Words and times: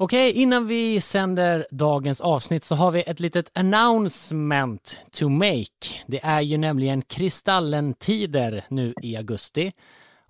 Okej, 0.00 0.32
innan 0.42 0.66
vi 0.66 1.00
sänder 1.00 1.66
dagens 1.70 2.20
avsnitt 2.20 2.64
så 2.64 2.74
har 2.74 2.90
vi 2.90 3.02
ett 3.02 3.20
litet 3.20 3.58
announcement 3.58 4.98
to 5.12 5.28
make. 5.28 5.86
Det 6.06 6.20
är 6.22 6.40
ju 6.40 6.58
nämligen 6.58 7.02
Kristallentider 7.02 8.64
nu 8.70 8.94
i 9.02 9.16
augusti. 9.16 9.72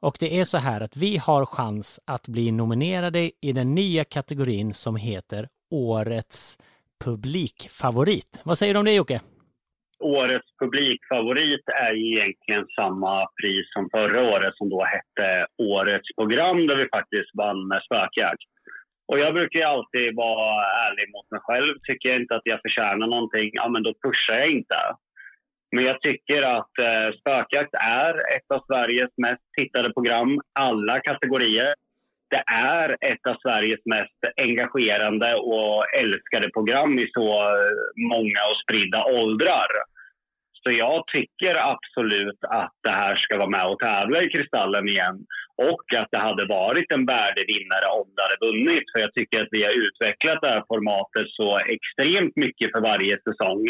Och 0.01 0.17
det 0.21 0.41
är 0.41 0.45
så 0.45 0.59
här 0.59 0.81
att 0.81 0.97
vi 0.97 1.17
har 1.17 1.47
chans 1.47 2.01
att 2.07 2.29
bli 2.29 2.53
nominerade 2.53 3.31
i 3.41 3.53
den 3.53 3.75
nya 3.75 4.05
kategorin 4.05 4.75
som 4.75 4.97
heter 4.97 5.49
Årets 5.71 6.59
publikfavorit. 7.05 8.41
Vad 8.45 8.59
säger 8.59 8.75
du 8.75 8.79
om 8.79 8.85
det 8.85 8.95
Jocke? 8.95 9.21
Årets 10.01 10.49
publikfavorit 10.61 11.65
är 11.69 11.93
ju 11.93 12.19
egentligen 12.19 12.67
samma 12.77 13.27
pris 13.43 13.67
som 13.73 13.89
förra 13.91 14.23
året 14.23 14.57
som 14.57 14.69
då 14.69 14.85
hette 14.85 15.47
Årets 15.59 16.09
program 16.17 16.67
där 16.67 16.77
vi 16.77 16.89
faktiskt 16.89 17.31
vann 17.35 17.69
med 17.69 17.83
spökjakt. 17.83 18.58
Och 19.09 19.19
jag 19.19 19.35
brukar 19.35 19.59
ju 19.59 19.65
alltid 19.65 20.17
vara 20.17 20.65
ärlig 20.87 21.13
mot 21.15 21.31
mig 21.31 21.41
själv. 21.41 21.75
Tycker 21.83 22.09
jag 22.09 22.21
inte 22.21 22.37
att 22.37 22.43
jag 22.45 22.61
förtjänar 22.63 23.07
någonting, 23.07 23.51
ja 23.53 23.69
men 23.69 23.83
då 23.83 23.93
pushar 24.03 24.35
jag 24.35 24.51
inte. 24.51 24.77
Men 25.73 25.85
jag 25.85 26.01
tycker 26.01 26.43
att 26.43 26.79
eh, 26.79 27.09
Spökjakt 27.21 27.75
är 27.75 28.15
ett 28.37 28.51
av 28.55 28.65
Sveriges 28.67 29.11
mest 29.17 29.43
tittade 29.59 29.93
program, 29.93 30.41
alla 30.61 31.01
kategorier. 31.01 31.75
Det 32.31 32.43
är 32.55 32.97
ett 33.01 33.27
av 33.29 33.37
Sveriges 33.43 33.81
mest 33.85 34.21
engagerande 34.37 35.35
och 35.35 35.85
älskade 35.97 36.51
program 36.51 36.99
i 36.99 37.11
så 37.13 37.29
eh, 37.41 38.07
många 38.09 38.41
och 38.51 38.61
spridda 38.65 39.05
åldrar. 39.05 39.69
Så 40.69 40.73
jag 40.73 41.07
tycker 41.07 41.71
absolut 41.73 42.39
att 42.43 42.75
det 42.83 42.91
här 42.91 43.17
ska 43.17 43.37
vara 43.39 43.49
med 43.49 43.67
och 43.67 43.79
tävla 43.79 44.23
i 44.23 44.29
Kristallen 44.29 44.89
igen 44.89 45.17
och 45.57 45.95
att 45.97 46.09
det 46.11 46.19
hade 46.19 46.45
varit 46.47 46.93
en 46.93 47.07
värdig 47.07 47.45
vinnare 47.47 47.87
om 48.01 48.07
det 48.17 48.23
hade 48.23 48.47
vunnit. 48.47 48.85
För 48.93 49.01
jag 49.01 49.15
tycker 49.15 49.43
att 49.43 49.49
vi 49.51 49.65
har 49.65 49.73
utvecklat 49.87 50.39
det 50.41 50.49
här 50.49 50.65
formatet 50.69 51.27
så 51.31 51.59
extremt 51.59 52.37
mycket 52.37 52.73
för 52.73 52.81
varje 52.81 53.19
säsong. 53.23 53.67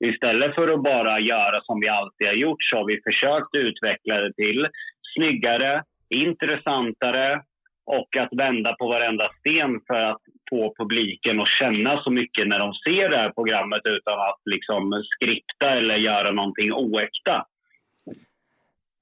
Istället 0.00 0.54
för 0.54 0.68
att 0.68 0.82
bara 0.82 1.20
göra 1.20 1.60
som 1.62 1.80
vi 1.80 1.88
alltid 1.88 2.26
har 2.26 2.34
gjort 2.34 2.62
så 2.62 2.76
har 2.76 2.86
vi 2.86 3.00
försökt 3.08 3.54
utveckla 3.54 4.14
det 4.20 4.32
till 4.32 4.68
snyggare, 5.14 5.82
intressantare 6.08 7.42
och 7.86 8.16
att 8.18 8.32
vända 8.32 8.74
på 8.74 8.86
varenda 8.88 9.30
sten 9.38 9.80
för 9.86 10.00
att 10.10 10.22
få 10.52 10.74
publiken 10.78 11.40
att 11.40 11.48
känna 11.48 12.02
så 12.02 12.10
mycket 12.10 12.48
när 12.48 12.58
de 12.58 12.74
ser 12.74 13.08
det 13.08 13.16
här 13.16 13.30
programmet 13.30 13.80
utan 13.84 14.20
att 14.20 14.40
liksom 14.44 15.04
skripta 15.14 15.70
eller 15.70 15.96
göra 15.96 16.30
någonting 16.30 16.72
oäkta. 16.72 17.46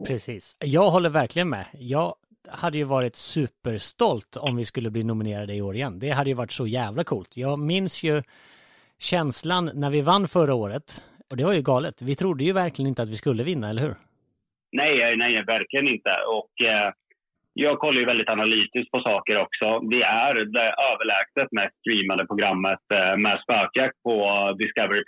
Precis. 0.06 0.56
Jag 0.65 0.91
håller 0.91 1.11
verkligen 1.11 1.48
med. 1.48 1.67
Jag 1.73 2.15
hade 2.48 2.78
ju 2.78 2.84
varit 2.84 3.17
superstolt 3.17 4.37
om 4.37 4.56
vi 4.56 4.65
skulle 4.65 4.91
bli 4.91 5.03
nominerade 5.03 5.55
i 5.55 5.62
år 5.62 5.75
igen. 5.75 5.98
Det 5.98 6.11
hade 6.11 6.31
ju 6.31 6.34
varit 6.34 6.53
så 6.53 6.67
jävla 6.67 7.05
coolt. 7.05 7.37
Jag 7.37 7.59
minns 7.59 8.03
ju 8.03 8.23
känslan 8.98 9.71
när 9.75 9.91
vi 9.91 10.01
vann 10.01 10.28
förra 10.28 10.55
året. 10.55 11.05
Och 11.31 11.37
det 11.37 11.45
var 11.45 11.53
ju 11.53 11.62
galet. 11.62 12.03
Vi 12.03 12.15
trodde 12.15 12.45
ju 12.45 12.53
verkligen 12.53 12.89
inte 12.89 13.03
att 13.03 13.09
vi 13.09 13.15
skulle 13.15 13.43
vinna, 13.43 13.71
eller 13.71 13.83
hur? 13.83 13.95
Nej, 14.73 15.17
nej, 15.17 15.45
verkligen 15.45 15.89
inte. 15.89 16.11
Och 16.11 16.67
eh, 16.67 16.93
jag 17.53 17.79
kollar 17.79 18.01
ju 18.01 18.06
väldigt 18.06 18.29
analytiskt 18.29 18.91
på 18.91 19.01
saker 19.01 19.39
också. 19.39 19.81
Vi 19.91 20.03
är 20.03 20.34
det 20.34 20.75
överlägset 20.91 21.53
mest 21.53 21.77
streamade 21.81 22.27
programmet 22.27 22.84
eh, 22.95 23.17
med 23.17 23.41
spökjakt 23.41 24.03
på 24.03 24.17
Discovery+. 24.59 25.03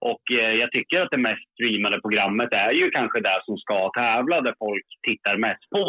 Och 0.00 0.24
eh, 0.40 0.52
jag 0.52 0.72
tycker 0.72 1.02
att 1.02 1.10
det 1.10 1.26
mest 1.28 1.46
streamade 1.54 2.00
programmet 2.00 2.52
är 2.52 2.72
ju 2.72 2.90
kanske 2.90 3.20
det 3.20 3.40
som 3.44 3.56
ska 3.58 3.90
tävla, 3.90 4.40
där 4.40 4.54
folk 4.58 4.86
tittar 5.08 5.36
mest 5.36 5.70
på. 5.70 5.84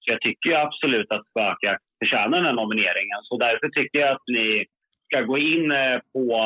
Så 0.00 0.12
jag 0.12 0.20
tycker 0.20 0.52
absolut 0.52 1.12
att 1.12 1.28
Spökjakt 1.28 1.84
förtjänar 1.98 2.36
den 2.38 2.46
här 2.46 2.52
nomineringen. 2.52 3.20
Så 3.22 3.38
därför 3.38 3.68
tycker 3.68 4.00
jag 4.00 4.10
att 4.10 4.26
ni 4.26 4.64
ska 5.06 5.20
gå 5.20 5.38
in 5.38 5.72
eh, 5.72 5.98
på 6.12 6.36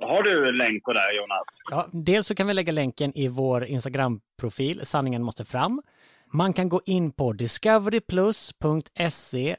har 0.00 0.22
du 0.22 0.52
länk 0.52 0.84
på 0.84 0.92
det 0.92 1.16
Jonas? 1.16 1.44
Ja, 1.70 1.86
dels 1.92 2.26
så 2.26 2.34
kan 2.34 2.46
vi 2.46 2.54
lägga 2.54 2.72
länken 2.72 3.12
i 3.14 3.28
vår 3.28 3.64
Instagram-profil, 3.64 4.80
Sanningen 4.82 5.22
måste 5.22 5.44
fram. 5.44 5.82
Man 6.34 6.52
kan 6.52 6.68
gå 6.68 6.80
in 6.86 7.12
på 7.12 7.32
discoveryplus.se 7.32 9.56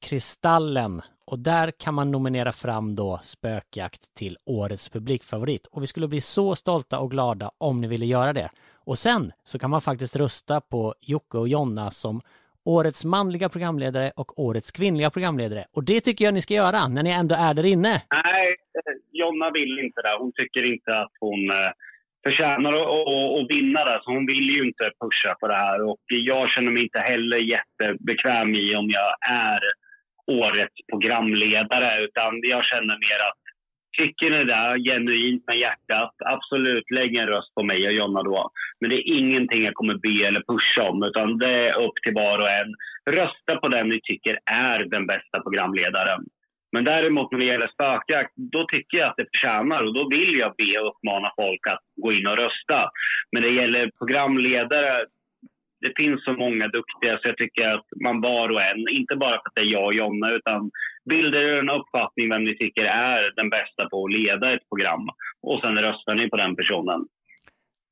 kristallen 0.00 1.02
och 1.26 1.38
där 1.38 1.70
kan 1.70 1.94
man 1.94 2.10
nominera 2.10 2.52
fram 2.52 2.96
då 2.96 3.18
spökjakt 3.22 4.14
till 4.14 4.36
årets 4.46 4.88
publikfavorit. 4.88 5.66
Och 5.66 5.82
vi 5.82 5.86
skulle 5.86 6.08
bli 6.08 6.20
så 6.20 6.54
stolta 6.54 6.98
och 6.98 7.10
glada 7.10 7.50
om 7.58 7.80
ni 7.80 7.88
ville 7.88 8.06
göra 8.06 8.32
det. 8.32 8.50
Och 8.84 8.98
sen 8.98 9.32
så 9.44 9.58
kan 9.58 9.70
man 9.70 9.80
faktiskt 9.80 10.16
rösta 10.16 10.60
på 10.60 10.94
Jocke 11.00 11.38
och 11.38 11.48
Jonna 11.48 11.90
som 11.90 12.20
årets 12.64 13.04
manliga 13.04 13.48
programledare 13.48 14.12
och 14.16 14.40
årets 14.40 14.70
kvinnliga 14.70 15.10
programledare. 15.10 15.66
Och 15.72 15.84
det 15.84 16.00
tycker 16.00 16.24
jag 16.24 16.34
ni 16.34 16.40
ska 16.40 16.54
göra 16.54 16.88
när 16.88 17.02
ni 17.02 17.10
ändå 17.10 17.34
är 17.34 17.54
där 17.54 17.66
inne. 17.66 18.02
Nej, 18.24 18.48
eh, 18.48 18.54
Jonna 19.12 19.50
vill 19.50 19.78
inte 19.78 20.02
det. 20.02 20.16
Hon 20.18 20.32
tycker 20.32 20.72
inte 20.72 20.98
att 20.98 21.12
hon 21.20 21.50
eh, 21.50 21.70
förtjänar 22.24 22.72
att, 22.72 23.50
vinna 23.50 23.84
det. 23.84 24.00
Så 24.02 24.10
hon 24.10 24.26
vill 24.26 24.50
ju 24.50 24.64
inte 24.64 24.90
pusha 25.00 25.34
på 25.40 25.48
det 25.48 25.56
här. 25.56 25.82
Och 25.90 26.00
jag 26.06 26.50
känner 26.50 26.70
mig 26.70 26.82
inte 26.82 26.98
heller 26.98 27.36
jättebekväm 27.36 28.54
i 28.54 28.76
om 28.76 28.90
jag 28.90 29.14
är 29.30 29.60
årets 30.26 30.76
programledare. 30.90 32.04
Utan 32.04 32.40
jag 32.42 32.64
känner 32.64 32.94
mer 32.94 33.20
att 33.28 33.40
tycker 33.98 34.30
ni 34.30 34.44
det 34.44 34.90
genuint 34.90 35.44
med 35.46 35.58
hjärtat, 35.58 36.14
absolut 36.18 36.90
lägg 36.90 37.16
en 37.16 37.26
röst 37.26 37.54
på 37.54 37.62
mig 37.62 37.86
och 37.86 37.92
Jonna 37.92 38.22
då. 38.22 38.50
Men 38.80 38.90
det 38.90 38.96
är 38.96 39.18
ingenting 39.18 39.64
jag 39.64 39.74
kommer 39.74 39.94
be 39.94 40.26
eller 40.26 40.42
pusha 40.48 40.82
om, 40.90 41.02
utan 41.02 41.38
det 41.38 41.68
är 41.68 41.78
upp 41.78 41.94
till 42.02 42.14
var 42.14 42.38
och 42.38 42.50
en. 42.50 42.74
Rösta 43.10 43.56
på 43.56 43.68
den 43.68 43.88
ni 43.88 44.00
tycker 44.02 44.38
är 44.44 44.84
den 44.84 45.06
bästa 45.06 45.40
programledaren. 45.42 46.24
Men 46.72 46.84
däremot 46.84 47.32
när 47.32 47.38
det 47.38 47.44
gäller 47.44 47.68
spökjakt, 47.74 48.32
då 48.36 48.66
tycker 48.66 48.98
jag 48.98 49.08
att 49.08 49.16
det 49.16 49.26
förtjänar 49.34 49.82
och 49.86 49.94
då 49.94 50.08
vill 50.08 50.38
jag 50.38 50.54
be 50.58 50.78
och 50.80 50.88
uppmana 50.88 51.32
folk 51.36 51.66
att 51.66 51.84
gå 52.02 52.12
in 52.12 52.26
och 52.26 52.38
rösta. 52.38 52.90
Men 53.32 53.42
det 53.42 53.50
gäller 53.50 53.90
programledare, 53.98 55.06
det 55.80 55.92
finns 55.96 56.24
så 56.24 56.32
många 56.32 56.68
duktiga 56.68 57.18
så 57.18 57.28
jag 57.28 57.36
tycker 57.36 57.68
att 57.68 57.86
man 58.04 58.20
var 58.20 58.48
och 58.52 58.62
en, 58.62 58.88
inte 58.90 59.16
bara 59.16 59.30
för 59.30 59.48
att 59.48 59.54
det 59.54 59.60
är 59.60 59.72
jag 59.72 59.86
och 59.86 59.94
Jonna, 59.94 60.30
utan 60.30 60.70
bilder 61.10 61.58
en 61.58 61.70
uppfattning 61.70 62.30
vem 62.30 62.44
ni 62.44 62.56
tycker 62.56 62.84
är 62.84 63.32
den 63.36 63.50
bästa 63.50 63.88
på 63.90 64.04
att 64.04 64.12
leda 64.12 64.54
ett 64.54 64.68
program. 64.68 65.08
Och 65.42 65.60
sen 65.60 65.78
röstar 65.78 66.14
ni 66.14 66.30
på 66.30 66.36
den 66.36 66.56
personen. 66.56 67.00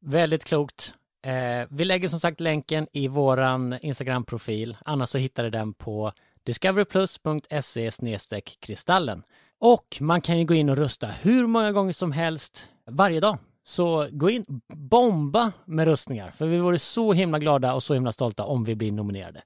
Väldigt 0.07 0.45
klokt. 0.45 0.95
Eh, 1.27 1.69
vi 1.71 1.85
lägger 1.85 2.09
som 2.09 2.21
sagt 2.21 2.41
länken 2.41 2.87
i 2.93 3.09
våran 3.09 3.79
Instagram-profil. 3.83 4.77
Annars 4.85 5.09
så 5.09 5.19
hittar 5.19 5.45
du 5.45 5.51
den 5.51 5.75
på 5.75 6.13
discoveryplus.se 6.49 8.41
kristallen. 8.41 9.23
Och 9.59 9.99
man 10.01 10.21
kan 10.21 10.39
ju 10.39 10.45
gå 10.45 10.55
in 10.55 10.69
och 10.69 10.77
rösta 10.77 11.07
hur 11.07 11.47
många 11.47 11.73
gånger 11.73 11.93
som 11.93 12.13
helst 12.13 12.71
varje 12.91 13.21
dag. 13.21 13.39
Så 13.63 14.09
gå 14.11 14.31
in, 14.31 14.45
bomba 14.69 15.53
med 15.65 15.87
röstningar, 15.87 16.31
för 16.31 16.47
vi 16.47 16.59
vore 16.59 16.79
så 16.79 17.13
himla 17.13 17.39
glada 17.39 17.75
och 17.75 17.83
så 17.83 17.95
himla 17.95 18.13
stolta 18.13 18.45
om 18.45 18.65
vi 18.65 18.75
blir 18.77 18.93
nominerade. 18.93 19.43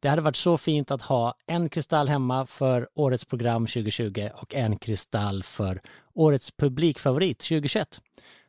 Det 0.00 0.08
hade 0.08 0.22
varit 0.22 0.36
så 0.36 0.56
fint 0.56 0.90
att 0.90 1.02
ha 1.02 1.34
en 1.46 1.68
kristall 1.68 2.08
hemma 2.08 2.46
för 2.46 2.88
årets 2.94 3.24
program 3.24 3.66
2020 3.66 4.28
och 4.34 4.54
en 4.54 4.76
kristall 4.76 5.42
för 5.42 5.80
årets 6.14 6.50
publikfavorit 6.50 7.38
2021. 7.38 8.00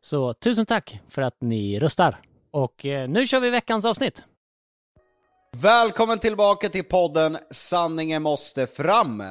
Så 0.01 0.33
tusen 0.33 0.65
tack 0.65 0.99
för 1.09 1.21
att 1.21 1.41
ni 1.41 1.79
röstar. 1.79 2.17
Och 2.51 2.85
eh, 2.85 3.09
nu 3.09 3.27
kör 3.27 3.39
vi 3.39 3.49
veckans 3.49 3.85
avsnitt. 3.85 4.23
Välkommen 5.61 6.19
tillbaka 6.19 6.69
till 6.69 6.83
podden 6.83 7.37
Sanningen 7.51 8.21
måste 8.21 8.67
fram. 8.67 9.23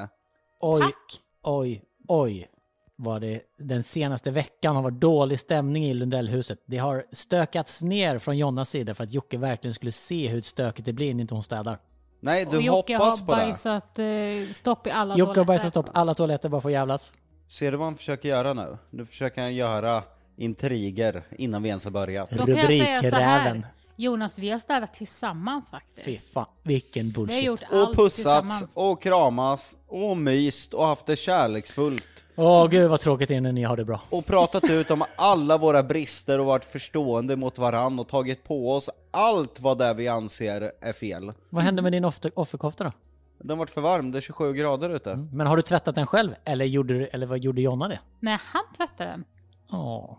Oj, 0.61 0.81
tack. 0.81 0.95
oj, 1.43 1.83
oj 2.09 2.49
vad 2.97 3.21
det 3.21 3.41
den 3.59 3.83
senaste 3.83 4.31
veckan 4.31 4.77
har 4.77 4.83
varit 4.83 5.01
dålig 5.01 5.41
stämning 5.41 5.85
i 5.85 5.95
Lundellhuset. 5.95 6.59
Det 6.67 6.79
har 6.79 7.05
stökats 7.13 7.83
ner 7.83 8.19
från 8.19 8.39
Jonnas 8.39 8.71
sida 8.71 8.95
för 8.95 9.05
att 9.05 9.13
Jocke 9.13 9.39
verkligen 9.39 9.75
skulle 9.75 9.93
se 9.93 10.29
hur 10.29 10.43
stökigt 10.43 10.87
det 10.87 10.93
blir 10.93 11.15
när 11.15 11.21
inte 11.21 11.35
hon 11.35 11.43
städar. 11.43 11.79
Nej, 12.21 12.47
du 12.51 12.71
hoppas 12.71 13.27
på 13.27 13.35
det. 13.35 13.47
Jocke 13.47 13.73
har 13.73 13.77
bajsat 13.77 13.99
eh, 13.99 14.53
stopp 14.53 14.87
i 14.87 14.91
alla 14.91 15.17
Jocke 15.17 15.19
toaletter. 15.19 15.19
Jocke 15.19 15.41
har 15.41 15.45
bajsat 15.45 15.71
stopp 15.71 15.87
alla 15.95 16.15
toaletter 16.15 16.49
bara 16.49 16.61
för 16.61 16.69
att 16.69 16.73
jävlas. 16.73 17.13
Ser 17.49 17.71
du 17.71 17.77
vad 17.77 17.87
han 17.87 17.97
försöker 17.97 18.29
göra 18.29 18.53
nu? 18.53 18.79
Nu 18.91 19.07
försöker 19.07 19.43
han 19.43 19.55
göra 19.55 20.03
intriger 20.37 21.23
innan 21.31 21.63
vi 21.63 21.69
ens 21.69 21.85
har 21.85 21.91
börjat. 21.91 22.33
Rubrikräven. 22.33 23.67
Jonas, 23.97 24.39
vi 24.39 24.51
har 24.51 24.59
städat 24.59 24.95
tillsammans 24.95 25.71
faktiskt. 25.71 26.05
Fy 26.05 26.17
fan, 26.17 26.47
vilken 26.63 27.11
bullshit. 27.11 27.37
Vi 27.37 27.41
har 27.41 27.47
gjort 27.47 27.63
allt 27.71 27.89
och 27.89 27.97
pussats 27.97 28.77
och 28.77 29.03
kramas 29.03 29.77
och 29.87 30.17
myst 30.17 30.75
och 30.75 30.87
haft 30.87 31.07
det 31.07 31.17
kärleksfullt. 31.17 32.09
Åh 32.37 32.69
gud 32.69 32.91
vad 32.91 33.01
tråkigt 33.01 33.29
det 33.29 33.35
är 33.35 33.41
när 33.41 33.53
ni 33.53 33.63
har 33.63 33.77
det 33.77 33.85
bra. 33.85 34.01
Och 34.11 34.27
pratat 34.27 34.71
ut 34.71 34.91
om 34.91 35.05
alla 35.17 35.59
våra 35.59 35.83
brister 35.83 36.39
och 36.41 36.47
varit 36.47 36.65
förstående 36.65 37.37
mot 37.37 37.59
varann 37.59 37.99
och 37.99 38.09
tagit 38.09 38.45
på 38.45 38.73
oss 38.73 38.91
allt 39.11 39.61
vad 39.61 39.79
det 39.79 39.95
vi 39.95 40.09
anser 40.09 40.73
är 40.81 40.93
fel. 40.93 41.33
Vad 41.51 41.65
hände 41.65 41.83
med 41.83 41.93
din 41.93 42.05
offerkofta 42.05 42.85
då? 42.85 42.93
Den 43.39 43.59
vart 43.59 43.71
för 43.71 43.81
varm, 43.81 44.11
det 44.11 44.19
är 44.19 44.21
27 44.21 44.53
grader 44.53 44.91
ute. 44.91 45.13
Mm. 45.13 45.29
Men 45.33 45.47
har 45.47 45.57
du 45.57 45.63
tvättat 45.63 45.95
den 45.95 46.07
själv? 46.07 46.35
Eller 46.45 46.65
gjorde, 46.65 47.07
eller 47.07 47.27
vad 47.27 47.39
gjorde 47.39 47.63
Jonna 47.63 47.89
det? 47.89 48.01
Nej, 48.21 48.39
han 48.43 48.65
tvättade 48.77 49.11
den. 49.11 49.25
Åh. 49.73 50.19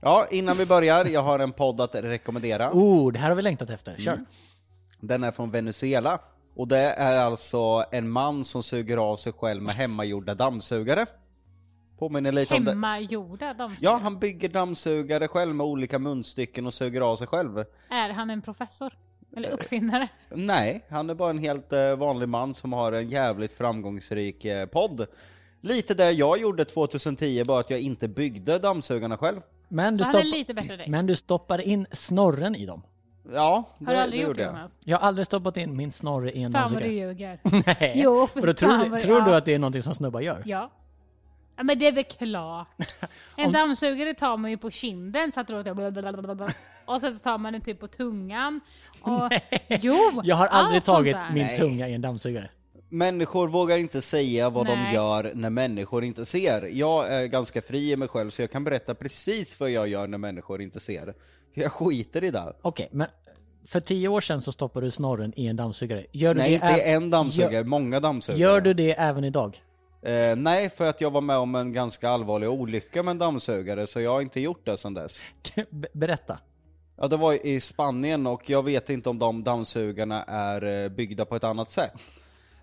Ja, 0.00 0.26
innan 0.30 0.56
vi 0.56 0.66
börjar, 0.66 1.04
jag 1.04 1.22
har 1.22 1.38
en 1.38 1.52
podd 1.52 1.80
att 1.80 1.94
rekommendera. 1.94 2.70
Oh, 2.72 3.12
det 3.12 3.18
här 3.18 3.28
har 3.28 3.36
vi 3.36 3.42
längtat 3.42 3.70
efter. 3.70 3.96
Kör! 3.96 4.12
Mm. 4.12 4.26
Den 5.00 5.24
är 5.24 5.32
från 5.32 5.50
Venezuela. 5.50 6.18
Och 6.54 6.68
det 6.68 6.78
är 6.78 7.18
alltså 7.18 7.84
en 7.90 8.08
man 8.08 8.44
som 8.44 8.62
suger 8.62 8.96
av 8.96 9.16
sig 9.16 9.32
själv 9.32 9.62
med 9.62 9.74
hemmagjorda 9.74 10.34
dammsugare. 10.34 11.06
Påminner 11.98 12.32
lite 12.32 12.54
om 12.54 12.64
det. 12.64 12.70
Hemmagjorda 12.70 13.54
dammsugare. 13.54 13.94
Ja, 13.94 14.00
han 14.02 14.18
bygger 14.18 14.48
dammsugare 14.48 15.28
själv 15.28 15.54
med 15.54 15.66
olika 15.66 15.98
munstycken 15.98 16.66
och 16.66 16.74
suger 16.74 17.00
av 17.00 17.16
sig 17.16 17.26
själv. 17.26 17.64
Är 17.90 18.10
han 18.10 18.30
en 18.30 18.42
professor? 18.42 18.92
Eller 19.36 19.50
uppfinnare? 19.50 20.08
Nej, 20.28 20.86
han 20.88 21.10
är 21.10 21.14
bara 21.14 21.30
en 21.30 21.38
helt 21.38 21.72
eh, 21.72 21.96
vanlig 21.96 22.28
man 22.28 22.54
som 22.54 22.72
har 22.72 22.92
en 22.92 23.08
jävligt 23.08 23.52
framgångsrik 23.52 24.44
eh, 24.44 24.66
podd. 24.66 25.06
Lite 25.60 25.94
det 25.94 26.10
jag 26.10 26.40
gjorde 26.40 26.64
2010, 26.64 27.44
bara 27.44 27.60
att 27.60 27.70
jag 27.70 27.80
inte 27.80 28.08
byggde 28.08 28.58
dammsugarna 28.58 29.16
själv. 29.16 29.40
Men 29.72 29.94
du, 29.96 30.04
stopp... 30.04 30.24
lite 30.24 30.54
bättre 30.54 30.72
än 30.72 30.78
dig. 30.78 30.88
Men 30.88 31.06
du 31.06 31.16
stoppade 31.16 31.62
in 31.62 31.86
snorren 31.92 32.54
i 32.54 32.66
dem. 32.66 32.82
Ja, 33.34 33.64
Har 33.86 33.94
du 33.94 34.00
aldrig 34.00 34.20
gjort 34.20 34.28
gjorde 34.28 34.40
det 34.40 34.46
jag. 34.46 34.52
Jonas? 34.56 34.78
Jag 34.84 34.98
har 34.98 35.06
aldrig 35.08 35.26
stoppat 35.26 35.56
in 35.56 35.76
min 35.76 35.92
snorre 35.92 36.32
i 36.32 36.42
en 36.42 36.52
Fan 36.52 36.62
vad 36.62 36.82
du 36.82 36.86
dammsugare. 36.86 37.08
ljuger. 37.08 37.40
Nej. 37.80 37.92
Jo, 37.96 38.26
för 38.26 38.40
Och 38.40 38.46
då 38.46 38.52
tror, 38.52 38.90
du- 38.90 39.00
tror 39.00 39.20
du 39.22 39.34
att 39.34 39.44
det 39.44 39.54
är 39.54 39.58
någonting 39.58 39.82
som 39.82 39.94
snubbar 39.94 40.20
gör? 40.20 40.42
Ja. 40.46 40.70
ja. 41.56 41.62
men 41.62 41.78
det 41.78 41.86
är 41.86 41.92
väl 41.92 42.04
klart. 42.04 42.68
En 43.36 43.46
Om- 43.46 43.52
dammsugare 43.52 44.14
tar 44.14 44.36
man 44.36 44.50
ju 44.50 44.56
på 44.56 44.70
kinden 44.70 45.32
så 45.32 45.40
att 45.40 45.46
det 45.46 45.52
låter 45.52 45.74
blablabla. 45.74 46.48
Och 46.84 47.00
sen 47.00 47.12
så 47.14 47.22
tar 47.22 47.38
man 47.38 47.52
den 47.52 47.62
typ 47.62 47.80
på 47.80 47.88
tungan. 47.88 48.60
Och, 49.02 49.30
jo! 49.68 49.94
Jag 50.24 50.36
har 50.36 50.46
aldrig 50.46 50.84
tagit 50.84 51.16
min 51.34 51.46
Nej. 51.46 51.56
tunga 51.58 51.88
i 51.88 51.94
en 51.94 52.00
dammsugare. 52.00 52.50
Människor 52.92 53.48
vågar 53.48 53.78
inte 53.78 54.02
säga 54.02 54.50
vad 54.50 54.66
de 54.66 54.78
Nej. 54.78 54.94
gör 54.94 55.32
när 55.34 55.50
människor 55.50 56.04
inte 56.04 56.26
ser. 56.26 56.62
Jag 56.72 57.06
är 57.14 57.26
ganska 57.26 57.62
fri 57.62 57.92
i 57.92 57.96
mig 57.96 58.08
själv 58.08 58.30
så 58.30 58.42
jag 58.42 58.50
kan 58.50 58.64
berätta 58.64 58.94
precis 58.94 59.60
vad 59.60 59.70
jag 59.70 59.88
gör 59.88 60.06
när 60.06 60.18
människor 60.18 60.62
inte 60.62 60.80
ser. 60.80 61.14
Jag 61.54 61.72
skiter 61.72 62.24
i 62.24 62.30
det. 62.30 62.52
Okej, 62.62 62.88
men 62.92 63.06
för 63.66 63.80
tio 63.80 64.08
år 64.08 64.20
sedan 64.20 64.40
så 64.40 64.52
stoppade 64.52 64.86
du 64.86 64.90
snorren 64.90 65.32
i 65.36 65.46
en 65.46 65.56
dammsugare. 65.56 66.06
Gör 66.12 66.34
du 66.34 66.40
Nej, 66.40 66.48
det 66.50 66.54
inte 66.54 66.66
ä- 66.66 66.94
en 66.94 67.10
dammsugare, 67.10 67.52
Gör, 67.54 67.64
många 67.64 68.00
dammsugare. 68.00 68.40
gör 68.40 68.60
du 68.60 68.74
det 68.74 68.92
även 68.92 69.24
idag? 69.24 69.62
Eh, 70.02 70.36
nej, 70.36 70.70
för 70.70 70.88
att 70.90 71.00
jag 71.00 71.10
var 71.10 71.20
med 71.20 71.36
om 71.36 71.54
en 71.54 71.72
ganska 71.72 72.08
allvarlig 72.10 72.48
olycka 72.50 73.02
med 73.02 73.10
en 73.10 73.18
dammsugare, 73.18 73.86
så 73.86 74.00
jag 74.00 74.10
har 74.10 74.20
inte 74.20 74.40
gjort 74.40 74.66
det 74.66 74.76
sedan 74.76 74.94
dess. 74.94 75.20
Be- 75.70 75.88
Berätta. 75.92 76.38
Ja, 76.96 77.08
det 77.08 77.16
var 77.16 77.46
i 77.46 77.60
Spanien 77.60 78.26
och 78.26 78.50
jag 78.50 78.62
vet 78.64 78.90
inte 78.90 79.08
om 79.08 79.18
de 79.18 79.44
dammsugarna 79.44 80.22
är 80.24 80.82
eh, 80.84 80.88
byggda 80.88 81.24
på 81.24 81.36
ett 81.36 81.44
annat 81.44 81.70
sätt. 81.70 81.92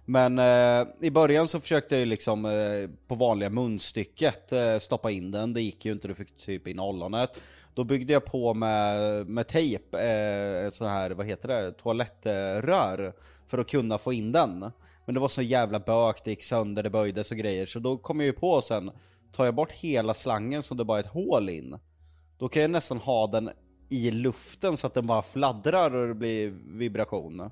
Men 0.10 0.40
eh, 0.40 0.88
i 1.02 1.12
början 1.12 1.48
så 1.48 1.60
försökte 1.60 1.96
jag 1.96 2.00
ju 2.00 2.06
liksom 2.06 2.46
eh, 2.46 2.90
på 3.08 3.16
vanliga 3.16 3.50
munstycket 3.50 4.52
eh, 4.52 4.80
stoppa 4.80 5.12
in 5.12 5.32
den, 5.32 5.54
det 5.54 5.62
gick 5.62 5.86
ju 5.86 5.92
inte, 5.92 6.08
du 6.08 6.16
fick 6.16 6.38
typ 6.38 6.68
in 6.68 6.80
ollonet. 6.80 7.42
Då 7.74 7.84
byggde 7.84 8.14
jag 8.14 8.26
på 8.26 8.54
med, 8.54 9.28
med 9.28 9.48
tejp, 9.48 9.98
eh, 9.98 10.68
ett 10.68 10.76
sån 10.76 10.88
här, 10.88 11.12
vad 11.12 11.26
heter 11.26 11.48
det, 11.48 11.72
toalettrör 11.72 13.14
för 13.48 13.58
att 13.58 13.70
kunna 13.70 13.98
få 13.98 14.14
in 14.14 14.32
den. 14.32 14.72
Men 15.06 15.14
det 15.14 15.20
var 15.20 15.28
så 15.28 15.42
jävla 15.42 15.80
bök, 15.80 16.24
det 16.24 16.30
gick 16.30 16.44
sönder, 16.44 16.84
det 16.84 16.90
böjdes 16.90 17.32
och 17.32 17.38
grejer, 17.38 17.66
så 17.66 17.80
då 17.80 17.98
kom 17.98 18.20
jag 18.20 18.28
ju 18.28 18.34
på 18.34 18.62
sen, 18.62 18.92
tar 19.32 19.46
jag 19.46 19.56
bort 19.56 19.72
hela 19.72 20.14
slangen 20.14 20.64
så 20.64 20.76
det 20.76 20.86
bara 20.86 21.00
är 21.00 21.04
ett 21.04 21.10
hål 21.10 21.50
in, 21.50 21.80
då 22.38 22.48
kan 22.48 22.62
jag 22.62 22.72
nästan 22.72 22.98
ha 22.98 23.28
den 23.28 23.50
i 23.90 24.12
luften 24.12 24.78
så 24.78 24.88
att 24.88 24.94
den 24.94 25.08
bara 25.08 25.22
fladdrar 25.22 25.96
och 25.96 26.08
det 26.08 26.14
blir 26.14 26.54
vibration. 26.66 27.52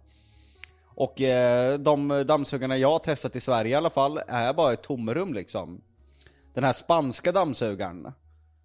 Och 0.96 1.22
eh, 1.22 1.80
de 1.80 2.24
dammsugarna 2.28 2.78
jag 2.78 2.92
har 2.92 3.00
testat 3.00 3.36
i 3.36 3.42
Sverige 3.42 3.72
i 3.72 3.76
alla 3.76 3.90
fall 3.90 4.20
är 4.28 4.54
bara 4.54 4.74
ett 4.74 4.84
tomrum 4.84 5.34
liksom. 5.34 5.82
Den 6.54 6.64
här 6.64 6.74
spanska 6.74 7.32
dammsugaren, 7.32 8.12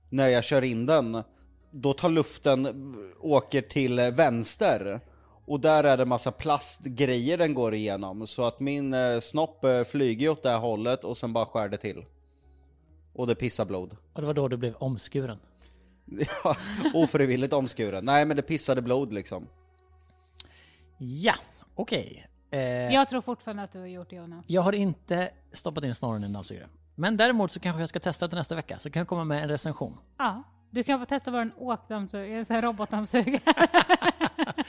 när 0.08 0.28
jag 0.28 0.44
kör 0.44 0.64
in 0.64 0.86
den, 0.86 1.22
då 1.70 1.92
tar 1.92 2.08
luften, 2.08 2.94
åker 3.20 3.62
till 3.62 3.96
vänster. 4.00 5.00
Och 5.46 5.60
där 5.60 5.84
är 5.84 5.96
det 5.96 6.04
massa 6.04 6.32
plastgrejer 6.32 7.38
den 7.38 7.54
går 7.54 7.74
igenom, 7.74 8.26
så 8.26 8.44
att 8.44 8.60
min 8.60 8.94
eh, 8.94 9.20
snopp 9.20 9.64
eh, 9.64 9.84
flyger 9.84 10.28
åt 10.28 10.42
det 10.42 10.50
här 10.50 10.58
hållet 10.58 11.04
och 11.04 11.16
sen 11.18 11.32
bara 11.32 11.46
skär 11.46 11.68
det 11.68 11.76
till. 11.76 12.04
Och 13.12 13.26
det 13.26 13.34
pissar 13.34 13.64
blod. 13.64 13.96
Och 14.12 14.20
det 14.20 14.26
var 14.26 14.34
då 14.34 14.48
du 14.48 14.56
blev 14.56 14.74
omskuren. 14.74 15.38
Ja, 16.44 16.56
ofrivilligt 16.94 17.52
omskuren. 17.52 18.04
Nej 18.04 18.24
men 18.24 18.36
det 18.36 18.42
pissade 18.42 18.82
blod 18.82 19.12
liksom. 19.12 19.46
Ja, 20.98 21.34
okej. 21.80 22.26
Eh, 22.50 22.60
Jag 22.94 23.08
tror 23.08 23.20
fortfarande 23.20 23.62
att 23.62 23.72
du 23.72 23.78
har 23.78 23.86
gjort 23.86 24.10
det 24.10 24.16
Jonas. 24.16 24.44
Jag 24.48 24.62
har 24.62 24.72
inte 24.72 25.30
stoppat 25.52 25.84
in 25.84 25.94
snorren 25.94 26.22
i 26.22 26.26
en 26.26 26.32
dammsugare. 26.32 26.68
Men 26.94 27.16
däremot 27.16 27.52
så 27.52 27.60
kanske 27.60 27.82
jag 27.82 27.88
ska 27.88 28.00
testa 28.00 28.28
till 28.28 28.38
nästa 28.38 28.54
vecka, 28.54 28.78
så 28.78 28.90
kan 28.90 29.00
jag 29.00 29.08
komma 29.08 29.24
med 29.24 29.42
en 29.42 29.48
recension. 29.48 29.96
Ja. 30.18 30.42
Du 30.70 30.84
kan 30.84 30.98
få 31.00 31.04
testa 31.06 31.30
vår 31.30 31.50
åkdammsugare, 31.56 32.26
en 32.38 32.44
sån 32.44 32.54
här 32.54 32.62
robotdammsugare. 32.62 33.40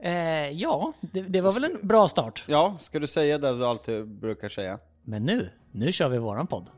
Eh, 0.00 0.50
ja, 0.50 0.92
det, 1.00 1.22
det 1.22 1.40
var 1.40 1.52
väl 1.52 1.64
en 1.64 1.78
bra 1.82 2.08
start. 2.08 2.44
Ja, 2.48 2.76
ska 2.78 2.98
du 2.98 3.06
säga 3.06 3.38
det 3.38 3.56
du 3.58 3.66
alltid 3.66 4.08
brukar 4.08 4.48
säga? 4.48 4.78
Men 5.02 5.24
nu, 5.24 5.50
nu 5.72 5.92
kör 5.92 6.08
vi 6.08 6.18
våran 6.18 6.46
podd. 6.46 6.70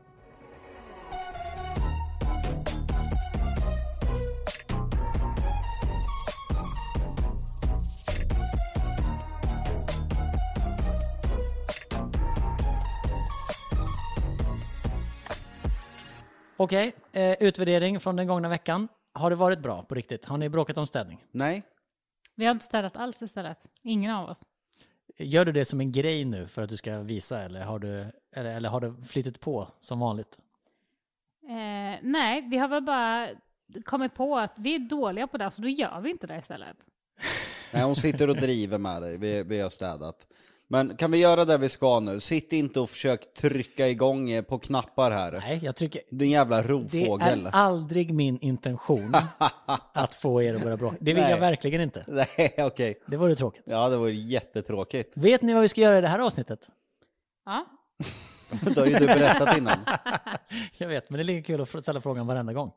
Okej, 16.63 16.95
eh, 17.11 17.35
utvärdering 17.39 17.99
från 17.99 18.15
den 18.15 18.27
gångna 18.27 18.49
veckan. 18.49 18.87
Har 19.13 19.29
det 19.29 19.35
varit 19.35 19.59
bra 19.59 19.83
på 19.83 19.95
riktigt? 19.95 20.25
Har 20.25 20.37
ni 20.37 20.49
bråkat 20.49 20.77
om 20.77 20.87
städning? 20.87 21.25
Nej? 21.31 21.63
Vi 22.35 22.45
har 22.45 22.51
inte 22.51 22.65
städat 22.65 22.97
alls 22.97 23.21
istället. 23.21 23.57
Ingen 23.83 24.11
av 24.11 24.29
oss. 24.29 24.45
Gör 25.17 25.45
du 25.45 25.51
det 25.51 25.65
som 25.65 25.81
en 25.81 25.91
grej 25.91 26.25
nu 26.25 26.47
för 26.47 26.61
att 26.61 26.69
du 26.69 26.77
ska 26.77 26.99
visa 26.99 27.41
eller 27.41 27.61
har 27.61 27.79
du, 27.79 28.05
eller, 28.35 28.55
eller 28.55 28.69
har 28.69 28.81
det 28.81 28.95
flyttat 29.07 29.39
på 29.39 29.67
som 29.79 29.99
vanligt? 29.99 30.39
Eh, 31.43 31.99
nej, 32.01 32.41
vi 32.41 32.57
har 32.57 32.67
väl 32.67 32.83
bara 32.83 33.29
kommit 33.85 34.13
på 34.13 34.37
att 34.37 34.53
vi 34.57 34.75
är 34.75 34.79
dåliga 34.79 35.27
på 35.27 35.37
det, 35.37 35.51
så 35.51 35.61
då 35.61 35.67
gör 35.67 36.01
vi 36.01 36.09
inte 36.09 36.27
det 36.27 36.37
istället. 36.37 36.77
Nej, 37.73 37.83
hon 37.83 37.95
sitter 37.95 38.29
och 38.29 38.35
driver 38.35 38.77
med 38.77 39.01
dig, 39.01 39.17
vi, 39.17 39.43
vi 39.43 39.59
har 39.59 39.69
städat. 39.69 40.27
Men 40.71 40.95
kan 40.95 41.11
vi 41.11 41.17
göra 41.17 41.45
det 41.45 41.57
vi 41.57 41.69
ska 41.69 41.99
nu? 41.99 42.19
Sitt 42.19 42.53
inte 42.53 42.79
och 42.79 42.89
försök 42.89 43.33
trycka 43.33 43.87
igång 43.87 44.43
på 44.43 44.59
knappar 44.59 45.11
här. 45.11 45.31
Nej, 45.31 45.59
jag 45.63 45.75
tycker 45.75 46.01
Din 46.09 46.29
jävla 46.29 46.61
det 46.61 46.67
rovfågel. 46.67 47.45
är 47.45 47.51
aldrig 47.55 48.13
min 48.13 48.39
intention 48.39 49.15
att 49.93 50.13
få 50.13 50.41
er 50.41 50.55
att 50.55 50.61
börja 50.61 50.77
bråka. 50.77 50.97
Det 50.99 51.13
vill 51.13 51.23
Nej. 51.23 51.31
jag 51.31 51.39
verkligen 51.39 51.81
inte. 51.81 52.03
Nej, 52.07 52.55
okej. 52.57 53.01
Det 53.07 53.17
vore 53.17 53.35
tråkigt. 53.35 53.63
Ja, 53.65 53.89
det 53.89 53.97
var 53.97 54.07
ju 54.07 54.19
jättetråkigt. 54.19 55.17
Vet 55.17 55.41
ni 55.41 55.53
vad 55.53 55.61
vi 55.61 55.67
ska 55.67 55.81
göra 55.81 55.97
i 55.97 56.01
det 56.01 56.07
här 56.07 56.19
avsnittet? 56.19 56.69
Ja. 57.45 57.65
Det 58.61 58.77
har 58.79 58.85
ju 58.85 58.93
du 58.93 59.05
berättat 59.05 59.57
innan. 59.57 59.77
Jag 60.77 60.87
vet, 60.87 61.09
men 61.09 61.17
det 61.17 61.21
är 61.21 61.35
lika 61.35 61.47
kul 61.47 61.61
att 61.61 61.83
ställa 61.83 62.01
frågan 62.01 62.27
varenda 62.27 62.53
gång. 62.53 62.71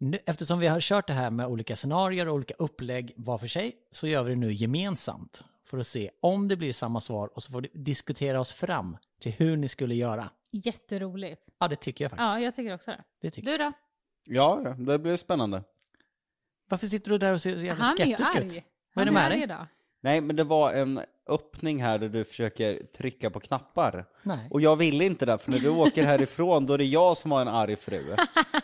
Nu, 0.00 0.18
eftersom 0.26 0.58
vi 0.58 0.66
har 0.66 0.80
kört 0.80 1.06
det 1.06 1.12
här 1.12 1.30
med 1.30 1.46
olika 1.46 1.76
scenarier 1.76 2.28
och 2.28 2.34
olika 2.34 2.54
upplägg 2.58 3.12
var 3.16 3.38
för 3.38 3.46
sig, 3.46 3.72
så 3.92 4.06
gör 4.06 4.22
vi 4.22 4.30
det 4.30 4.36
nu 4.36 4.52
gemensamt 4.52 5.44
för 5.68 5.78
att 5.78 5.86
se 5.86 6.10
om 6.20 6.48
det 6.48 6.56
blir 6.56 6.72
samma 6.72 7.00
svar 7.00 7.30
och 7.34 7.42
så 7.42 7.52
får 7.52 7.60
vi 7.60 7.70
diskutera 7.74 8.40
oss 8.40 8.52
fram 8.52 8.96
till 9.20 9.32
hur 9.32 9.56
ni 9.56 9.68
skulle 9.68 9.94
göra. 9.94 10.30
Jätteroligt. 10.50 11.48
Ja, 11.58 11.68
det 11.68 11.76
tycker 11.76 12.04
jag 12.04 12.10
faktiskt. 12.10 12.38
Ja, 12.40 12.44
jag 12.44 12.54
tycker 12.54 12.74
också 12.74 12.90
det. 12.90 13.04
det 13.20 13.30
tycker. 13.30 13.50
Du 13.50 13.58
då? 13.58 13.72
Ja, 14.26 14.74
det 14.78 14.98
blir 14.98 15.16
spännande. 15.16 15.62
Varför 16.68 16.86
sitter 16.86 17.10
du 17.10 17.18
där 17.18 17.32
och 17.32 17.40
ser 17.40 17.58
så 17.58 17.64
jävla 17.64 17.84
Han 17.84 18.00
är 18.00 18.06
ju 18.06 18.14
skeptisk 18.14 18.36
arg. 18.36 18.46
ut? 18.46 18.64
Vad 18.94 19.08
är 19.08 19.12
det 19.12 19.18
Han 19.18 19.30
med 19.30 19.38
arg 19.38 19.46
dig? 19.46 19.66
Nej, 20.00 20.20
men 20.20 20.36
det 20.36 20.44
var 20.44 20.72
en 20.72 21.00
öppning 21.28 21.82
här 21.82 21.98
där 21.98 22.08
du 22.08 22.24
försöker 22.24 22.78
trycka 22.98 23.30
på 23.30 23.40
knappar. 23.40 24.04
Nej. 24.22 24.48
Och 24.50 24.60
jag 24.60 24.76
vill 24.76 25.02
inte 25.02 25.26
det, 25.26 25.38
för 25.38 25.50
när 25.50 25.58
du 25.58 25.68
åker 25.68 26.04
härifrån 26.04 26.66
då 26.66 26.74
är 26.74 26.78
det 26.78 26.84
jag 26.84 27.16
som 27.16 27.32
har 27.32 27.40
en 27.40 27.48
arg 27.48 27.76
fru. 27.76 28.16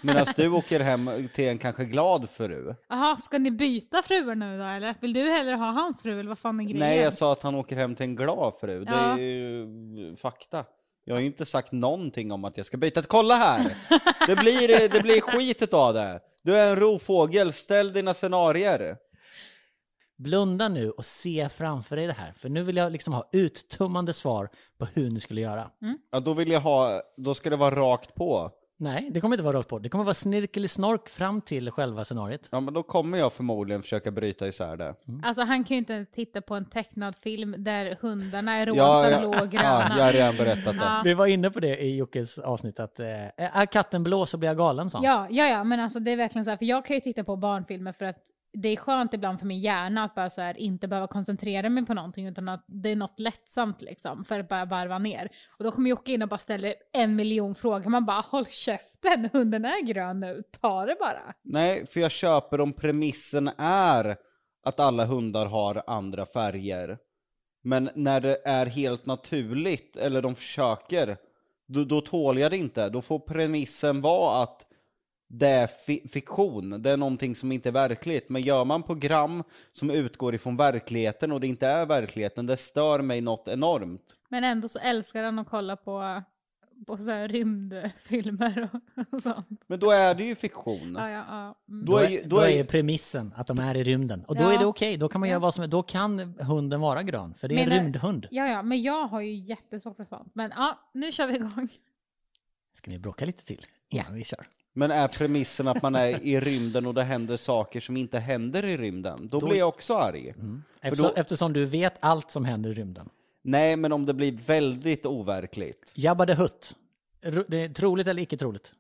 Medan 0.03 0.27
du 0.37 0.49
åker 0.49 0.81
hem 0.81 1.29
till 1.35 1.49
en 1.49 1.59
kanske 1.59 1.85
glad 1.85 2.31
fru. 2.31 2.75
Jaha, 2.89 3.17
ska 3.17 3.39
ni 3.39 3.51
byta 3.51 4.03
fruar 4.03 4.35
nu 4.35 4.59
då 4.59 4.65
eller? 4.65 4.95
Vill 5.01 5.13
du 5.13 5.31
hellre 5.31 5.55
ha 5.55 5.71
hans 5.71 6.03
fru 6.03 6.13
eller 6.21 6.29
vad 6.29 6.39
fan 6.39 6.61
är 6.61 6.65
grejen? 6.65 6.79
Nej, 6.79 6.99
jag 6.99 7.15
sa 7.15 7.33
att 7.33 7.43
han 7.43 7.55
åker 7.55 7.77
hem 7.77 7.95
till 7.95 8.05
en 8.05 8.17
glad 8.17 8.55
fru. 8.61 8.85
Det 8.85 8.93
Ja. 8.93 9.15
är 9.15 9.19
ju 9.19 10.17
fakta. 10.17 10.65
Jag 11.05 11.15
har 11.15 11.21
ju 11.21 11.27
inte 11.27 11.47
sagt 11.47 11.73
någonting 11.73 12.33
om 12.33 12.45
att 12.45 12.57
jag 12.57 12.67
ska 12.67 12.77
byta. 12.77 13.03
Kolla 13.03 13.35
här! 13.35 13.73
Det 14.27 14.37
blir, 14.37 14.89
det 14.89 15.03
blir 15.03 15.21
skit 15.21 15.75
av 15.75 15.95
det. 15.95 16.21
Du 16.43 16.57
är 16.57 16.71
en 16.71 16.77
rovfågel, 16.77 17.53
ställ 17.53 17.93
dina 17.93 18.15
scenarier. 18.15 18.97
Blunda 20.25 20.69
nu 20.69 20.91
och 20.91 21.05
se 21.05 21.49
framför 21.49 21.97
dig 21.97 22.07
det 22.07 22.13
här. 22.13 22.33
För 22.37 22.49
nu 22.49 22.63
vill 22.63 22.77
jag 22.77 22.93
liksom 22.93 23.15
ha 23.15 23.29
uttömmande 23.33 24.13
svar 24.13 24.49
på 24.79 24.85
hur 24.85 25.11
ni 25.11 25.21
skulle 25.21 25.41
göra. 25.41 25.71
Ja, 26.13 26.21
då 26.21 26.35
vill 26.35 26.51
jag 26.51 26.61
ha, 26.61 27.01
då 27.17 27.35
ska 27.35 27.51
det 27.51 27.57
vara 27.57 27.75
rakt 27.77 28.15
på. 28.15 28.51
Nej, 28.77 29.11
det 29.15 29.21
kommer 29.21 29.37
inte 29.37 29.45
vara 29.45 29.59
rakt 29.59 29.69
på. 29.69 29.79
Det 29.79 29.89
kommer 29.89 30.05
vara 30.05 30.15
snirkelisnork 30.15 31.09
fram 31.09 31.41
till 31.41 31.71
själva 31.71 32.05
scenariet. 32.05 32.49
Ja, 32.53 32.61
men 32.61 32.75
då 32.75 32.83
kommer 32.83 33.19
jag 33.19 33.33
förmodligen 33.33 33.83
försöka 33.83 34.11
bryta 34.11 34.49
isär 34.49 34.77
det. 34.77 34.95
Alltså 35.23 35.43
han 35.43 35.65
kan 35.65 35.75
ju 35.75 35.79
inte 35.79 36.05
titta 36.05 36.41
på 36.41 36.55
en 36.55 36.65
tecknad 36.65 37.17
film 37.17 37.55
där 37.59 37.97
hundarna 38.01 38.53
är 38.53 38.67
rosa, 38.67 38.79
Ja, 38.79 39.11
ja, 39.11 39.19
blå 39.21 39.29
och 39.29 39.37
ja, 39.37 39.45
gröna. 39.45 39.95
jag 39.99 40.05
har 40.05 40.13
redan 40.13 40.37
berättat 40.37 40.75
det. 40.75 40.85
Ja. 40.85 41.01
Vi 41.05 41.15
var 41.15 41.27
inne 41.27 41.51
på 41.51 41.61
det 41.61 41.77
i 41.85 41.97
Jockes 41.97 42.39
avsnitt 42.39 42.81
att 42.81 43.01
eh, 43.01 43.07
är 43.37 43.67
katten 43.67 44.03
blå 44.03 44.27
så 44.27 44.39
blir 44.39 44.49
jag 44.49 44.57
galen 44.57 44.91
sa 44.91 44.99
han. 44.99 45.05
Ja, 45.05 45.27
ja, 45.31 45.47
ja, 45.47 45.65
men 45.65 45.81
alltså 45.81 46.01
det 46.01 46.11
är 46.11 46.17
verkligen 46.17 46.45
så 46.45 46.51
här, 46.51 46.59
för 46.59 46.65
jag 46.65 46.87
kan 46.87 46.95
ju 46.97 47.01
titta 47.01 47.25
på 47.25 47.37
barnfilmer 47.37 47.93
för 47.93 48.05
att 48.05 48.19
det 48.55 48.69
är 48.69 48.77
skönt 48.77 49.15
ibland 49.15 49.39
för 49.39 49.47
min 49.47 49.61
hjärna 49.61 50.05
att 50.05 50.15
bara 50.15 50.31
så 50.31 50.41
här, 50.41 50.59
inte 50.59 50.89
behöva 50.89 51.07
koncentrera 51.07 51.69
mig 51.69 51.87
på 51.87 51.95
någonting 51.95 52.27
utan 52.27 52.49
att 52.49 52.65
det 52.67 52.89
är 52.89 52.97
något 52.97 53.21
lättsamt 53.21 53.83
liksom 53.83 54.25
för 54.25 54.41
att 54.41 54.49
bara 54.49 54.65
varva 54.65 54.99
ner. 54.99 55.29
Och 55.59 55.65
då 55.65 55.71
kommer 55.71 55.91
Jocke 55.91 56.13
in 56.13 56.23
och 56.23 56.29
bara 56.29 56.39
ställer 56.39 56.75
en 56.93 57.17
miljon 57.17 57.55
frågor. 57.55 57.91
Man 57.91 58.05
bara 58.05 58.21
håll 58.21 58.47
käften, 58.47 59.31
hunden 59.33 59.65
är 59.65 59.83
grön 59.83 60.21
nu, 60.21 60.43
ta 60.61 60.87
det 60.87 60.97
bara. 61.01 61.35
Nej, 61.43 61.87
för 61.87 62.01
jag 62.01 62.11
köper 62.11 62.61
om 62.61 62.73
premissen 62.73 63.51
är 63.59 64.17
att 64.65 64.81
alla 64.81 65.05
hundar 65.05 65.47
har 65.47 65.83
andra 65.87 66.27
färger. 66.27 66.99
Men 67.63 67.91
när 67.95 68.21
det 68.21 68.39
är 68.45 68.67
helt 68.67 69.07
naturligt, 69.07 69.97
eller 69.97 70.23
de 70.23 70.35
försöker, 70.35 71.17
då, 71.69 71.85
då 71.85 72.01
tål 72.01 72.39
jag 72.39 72.51
det 72.51 72.57
inte. 72.57 72.89
Då 72.89 73.03
får 73.03 73.19
premissen 73.19 74.01
vara 74.01 74.43
att 74.43 74.67
det 75.39 75.49
är 75.49 75.67
fi- 75.67 76.09
fiktion, 76.09 76.83
det 76.83 76.91
är 76.91 76.97
någonting 76.97 77.37
som 77.37 77.53
inte 77.53 77.69
är 77.69 77.73
verkligt. 77.73 78.29
Men 78.29 78.43
gör 78.43 78.65
man 78.65 78.83
program 78.83 79.43
som 79.73 79.91
utgår 79.91 80.35
ifrån 80.35 80.57
verkligheten 80.57 81.33
och 81.33 81.41
det 81.41 81.47
inte 81.47 81.67
är 81.67 81.87
verkligheten, 81.87 82.47
det 82.47 82.57
stör 82.57 83.01
mig 83.01 83.21
något 83.21 83.49
enormt. 83.49 84.17
Men 84.29 84.45
ändå 84.45 84.69
så 84.69 84.79
älskar 84.79 85.25
han 85.25 85.39
att 85.39 85.49
kolla 85.49 85.77
på, 85.77 86.23
på 86.87 86.97
så 86.97 87.11
här 87.11 87.29
rymdfilmer 87.29 88.69
och, 88.73 89.05
och 89.15 89.23
sånt. 89.23 89.49
Men 89.67 89.81
då 89.81 89.91
är 89.91 90.15
det 90.15 90.25
ju 90.25 90.35
fiktion. 90.35 90.95
Ja, 90.99 91.11
ja, 91.11 91.25
ja. 91.29 91.55
Mm. 91.69 91.85
Då 91.87 91.93
Då 91.93 91.99
är 91.99 92.05
är, 92.05 92.11
ju- 92.11 92.23
då 92.25 92.37
då 92.37 92.43
är- 92.43 92.61
är 92.61 92.65
premissen 92.65 93.35
att 93.37 93.47
de 93.47 93.59
är 93.59 93.75
i 93.75 93.85
rymden. 93.85 94.25
Och 94.25 94.37
då 94.37 94.43
Ja. 94.43 94.53
är 94.53 94.59
det 94.59 94.67
okej, 94.67 94.97
då 94.97 95.09
kan 95.09 95.21
man 95.21 95.29
göra 95.29 95.39
vad 95.39 95.55
som 95.55 95.63
helst. 95.63 95.71
Då 95.73 95.83
kan 95.83 96.19
hunden 96.41 96.81
vara 96.81 97.03
grön, 97.03 97.35
för 97.35 97.49
det 97.49 97.55
är 97.55 97.59
en 97.63 97.69
Men, 97.69 97.79
eh, 97.79 97.83
rymdhund. 97.83 98.27
ja, 98.31 98.47
ja, 98.47 98.63
men 98.63 98.83
jag 98.83 99.07
har 99.07 99.21
ju 99.21 99.35
jättesvårt 99.35 99.97
för 99.97 100.05
sånt. 100.05 100.31
Men 100.35 100.53
ja, 100.57 100.79
nu 100.95 101.13
kör 101.13 101.27
vi 101.27 101.35
igång. 101.35 101.69
Ska 102.73 102.91
ni 102.91 102.99
bråka 102.99 103.25
lite 103.25 103.45
till 103.47 103.67
innan 103.89 104.15
vi 104.15 104.25
kör? 104.25 104.47
Men 104.77 104.91
är 104.91 105.09
premissen 105.09 105.69
att 105.69 105.83
man 105.83 105.95
är 105.95 106.25
i 106.25 106.41
rymden 106.41 106.87
och 106.87 106.95
det 106.95 107.03
händer 107.03 107.37
saker 107.37 107.81
som 107.81 107.97
inte 107.97 108.19
händer 108.19 108.65
i 108.65 108.77
rymden, 108.77 109.29
då, 109.29 109.41
Då- 109.41 109.47
blir 109.47 109.59
jag 109.59 109.69
också 109.69 109.95
arg. 109.95 110.35
Eftersom, 110.81 111.09
då- 111.09 111.15
eftersom 111.21 111.53
du 111.53 111.65
vet 111.65 111.95
allt 112.01 112.31
som 112.31 112.45
händer 112.45 112.71
i 112.71 112.75
rymden. 112.75 113.09
Nej, 113.43 113.77
men 113.77 113.93
om 113.93 114.07
det 114.07 114.15
blir 114.15 114.33
väldigt 114.33 115.07
overkligt. 115.07 115.93
Jabba 115.97 116.27
the 116.27 116.35
Hutt. 116.35 116.77
Det 117.49 117.57
är 117.65 117.69
troligt 117.69 118.07
eller 118.07 118.23
icke 118.23 118.37
troligt? 118.37 118.75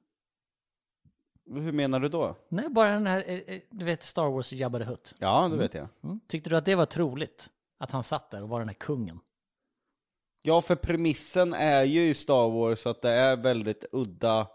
Hur 1.50 1.72
menar 1.72 2.00
du 2.00 2.08
då? 2.08 2.36
Nej, 2.48 2.68
bara 2.70 2.90
den 2.90 3.06
här, 3.06 3.24
eh, 3.26 3.38
eh, 3.38 3.60
du 3.70 3.84
vet 3.84 4.02
Star 4.02 4.26
Wars 4.30 4.52
Jabba 4.52 4.78
the 4.78 4.84
Hutt. 4.84 5.14
Ja, 5.18 5.48
det 5.48 5.56
vet 5.56 5.74
jag. 5.74 5.88
Mm. 6.04 6.20
Tyckte 6.28 6.50
du 6.50 6.56
att 6.56 6.64
det 6.64 6.74
var 6.74 6.86
troligt? 6.86 7.50
Att 7.78 7.90
han 7.90 8.02
satt 8.02 8.30
där 8.30 8.42
och 8.42 8.48
var 8.48 8.58
den 8.58 8.68
här 8.68 8.74
kungen? 8.74 9.20
Ja, 10.42 10.60
för 10.62 10.74
premissen 10.76 11.52
är 11.54 11.82
ju 11.84 12.08
i 12.08 12.14
Star 12.14 12.50
Wars 12.50 12.86
att 12.86 13.02
det 13.02 13.10
är 13.10 13.36
väldigt 13.36 13.84
udda 13.92 14.46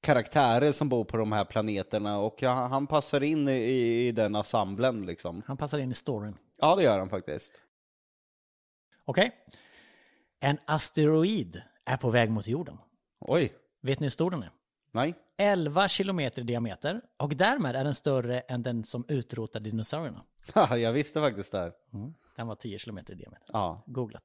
karaktärer 0.00 0.72
som 0.72 0.88
bor 0.88 1.04
på 1.04 1.16
de 1.16 1.32
här 1.32 1.44
planeterna 1.44 2.18
och 2.18 2.42
ja, 2.42 2.52
han 2.52 2.86
passar 2.86 3.22
in 3.22 3.48
i, 3.48 3.52
i 4.08 4.12
den 4.12 4.34
ensemblen 4.34 5.06
liksom. 5.06 5.42
Han 5.46 5.56
passar 5.56 5.78
in 5.78 5.90
i 5.90 5.94
storyn. 5.94 6.36
Ja, 6.58 6.76
det 6.76 6.82
gör 6.82 6.98
han 6.98 7.08
faktiskt. 7.08 7.60
Okej? 9.04 9.30
En 10.40 10.58
asteroid 10.64 11.62
är 11.84 11.96
på 11.96 12.10
väg 12.10 12.30
mot 12.30 12.46
jorden. 12.46 12.78
Oj, 13.20 13.52
Vet 13.82 14.00
ni 14.00 14.04
hur 14.04 14.10
stor 14.10 14.30
den 14.30 14.42
är? 14.42 14.50
nej. 14.92 15.14
11 15.38 15.88
kilometer 15.88 16.42
i 16.42 16.44
diameter 16.44 17.00
och 17.16 17.36
därmed 17.36 17.76
är 17.76 17.84
den 17.84 17.94
större 17.94 18.40
än 18.40 18.62
den 18.62 18.84
som 18.84 19.04
utrotade 19.08 19.64
dinosaurierna. 19.70 20.24
Haha, 20.54 20.76
jag 20.76 20.92
visste 20.92 21.20
faktiskt 21.20 21.52
det. 21.52 21.58
här. 21.58 21.72
Mm. 21.92 22.14
Den 22.40 22.46
var 22.46 22.54
10 22.54 22.78
kilometer 22.78 23.12
i 23.12 23.16
diameter. 23.16 23.46
Ja, 23.52 23.84
Googlat. 23.86 24.22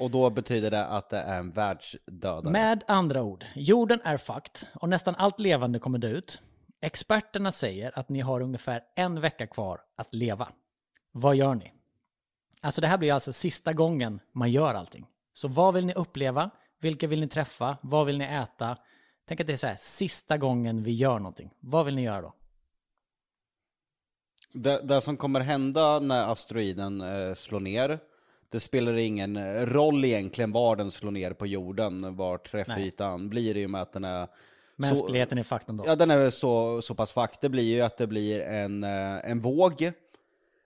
och 0.00 0.10
då 0.10 0.30
betyder 0.30 0.70
det 0.70 0.86
att 0.86 1.10
det 1.10 1.18
är 1.18 1.38
en 1.38 1.50
världsdödare. 1.50 2.52
Med 2.52 2.84
andra 2.88 3.22
ord, 3.22 3.44
jorden 3.54 4.00
är 4.04 4.16
fucked 4.16 4.68
och 4.74 4.88
nästan 4.88 5.14
allt 5.14 5.40
levande 5.40 5.78
kommer 5.78 5.98
dö 5.98 6.08
ut. 6.08 6.42
Experterna 6.80 7.52
säger 7.52 7.98
att 7.98 8.08
ni 8.08 8.20
har 8.20 8.40
ungefär 8.40 8.82
en 8.96 9.20
vecka 9.20 9.46
kvar 9.46 9.80
att 9.96 10.14
leva. 10.14 10.48
Vad 11.12 11.36
gör 11.36 11.54
ni? 11.54 11.72
Alltså 12.60 12.80
det 12.80 12.86
här 12.86 12.98
blir 12.98 13.12
alltså 13.12 13.32
sista 13.32 13.72
gången 13.72 14.20
man 14.32 14.50
gör 14.50 14.74
allting. 14.74 15.06
Så 15.32 15.48
vad 15.48 15.74
vill 15.74 15.86
ni 15.86 15.92
uppleva? 15.94 16.50
Vilka 16.80 17.06
vill 17.06 17.20
ni 17.20 17.28
träffa? 17.28 17.76
Vad 17.82 18.06
vill 18.06 18.18
ni 18.18 18.24
äta? 18.24 18.78
Tänk 19.28 19.40
att 19.40 19.46
det 19.46 19.52
är 19.52 19.56
så 19.56 19.66
här, 19.66 19.76
sista 19.78 20.38
gången 20.38 20.82
vi 20.82 20.92
gör 20.92 21.18
någonting. 21.18 21.50
Vad 21.60 21.84
vill 21.84 21.94
ni 21.94 22.02
göra 22.02 22.22
då? 22.22 22.34
Det, 24.56 24.80
det 24.82 25.00
som 25.00 25.16
kommer 25.16 25.40
hända 25.40 25.98
när 25.98 26.32
asteroiden 26.32 27.00
eh, 27.00 27.34
slår 27.34 27.60
ner, 27.60 27.98
det 28.48 28.60
spelar 28.60 28.96
ingen 28.96 29.36
eh, 29.36 29.66
roll 29.66 30.04
egentligen 30.04 30.52
var 30.52 30.76
den 30.76 30.90
slår 30.90 31.10
ner 31.10 31.32
på 31.32 31.46
jorden, 31.46 32.16
var 32.16 32.38
träffytan 32.38 33.28
blir 33.28 33.56
i 33.56 33.66
och 33.66 33.70
med 33.70 33.82
att 33.82 33.92
den 33.92 34.04
är... 34.04 34.28
Mänskligheten 34.76 35.38
är 35.38 35.42
fucked 35.42 35.68
ändå. 35.68 35.84
Så, 35.84 35.90
ja, 35.90 35.96
den 35.96 36.10
är 36.10 36.30
så, 36.30 36.82
så 36.82 36.94
pass 36.94 37.12
fuck. 37.12 37.30
Det 37.40 37.48
blir 37.48 37.64
ju 37.64 37.80
att 37.80 37.96
det 37.96 38.06
blir 38.06 38.40
en, 38.42 38.84
eh, 38.84 39.30
en 39.30 39.40
våg, 39.40 39.82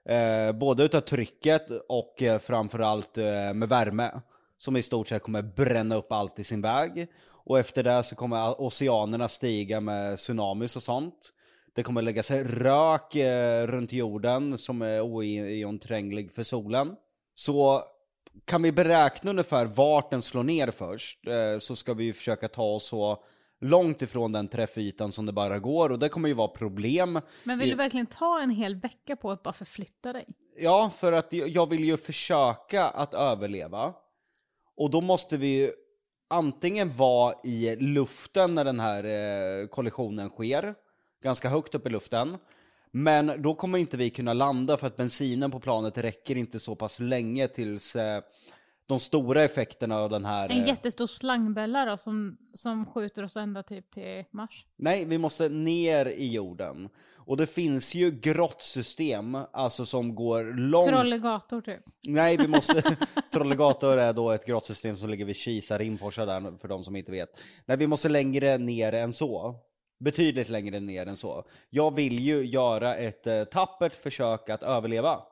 eh, 0.08 0.52
både 0.54 0.84
utav 0.84 1.00
trycket 1.00 1.70
och 1.88 2.22
eh, 2.22 2.38
framförallt 2.38 3.18
eh, 3.18 3.54
med 3.54 3.68
värme, 3.68 4.20
som 4.58 4.76
i 4.76 4.82
stort 4.82 5.08
sett 5.08 5.22
kommer 5.22 5.42
bränna 5.42 5.96
upp 5.96 6.12
allt 6.12 6.38
i 6.38 6.44
sin 6.44 6.60
väg. 6.60 7.06
Och 7.28 7.58
efter 7.58 7.82
det 7.82 8.02
så 8.02 8.16
kommer 8.16 8.60
oceanerna 8.60 9.28
stiga 9.28 9.80
med 9.80 10.16
tsunamis 10.16 10.76
och 10.76 10.82
sånt. 10.82 11.32
Det 11.78 11.84
kommer 11.84 12.02
lägga 12.02 12.22
sig 12.22 12.44
rök 12.44 13.14
eh, 13.14 13.66
runt 13.66 13.92
jorden 13.92 14.58
som 14.58 14.82
är 14.82 15.00
oigenomtränglig 15.00 16.32
för 16.32 16.42
solen. 16.42 16.96
Så 17.34 17.82
kan 18.44 18.62
vi 18.62 18.72
beräkna 18.72 19.30
ungefär 19.30 19.66
vart 19.66 20.10
den 20.10 20.22
slår 20.22 20.42
ner 20.42 20.70
först, 20.70 21.26
eh, 21.26 21.58
så 21.58 21.76
ska 21.76 21.94
vi 21.94 22.12
försöka 22.12 22.48
ta 22.48 22.62
oss 22.62 22.84
så 22.84 23.24
långt 23.60 24.02
ifrån 24.02 24.32
den 24.32 24.48
träffytan 24.48 25.12
som 25.12 25.26
det 25.26 25.32
bara 25.32 25.58
går 25.58 25.92
och 25.92 25.98
det 25.98 26.08
kommer 26.08 26.28
ju 26.28 26.34
vara 26.34 26.48
problem. 26.48 27.20
Men 27.44 27.58
vill 27.58 27.70
du 27.70 27.74
verkligen 27.74 28.06
ta 28.06 28.40
en 28.40 28.50
hel 28.50 28.76
vecka 28.76 29.16
på 29.16 29.30
att 29.30 29.42
bara 29.42 29.54
förflytta 29.54 30.12
dig? 30.12 30.26
Ja, 30.56 30.90
för 30.98 31.12
att 31.12 31.32
jag 31.32 31.48
jag 31.48 31.70
vill 31.70 31.84
ju 31.84 31.96
försöka 31.96 32.84
att 32.84 33.14
överleva. 33.14 33.94
Och 34.76 34.90
då 34.90 35.00
måste 35.00 35.36
vi 35.36 35.46
ju 35.46 35.70
antingen 36.30 36.96
vara 36.96 37.34
i 37.44 37.76
luften 37.76 38.54
när 38.54 38.64
den 38.64 38.80
här 38.80 39.04
eh, 39.04 39.66
kollisionen 39.66 40.28
sker, 40.28 40.74
ganska 41.22 41.48
högt 41.48 41.74
upp 41.74 41.86
i 41.86 41.90
luften. 41.90 42.36
Men 42.90 43.42
då 43.42 43.54
kommer 43.54 43.78
inte 43.78 43.96
vi 43.96 44.10
kunna 44.10 44.32
landa 44.32 44.76
för 44.76 44.86
att 44.86 44.96
bensinen 44.96 45.50
på 45.50 45.60
planet 45.60 45.98
räcker 45.98 46.36
inte 46.36 46.60
så 46.60 46.74
pass 46.74 47.00
länge 47.00 47.48
tills 47.48 47.96
eh, 47.96 48.22
de 48.86 49.00
stora 49.00 49.42
effekterna 49.42 49.98
av 49.98 50.10
den 50.10 50.24
här... 50.24 50.48
En 50.48 50.60
eh, 50.60 50.68
jättestor 50.68 51.06
slangbälla 51.06 51.84
då 51.84 51.96
som, 51.96 52.38
som 52.52 52.86
skjuter 52.86 53.24
oss 53.24 53.36
ända 53.36 53.62
typ 53.62 53.90
till 53.90 54.24
Mars? 54.30 54.66
Nej, 54.76 55.04
vi 55.04 55.18
måste 55.18 55.48
ner 55.48 56.06
i 56.06 56.32
jorden. 56.32 56.88
Och 57.16 57.36
det 57.36 57.46
finns 57.46 57.94
ju 57.94 58.10
grottsystem, 58.10 59.38
alltså 59.52 59.86
som 59.86 60.14
går 60.14 60.44
långt... 60.44 60.88
Trollegator 60.88 61.60
typ. 61.60 61.82
Nej, 62.02 62.36
vi 62.36 62.48
måste... 62.48 62.82
Trollegator 63.32 63.98
är 63.98 64.12
då 64.12 64.30
ett 64.30 64.46
grottsystem 64.46 64.96
som 64.96 65.10
ligger 65.10 65.24
vid 65.24 65.36
Kisa, 65.36 65.78
Rimforsa 65.78 66.26
där, 66.26 66.58
för 66.58 66.68
de 66.68 66.84
som 66.84 66.96
inte 66.96 67.12
vet. 67.12 67.28
Nej, 67.66 67.76
vi 67.76 67.86
måste 67.86 68.08
längre 68.08 68.58
ner 68.58 68.92
än 68.92 69.14
så. 69.14 69.56
Betydligt 69.98 70.48
längre 70.48 70.80
ner 70.80 71.06
än 71.06 71.16
så. 71.16 71.44
Jag 71.70 71.94
vill 71.94 72.18
ju 72.18 72.44
göra 72.44 72.96
ett 72.96 73.26
eh, 73.26 73.44
tappert 73.44 73.94
försök 73.94 74.50
att 74.50 74.62
överleva. 74.62 75.22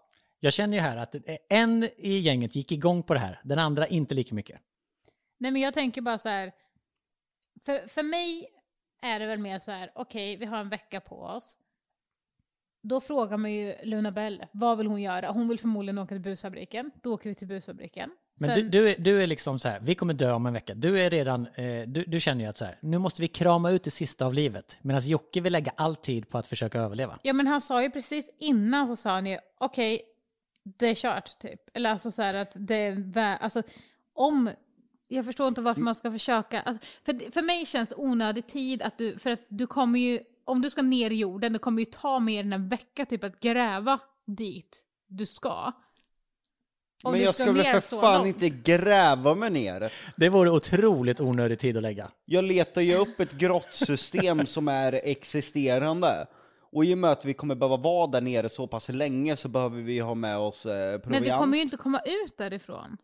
Jag 0.40 0.52
känner 0.52 0.76
ju 0.76 0.80
här 0.80 0.96
att 0.96 1.16
en 1.49 1.88
i 1.96 2.18
gänget 2.18 2.56
gick 2.56 2.73
igång 2.73 3.02
på 3.02 3.14
det 3.14 3.20
här, 3.20 3.40
den 3.44 3.58
andra 3.58 3.87
inte 3.87 4.14
lika 4.14 4.35
mycket. 4.35 4.61
Nej 5.38 5.50
men 5.50 5.62
jag 5.62 5.75
tänker 5.75 6.00
bara 6.00 6.18
så 6.18 6.28
här. 6.28 6.52
För, 7.64 7.88
för 7.88 8.02
mig 8.02 8.46
är 9.02 9.20
det 9.20 9.26
väl 9.26 9.38
mer 9.38 9.58
så 9.58 9.70
här, 9.70 9.92
okej 9.94 10.37
vi 10.37 10.44
har 10.46 10.58
en 10.58 10.68
vecka 10.68 11.00
på 11.00 11.16
oss. 11.16 11.58
Då 12.88 13.00
frågar 13.00 13.36
man 13.36 13.52
ju 13.52 13.74
Luna 13.82 14.12
Bell, 14.12 14.44
vad 14.52 14.78
vill 14.78 14.86
hon 14.86 15.02
göra? 15.02 15.30
Hon 15.30 15.48
vill 15.48 15.58
förmodligen 15.58 15.98
åka 15.98 16.14
till 16.14 16.20
busfabriken. 16.22 16.90
Då 17.02 17.14
åker 17.14 17.28
vi 17.28 17.34
till 17.34 17.48
busfabriken. 17.48 18.10
Men 18.40 18.54
Sen- 18.54 18.64
du, 18.64 18.68
du, 18.68 18.90
är, 18.90 18.94
du 18.98 19.22
är 19.22 19.26
liksom 19.26 19.58
så 19.58 19.68
här, 19.68 19.80
vi 19.80 19.94
kommer 19.94 20.14
dö 20.14 20.32
om 20.32 20.46
en 20.46 20.52
vecka. 20.52 20.74
Du 20.74 21.00
är 21.00 21.10
redan, 21.10 21.46
eh, 21.46 21.82
du, 21.86 22.04
du 22.06 22.20
känner 22.20 22.44
ju 22.44 22.50
att 22.50 22.56
så 22.56 22.64
här, 22.64 22.78
nu 22.82 22.98
måste 22.98 23.22
vi 23.22 23.28
krama 23.28 23.70
ut 23.70 23.84
det 23.84 23.90
sista 23.90 24.26
av 24.26 24.34
livet. 24.34 24.78
Medan 24.82 25.02
Jocke 25.04 25.40
vill 25.40 25.52
lägga 25.52 25.72
all 25.76 25.96
tid 25.96 26.28
på 26.28 26.38
att 26.38 26.46
försöka 26.46 26.80
överleva. 26.80 27.18
Ja 27.22 27.32
men 27.32 27.46
han 27.46 27.60
sa 27.60 27.82
ju 27.82 27.90
precis 27.90 28.30
innan 28.38 28.88
så 28.88 28.96
sa 28.96 29.10
han 29.10 29.26
ju, 29.26 29.38
okej 29.58 30.02
det 30.78 30.86
är 30.86 30.94
kört 30.94 31.38
typ. 31.38 31.60
Eller 31.74 31.90
alltså 31.90 32.10
så 32.10 32.22
här 32.22 32.34
att 32.34 32.52
det 32.54 32.74
är 32.74 33.36
alltså 33.36 33.62
om 34.14 34.50
jag 35.08 35.24
förstår 35.24 35.48
inte 35.48 35.60
varför 35.60 35.82
man 35.82 35.94
ska 35.94 36.12
försöka. 36.12 36.60
Alltså, 36.60 36.86
för, 37.04 37.32
för 37.32 37.42
mig 37.42 37.66
känns 37.66 37.88
det 37.88 37.96
onödig 37.96 38.46
tid 38.46 38.82
att 38.82 38.98
du, 38.98 39.18
för 39.18 39.30
att 39.30 39.40
du 39.48 39.66
kommer 39.66 39.98
ju, 39.98 40.20
om 40.46 40.62
du 40.62 40.70
ska 40.70 40.82
ner 40.82 41.10
i 41.10 41.14
jorden, 41.16 41.52
det 41.52 41.58
kommer 41.58 41.78
ju 41.82 41.84
ta 41.84 42.18
mer 42.20 42.40
än 42.40 42.52
en 42.52 42.68
vecka 42.68 43.06
typ 43.06 43.24
att 43.24 43.40
gräva 43.40 44.00
dit 44.26 44.82
du 45.06 45.26
ska. 45.26 45.72
Om 47.04 47.12
Men 47.12 47.20
du 47.20 47.24
jag 47.26 47.34
ska 47.34 47.44
ska 47.44 47.52
väl 47.52 47.80
för 47.80 47.96
fan 48.00 48.24
långt. 48.24 48.42
inte 48.42 48.72
gräva 48.72 49.34
mig 49.34 49.50
ner. 49.50 49.92
Det 50.16 50.28
vore 50.28 50.50
otroligt 50.50 51.20
onödig 51.20 51.58
tid 51.58 51.76
att 51.76 51.82
lägga. 51.82 52.10
Jag 52.24 52.44
letar 52.44 52.80
ju 52.80 52.94
upp 52.94 53.20
ett 53.20 53.32
grottsystem 53.32 54.46
som 54.46 54.68
är 54.68 55.00
existerande. 55.04 56.26
Och 56.72 56.84
i 56.84 56.94
och 56.94 56.98
med 56.98 57.10
att 57.10 57.24
vi 57.24 57.34
kommer 57.34 57.54
behöva 57.54 57.76
vara 57.76 58.06
där 58.06 58.20
nere 58.20 58.48
så 58.48 58.66
pass 58.66 58.88
länge 58.88 59.36
så 59.36 59.48
behöver 59.48 59.82
vi 59.82 59.98
ha 59.98 60.14
med 60.14 60.38
oss 60.38 60.66
eh, 60.66 60.72
proviant. 60.98 61.06
Men 61.06 61.22
vi 61.22 61.30
kommer 61.30 61.56
ju 61.56 61.62
inte 61.62 61.76
komma 61.76 62.00
ut 62.00 62.38
därifrån. 62.38 62.96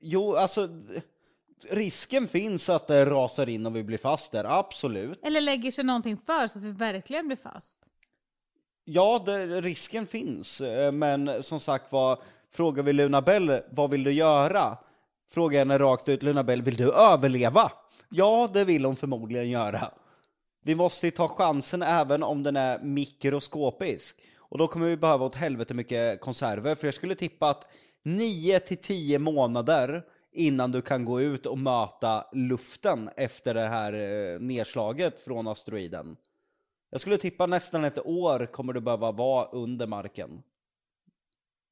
Jo, 0.00 0.34
alltså 0.34 0.68
risken 1.70 2.28
finns 2.28 2.68
att 2.68 2.86
det 2.86 3.04
rasar 3.06 3.48
in 3.48 3.66
och 3.66 3.76
vi 3.76 3.82
blir 3.82 3.98
fast 3.98 4.32
där, 4.32 4.44
absolut. 4.44 5.18
Eller 5.24 5.40
lägger 5.40 5.70
sig 5.70 5.84
någonting 5.84 6.18
för 6.26 6.46
så 6.46 6.58
att 6.58 6.64
vi 6.64 6.70
verkligen 6.70 7.26
blir 7.26 7.36
fast. 7.36 7.78
Ja, 8.84 9.22
det, 9.26 9.60
risken 9.60 10.06
finns. 10.06 10.60
eh, 10.60 10.92
Men 10.92 11.42
som 11.42 11.60
sagt 11.60 11.92
var, 11.92 12.18
frågar 12.52 12.82
vi 12.82 12.92
Luna 12.92 13.22
Bell, 13.22 13.60
vad 13.70 13.90
vill 13.90 14.04
du 14.04 14.12
göra? 14.12 14.78
Frågar 15.30 15.58
henne 15.58 15.78
rakt 15.78 16.08
ut, 16.08 16.22
Luna 16.22 16.44
Bell, 16.44 16.62
vill 16.62 16.76
du 16.76 16.92
överleva? 16.92 17.72
Ja, 18.10 18.48
det 18.54 18.64
vill 18.64 18.84
hon 18.84 18.96
förmodligen 18.96 19.50
göra. 19.50 19.90
Vi 20.64 20.74
måste 20.74 21.10
ta 21.10 21.28
chansen 21.28 21.82
även 21.82 22.22
om 22.22 22.42
den 22.42 22.56
är 22.56 22.78
mikroskopisk. 22.78 24.16
Och 24.36 24.58
då 24.58 24.66
kommer 24.66 24.86
vi 24.86 24.96
behöva 24.96 25.24
åt 25.24 25.34
helvete 25.34 25.74
mycket 25.74 26.20
konserver, 26.20 26.74
för 26.74 26.86
jag 26.86 26.94
skulle 26.94 27.14
tippa 27.14 27.50
att 27.50 27.68
9 28.02 28.58
till 28.58 28.76
10 28.76 29.18
månader 29.18 30.02
innan 30.34 30.72
du 30.72 30.82
kan 30.82 31.04
gå 31.04 31.20
ut 31.20 31.46
och 31.46 31.58
möta 31.58 32.26
luften 32.32 33.10
efter 33.16 33.54
det 33.54 33.68
här 33.68 33.92
eh, 33.92 34.40
nedslaget 34.40 35.22
från 35.22 35.48
asteroiden. 35.48 36.16
Jag 36.90 37.00
skulle 37.00 37.16
tippa 37.18 37.46
nästan 37.46 37.84
ett 37.84 38.06
år 38.06 38.46
kommer 38.52 38.72
du 38.72 38.80
behöva 38.80 39.12
vara 39.12 39.44
under 39.46 39.86
marken. 39.86 40.42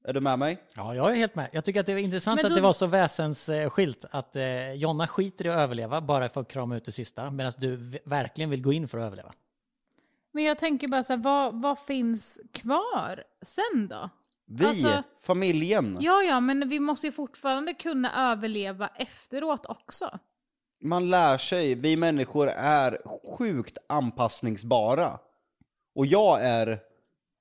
Är 0.05 0.13
du 0.13 0.21
med 0.21 0.39
mig? 0.39 0.63
Ja, 0.77 0.95
jag 0.95 1.11
är 1.11 1.15
helt 1.15 1.35
med. 1.35 1.51
Jag 1.53 1.65
tycker 1.65 1.81
att 1.81 1.87
det 1.87 1.93
är 1.93 1.99
intressant 1.99 2.37
Men 2.39 2.47
att 2.47 2.51
då- 2.51 2.57
det 2.57 2.63
var 2.63 2.73
så 2.73 2.87
väsensskilt 2.87 4.05
att 4.11 4.37
eh, 4.37 4.73
Jonna 4.73 5.07
skiter 5.07 5.47
i 5.47 5.49
att 5.49 5.57
överleva 5.57 6.01
bara 6.01 6.29
för 6.29 6.41
att 6.41 6.49
krama 6.49 6.77
ut 6.77 6.85
det 6.85 6.93
sista, 6.93 7.31
medan 7.31 7.53
du 7.59 7.77
verkligen 8.05 8.51
vill 8.51 8.63
gå 8.63 8.73
in 8.73 8.89
för 8.89 8.99
att 8.99 9.05
överleva. 9.07 9.33
Men 10.33 10.45
jag 10.45 10.59
tänker 10.59 10.89
bara 10.89 11.03
så 11.03 11.13
här, 11.13 11.21
vad, 11.23 11.63
vad 11.63 11.79
finns 11.79 12.41
kvar 12.53 13.25
sen 13.43 13.89
då? 13.89 14.11
Vi, 14.55 14.67
Alltså- 14.67 15.03
familjen, 15.21 15.97
Ja, 16.01 16.23
ja, 16.23 16.41
men 16.41 16.69
vi 16.69 16.81
måste 16.81 17.07
ju 17.07 17.13
fortfarande 17.13 17.75
kunna 17.75 18.33
överleva 18.33 18.89
efteråt 18.89 19.67
också. 19.67 20.19
man 20.85 21.11
lär 21.11 21.39
sig, 21.39 21.75
vi 21.75 21.97
människor 21.97 22.49
är 22.49 22.99
sjukt 23.39 23.79
anpassningsbara. 23.87 25.19
Och 25.95 26.07
jag 26.07 26.45
är, 26.45 26.81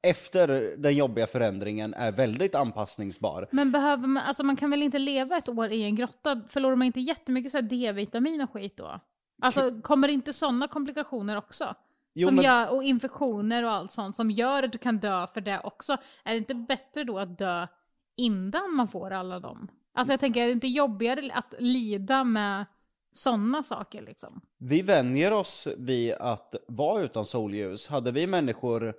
efter 0.03 0.47
den 0.77 0.95
jobbiga 0.95 1.27
förändringen, 1.27 1.93
är 1.93 2.11
väldigt 2.11 2.55
anpassningsbar. 2.55 3.47
Men 3.51 3.71
behöver 3.71 4.07
man, 4.07 4.23
alltså 4.23 4.43
man 4.43 4.55
kan 4.55 4.69
väl 4.71 4.83
inte 4.83 4.99
leva 4.99 5.37
ett 5.37 5.49
år 5.49 5.71
i 5.71 5.83
en 5.83 5.95
grotta? 5.95 6.41
Förlorar 6.47 6.75
man 6.75 6.87
inte 6.87 6.99
jättemycket 6.99 7.69
D-vitamin 7.69 8.41
och 8.41 8.51
skit 8.53 8.77
då? 8.77 8.99
Alltså 9.41 9.81
kommer 9.81 10.07
inte 10.07 10.33
sådana 10.33 10.67
komplikationer 10.67 11.37
också? 11.37 11.75
Jo, 12.13 12.27
som 12.27 12.35
men- 12.35 12.45
gör, 12.45 12.75
och 12.75 12.83
infektioner 12.83 13.63
och 13.63 13.71
allt 13.71 13.91
sånt 13.91 14.15
som 14.15 14.31
gör 14.31 14.63
att 14.63 14.71
du 14.71 14.77
kan 14.77 14.97
dö 14.97 15.27
för 15.27 15.41
det 15.41 15.61
också. 15.63 15.97
Är 16.23 16.31
det 16.31 16.37
inte 16.37 16.55
bättre 16.55 17.03
då 17.03 17.19
att 17.19 17.37
dö 17.37 17.67
innan 18.15 18.75
man 18.75 18.87
får 18.87 19.11
alla 19.11 19.39
dem? 19.39 19.67
Alltså 19.93 20.13
jag 20.13 20.19
tänker, 20.19 20.41
är 20.41 20.45
det 20.45 20.51
inte 20.51 20.67
jobbigare 20.67 21.31
att 21.33 21.53
lida 21.59 22.23
med 22.23 22.65
sådana 23.13 23.63
saker 23.63 24.01
liksom? 24.01 24.41
Vi 24.57 24.81
vänjer 24.81 25.33
oss 25.33 25.67
vid 25.77 26.13
att 26.13 26.55
vara 26.67 27.01
utan 27.01 27.25
solljus. 27.25 27.87
Hade 27.87 28.11
vi 28.11 28.27
människor 28.27 28.93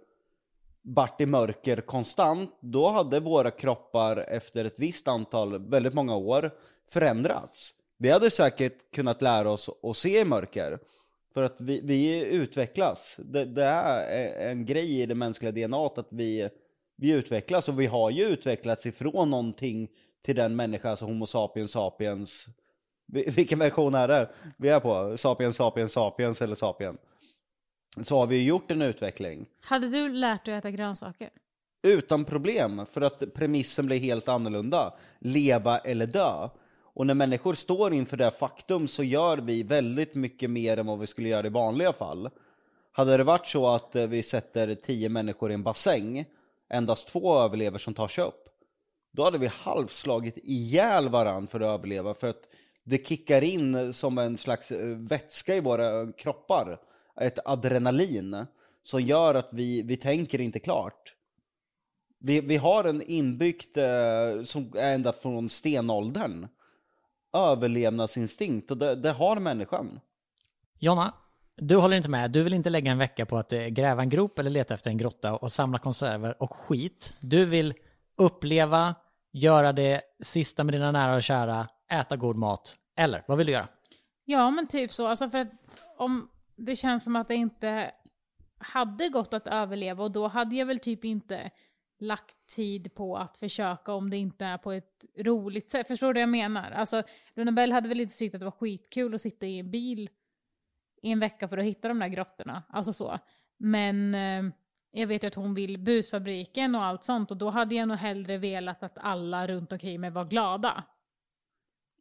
varit 0.83 1.21
i 1.21 1.27
mörker 1.27 1.81
konstant, 1.81 2.59
då 2.61 2.89
hade 2.89 3.21
våra 3.21 3.51
kroppar 3.51 4.17
efter 4.17 4.65
ett 4.65 4.79
visst 4.79 5.09
antal, 5.09 5.69
väldigt 5.69 5.95
många 5.95 6.17
år, 6.17 6.51
förändrats. 6.91 7.75
Vi 7.99 8.11
hade 8.11 8.31
säkert 8.31 8.95
kunnat 8.95 9.23
lära 9.23 9.51
oss 9.51 9.71
att 9.83 9.97
se 9.97 10.21
i 10.21 10.25
mörker. 10.25 10.79
För 11.35 11.43
att 11.43 11.61
vi, 11.61 11.81
vi 11.85 12.25
utvecklas. 12.35 13.17
Det, 13.25 13.45
det 13.45 13.63
är 13.65 14.51
en 14.51 14.65
grej 14.67 15.01
i 15.03 15.07
det 15.07 15.15
mänskliga 15.15 15.69
DNA 15.69 15.87
att 15.87 16.07
vi, 16.11 16.49
vi 16.97 17.11
utvecklas. 17.11 17.69
Och 17.69 17.81
vi 17.81 17.87
har 17.87 18.11
ju 18.11 18.25
utvecklats 18.25 18.87
ifrån 18.87 19.31
någonting 19.31 19.89
till 20.23 20.37
den 20.37 20.57
människa, 20.57 20.91
alltså 20.91 21.05
Homo 21.05 21.27
sapiens 21.27 21.71
sapiens. 21.73 22.47
Vi- 23.07 23.31
Vilken 23.37 23.59
version 23.59 23.95
är 23.95 24.09
det 24.09 24.31
vi 24.57 24.69
är 24.69 24.81
på? 24.81 25.17
Sapiens, 25.19 25.57
sapiens, 25.57 25.93
sapiens 25.93 26.43
eller 26.43 26.55
sapien? 26.55 26.99
Så 28.05 28.19
har 28.19 28.27
vi 28.27 28.37
ju 28.37 28.43
gjort 28.43 28.71
en 28.71 28.83
utveckling. 28.83 29.47
Hade 29.65 29.89
du 29.89 30.09
lärt 30.13 30.45
dig 30.45 30.55
att 30.55 30.59
äta 30.65 30.71
grönsaker? 30.71 31.31
Utan 31.87 32.25
problem, 32.25 32.87
för 32.93 33.01
att 33.01 33.35
premissen 33.35 33.87
blir 33.87 33.99
helt 33.99 34.29
annorlunda. 34.29 34.95
Leva 35.19 35.79
eller 35.79 36.07
dö. 36.07 36.49
Och 36.95 37.07
när 37.07 37.15
människor 37.15 37.55
står 37.55 37.93
inför 37.93 38.17
det 38.17 38.31
faktum 38.31 38.89
så 38.89 39.03
gör 39.03 39.39
vi 39.39 39.63
väldigt 39.63 40.15
mycket 40.15 40.51
mer 40.51 40.77
än 40.77 40.87
vad 40.87 40.99
vi 40.99 41.07
skulle 41.07 41.29
göra 41.29 41.47
i 41.47 41.51
vanliga 41.51 41.93
fall. 41.93 42.31
Hade 42.93 43.17
det 43.17 43.25
varit 43.25 43.47
så 43.47 43.67
att 43.67 43.97
eh, 43.97 44.07
vi 44.07 44.23
sätter 44.23 44.75
tio 44.75 45.09
människor 45.09 45.51
i 45.51 45.55
en 45.55 45.63
bassäng, 45.63 46.25
endast 46.71 47.09
två 47.09 47.39
överlever 47.39 47.79
som 47.79 47.95
tar 47.95 48.09
sig 48.09 48.25
upp, 48.25 48.49
då 49.13 49.25
hade 49.25 49.39
vi 49.39 49.47
halvslagit 49.47 50.39
ihjäl 50.43 51.09
varandra 51.09 51.51
för 51.51 51.61
att 51.61 51.79
överleva. 51.79 52.15
För 52.15 52.29
att 52.29 52.49
det 52.85 53.07
kickar 53.07 53.45
in 53.45 53.93
som 53.93 54.19
en 54.19 54.39
slags 54.39 54.73
eh, 54.73 54.97
vätska 54.97 55.57
i 55.57 55.61
våra 55.61 56.01
eh, 56.01 56.09
kroppar, 56.19 56.81
ett 57.21 57.39
adrenalin, 57.45 58.47
som 58.83 59.01
gör 59.01 59.35
att 59.35 59.49
vi, 59.53 59.83
vi 59.83 59.97
tänker 59.97 60.41
inte 60.41 60.59
klart. 60.59 61.15
Vi, 62.19 62.41
vi 62.41 62.57
har 62.57 62.85
en 62.85 63.03
inbyggt, 63.03 63.77
eh, 63.77 64.43
som 64.45 64.73
är 64.77 64.95
ända 64.95 65.13
från 65.13 65.49
stenåldern, 65.49 66.49
överlevnadsinstinkt 67.33 68.71
och 68.71 68.77
det, 68.77 68.95
det 68.95 69.11
har 69.11 69.37
människan. 69.37 70.01
Jonna, 70.79 71.15
du 71.57 71.77
håller 71.77 71.97
inte 71.97 72.11
med. 72.11 72.31
Du 72.31 72.43
vill 72.43 72.55
inte 72.55 72.71
lägga 72.71 72.93
en 72.93 72.99
vecka 72.99 73.27
på 73.27 73.39
att 73.39 73.53
eh, 73.53 73.67
gräva 73.67 74.03
en 74.03 74.09
grop 74.09 74.39
eller 74.39 74.51
leta 74.51 74.75
efter 74.75 74.91
en 74.91 74.99
grotta 74.99 75.35
och 75.37 75.53
samla 75.53 75.79
konserver 75.79 76.43
och 76.43 76.53
skit. 76.53 77.15
Du 77.21 77.45
vill 77.45 77.75
uppleva, 78.17 78.95
göra 79.33 79.73
det 79.73 80.03
sista 80.23 80.65
med 80.65 80.75
dina 80.75 80.93
nära 80.93 81.15
och 81.15 81.23
kära, 81.23 81.69
äta 81.93 82.17
god 82.17 82.37
mat. 82.37 82.77
Eller, 82.97 83.25
vad 83.29 83.39
vill 83.39 83.47
du 83.47 83.53
göra? 83.53 83.69
Ja, 84.25 84.51
men 84.51 84.67
typ 84.67 84.93
så. 84.93 85.07
Alltså 85.07 85.31
för 85.31 85.39
att 85.39 85.51
om 85.99 86.29
det 86.57 86.77
känns 86.77 87.05
som 87.05 87.17
att 87.17 87.29
det 87.29 87.35
inte 87.35 87.91
hade 88.59 89.09
gått 89.09 89.35
att 89.35 89.47
överleva 89.47 90.05
och 90.05 90.11
då 90.11 90.29
hade 90.29 90.57
jag 90.57 90.67
väl 90.67 90.79
typ 90.79 91.05
inte 91.05 91.51
lagt 92.03 92.47
tid 92.47 92.95
på 92.95 93.17
att 93.17 93.39
försöka 93.39 93.93
om 93.93 94.11
det 94.11 94.17
inte 94.17 94.45
är 94.45 94.59
på 94.59 94.73
ett 94.73 95.05
roligt 95.19 95.71
sätt. 95.71 95.89
Förstår 95.89 96.07
du 96.07 96.13
vad 96.13 96.23
jag 96.23 96.29
menar? 96.29 96.71
Alltså, 96.71 97.03
Luna 97.35 97.53
Bell 97.53 97.73
hade 97.73 97.89
väl 97.89 98.01
inte 98.01 98.19
tyckt 98.19 98.35
att 98.35 98.41
det 98.41 98.45
var 98.45 98.51
skitkul 98.51 99.15
att 99.15 99.21
sitta 99.21 99.47
i 99.47 99.59
en 99.59 99.71
bil 99.71 100.11
i 101.03 101.11
en 101.11 101.21
vecka 101.21 101.49
för 101.49 101.59
att 101.59 101.65
hitta 101.65 101.89
de 101.89 101.99
där 101.99 102.09
grottorna. 102.09 102.63
Alltså 102.69 102.93
så. 102.93 103.19
Men 103.57 104.15
eh, 104.15 104.53
jag 104.91 105.07
vet 105.07 105.25
ju 105.25 105.27
att 105.27 105.35
hon 105.35 105.55
vill 105.55 105.79
busfabriken 105.79 106.75
och 106.75 106.85
allt 106.85 107.05
sånt 107.05 107.31
och 107.31 107.37
då 107.37 107.51
hade 107.51 107.75
jag 107.75 107.89
nog 107.89 107.97
hellre 107.97 108.39
velat 108.39 108.83
att 108.83 108.99
alla 108.99 109.47
runt 109.47 109.73
omkring 109.73 110.01
mig 110.01 110.11
var 110.11 110.25
glada. 110.25 110.85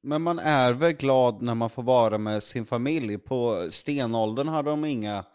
Men 0.03 0.21
man 0.21 0.39
är 0.39 0.73
väl 0.73 0.93
glad 0.93 1.41
när 1.41 1.55
man 1.55 1.69
får 1.69 1.83
vara 1.83 2.17
med 2.17 2.43
sin 2.43 2.65
familj. 2.65 3.17
På 3.17 3.67
stenåldern 3.69 4.47
hade 4.47 4.69
de 4.69 4.85
inga 4.85 5.25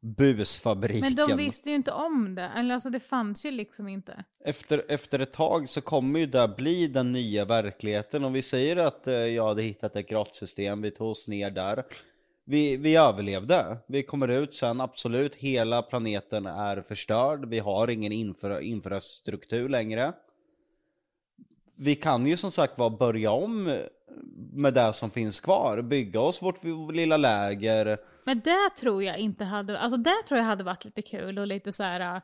busfabriken. 0.00 1.00
Men 1.00 1.14
de 1.28 1.36
visste 1.36 1.70
ju 1.70 1.76
inte 1.76 1.92
om 1.92 2.34
det. 2.34 2.50
Eller 2.56 2.74
alltså 2.74 2.90
det 2.90 3.00
fanns 3.00 3.46
ju 3.46 3.50
liksom 3.50 3.88
inte. 3.88 4.24
efter, 4.44 4.84
efter 4.88 5.18
ett 5.18 5.32
tag 5.32 5.68
så 5.68 5.80
kommer 5.80 6.20
ju 6.20 6.26
det 6.26 6.54
bli 6.56 6.86
den 6.86 7.12
nya 7.12 7.44
verkligheten. 7.44 8.24
Om 8.24 8.32
vi 8.32 8.42
säger 8.42 8.76
att 8.76 9.06
eh, 9.06 9.14
jag 9.14 9.48
hade 9.48 9.62
hittat 9.62 9.96
ett 9.96 10.08
grottsystem, 10.08 10.82
vi 10.82 10.90
tog 10.90 11.08
oss 11.08 11.28
ner 11.28 11.50
där. 11.50 11.84
Vi, 12.44 12.76
vi 12.76 12.96
överlevde. 12.96 13.78
Vi 13.86 14.02
kommer 14.02 14.28
ut 14.28 14.54
sen, 14.54 14.80
absolut, 14.80 15.34
hela 15.34 15.82
planeten 15.82 16.46
är 16.46 16.82
förstörd. 16.82 17.48
Vi 17.48 17.58
har 17.58 17.90
ingen 17.90 18.12
infra, 18.12 18.60
infrastruktur 18.60 19.68
längre. 19.68 20.12
Vi 21.76 21.94
kan 21.94 22.26
ju 22.26 22.36
som 22.36 22.50
sagt 22.50 22.78
var 22.78 22.90
börja 22.90 23.30
om 23.30 23.78
med 24.52 24.74
det 24.74 24.92
som 24.92 25.10
finns 25.10 25.40
kvar. 25.40 25.82
Bygga 25.82 26.20
oss 26.20 26.42
vårt 26.42 26.64
lilla 26.92 27.16
läger. 27.16 27.98
Men 28.24 28.40
det 28.40 28.70
tror 28.80 29.02
jag 29.02 29.18
inte 29.18 29.44
hade, 29.44 29.78
alltså 29.78 29.96
det 29.96 30.22
tror 30.28 30.38
jag 30.38 30.44
hade 30.46 30.64
varit 30.64 30.84
lite 30.84 31.02
kul 31.02 31.38
och 31.38 31.46
lite 31.46 31.72
så 31.72 31.82
här. 31.82 32.16
äh, 32.16 32.22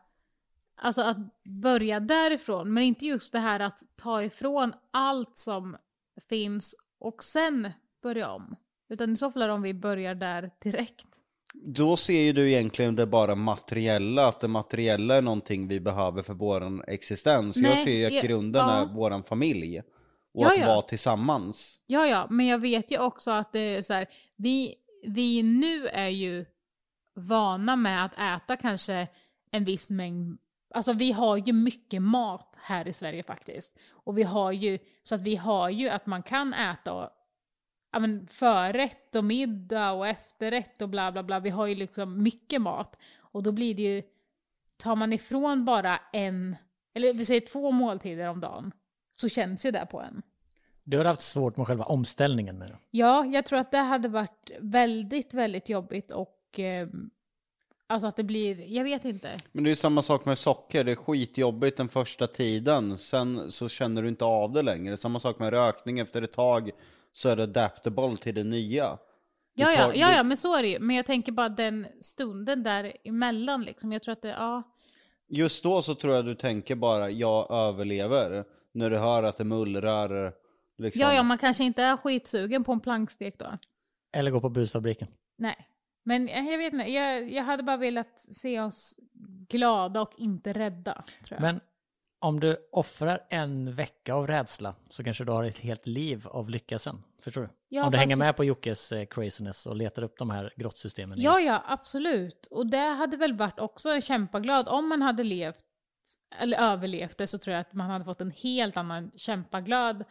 Alltså 0.79 1.03
att 1.03 1.17
börja 1.45 2.01
därifrån, 2.01 2.73
men 2.75 2.83
inte 2.83 3.07
just 3.07 3.33
det 3.33 3.39
här 3.39 3.61
att 3.61 3.83
ta 4.03 4.23
ifrån 4.23 4.73
allt 4.91 5.37
som 5.37 5.77
finns 6.29 6.75
och 6.99 7.25
sen 7.25 7.73
börja 8.03 8.31
om. 8.31 8.57
Utan 8.89 9.13
i 9.13 9.17
så 9.17 9.31
fall 9.31 9.43
är 9.43 9.49
det 9.49 9.55
om 9.55 9.63
vi 9.63 9.75
börjar 9.75 10.15
där 10.15 10.51
direkt. 10.63 11.07
Då 11.55 11.97
ser 11.97 12.21
ju 12.21 12.33
du 12.33 12.51
egentligen 12.53 12.97
det 12.97 13.07
bara 13.07 13.35
materiella, 13.35 14.29
att 14.29 14.41
det 14.41 14.49
materiella 14.49 15.15
är 15.17 15.23
någonting 15.23 15.69
vi 15.69 15.81
behöver 15.81 16.23
för 16.23 16.35
vår 16.35 16.85
existens. 16.91 17.57
jag 17.57 17.63
Nej, 17.75 17.85
ser 17.85 17.95
ju 17.95 18.07
att 18.07 18.13
jag- 18.13 18.25
grunden 18.25 18.69
ja. 18.69 18.73
är 18.83 18.87
vår 18.87 19.23
familj. 19.23 19.79
Och 20.35 20.45
Ja, 20.45 20.53
att 20.53 20.59
ja. 20.59 20.67
vara 20.67 20.83
tillsammans. 20.83 21.81
Ja, 21.87 22.07
ja, 22.07 22.27
men 22.31 22.47
jag 22.47 22.59
vet 22.59 22.91
ju 22.91 22.99
också 22.99 23.31
att 23.31 23.53
det 23.53 23.59
är 23.77 23.83
så 23.83 23.93
här, 23.93 24.07
vi, 24.37 24.75
vi 25.07 25.43
nu 25.43 25.89
är 25.89 26.09
ju 26.09 26.47
vana 27.15 27.77
med 27.77 28.05
att 28.05 28.19
äta 28.19 28.57
kanske 28.57 29.09
en 29.51 29.65
viss 29.65 29.91
mängd, 29.91 30.39
alltså 30.75 30.93
vi 30.93 31.13
har 31.13 31.37
ju 31.37 31.53
mycket 31.53 32.03
mat 32.03 32.57
här 32.61 32.89
i 32.89 32.93
Sverige 32.93 33.23
faktiskt. 33.23 33.79
Och 33.91 34.19
vi 34.19 34.23
har 34.23 34.53
ju, 34.53 34.79
så 35.03 35.15
att 35.15 35.21
vi 35.21 35.37
har 35.37 35.71
ju 35.71 35.89
att 35.89 36.07
man 36.07 36.23
kan 36.23 36.55
äta 36.55 36.93
och, 36.93 37.11
ja, 37.93 37.99
men 37.99 38.27
förrätt 38.27 39.17
och 39.17 39.25
middag 39.25 39.93
och 39.93 40.07
efterrätt 40.07 40.83
och 40.83 40.89
bla 40.89 41.13
bla 41.13 41.23
bla. 41.23 41.41
Vi 41.41 41.51
har 41.51 41.67
ju 41.67 41.75
liksom 41.75 42.23
mycket 42.23 42.63
mat. 42.63 42.99
Och 43.19 43.43
då 43.43 43.53
blir 43.53 43.75
det 43.75 43.83
ju, 43.83 44.03
tar 44.77 44.97
man 44.97 45.13
ifrån 45.13 45.65
bara 45.65 46.01
en, 46.13 46.57
eller 46.95 47.15
vi 47.15 47.25
säger 47.25 47.41
två 47.41 47.71
måltider 47.71 48.29
om 48.29 48.41
dagen, 48.41 48.73
så 49.13 49.29
känns 49.29 49.67
ju 49.67 49.71
det 49.71 49.87
på 49.91 50.01
en. 50.01 50.23
Du 50.89 50.99
har 50.99 51.05
haft 51.05 51.21
svårt 51.21 51.57
med 51.57 51.67
själva 51.67 51.85
omställningen 51.85 52.59
med 52.59 52.69
det. 52.69 52.77
Ja, 52.91 53.25
jag 53.25 53.47
tror 53.47 53.59
att 53.59 53.71
det 53.71 53.79
hade 53.79 54.09
varit 54.09 54.51
väldigt, 54.61 55.35
väldigt 55.35 55.69
jobbigt 55.69 56.11
och 56.11 56.59
eh, 56.59 56.89
Alltså 57.89 58.07
att 58.07 58.17
det 58.17 58.25
blir, 58.25 58.73
jag 58.73 58.85
vet 58.85 59.05
inte. 59.05 59.41
Men 59.53 59.65
det 59.65 59.69
är 59.69 59.73
ju 59.73 59.77
samma 59.77 60.03
sak 60.03 60.25
med 60.25 60.39
socker, 60.39 60.85
det 60.85 60.93
är 60.93 60.97
skitjobbigt 60.97 61.77
den 61.77 61.89
första 61.89 62.27
tiden, 62.27 62.99
sen 62.99 63.53
så 63.53 63.69
känner 63.69 64.03
du 64.03 64.09
inte 64.09 64.25
av 64.25 64.53
det 64.53 64.63
längre. 64.63 64.97
Samma 64.97 65.21
sak 65.21 65.39
med 65.39 65.51
rökning, 65.51 65.99
efter 65.99 66.23
ett 66.23 66.33
tag 66.33 66.71
så 67.13 67.29
är 67.29 67.37
det 67.37 67.43
adaptable 67.43 68.17
till 68.17 68.35
det 68.35 68.45
nya. 68.45 68.89
Det 68.89 68.99
Ja, 69.63 69.73
ja, 69.73 69.93
ja, 69.95 70.13
ja, 70.17 70.23
men 70.23 70.37
så 70.37 70.57
är 70.57 70.63
det 70.63 70.69
ju. 70.69 70.79
Men 70.79 70.97
jag 70.97 71.07
tänker 71.07 71.33
bara 71.33 71.49
den 71.49 71.87
stunden 72.01 72.63
där 72.63 72.93
emellan 73.05 73.65
liksom. 73.65 73.93
Jag 73.93 74.03
tror 74.03 74.13
att 74.13 74.23
det, 74.23 74.29
ja. 74.29 74.63
Just 75.29 75.63
då 75.63 75.83
så 75.83 75.95
tror 75.95 76.15
jag 76.15 76.25
du 76.25 76.35
tänker 76.35 76.75
bara, 76.75 77.11
jag 77.11 77.51
överlever. 77.51 78.45
När 78.73 78.91
du 78.91 78.97
hör 78.97 79.23
att 79.23 79.37
det 79.37 79.45
mullrar. 79.45 80.33
Liksom. 80.79 81.03
Ja, 81.03 81.15
ja, 81.15 81.23
man 81.23 81.39
kanske 81.39 81.65
inte 81.65 81.83
är 81.83 81.97
skitsugen 81.97 82.65
på 82.65 82.73
en 82.73 82.81
plankstek 82.81 83.39
då. 83.39 83.59
Eller 84.17 84.31
gå 84.31 84.41
på 84.41 84.49
busfabriken. 84.49 85.09
Nej. 85.39 85.69
Men 86.05 86.29
jag 86.29 86.59
vet 86.59 86.73
inte, 86.73 86.91
jag, 86.91 87.33
jag 87.33 87.45
hade 87.45 87.63
bara 87.63 87.77
velat 87.77 88.21
se 88.21 88.61
oss 88.61 88.99
glada 89.49 90.01
och 90.01 90.13
inte 90.17 90.53
rädda. 90.53 91.05
Tror 91.25 91.37
jag. 91.37 91.41
Men 91.41 91.61
om 92.19 92.41
du 92.41 92.69
offrar 92.73 93.21
en 93.31 93.75
vecka 93.75 94.15
av 94.15 94.27
rädsla 94.27 94.75
så 94.89 95.05
kanske 95.05 95.25
du 95.25 95.33
har 95.33 95.45
ett 95.45 95.59
helt 95.59 95.87
liv 95.87 96.27
av 96.27 96.51
lycka 96.51 96.79
sen. 96.79 97.03
Förstår 97.23 97.43
du? 97.43 97.49
Ja, 97.69 97.85
om 97.85 97.93
du 97.93 97.99
hänger 97.99 98.17
med 98.17 98.37
på 98.37 98.45
Jockes 98.45 98.93
eh, 98.93 99.07
craziness 99.07 99.67
och 99.67 99.77
letar 99.77 100.03
upp 100.03 100.19
de 100.19 100.31
här 100.31 100.53
grottsystemen. 100.57 101.21
Ja, 101.21 101.41
ja, 101.41 101.63
absolut. 101.67 102.47
Och 102.51 102.67
det 102.67 102.79
hade 102.79 103.17
väl 103.17 103.37
varit 103.37 103.59
också 103.61 103.91
en 103.91 104.01
kämpaglad, 104.01 104.69
om 104.69 104.89
man 104.89 105.03
hade 105.03 105.23
levt, 105.23 105.57
eller 106.41 106.59
överlevt 106.59 107.19
det, 107.19 107.27
så 107.27 107.39
tror 107.39 107.55
jag 107.55 107.61
att 107.61 107.73
man 107.73 107.91
hade 107.91 108.05
fått 108.05 108.21
en 108.21 108.31
helt 108.31 108.77
annan 108.77 109.11
kämpaglad 109.17 110.01
e- 110.01 110.05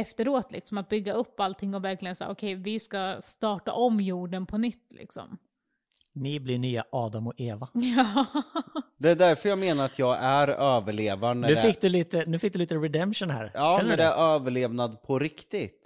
efteråt, 0.00 0.52
liksom 0.52 0.78
att 0.78 0.88
bygga 0.88 1.12
upp 1.12 1.40
allting 1.40 1.74
och 1.74 1.84
verkligen 1.84 2.16
säga 2.16 2.30
okej, 2.30 2.54
vi 2.54 2.78
ska 2.78 3.20
starta 3.22 3.72
om 3.72 4.00
jorden 4.00 4.46
på 4.46 4.58
nytt 4.58 4.86
liksom. 4.92 5.38
Ni 6.14 6.40
blir 6.40 6.58
nya 6.58 6.84
Adam 6.92 7.26
och 7.26 7.34
Eva. 7.36 7.68
Ja, 7.74 8.26
Det 8.98 9.10
är 9.10 9.14
därför 9.16 9.48
jag 9.48 9.58
menar 9.58 9.84
att 9.84 9.98
jag 9.98 10.16
är 10.20 10.48
överlevare. 10.48 11.34
När 11.34 11.48
Nu 11.48 11.56
fick, 11.56 11.80
du 11.80 11.88
lite, 11.88 12.24
nu 12.26 12.38
fick 12.38 12.52
du 12.52 12.58
lite 12.58 12.74
redemption 12.74 13.30
här. 13.30 13.50
Ja, 13.54 13.76
Känner 13.78 13.90
när 13.90 13.96
du 13.96 14.02
det 14.02 14.08
det? 14.08 14.14
är 14.14 14.34
överlevnad 14.34 15.02
på 15.02 15.18
riktigt. 15.18 15.78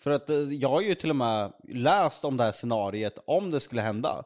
För 0.00 0.10
att 0.10 0.30
eh, 0.30 0.36
jag 0.36 0.68
har 0.68 0.80
ju 0.80 0.94
till 0.94 1.10
och 1.10 1.16
med 1.16 1.52
läst 1.68 2.24
om 2.24 2.36
det 2.36 2.44
här 2.44 2.52
scenariet, 2.52 3.18
om 3.26 3.50
det 3.50 3.60
skulle 3.60 3.82
hända. 3.82 4.24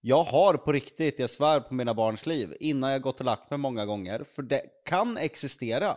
Jag 0.00 0.24
har 0.24 0.54
på 0.54 0.72
riktigt, 0.72 1.18
jag 1.18 1.30
svär 1.30 1.60
på 1.60 1.74
mina 1.74 1.94
barns 1.94 2.26
liv, 2.26 2.56
innan 2.60 2.90
jag 2.90 3.02
gått 3.02 3.20
och 3.20 3.26
lagt 3.26 3.50
mig 3.50 3.58
många 3.58 3.86
gånger, 3.86 4.24
för 4.34 4.42
det 4.42 4.62
kan 4.84 5.16
existera. 5.16 5.96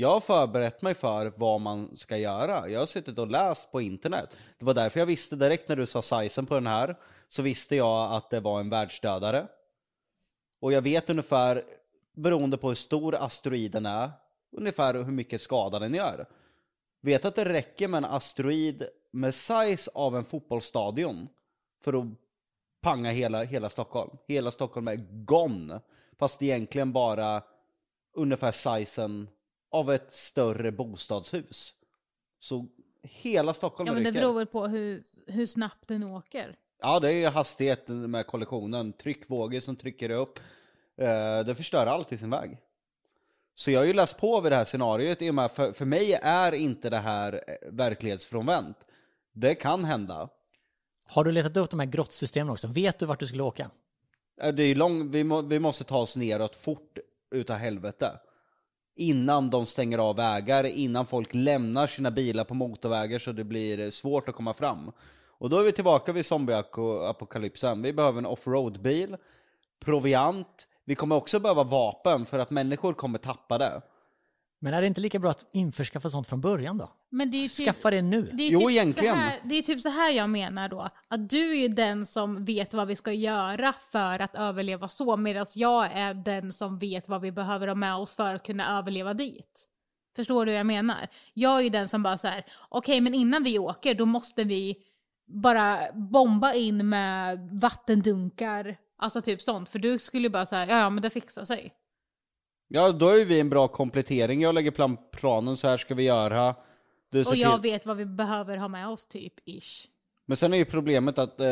Jag 0.00 0.08
har 0.08 0.20
förberett 0.20 0.82
mig 0.82 0.94
för 0.94 1.32
vad 1.36 1.60
man 1.60 1.96
ska 1.96 2.16
göra. 2.16 2.68
Jag 2.68 2.80
har 2.80 2.86
suttit 2.86 3.18
och 3.18 3.30
läst 3.30 3.72
på 3.72 3.80
internet. 3.80 4.36
Det 4.58 4.64
var 4.64 4.74
därför 4.74 5.00
jag 5.00 5.06
visste 5.06 5.36
direkt 5.36 5.68
när 5.68 5.76
du 5.76 5.86
sa 5.86 6.02
sizen 6.02 6.46
på 6.46 6.54
den 6.54 6.66
här, 6.66 6.96
så 7.28 7.42
visste 7.42 7.76
jag 7.76 8.12
att 8.12 8.30
det 8.30 8.40
var 8.40 8.60
en 8.60 8.70
världsdödare. 8.70 9.46
Och 10.60 10.72
jag 10.72 10.82
vet 10.82 11.10
ungefär, 11.10 11.62
beroende 12.16 12.58
på 12.58 12.68
hur 12.68 12.74
stor 12.74 13.14
asteroiden 13.14 13.86
är, 13.86 14.10
ungefär 14.52 14.94
hur 14.94 15.12
mycket 15.12 15.40
skada 15.40 15.78
den 15.78 15.94
gör. 15.94 16.26
Vet 17.00 17.24
att 17.24 17.34
det 17.34 17.52
räcker 17.52 17.88
med 17.88 17.98
en 17.98 18.04
asteroid 18.04 18.88
med 19.10 19.34
size 19.34 19.90
av 19.94 20.16
en 20.16 20.24
fotbollsstadion 20.24 21.28
för 21.84 21.92
att 21.92 22.06
panga 22.80 23.10
hela, 23.10 23.42
hela 23.42 23.70
Stockholm. 23.70 24.10
Hela 24.26 24.50
Stockholm 24.50 24.88
är 24.88 25.06
gone. 25.24 25.80
Fast 26.18 26.42
egentligen 26.42 26.92
bara 26.92 27.42
ungefär 28.14 28.52
sizen 28.52 29.28
av 29.70 29.92
ett 29.92 30.12
större 30.12 30.72
bostadshus. 30.72 31.74
Så 32.40 32.66
hela 33.02 33.54
Stockholm 33.54 33.86
ja 33.86 33.94
men 33.94 34.04
det 34.04 34.12
beror 34.12 34.32
väl 34.34 34.46
på 34.46 34.66
hur, 34.66 35.02
hur 35.26 35.46
snabbt 35.46 35.88
den 35.88 36.02
åker. 36.02 36.56
Ja, 36.80 37.00
det 37.00 37.08
är 37.08 37.18
ju 37.18 37.26
hastigheten 37.26 38.10
med 38.10 38.26
kollektionen. 38.26 38.92
Tryckvågor 38.92 39.60
som 39.60 39.76
trycker 39.76 40.10
upp. 40.10 40.38
Eh, 40.96 41.40
det 41.46 41.54
förstör 41.54 41.86
allt 41.86 42.12
i 42.12 42.18
sin 42.18 42.30
väg. 42.30 42.58
Så 43.54 43.70
jag 43.70 43.80
har 43.80 43.84
ju 43.86 43.92
läst 43.92 44.18
på 44.18 44.40
vid 44.40 44.52
det 44.52 44.56
här 44.56 44.64
scenariot 44.64 45.22
i 45.22 45.30
och 45.30 45.34
med 45.34 45.50
för, 45.50 45.72
för 45.72 45.84
mig 45.84 46.12
är 46.22 46.52
inte 46.52 46.90
det 46.90 46.96
här 46.96 47.32
eh, 47.46 47.54
verklighetsfrånvänt. 47.72 48.76
Det 49.32 49.54
kan 49.54 49.84
hända. 49.84 50.28
Har 51.06 51.24
du 51.24 51.32
letat 51.32 51.56
upp 51.56 51.70
de 51.70 51.80
här 51.80 51.86
grottsystemen 51.86 52.52
också? 52.52 52.68
Vet 52.68 52.98
du 52.98 53.06
vart 53.06 53.20
du 53.20 53.26
skulle 53.26 53.42
åka? 53.42 53.70
Eh, 54.42 54.54
Det 54.54 54.62
är 54.62 54.66
ju 54.66 54.74
lång, 54.74 55.10
vi, 55.10 55.24
må, 55.24 55.42
vi 55.42 55.58
måste 55.58 55.84
ta 55.84 55.98
oss 55.98 56.16
neråt 56.16 56.56
fort 56.56 56.98
utav 57.30 57.56
helvete. 57.56 58.20
Innan 59.00 59.50
de 59.50 59.66
stänger 59.66 59.98
av 59.98 60.16
vägar, 60.16 60.64
innan 60.64 61.06
folk 61.06 61.28
lämnar 61.34 61.86
sina 61.86 62.10
bilar 62.10 62.44
på 62.44 62.54
motorvägar 62.54 63.18
så 63.18 63.32
det 63.32 63.44
blir 63.44 63.90
svårt 63.90 64.28
att 64.28 64.34
komma 64.34 64.54
fram. 64.54 64.92
Och 65.28 65.50
då 65.50 65.58
är 65.58 65.64
vi 65.64 65.72
tillbaka 65.72 66.12
vid 66.12 66.26
zombieapokalypsen. 66.26 67.82
Vi 67.82 67.92
behöver 67.92 68.18
en 68.18 68.26
offroad-bil, 68.26 69.16
proviant, 69.80 70.68
vi 70.84 70.94
kommer 70.94 71.16
också 71.16 71.40
behöva 71.40 71.64
vapen 71.64 72.26
för 72.26 72.38
att 72.38 72.50
människor 72.50 72.92
kommer 72.92 73.18
tappa 73.18 73.58
det. 73.58 73.82
Men 74.60 74.74
är 74.74 74.80
det 74.80 74.86
inte 74.86 75.00
lika 75.00 75.18
bra 75.18 75.30
att 75.30 75.46
införskaffa 75.52 76.10
sånt 76.10 76.28
från 76.28 76.40
början 76.40 76.78
då? 76.78 76.90
Men 77.10 77.30
det 77.30 77.36
är 77.36 77.42
ju 77.42 77.48
typ, 77.48 77.66
Skaffa 77.66 77.90
det 77.90 78.02
nu. 78.02 78.22
det 78.32 78.42
är 78.42 78.50
Jo, 78.50 78.60
typ 78.60 78.70
egentligen. 78.70 79.14
Så 79.14 79.20
här, 79.20 79.40
det 79.44 79.54
är 79.54 79.62
typ 79.62 79.80
så 79.80 79.88
här 79.88 80.10
jag 80.10 80.30
menar 80.30 80.68
då. 80.68 80.88
Att 81.08 81.30
du 81.30 81.50
är 81.50 81.54
ju 81.56 81.68
den 81.68 82.06
som 82.06 82.44
vet 82.44 82.74
vad 82.74 82.88
vi 82.88 82.96
ska 82.96 83.12
göra 83.12 83.74
för 83.90 84.18
att 84.18 84.34
överleva 84.34 84.88
så, 84.88 85.16
medan 85.16 85.46
jag 85.54 85.92
är 85.92 86.14
den 86.14 86.52
som 86.52 86.78
vet 86.78 87.08
vad 87.08 87.20
vi 87.20 87.32
behöver 87.32 87.68
ha 87.68 87.74
med 87.74 87.94
oss 87.96 88.16
för 88.16 88.34
att 88.34 88.46
kunna 88.46 88.78
överleva 88.78 89.14
dit. 89.14 89.68
Förstår 90.16 90.46
du 90.46 90.52
vad 90.52 90.58
jag 90.58 90.66
menar? 90.66 91.08
Jag 91.34 91.58
är 91.58 91.62
ju 91.62 91.68
den 91.68 91.88
som 91.88 92.02
bara 92.02 92.18
så 92.18 92.28
här, 92.28 92.44
okej 92.68 93.00
men 93.00 93.14
innan 93.14 93.44
vi 93.44 93.58
åker 93.58 93.94
då 93.94 94.06
måste 94.06 94.44
vi 94.44 94.76
bara 95.26 95.92
bomba 95.92 96.52
in 96.52 96.88
med 96.88 97.48
vattendunkar, 97.60 98.76
alltså 98.96 99.20
typ 99.20 99.42
sånt. 99.42 99.68
För 99.68 99.78
du 99.78 99.98
skulle 99.98 100.22
ju 100.22 100.28
bara 100.30 100.46
säga, 100.46 100.66
ja 100.66 100.90
men 100.90 101.02
det 101.02 101.10
fixar 101.10 101.44
sig. 101.44 101.72
Ja, 102.68 102.92
då 102.92 103.08
är 103.08 103.24
vi 103.24 103.40
en 103.40 103.50
bra 103.50 103.68
komplettering. 103.68 104.40
Jag 104.42 104.54
lägger 104.54 104.70
plan, 104.70 104.96
planen, 105.12 105.56
så 105.56 105.68
här 105.68 105.76
ska 105.76 105.94
vi 105.94 106.02
göra. 106.02 106.54
Du 107.10 107.24
Och 107.24 107.36
jag 107.36 107.62
till- 107.62 107.70
vet 107.70 107.86
vad 107.86 107.96
vi 107.96 108.06
behöver 108.06 108.56
ha 108.56 108.68
med 108.68 108.88
oss 108.88 109.06
typ, 109.06 109.32
ish. 109.44 109.86
Men 110.26 110.36
sen 110.36 110.52
är 110.54 110.58
ju 110.58 110.64
problemet 110.64 111.18
att 111.18 111.40
eh, 111.40 111.46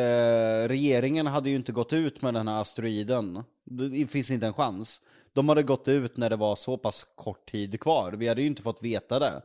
regeringen 0.69 1.27
hade 1.27 1.51
ju 1.51 1.57
inte 1.57 1.73
gått 1.73 1.93
ut 1.93 2.23
med 2.23 2.35
den 2.35 2.49
här 2.49 2.61
asteroiden. 2.61 3.45
Det, 3.65 3.89
det 3.89 4.07
finns 4.07 4.31
inte 4.31 4.47
en 4.47 4.53
chans. 4.55 5.03
De 5.33 5.49
hade 5.49 5.63
gått 5.63 5.89
ut 5.89 6.17
när 6.17 6.31
det 6.31 6.37
var 6.37 6.57
så 6.57 6.77
pass 6.79 7.07
kort 7.15 7.51
tid 7.51 7.81
kvar. 7.81 8.13
Vi 8.13 8.29
hade 8.29 8.41
ju 8.41 8.47
inte 8.47 8.63
fått 8.63 8.83
veta 8.83 9.19
det. 9.19 9.43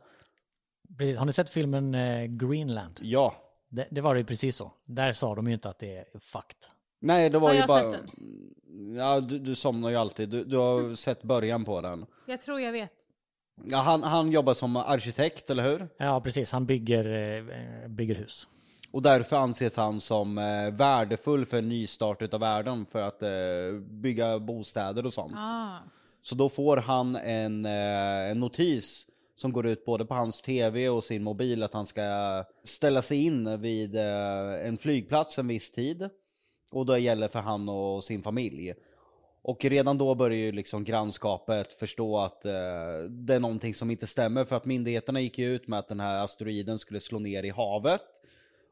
Precis. 0.98 1.16
Har 1.16 1.26
ni 1.26 1.32
sett 1.32 1.50
filmen 1.50 1.94
eh, 1.94 2.24
Greenland? 2.26 2.98
Ja. 3.02 3.34
Det, 3.68 3.88
det 3.90 4.00
var 4.00 4.14
ju 4.14 4.24
precis 4.24 4.56
så. 4.56 4.72
Där 4.84 5.12
sa 5.12 5.34
de 5.34 5.46
ju 5.48 5.54
inte 5.54 5.68
att 5.70 5.78
det 5.78 5.96
är 5.96 6.04
fucked. 6.20 6.56
Nej, 7.02 7.30
det 7.30 7.38
var 7.38 7.48
Har 7.48 7.54
ju 7.54 7.60
jag 7.60 7.68
bara... 7.68 7.92
sett 7.92 8.00
Ja, 8.96 9.20
du, 9.20 9.38
du 9.38 9.54
somnar 9.54 9.90
ju 9.90 9.96
alltid. 9.96 10.28
Du, 10.28 10.44
du 10.44 10.56
har 10.56 10.94
sett 10.96 11.22
början 11.22 11.64
på 11.64 11.80
den. 11.80 12.06
Jag 12.26 12.40
tror 12.40 12.60
jag 12.60 12.72
vet. 12.72 12.92
Ja, 13.64 13.78
han, 13.78 14.02
han 14.02 14.30
jobbar 14.30 14.54
som 14.54 14.76
arkitekt, 14.76 15.50
eller 15.50 15.62
hur? 15.62 15.88
Ja, 15.96 16.20
precis. 16.20 16.52
Han 16.52 16.66
bygger, 16.66 17.04
eh, 17.04 17.88
bygger 17.88 18.14
hus. 18.14 18.48
Och 18.90 19.02
därför 19.02 19.36
anses 19.36 19.76
han 19.76 20.00
som 20.00 20.38
eh, 20.38 20.70
värdefull 20.72 21.46
för 21.46 21.58
en 21.58 21.68
nystart 21.68 22.22
utav 22.22 22.40
världen 22.40 22.86
för 22.86 23.02
att 23.02 23.22
eh, 23.22 23.80
bygga 23.80 24.38
bostäder 24.38 25.06
och 25.06 25.12
sånt. 25.12 25.34
Ah. 25.36 25.76
Så 26.22 26.34
då 26.34 26.48
får 26.48 26.76
han 26.76 27.16
en, 27.16 27.64
eh, 27.64 28.30
en 28.30 28.40
notis 28.40 29.06
som 29.36 29.52
går 29.52 29.66
ut 29.66 29.84
både 29.84 30.04
på 30.04 30.14
hans 30.14 30.40
tv 30.40 30.88
och 30.88 31.04
sin 31.04 31.22
mobil 31.22 31.62
att 31.62 31.74
han 31.74 31.86
ska 31.86 32.02
ställa 32.64 33.02
sig 33.02 33.24
in 33.24 33.60
vid 33.60 33.96
eh, 33.96 34.66
en 34.66 34.78
flygplats 34.78 35.38
en 35.38 35.48
viss 35.48 35.70
tid. 35.70 36.08
Och 36.72 36.86
då 36.86 36.98
gäller 36.98 37.28
för 37.28 37.38
han 37.38 37.68
och 37.68 38.04
sin 38.04 38.22
familj. 38.22 38.74
Och 39.42 39.64
redan 39.64 39.98
då 39.98 40.14
börjar 40.14 40.38
ju 40.38 40.52
liksom 40.52 40.84
grannskapet 40.84 41.72
förstå 41.72 42.18
att 42.18 42.44
eh, 42.44 42.52
det 43.08 43.34
är 43.34 43.40
någonting 43.40 43.74
som 43.74 43.90
inte 43.90 44.06
stämmer 44.06 44.44
för 44.44 44.56
att 44.56 44.64
myndigheterna 44.64 45.20
gick 45.20 45.38
ju 45.38 45.54
ut 45.54 45.68
med 45.68 45.78
att 45.78 45.88
den 45.88 46.00
här 46.00 46.24
asteroiden 46.24 46.78
skulle 46.78 47.00
slå 47.00 47.18
ner 47.18 47.42
i 47.42 47.50
havet. 47.50 48.02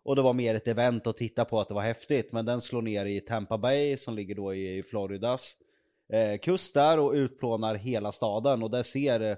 Och 0.02 0.16
det 0.16 0.22
var 0.22 0.32
mer 0.32 0.54
ett 0.54 0.68
event 0.68 1.06
att 1.06 1.16
titta 1.16 1.44
på 1.44 1.60
att 1.60 1.68
det 1.68 1.74
var 1.74 1.82
häftigt. 1.82 2.32
Men 2.32 2.46
den 2.46 2.60
slår 2.60 2.82
ner 2.82 3.06
i 3.06 3.20
Tampa 3.20 3.58
Bay 3.58 3.96
som 3.96 4.14
ligger 4.14 4.34
då 4.34 4.54
i 4.54 4.82
Floridas 4.82 5.56
eh, 6.12 6.38
kust 6.38 6.74
där 6.74 6.98
och 6.98 7.12
utplånar 7.12 7.74
hela 7.74 8.12
staden. 8.12 8.62
Och 8.62 8.70
det 8.70 8.84
ser 8.84 9.20
eh, 9.20 9.36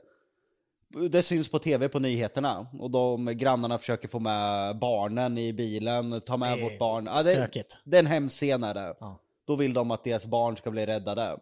det 1.11 1.23
syns 1.23 1.51
på 1.51 1.59
tv 1.59 1.89
på 1.89 1.99
nyheterna 1.99 2.67
och 2.79 2.91
de 2.91 3.27
grannarna 3.27 3.79
försöker 3.79 4.09
få 4.09 4.19
med 4.19 4.77
barnen 4.79 5.39
i 5.39 5.53
bilen, 5.53 6.21
ta 6.21 6.37
med 6.37 6.59
Det 6.59 6.61
är 6.61 6.65
vårt 6.71 6.79
barn. 6.79 7.07
Ja, 7.07 7.17
det, 7.17 7.23
stökigt. 7.23 7.79
det 7.85 7.97
är 7.97 8.01
en 8.01 8.07
hemsk 8.07 8.37
scen 8.37 8.65
är 8.65 8.75
det. 8.75 8.95
Ja. 9.01 9.19
Då 9.47 9.57
vill 9.57 9.75
de 9.75 9.91
att 9.91 10.05
deras 10.05 10.27
barn 10.27 10.57
ska 10.57 10.71
bli 10.71 10.87
räddade. 10.87 11.37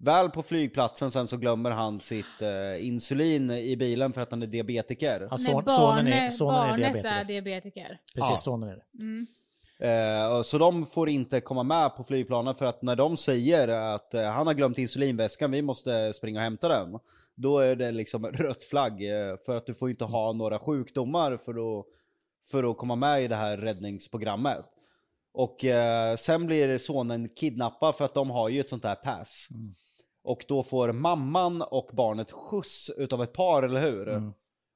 Väl 0.00 0.30
på 0.30 0.42
flygplatsen 0.42 1.10
sen 1.10 1.28
så 1.28 1.36
glömmer 1.36 1.70
han 1.70 2.00
sitt 2.00 2.42
eh, 2.42 2.86
insulin 2.86 3.50
i 3.50 3.76
bilen 3.76 4.12
för 4.12 4.20
att 4.20 4.30
han 4.30 4.42
är 4.42 4.46
diabetiker. 4.46 5.20
Ja, 5.30 5.36
Nej, 5.36 5.38
son, 5.38 5.54
barnet, 5.54 5.70
sonen 5.76 6.06
är, 6.12 6.30
sonen 6.30 6.54
är 6.56 6.68
barnet 6.68 6.78
diabetiker. 6.92 7.14
är 7.20 7.24
diabetiker. 7.24 7.98
Precis, 8.14 8.30
Ja. 8.30 8.36
sonen 8.36 8.68
är 8.68 8.76
det. 8.76 9.02
Mm. 9.02 9.26
Eh, 9.80 10.36
och 10.36 10.46
så 10.46 10.58
de 10.58 10.86
får 10.86 11.08
inte 11.08 11.40
komma 11.40 11.62
med 11.62 11.96
på 11.96 12.04
flygplanet 12.04 12.58
för 12.58 12.66
att 12.66 12.82
när 12.82 12.96
de 12.96 13.16
säger 13.16 13.68
att 13.68 14.14
eh, 14.14 14.22
han 14.22 14.46
har 14.46 14.54
glömt 14.54 14.78
insulinväskan, 14.78 15.50
vi 15.50 15.62
måste 15.62 16.12
springa 16.12 16.38
och 16.40 16.44
hämta 16.44 16.68
den. 16.68 16.98
Då 17.38 17.58
är 17.58 17.76
det 17.76 17.92
liksom 17.92 18.26
rött 18.32 18.64
flagg 18.64 19.10
eh, 19.10 19.36
för 19.46 19.56
att 19.56 19.66
du 19.66 19.74
får 19.74 19.90
inte 19.90 20.04
ha 20.04 20.32
några 20.32 20.58
sjukdomar 20.58 21.36
för 21.36 21.80
att, 21.80 21.86
för 22.50 22.70
att 22.70 22.76
komma 22.76 22.96
med 22.96 23.22
i 23.22 23.28
det 23.28 23.36
här 23.36 23.56
räddningsprogrammet. 23.56 24.64
Och 25.32 25.64
eh, 25.64 26.16
sen 26.16 26.46
blir 26.46 26.78
sonen 26.78 27.28
kidnappad 27.28 27.96
för 27.96 28.04
att 28.04 28.14
de 28.14 28.30
har 28.30 28.48
ju 28.48 28.60
ett 28.60 28.68
sånt 28.68 28.82
där 28.82 28.94
pass. 28.94 29.48
Och 30.22 30.44
då 30.48 30.62
får 30.62 30.92
mamman 30.92 31.62
och 31.62 31.90
barnet 31.92 32.32
skjuts 32.32 32.90
utav 32.96 33.22
ett 33.22 33.32
par, 33.32 33.62
eller 33.62 33.80
hur? 33.80 34.08
Mm. 34.08 34.32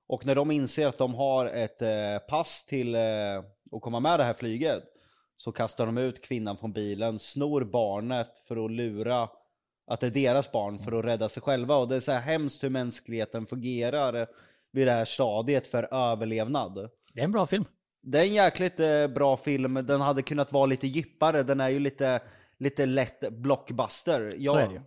Och 0.08 0.26
när 0.26 0.34
de 0.34 0.50
inser 0.50 0.88
att 0.88 0.98
de 0.98 1.14
har 1.14 1.46
ett 1.46 1.82
eh, 1.82 2.18
pass 2.28 2.64
till 2.64 2.94
eh, 2.94 3.38
att 3.72 3.82
komma 3.82 4.00
med 4.00 4.18
det 4.18 4.24
här 4.24 4.34
flyget 4.34 4.82
så 5.36 5.52
kastar 5.52 5.86
de 5.86 5.98
ut 5.98 6.24
kvinnan 6.24 6.56
från 6.56 6.72
bilen, 6.72 7.18
snor 7.18 7.64
barnet 7.64 8.42
för 8.48 8.64
att 8.64 8.70
lura 8.70 9.28
att 9.86 10.00
det 10.00 10.06
är 10.06 10.10
deras 10.10 10.52
barn 10.52 10.78
för 10.78 10.92
att 10.98 11.04
rädda 11.04 11.28
sig 11.28 11.42
själva. 11.42 11.76
Och 11.76 11.88
det 11.88 11.96
är 11.96 12.00
så 12.00 12.12
här 12.12 12.20
hemskt 12.20 12.64
hur 12.64 12.70
mänskligheten 12.70 13.46
fungerar 13.46 14.26
vid 14.72 14.86
det 14.86 14.92
här 14.92 15.04
stadiet 15.04 15.66
för 15.66 15.94
överlevnad. 15.94 16.90
Det 17.12 17.20
är 17.20 17.24
en 17.24 17.32
bra 17.32 17.46
film. 17.46 17.64
Det 18.02 18.18
är 18.18 18.22
en 18.22 18.34
jäkligt 18.34 18.80
eh, 18.80 19.06
bra 19.08 19.36
film, 19.36 19.74
den 19.74 20.00
hade 20.00 20.22
kunnat 20.22 20.52
vara 20.52 20.66
lite 20.66 20.86
djupare, 20.86 21.42
den 21.42 21.60
är 21.60 21.68
ju 21.68 21.78
lite, 21.78 22.20
lite 22.58 22.86
lätt 22.86 23.30
blockbuster. 23.32 24.34
Ja, 24.38 24.52
Så 24.52 24.58
är 24.58 24.68
det 24.68 24.74
ju. 24.74 24.80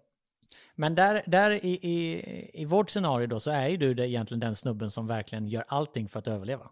Men 0.76 0.96
där, 0.96 1.22
där 1.26 1.52
i, 1.52 1.80
i, 1.82 2.22
i 2.62 2.66
vårt 2.66 2.90
scenario 2.90 3.28
då 3.28 3.40
så 3.40 3.52
är 3.52 3.68
ju 3.68 3.78
du 3.78 4.06
egentligen 4.06 4.40
den 4.40 4.56
snubben 4.56 4.92
som 4.92 5.08
verkligen 5.08 5.48
gör 5.48 5.66
allting 5.68 6.10
för 6.10 6.20
att 6.20 6.28
överleva. 6.28 6.70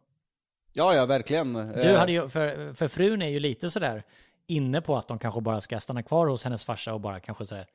ja, 0.74 0.96
ja 0.96 1.06
verkligen. 1.06 1.54
Du 1.54 1.62
Eh, 1.82 2.00
hade 2.00 2.12
ju, 2.12 2.30
för, 2.30 2.74
för 2.74 2.88
frun 2.88 3.22
är 3.22 3.28
ju 3.30 3.40
lite 3.40 3.72
sådär 3.72 4.04
inne 4.48 4.82
på 4.82 4.98
att 4.98 5.08
de 5.08 5.20
kanske 5.20 5.42
bara 5.42 5.62
ska 5.62 5.80
stanna 5.80 6.04
kvar 6.04 6.28
hos 6.28 6.44
hennes 6.44 6.66
farsa 6.66 6.94
och 6.94 7.02
bara 7.02 7.20
kanske 7.20 7.46
ja, 7.56 7.66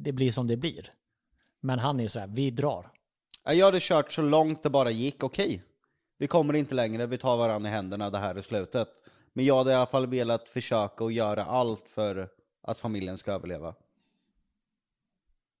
det 0.00 0.12
blir 0.12 0.32
som 0.32 0.46
det 0.46 0.56
blir. 0.56 0.92
Men 1.60 1.78
han 1.78 1.98
är 1.98 2.02
ju 2.02 2.08
sådär, 2.08 2.26
vi 2.26 2.50
drar. 2.50 2.90
Jag 3.44 3.66
hade 3.66 3.80
kört 3.80 4.12
så 4.12 4.22
långt 4.22 4.62
det 4.62 4.70
bara 4.70 4.90
gick, 4.90 5.24
okej. 5.24 5.62
Vi 6.18 6.26
kommer 6.26 6.54
inte 6.54 6.74
längre, 6.74 7.06
vi 7.06 7.18
tar 7.18 7.36
varandra 7.36 7.70
i 7.70 7.72
händerna, 7.72 8.10
det 8.10 8.18
här 8.18 8.34
är 8.34 8.42
slutet. 8.42 8.88
Men 9.32 9.44
jag 9.44 9.56
hade 9.56 9.70
i 9.70 9.74
alla 9.74 9.86
fall 9.86 10.06
velat 10.06 10.48
försöka 10.48 11.04
och 11.04 11.12
göra 11.12 11.44
allt 11.44 11.88
för 11.88 12.28
att 12.62 12.78
familjen 12.78 13.18
ska 13.18 13.32
överleva. 13.32 13.74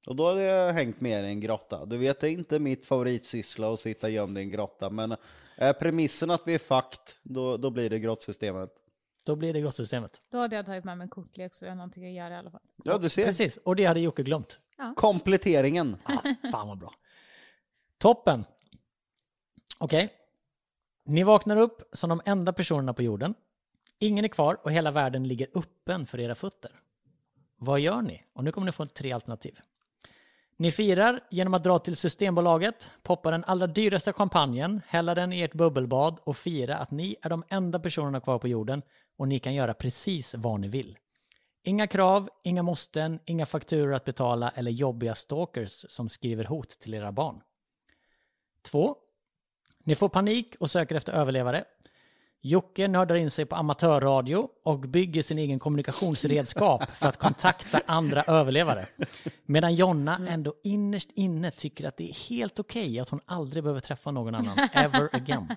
Och 0.06 0.16
då 0.16 0.28
hade 0.28 0.42
jag 0.42 0.72
hängt 0.72 1.00
med 1.00 1.24
i 1.24 1.28
en 1.28 1.40
grotta. 1.40 1.86
Du 1.86 1.96
vet, 1.96 2.20
det 2.20 2.28
är 2.28 2.32
inte 2.32 2.58
mitt 2.58 2.86
favoritsyssla 2.86 3.72
att 3.72 3.80
sitta 3.80 4.08
gömd 4.08 4.38
i 4.38 4.40
en 4.40 4.50
grotta, 4.50 4.90
men 4.90 5.16
är 5.56 5.72
premissen 5.72 6.30
att 6.30 6.42
vi 6.44 6.54
är 6.54 6.58
fakt, 6.58 7.18
då, 7.22 7.56
då 7.56 7.70
blir 7.70 7.90
det 7.90 7.98
grottsystemet. 7.98 8.83
Då 9.24 9.36
blir 9.36 9.52
det 9.52 9.60
grottsystemet. 9.60 10.22
Då 10.30 10.38
hade 10.38 10.56
jag 10.56 10.66
tagit 10.66 10.84
med 10.84 10.98
mig 10.98 11.04
en 11.04 11.08
kortlek 11.08 11.54
så 11.54 11.64
jag 11.64 11.70
har 11.70 11.76
någonting 11.76 12.06
att 12.06 12.12
göra 12.12 12.34
i 12.34 12.36
alla 12.36 12.50
fall. 12.50 12.60
Ja, 12.84 12.98
du 12.98 13.08
ser. 13.08 13.26
Precis, 13.26 13.56
och 13.56 13.76
det 13.76 13.84
hade 13.84 14.00
Jocke 14.00 14.22
glömt. 14.22 14.58
Kompletteringen. 14.96 15.96
Ah, 16.04 16.50
fan 16.52 16.68
vad 16.68 16.78
bra. 16.78 16.94
Toppen. 17.98 18.44
Okej. 19.78 20.12
Ni 21.04 21.22
vaknar 21.22 21.56
upp 21.56 21.82
som 21.92 22.10
de 22.10 22.20
enda 22.24 22.52
personerna 22.52 22.94
på 22.94 23.02
jorden. 23.02 23.34
Ingen 23.98 24.24
är 24.24 24.28
kvar 24.28 24.58
och 24.62 24.72
hela 24.72 24.90
världen 24.90 25.28
ligger 25.28 25.48
öppen 25.54 26.06
för 26.06 26.20
era 26.20 26.34
fötter. 26.34 26.70
Vad 27.56 27.80
gör 27.80 28.02
ni? 28.02 28.24
Och 28.32 28.44
nu 28.44 28.52
kommer 28.52 28.64
ni 28.64 28.72
få 28.72 28.86
tre 28.86 29.12
alternativ. 29.12 29.60
Ni 30.56 30.72
firar 30.72 31.20
genom 31.30 31.54
att 31.54 31.64
dra 31.64 31.78
till 31.78 31.96
Systembolaget, 31.96 32.90
poppa 33.02 33.30
den 33.30 33.44
allra 33.44 33.66
dyraste 33.66 34.12
champagnen, 34.12 34.80
hälla 34.88 35.14
den 35.14 35.32
i 35.32 35.42
ert 35.42 35.54
bubbelbad 35.54 36.20
och 36.24 36.36
fira 36.36 36.76
att 36.76 36.90
ni 36.90 37.16
är 37.22 37.28
de 37.28 37.44
enda 37.48 37.78
personerna 37.78 38.20
kvar 38.20 38.38
på 38.38 38.48
jorden 38.48 38.82
och 39.18 39.28
ni 39.28 39.38
kan 39.38 39.54
göra 39.54 39.74
precis 39.74 40.34
vad 40.34 40.60
ni 40.60 40.68
vill. 40.68 40.98
Inga 41.66 41.86
krav, 41.86 42.28
inga 42.42 42.62
måsten, 42.62 43.18
inga 43.24 43.46
fakturor 43.46 43.94
att 43.94 44.04
betala 44.04 44.50
eller 44.50 44.70
jobbiga 44.70 45.14
stalkers 45.14 45.84
som 45.88 46.08
skriver 46.08 46.44
hot 46.44 46.68
till 46.68 46.94
era 46.94 47.12
barn. 47.12 47.40
2. 48.62 48.96
Ni 49.84 49.94
får 49.94 50.08
panik 50.08 50.56
och 50.60 50.70
söker 50.70 50.94
efter 50.94 51.12
överlevare. 51.12 51.64
Jocke 52.40 52.88
nördar 52.88 53.14
in 53.14 53.30
sig 53.30 53.46
på 53.46 53.56
amatörradio 53.56 54.48
och 54.64 54.78
bygger 54.80 55.22
sin 55.22 55.38
egen 55.38 55.58
kommunikationsredskap 55.58 56.90
för 56.90 57.06
att 57.06 57.16
kontakta 57.16 57.80
andra 57.86 58.22
överlevare. 58.22 58.86
Medan 59.46 59.74
Jonna 59.74 60.20
ändå 60.28 60.54
innerst 60.64 61.10
inne 61.14 61.50
tycker 61.50 61.88
att 61.88 61.96
det 61.96 62.10
är 62.10 62.28
helt 62.28 62.58
okej 62.58 63.00
att 63.00 63.08
hon 63.08 63.20
aldrig 63.26 63.62
behöver 63.62 63.80
träffa 63.80 64.10
någon 64.10 64.34
annan 64.34 64.58
ever 64.72 65.08
again. 65.12 65.56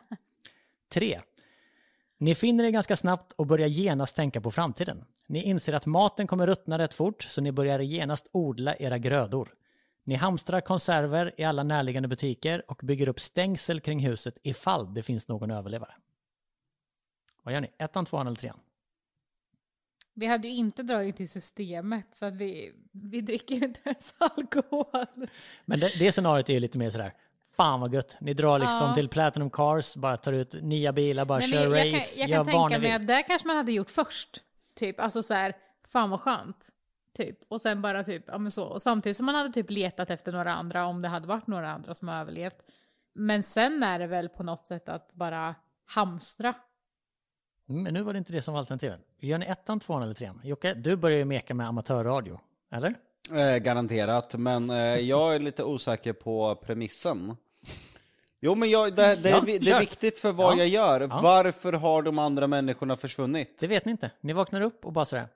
3. 0.94 1.20
Ni 2.20 2.36
finner 2.36 2.64
er 2.64 2.70
ganska 2.70 2.96
snabbt 2.96 3.32
och 3.32 3.48
börjar 3.48 3.68
genast 3.68 4.16
tänka 4.16 4.42
på 4.42 4.52
framtiden. 4.52 5.06
Ni 5.28 5.44
inser 5.44 5.74
att 5.74 5.86
maten 5.86 6.28
kommer 6.28 6.48
ruttna 6.48 6.78
rätt 6.78 6.94
fort 6.94 7.24
så 7.24 7.42
ni 7.42 7.52
börjar 7.52 7.80
genast 7.80 8.28
odla 8.32 8.76
era 8.76 8.98
grödor. 8.98 9.54
Ni 10.04 10.16
hamstrar 10.16 10.62
konserver 10.62 11.34
i 11.38 11.44
alla 11.44 11.64
närliggande 11.64 12.08
butiker 12.08 12.72
och 12.72 12.80
bygger 12.84 13.08
upp 13.08 13.20
stängsel 13.20 13.80
kring 13.80 14.00
huset 14.00 14.40
ifall 14.44 14.94
det 14.94 15.04
finns 15.04 15.28
någon 15.28 15.52
överlevare. 15.52 15.94
Vad 17.44 17.54
gör 17.54 17.62
ni? 17.62 17.72
Ettan, 17.78 18.06
tvåan 18.06 18.28
eller 18.28 18.36
trean? 18.36 18.60
Vi 20.14 20.26
hade 20.26 20.48
ju 20.48 20.54
inte 20.54 20.84
dragit 20.84 21.16
till 21.16 21.30
systemet 21.30 22.06
för 22.16 22.26
att 22.26 22.36
vi, 22.36 22.74
vi 22.92 23.22
dricker 23.22 23.56
ju 23.56 23.66
inte 23.66 23.80
ens 23.86 24.14
alkohol. 24.18 25.28
Men 25.66 25.80
det, 25.80 25.92
det 26.00 26.12
scenariot 26.12 26.50
är 26.50 26.54
ju 26.54 26.60
lite 26.60 26.78
mer 26.78 26.90
sådär, 26.90 27.14
fan 27.58 27.80
vad 27.80 27.94
gött. 27.94 28.18
Ni 28.22 28.34
drar 28.34 28.60
liksom 28.60 28.88
Ja. 28.88 28.96
till 28.96 29.10
Platinum 29.10 29.50
Cars, 29.50 29.96
bara 29.96 30.18
tar 30.18 30.34
ut 30.34 30.56
nya 30.62 30.94
bilar, 30.94 31.26
bara 31.26 31.40
Nej, 31.40 31.48
kör 31.52 31.76
jag, 31.76 31.96
race, 31.96 32.20
kan, 32.20 32.30
jag 32.30 32.46
kan 32.46 32.70
tänka 32.70 32.80
mig 32.82 32.92
att 32.94 33.08
det 33.08 33.24
kanske 33.24 33.48
man 33.48 33.58
hade 33.58 33.72
gjort 33.72 33.90
först. 33.90 34.44
Typ, 34.76 35.00
alltså 35.00 35.24
så 35.24 35.34
här, 35.34 35.54
fan 35.88 36.10
vad 36.10 36.22
skönt. 36.22 36.70
Typ. 37.18 37.40
Och 37.48 37.62
sen 37.62 37.82
bara 37.82 38.04
typ, 38.04 38.24
ja 38.28 38.38
men 38.38 38.52
så. 38.52 38.64
Och 38.64 38.82
samtidigt 38.82 39.18
som 39.18 39.26
man 39.26 39.36
hade 39.36 39.54
typ 39.54 39.70
letat 39.72 40.10
efter 40.10 40.32
några 40.32 40.54
andra 40.54 40.86
om 40.86 41.02
det 41.02 41.08
hade 41.08 41.28
varit 41.28 41.48
några 41.48 41.72
andra 41.72 41.94
som 41.94 42.08
har 42.08 42.16
överlevt. 42.16 42.64
Men 43.14 43.44
sen 43.44 43.84
är 43.84 44.00
det 44.00 44.08
väl 44.08 44.30
på 44.30 44.44
något 44.44 44.68
sätt 44.68 44.90
att 44.90 45.14
bara 45.14 45.56
hamstra. 45.86 46.54
Mm, 47.70 47.84
Men 47.84 47.94
nu 47.94 48.02
var 48.02 48.14
det 48.14 48.20
inte 48.20 48.34
det 48.34 48.42
som 48.42 48.54
var 48.54 48.60
alternativen. 48.60 49.00
Gör 49.20 49.38
ni 49.38 49.46
ettan, 49.46 49.80
tvåan 49.80 50.04
eller 50.04 50.14
trean? 50.14 50.42
Jocke, 50.44 50.74
du 50.74 50.96
börjar 50.96 51.18
ju 51.18 51.26
meka 51.26 51.54
med 51.54 51.68
amatörradio, 51.68 52.40
eller? 52.72 52.94
Eh, 53.32 53.58
garanterat, 53.58 54.34
men 54.36 54.70
eh, 54.70 54.78
jag 54.78 55.36
är 55.36 55.40
lite 55.40 55.64
osäker 55.64 56.14
på 56.14 56.56
premissen. 56.56 57.38
Jo 58.40 58.56
men 58.56 58.70
jag, 58.70 58.96
det, 58.96 59.16
det, 59.16 59.30
Ja, 59.30 59.38
är, 59.38 59.42
vi- 59.42 59.58
det 59.58 59.66
kör. 59.66 59.76
är 59.76 59.80
viktigt 59.80 60.20
för 60.20 60.32
vad 60.32 60.54
Ja. 60.54 60.58
jag 60.58 60.68
gör. 60.68 61.02
Ja. 61.02 61.20
Varför 61.24 61.74
har 61.74 62.02
de 62.02 62.20
andra 62.20 62.48
människorna 62.48 62.98
försvunnit? 62.98 63.58
Det 63.60 63.68
vet 63.68 63.86
ni 63.86 63.92
inte. 63.92 64.12
Ni 64.22 64.34
vaknar 64.34 64.62
upp 64.62 64.86
och 64.86 64.94
bara 64.94 65.06
sådär, 65.06 65.28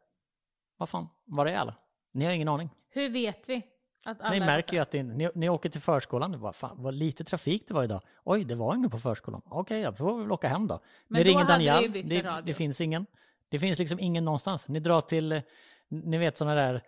vad 0.78 0.90
fan, 0.90 1.08
var 1.26 1.46
är 1.46 1.58
alla? 1.58 1.76
Ni 2.12 2.26
har 2.26 2.32
ingen 2.32 2.48
aning. 2.48 2.70
Hur 2.90 3.10
vet 3.10 3.50
vi 3.50 3.62
att 4.06 4.22
alla 4.22 4.30
Ni 4.30 4.38
är 4.38 4.46
märker 4.46 4.74
ju 4.74 4.80
att 4.80 4.92
det, 4.92 5.04
ni, 5.04 5.30
ni 5.36 5.50
åker 5.50 5.70
till 5.70 5.82
förskolan, 5.82 6.32
det 6.32 6.38
var, 6.38 6.54
fan, 6.54 6.76
vad 6.84 6.94
lite 6.94 7.24
trafik 7.24 7.64
det 7.68 7.74
var 7.74 7.84
idag. 7.84 8.02
Oj, 8.24 8.44
det 8.44 8.56
var 8.56 8.76
ingen 8.76 8.90
på 8.90 9.00
förskolan. 9.00 9.42
Okej, 9.46 9.80
jag 9.82 9.98
får 9.98 10.20
väl 10.22 10.32
åka 10.32 10.48
hem 10.48 10.68
då. 10.68 10.80
Men 11.08 11.18
ni 11.18 11.24
då 11.24 11.30
ringer 11.30 11.46
det 11.46 11.52
Daniel, 11.52 12.08
det, 12.08 12.42
det 12.46 12.54
finns 12.54 12.82
ingen. 12.82 13.06
Det 13.50 13.60
finns 13.60 13.80
liksom 13.80 14.00
ingen 14.00 14.26
någonstans. 14.26 14.68
Ni 14.68 14.80
drar 14.80 15.02
till, 15.02 15.42
ni 15.88 16.18
vet 16.18 16.38
sådana 16.38 16.56
där 16.56 16.84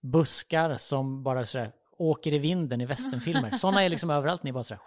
buskar 0.00 0.76
som 0.76 1.22
bara 1.22 1.44
sådär 1.46 1.72
åker 1.98 2.32
i 2.34 2.38
vinden 2.38 2.80
i 2.80 2.86
västernfilmer. 2.86 3.50
Sådana 3.54 3.82
är 3.82 3.88
liksom 3.88 4.10
överallt, 4.10 4.42
ni 4.42 4.52
bara 4.52 4.64
sådär. 4.64 4.80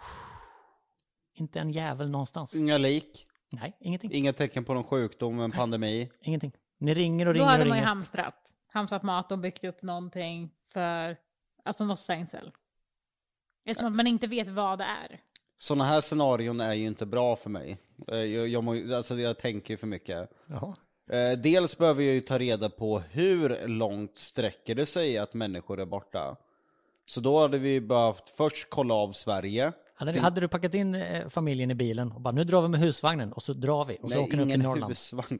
Inte 1.34 1.60
en 1.60 1.70
jävel 1.72 2.10
någonstans. 2.10 2.54
Inga 2.54 2.78
lik, 2.78 3.26
Nej, 3.52 3.76
ingenting. 3.80 4.12
inga 4.12 4.32
tecken 4.32 4.64
på 4.64 4.74
någon 4.74 4.84
sjukdom, 4.84 5.40
en 5.40 5.50
pandemi. 5.52 6.10
Ingenting. 6.22 6.52
Ni 6.78 6.94
ringer 6.94 7.26
och 7.28 7.34
Då 7.34 7.38
ringer 7.38 7.50
hade 7.50 7.62
och 7.62 7.68
man 7.68 7.78
ju 7.78 7.84
hamstrat. 7.84 8.52
Hamstrat 8.72 9.02
mat 9.02 9.32
och 9.32 9.38
byggt 9.38 9.64
upp 9.64 9.82
någonting 9.82 10.50
för, 10.68 11.16
alltså 11.64 11.84
något 11.84 11.98
stängsel. 11.98 12.52
Eftersom 13.64 13.92
att 13.92 13.96
man 13.96 14.06
inte 14.06 14.26
vet 14.26 14.48
vad 14.48 14.78
det 14.78 14.84
är. 14.84 15.20
Sådana 15.58 15.84
här 15.84 16.00
scenarion 16.00 16.60
är 16.60 16.74
ju 16.74 16.86
inte 16.86 17.06
bra 17.06 17.36
för 17.36 17.50
mig. 17.50 17.78
Eh, 18.08 18.18
Jag, 18.18 18.48
jag, 18.48 18.92
alltså 18.92 19.14
jag 19.14 19.38
tänker 19.38 19.74
ju 19.74 19.78
för 19.78 19.86
mycket. 19.86 20.30
Jaha. 20.46 20.74
Eh, 21.10 21.38
dels 21.38 21.78
behöver 21.78 22.02
jag 22.02 22.14
ju 22.14 22.20
ta 22.20 22.38
reda 22.38 22.70
på 22.70 22.98
hur 22.98 23.68
långt 23.68 24.18
sträcker 24.18 24.74
det 24.74 24.86
sig 24.86 25.18
att 25.18 25.34
människor 25.34 25.80
är 25.80 25.86
borta. 25.86 26.36
Så 27.10 27.20
då 27.20 27.40
hade 27.40 27.58
vi 27.58 27.80
behövt 27.80 28.32
först 28.36 28.66
kolla 28.70 28.94
av 28.94 29.12
Sverige. 29.12 29.72
Hade, 29.94 30.20
hade 30.20 30.40
du 30.40 30.48
packat 30.48 30.74
in 30.74 30.94
eh, 30.94 31.28
familjen 31.28 31.70
i 31.70 31.74
bilen 31.74 32.12
och 32.12 32.20
bara 32.20 32.32
nu 32.34 32.44
drar 32.44 32.62
vi 32.62 32.68
med 32.68 32.80
husvagnen 32.80 33.32
och 33.32 33.42
så 33.42 33.52
drar 33.52 33.84
vi 33.84 33.98
och 34.02 34.10
så 34.10 34.20
åker 34.20 34.36
ni 34.36 34.42
upp 34.42 34.48
till 34.50 34.62
Norrland. 34.62 34.90
husvagn. 34.90 35.38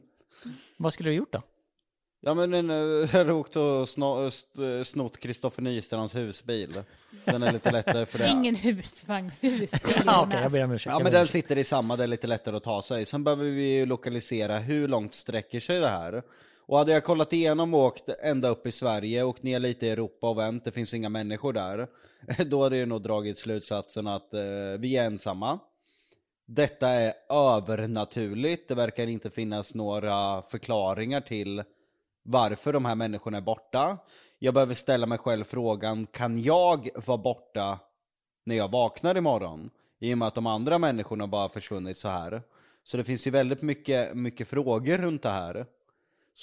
Vad 0.77 0.93
skulle 0.93 1.09
du 1.09 1.15
gjort 1.15 1.33
då? 1.33 1.41
Ja 2.21 2.33
men 2.33 2.69
eh, 2.69 2.75
jag 2.75 3.07
hade 3.07 3.33
åkt 3.33 3.55
och 3.55 3.87
st- 4.27 4.85
snott 4.85 5.17
Kristoffer 5.17 5.61
Nystrands 5.61 6.15
husbil. 6.15 6.81
Den 7.25 7.43
är 7.43 7.51
lite 7.51 7.71
lättare 7.71 8.05
för 8.05 8.19
det. 8.23 8.29
Ingen 8.29 8.55
husvagn, 8.55 9.31
husbil. 9.39 9.95
Ja, 10.05 10.23
Okej, 10.27 10.41
jag 10.41 10.51
ber 10.51 10.63
om 10.63 10.71
ursäkt. 10.71 10.93
Ja 10.93 10.99
men 11.03 11.11
den 11.11 11.27
sitter 11.27 11.57
i 11.57 11.63
samma, 11.63 11.95
det 11.95 12.03
är 12.03 12.07
lite 12.07 12.27
lättare 12.27 12.57
att 12.57 12.63
ta 12.63 12.81
sig. 12.81 13.05
Sen 13.05 13.23
behöver 13.23 13.43
vi 13.45 13.73
ju 13.75 13.85
lokalisera 13.85 14.57
hur 14.57 14.87
långt 14.87 15.13
sträcker 15.13 15.59
sig 15.59 15.79
det 15.79 15.89
här. 15.89 16.23
Och 16.71 16.77
hade 16.77 16.91
jag 16.91 17.03
kollat 17.03 17.33
igenom 17.33 17.73
och 17.73 17.79
åkt 17.79 18.09
ända 18.09 18.49
upp 18.49 18.67
i 18.67 18.71
Sverige, 18.71 19.23
åkt 19.23 19.43
ner 19.43 19.59
lite 19.59 19.85
i 19.85 19.89
Europa 19.89 20.29
och 20.29 20.37
vänt, 20.37 20.65
det 20.65 20.71
finns 20.71 20.93
inga 20.93 21.09
människor 21.09 21.53
där. 21.53 21.87
Då 22.45 22.63
hade 22.63 22.77
jag 22.77 22.89
nog 22.89 23.01
dragit 23.01 23.37
slutsatsen 23.37 24.07
att 24.07 24.33
eh, 24.33 24.41
vi 24.79 24.97
är 24.97 25.05
ensamma. 25.05 25.59
Detta 26.45 26.87
är 26.87 27.13
övernaturligt, 27.29 28.67
det 28.67 28.75
verkar 28.75 29.07
inte 29.07 29.29
finnas 29.29 29.75
några 29.75 30.41
förklaringar 30.41 31.21
till 31.21 31.63
varför 32.23 32.73
de 32.73 32.85
här 32.85 32.95
människorna 32.95 33.37
är 33.37 33.41
borta. 33.41 33.97
Jag 34.39 34.53
behöver 34.53 34.73
ställa 34.73 35.05
mig 35.05 35.17
själv 35.17 35.43
frågan, 35.43 36.05
kan 36.05 36.43
jag 36.43 36.89
vara 37.05 37.17
borta 37.17 37.79
när 38.45 38.55
jag 38.55 38.71
vaknar 38.71 39.17
imorgon? 39.17 39.69
I 39.99 40.13
och 40.13 40.17
med 40.17 40.27
att 40.27 40.35
de 40.35 40.47
andra 40.47 40.79
människorna 40.79 41.27
bara 41.27 41.49
försvunnit 41.49 41.97
så 41.97 42.07
här. 42.07 42.41
Så 42.83 42.97
det 42.97 43.03
finns 43.03 43.27
ju 43.27 43.31
väldigt 43.31 43.61
mycket, 43.61 44.13
mycket 44.13 44.47
frågor 44.47 44.97
runt 44.97 45.23
det 45.23 45.29
här. 45.29 45.65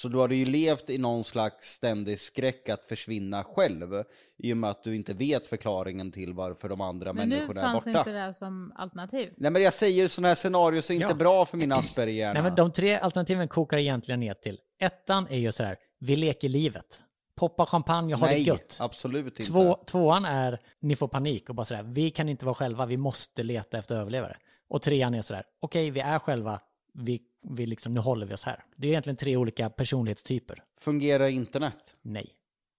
Så 0.01 0.07
du 0.07 0.19
hade 0.19 0.35
ju 0.35 0.45
levt 0.45 0.89
i 0.89 0.97
någon 0.97 1.23
slags 1.23 1.73
ständig 1.73 2.19
skräck 2.19 2.69
att 2.69 2.83
försvinna 2.85 3.43
själv. 3.43 4.03
I 4.37 4.53
och 4.53 4.57
med 4.57 4.69
att 4.69 4.83
du 4.83 4.95
inte 4.95 5.13
vet 5.13 5.47
förklaringen 5.47 6.11
till 6.11 6.33
varför 6.33 6.69
de 6.69 6.81
andra 6.81 7.13
Men 7.13 7.29
nu 7.29 7.35
människorna 7.35 7.61
är 7.61 7.65
fanns 7.65 7.85
borta. 7.85 7.99
inte 7.99 8.11
det 8.11 8.19
här 8.19 8.33
som 8.33 8.73
alternativ. 8.75 9.33
Nej 9.37 9.51
men 9.51 9.61
jag 9.61 9.73
säger 9.73 10.07
sådana 10.07 10.27
här 10.27 10.35
scenarier 10.35 10.91
är 10.91 10.95
inte 10.95 11.07
Ja. 11.07 11.13
bra 11.13 11.45
för 11.45 11.57
min 11.57 11.71
Asperger 11.71 12.33
Nej, 12.33 12.43
men 12.43 12.55
de 12.55 12.71
tre 12.71 12.95
alternativen 12.97 13.47
kokar 13.47 13.77
egentligen 13.77 14.19
ner 14.19 14.33
till. 14.33 14.59
Ettan 14.79 15.27
är 15.29 15.37
ju 15.37 15.51
så 15.51 15.63
här, 15.63 15.77
vi 15.99 16.15
leker 16.15 16.49
livet. 16.49 16.99
Poppa 17.35 17.65
champagne 17.65 18.13
och 18.13 18.19
ha 18.19 18.27
det 18.27 18.33
Nej, 18.33 18.47
gött. 18.47 18.77
absolut 18.79 19.25
inte. 19.39 19.43
Två, 19.51 19.75
tvåan 19.85 20.25
är, 20.25 20.59
ni 20.79 20.95
får 20.95 21.07
panik 21.07 21.49
och 21.49 21.55
bara 21.55 21.65
sådär, 21.65 21.83
vi 21.83 22.11
kan 22.11 22.29
inte 22.29 22.45
vara 22.45 22.55
själva, 22.55 22.85
vi 22.85 22.97
måste 22.97 23.43
leta 23.43 23.77
efter 23.77 23.95
överlevare. 23.95 24.37
Och 24.69 24.81
trean 24.81 25.13
är 25.13 25.21
sådär, 25.21 25.43
okej 25.59 25.91
vi 25.91 25.99
är 25.99 26.19
själva, 26.19 26.59
vi, 26.99 27.21
vi 27.41 27.65
liksom, 27.65 27.93
nu 27.93 27.99
håller 27.99 28.25
vi 28.25 28.33
oss 28.33 28.43
här. 28.43 28.63
Det 28.75 28.87
är 28.87 28.91
egentligen 28.91 29.17
tre 29.17 29.37
olika 29.37 29.69
personlighetstyper. 29.69 30.63
Fungerar 30.79 31.27
internet? 31.27 31.95
Nej, 32.01 32.29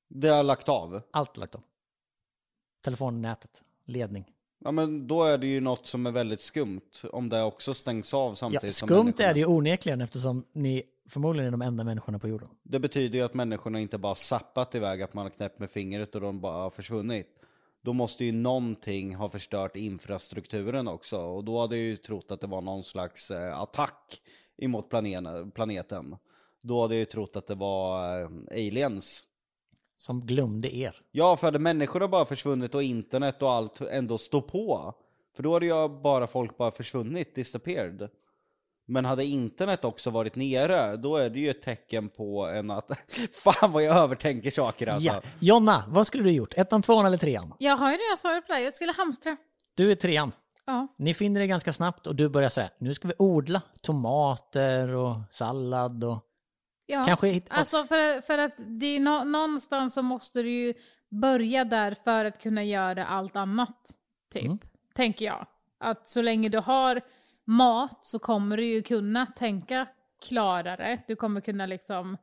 Det 0.09 0.29
har 0.29 0.43
lagt 0.43 0.69
av. 0.69 1.03
allt 1.11 1.37
lagt 1.37 1.55
om. 1.55 1.63
Telefonnätet, 2.85 3.63
ledning. 3.85 4.25
Ja 4.65 4.71
men 4.73 5.07
då 5.07 5.25
är 5.25 5.39
det 5.39 5.47
ju 5.47 5.61
något 5.61 5.87
som 5.87 6.07
är 6.07 6.11
väldigt 6.11 6.41
skumt. 6.41 6.81
Om 7.13 7.29
det 7.29 7.43
också 7.43 7.75
stängs 7.75 8.15
av 8.15 8.31
Ja, 8.31 8.35
samtidigt 8.37 8.75
som 8.75 8.89
skumt 8.89 9.15
är 9.19 9.35
det 9.35 9.41
ju 9.41 9.47
onekligen 9.47 10.01
eftersom 10.01 10.45
ni 10.53 10.83
förmodligen 11.09 11.47
är 11.47 11.51
de 11.51 11.63
enda 11.63 11.85
människorna 11.85 12.19
på 12.19 12.29
jorden. 12.29 12.49
Det 12.63 12.79
betyder 12.79 13.19
ju 13.19 13.25
att 13.25 13.35
människorna 13.35 13.81
inte 13.81 13.99
bara 13.99 14.15
zappat 14.15 14.75
iväg, 14.75 15.03
att 15.03 15.15
man 15.15 15.25
har 15.25 15.31
knäppt 15.31 15.59
med 15.59 15.71
fingret 15.71 16.15
och 16.15 16.21
de 16.21 16.41
bara 16.41 16.57
har 16.63 16.71
försvunnit. 16.71 17.27
Då 17.83 17.93
måste 17.93 18.25
ju 18.25 18.33
någonting 18.33 19.15
ha 19.15 19.31
förstört 19.31 19.77
infrastrukturen 19.77 20.89
också. 20.89 21.19
Och 21.19 21.45
då 21.45 21.61
hade 21.61 21.77
jag 21.77 21.85
ju 21.85 21.97
trott 21.97 22.31
att 22.31 22.41
det 22.41 22.47
var 22.47 22.61
någon 22.61 22.85
slags 22.85 23.31
eh, 23.31 23.61
attack 23.61 24.23
emot 24.59 24.91
planeten. 25.55 26.17
Då 26.63 26.83
hade 26.83 26.95
jag 26.95 26.99
ju 26.99 27.05
trott 27.05 27.37
att 27.37 27.47
det 27.47 27.55
var 27.55 28.21
eh, 28.21 28.29
aliens. 28.51 29.27
Som 29.97 30.27
glömde 30.27 30.77
er. 30.77 31.03
Ja, 31.11 31.37
för 31.37 31.47
hade 31.47 31.59
människorna 31.59 32.09
bara 32.09 32.25
försvunnit 32.25 32.75
och 32.75 32.83
internet 32.83 33.43
och 33.43 33.51
allt 33.51 33.81
ändå 33.81 34.19
stå 34.19 34.43
på. 34.43 34.95
För 35.37 35.43
då 35.43 35.53
hade 35.53 35.67
ju 35.67 35.89
bara 35.89 36.27
folk 36.27 36.57
bara 36.57 36.71
försvunnit, 36.71 37.35
disappeared. 37.35 38.09
Men 38.91 39.05
hade 39.05 39.25
internet 39.25 39.85
också 39.85 40.11
varit 40.11 40.37
nere, 40.37 40.97
då 40.97 41.17
är 41.17 41.31
det 41.31 41.39
ju 41.39 41.51
ett 41.51 41.63
tecken 41.63 42.09
på 42.09 42.47
en 42.47 42.71
att... 42.71 42.91
Fan 43.33 43.73
vad 43.73 43.83
jag 43.83 43.97
övertänker 43.97 44.51
saker 44.51 44.87
alltså. 44.87 45.09
Ja. 45.09 45.23
Jonna, 45.39 45.85
vad 45.89 46.07
skulle 46.07 46.25
du 46.25 46.33
gjort? 46.33 46.55
Ettan, 46.57 46.83
tvåan 46.83 47.07
eller 47.07 47.19
trean? 47.19 47.55
Jag 47.59 47.77
har 47.77 47.91
ju 47.91 47.97
redan 47.97 48.17
svarat 48.17 48.47
på 48.47 48.53
det. 48.53 48.61
Jag 48.61 48.75
skulle 48.75 48.93
hamstra. 48.93 49.37
Du 49.75 49.91
är 49.91 49.95
trean. 49.95 50.33
Ja. 50.65 50.89
Ni 50.99 51.15
finner 51.15 51.41
det 51.41 51.47
ganska 51.47 51.73
snabbt 51.73 52.07
och 52.07 52.17
du 52.17 52.29
börjar 52.29 52.49
säga, 52.49 52.71
nu 52.79 52.95
ska 52.95 53.09
vi 53.09 53.15
odla 53.19 53.63
tomater 53.83 54.89
och 54.97 55.17
sallad 55.31 56.05
och 56.05 56.19
ja. 56.87 57.05
kanske 57.05 57.29
hitta... 57.29 57.55
Alltså 57.55 57.85
för, 57.85 58.21
för 58.21 58.39
att 58.39 58.55
det 58.57 58.87
är 58.87 59.01
nå- 59.01 59.25
någonstans 59.25 59.95
så 59.95 60.03
måste 60.03 60.43
du 60.43 60.51
ju 60.51 60.75
börja 61.09 61.65
där 61.65 61.97
för 62.05 62.25
att 62.25 62.43
kunna 62.43 62.65
göra 62.65 63.07
allt 63.07 63.37
annat. 63.37 63.91
Typ. 64.33 64.45
Mm. 64.45 64.59
Tänker 64.95 65.25
jag. 65.25 65.47
Att 65.79 66.07
så 66.07 66.23
länge 66.23 66.49
du 66.49 66.59
har 66.59 67.01
mat 67.51 67.99
så 68.03 68.19
kommer 68.19 68.57
du 68.57 68.65
ju 68.65 68.83
kunna 68.83 69.27
tänka 69.27 69.87
klarare. 70.23 71.03
Du 71.09 71.17
kommer 71.17 71.41
kunna 71.41 71.67
liksom, 71.67 72.17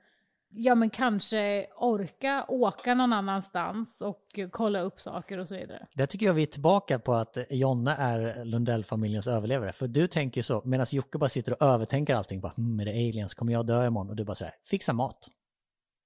ja 0.49 0.75
men 0.75 0.89
kanske 0.89 1.67
orka 1.77 2.45
åka 2.47 2.95
någon 2.95 3.13
annanstans 3.13 4.01
och 4.01 4.39
kolla 4.51 4.79
upp 4.79 5.01
saker 5.01 5.37
och 5.37 5.47
så 5.47 5.55
vidare. 5.55 5.87
Där 5.93 6.05
tycker 6.05 6.25
jag 6.25 6.33
vi 6.33 6.43
är 6.43 6.47
tillbaka 6.47 6.99
på 6.99 7.13
att 7.13 7.37
Jonna 7.49 7.97
är 7.97 8.45
Lundell-familjens 8.45 9.27
överlevare. 9.27 9.71
För 9.71 9.87
du 9.87 10.07
tänker 10.07 10.39
ju 10.39 10.43
så, 10.43 10.61
medan 10.65 10.85
Jocke 10.91 11.17
bara 11.17 11.29
sitter 11.29 11.51
och 11.51 11.61
övertänker 11.61 12.15
allting. 12.15 12.41
Bara, 12.41 12.53
hmm, 12.55 12.79
är 12.79 12.85
det 12.85 12.91
aliens? 12.91 13.33
Kommer 13.33 13.53
jag 13.53 13.65
dö 13.65 13.87
imorgon? 13.87 14.09
Och 14.09 14.15
du 14.15 14.25
bara 14.25 14.35
säger, 14.35 14.53
fixa 14.63 14.93
mat. 14.93 15.29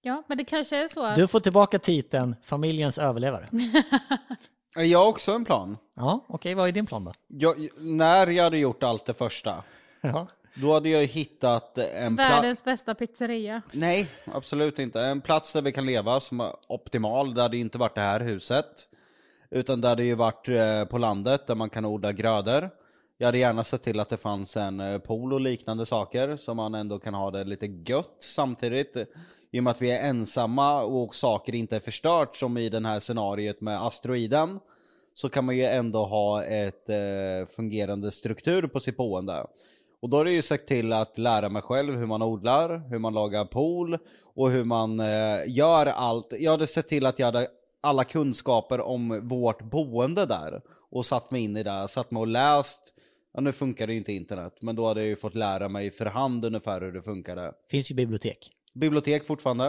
Ja, 0.02 0.24
men 0.28 0.38
det 0.38 0.46
kanske 0.46 0.84
är 0.84 0.88
så 0.88 1.06
att... 1.06 1.16
Du 1.16 1.28
får 1.28 1.40
tillbaka 1.40 1.80
titeln 1.80 2.36
familjens 2.42 2.98
överlevare. 2.98 3.50
Jag 4.76 5.00
har 5.00 5.08
också 5.08 5.32
en 5.32 5.46
plan. 5.46 5.78
Ja, 5.96 6.26
okej, 6.28 6.56
vad 6.56 6.68
är 6.68 6.72
din 6.72 6.86
plan 6.86 7.04
då? 7.06 7.14
Jag, 7.28 7.68
när 7.78 8.28
jag 8.28 8.44
hade 8.44 8.58
gjort 8.58 8.84
allt 8.84 9.06
det 9.06 9.14
första, 9.14 9.64
Ja. 10.02 10.28
då 10.56 10.74
hade 10.74 10.90
jag 10.90 11.06
hittat 11.06 11.78
en 11.78 12.16
plats... 12.18 12.32
Världens 12.32 12.64
bästa 12.64 12.96
pizzeria. 12.96 13.62
Nej, 13.72 14.08
absolut 14.26 14.80
inte. 14.80 15.02
En 15.02 15.22
plats 15.22 15.54
där 15.54 15.62
vi 15.62 15.72
kan 15.72 15.86
leva 15.86 16.20
som 16.20 16.40
är 16.40 16.52
optimal. 16.68 17.34
Det 17.34 17.42
hade 17.42 17.58
ju 17.58 17.62
inte 17.62 17.78
varit 17.78 17.96
det 17.96 18.02
här 18.02 18.20
huset. 18.20 18.88
Utan 19.50 19.82
det 19.82 19.88
hade 19.88 20.04
ju 20.04 20.16
varit 20.16 20.48
eh, 20.50 20.86
på 20.86 20.98
landet 20.98 21.48
där 21.48 21.56
man 21.56 21.70
kan 21.70 21.86
odla 21.86 22.12
grödor. 22.12 22.70
Jag 23.18 23.26
hade 23.28 23.38
gärna 23.38 23.64
sett 23.64 23.84
till 23.84 24.00
att 24.00 24.10
det 24.10 24.18
fanns 24.18 24.58
en 24.58 24.80
eh, 24.80 24.98
pool 24.98 25.34
och 25.34 25.42
liknande 25.42 25.86
saker. 25.86 26.38
Så 26.38 26.54
man 26.54 26.76
ändå 26.76 27.00
kan 27.00 27.14
ha 27.14 27.32
det 27.32 27.44
lite 27.44 27.66
gött 27.66 28.18
samtidigt. 28.20 28.98
I 29.54 29.60
och 29.60 29.64
med 29.64 29.72
att 29.72 29.82
vi 29.82 29.92
är 29.92 30.10
ensamma 30.10 30.84
och 30.84 31.16
saker 31.16 31.56
inte 31.56 31.76
är 31.76 31.80
förstört 31.80 32.36
som 32.36 32.58
i 32.58 32.70
den 32.70 32.86
här 32.86 33.00
scenariet 33.00 33.62
med 33.62 33.82
asteroiden. 33.82 34.60
Så 35.14 35.30
kan 35.30 35.46
man 35.46 35.58
ju 35.58 35.64
ändå 35.64 36.06
ha 36.06 36.44
ett 36.44 36.90
eh, 36.90 37.56
fungerande 37.56 38.12
struktur 38.12 38.68
på 38.68 38.80
sitt 38.80 38.98
boende. 38.98 39.46
Och 40.02 40.10
då 40.10 40.18
har 40.18 40.26
det 40.26 40.32
ju 40.32 40.42
sagt 40.42 40.68
till 40.68 40.94
att 40.94 41.18
lära 41.18 41.50
mig 41.50 41.62
själv 41.62 41.96
hur 41.96 42.06
man 42.06 42.22
odlar, 42.22 42.90
hur 42.90 43.00
man 43.00 43.14
lagar 43.14 43.46
pool 43.46 43.98
och 44.24 44.52
hur 44.52 44.64
man 44.64 45.00
eh, 45.00 45.40
gör 45.48 45.86
allt. 45.86 46.34
Jag 46.40 46.52
hade 46.52 46.68
sett 46.68 46.88
till 46.88 47.06
att 47.06 47.20
jag 47.20 47.26
hade 47.26 47.48
alla 47.82 48.04
kunskaper 48.04 48.82
om 48.82 49.28
vårt 49.28 49.62
boende 49.62 50.26
där 50.26 50.62
och 50.92 51.06
satt 51.06 51.32
mig 51.32 51.44
in 51.44 51.58
i 51.58 51.64
det, 51.64 51.88
satt 51.88 52.12
mig 52.12 52.22
och 52.22 52.28
läst. 52.28 52.82
Ja, 53.34 53.42
nu 53.42 53.52
funkar 53.52 53.88
det 53.88 53.94
ju 53.94 54.00
inte 54.00 54.14
internet, 54.14 54.54
men 54.62 54.76
då 54.76 54.88
hade 54.88 55.00
jag 55.00 55.08
ju 55.08 55.16
fått 55.16 55.36
lära 55.36 55.70
mig 55.70 55.92
för 55.92 56.06
hand 56.06 56.46
ungefär 56.46 56.82
hur 56.82 56.92
det 56.92 57.02
funkade. 57.02 57.54
Finns 57.70 57.92
ju 57.92 57.96
bibliotek. 57.96 58.52
Bibliotek 58.74 59.28
fortfarande. 59.28 59.66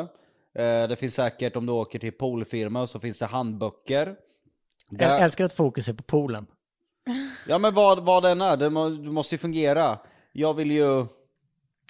Eh, 0.55 0.89
det 0.89 0.97
finns 0.99 1.15
säkert, 1.15 1.57
om 1.57 1.67
du 1.67 1.73
åker 1.73 1.99
till 1.99 2.13
poolfirma 2.13 2.87
så 2.87 3.01
finns 3.01 3.19
det 3.19 3.27
handböcker. 3.27 4.17
Där- 4.91 5.09
Jag 5.09 5.23
älskar 5.23 5.45
att 5.45 5.53
fokus 5.53 5.89
är 5.89 5.93
på 5.93 6.03
poolen. 6.03 6.47
Ja 7.49 7.59
men 7.59 7.75
vad, 7.75 8.05
vad 8.05 8.23
den 8.23 8.41
är, 8.41 8.57
det 8.57 8.71
må, 8.71 8.89
det 8.89 9.11
måste 9.11 9.35
ju 9.35 9.39
fungera. 9.39 9.99
Jag 10.33 10.55
vill 10.55 10.71
ju 10.71 11.07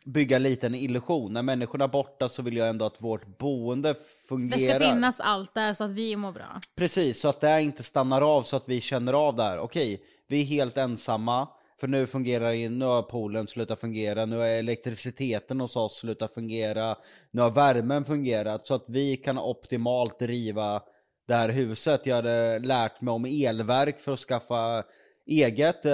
bygga 0.04 0.38
lite 0.38 0.66
en 0.66 0.74
illusion. 0.74 1.32
När 1.32 1.42
människorna 1.42 1.84
är 1.84 1.88
borta 1.88 2.28
så 2.28 2.42
vill 2.42 2.56
jag 2.56 2.68
ändå 2.68 2.84
att 2.84 3.02
vårt 3.02 3.38
boende 3.38 3.88
Det 3.92 3.98
fungerar. 4.28 4.78
ska 4.80 4.88
finnas 4.88 5.20
allt 5.20 5.54
där 5.54 5.72
så 5.74 5.84
att 5.84 5.90
vi 5.90 6.16
mår 6.16 6.32
bra. 6.32 6.60
Precis, 6.76 7.20
så 7.20 7.28
att 7.28 7.40
det 7.40 7.62
inte 7.62 7.82
stannar 7.82 8.22
av 8.36 8.42
så 8.42 8.56
att 8.56 8.68
vi 8.68 8.80
känner 8.80 9.12
av 9.12 9.36
det 9.36 9.42
här. 9.42 9.58
Okej, 9.58 10.02
vi 10.28 10.40
är 10.40 10.44
helt 10.44 10.78
ensamma. 10.78 11.48
För 11.82 11.88
nu 11.88 12.06
fungerar 12.06 12.52
in, 12.52 12.78
nu 12.78 12.84
har 12.84 13.02
poolen 13.02 13.48
slutat 13.48 13.80
fungera, 13.80 14.26
nu 14.26 14.36
har 14.36 14.46
elektriciteten 14.46 15.60
hos 15.60 15.76
oss 15.76 15.96
slutat 15.96 16.34
fungera, 16.34 16.96
nu 17.30 17.42
har 17.42 17.50
värmen 17.50 18.04
fungerat 18.04 18.66
så 18.66 18.74
att 18.74 18.84
vi 18.88 19.16
kan 19.16 19.38
optimalt 19.38 20.18
driva 20.18 20.82
det 21.28 21.34
här 21.34 21.48
huset. 21.48 22.06
Jag 22.06 22.16
hade 22.16 22.58
lärt 22.58 23.00
mig 23.00 23.12
om 23.12 23.24
elverk 23.24 24.00
för 24.00 24.12
att 24.12 24.18
skaffa 24.18 24.84
eget. 25.26 25.86
Eh, 25.86 25.92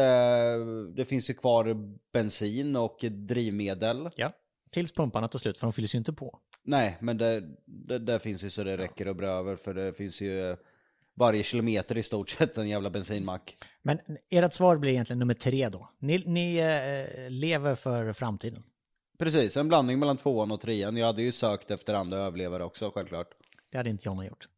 Det 0.96 1.04
finns 1.04 1.30
ju 1.30 1.34
kvar 1.34 1.76
bensin 2.12 2.76
och 2.76 2.98
drivmedel. 3.10 4.10
Ja. 4.16 4.30
Tills 4.70 4.92
pumparna 4.92 5.28
tar 5.28 5.38
slut, 5.38 5.58
för 5.58 5.66
de 5.66 5.72
fylls 5.72 5.94
ju 5.94 5.98
inte 5.98 6.12
på. 6.12 6.38
Nej, 6.62 6.96
men 7.00 7.18
det, 7.18 7.42
det, 7.66 7.98
det 7.98 8.18
finns 8.18 8.44
ju 8.44 8.50
så 8.50 8.64
det 8.64 8.76
räcker 8.76 9.08
och 9.08 9.16
bra 9.16 9.28
över 9.28 9.56
för 9.56 9.74
det 9.74 9.92
finns 9.92 10.20
ju 10.20 10.56
varje 11.18 11.42
kilometer 11.42 11.98
i 11.98 12.02
stort 12.02 12.30
sett 12.30 12.58
en 12.58 12.68
jävla 12.68 12.90
bensinmack. 12.90 13.56
Men 13.82 13.98
ert 14.30 14.52
svar 14.52 14.76
blir 14.76 14.92
egentligen 14.92 15.18
nummer 15.18 15.34
tre 15.34 15.68
då. 15.68 15.88
Ni, 15.98 16.22
ni 16.26 16.56
eh, 16.58 17.30
lever 17.30 17.74
för 17.74 18.12
framtiden. 18.12 18.62
Precis, 19.18 19.56
en 19.56 19.68
blandning 19.68 19.98
mellan 19.98 20.16
tvåan 20.16 20.50
och 20.50 20.60
trean. 20.60 20.96
Jag 20.96 21.06
hade 21.06 21.22
ju 21.22 21.32
sökt 21.32 21.70
efter 21.70 21.94
andra 21.94 22.16
överlevare 22.16 22.64
också 22.64 22.90
självklart. 22.94 23.28
Det 23.72 23.76
hade 23.78 23.90
inte 23.90 24.08
Jonna 24.08 24.26
gjort. 24.26 24.48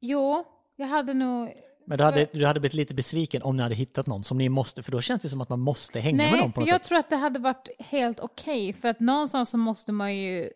Jo, 0.00 0.44
jag 0.76 0.86
hade 0.86 1.14
nog... 1.14 1.52
Men 1.86 1.98
du 1.98 2.04
hade, 2.04 2.26
du 2.32 2.46
hade 2.46 2.60
blivit 2.60 2.74
lite 2.74 2.94
besviken 2.94 3.42
om 3.42 3.56
ni 3.56 3.62
hade 3.62 3.74
hittat 3.74 4.06
någon 4.06 4.24
som 4.24 4.38
ni 4.38 4.48
måste, 4.48 4.82
för 4.82 4.92
då 4.92 5.00
känns 5.00 5.22
det 5.22 5.28
som 5.28 5.40
att 5.40 5.48
man 5.48 5.60
måste 5.60 6.00
hänga 6.00 6.16
med 6.16 6.32
Nej, 6.32 6.40
dem 6.40 6.52
på 6.52 6.54
för 6.54 6.60
något 6.60 6.68
jag 6.68 6.80
sätt. 6.80 6.88
tror 6.88 6.98
att 6.98 7.10
det 7.10 7.16
hade 7.16 7.38
varit 7.38 7.68
helt 7.78 8.20
okej. 8.20 8.72
för 8.72 8.88
att 8.88 9.00
någonstans 9.00 9.50
så 9.50 9.58
måste 9.58 9.92
man 9.92 10.16
ju 10.16 10.50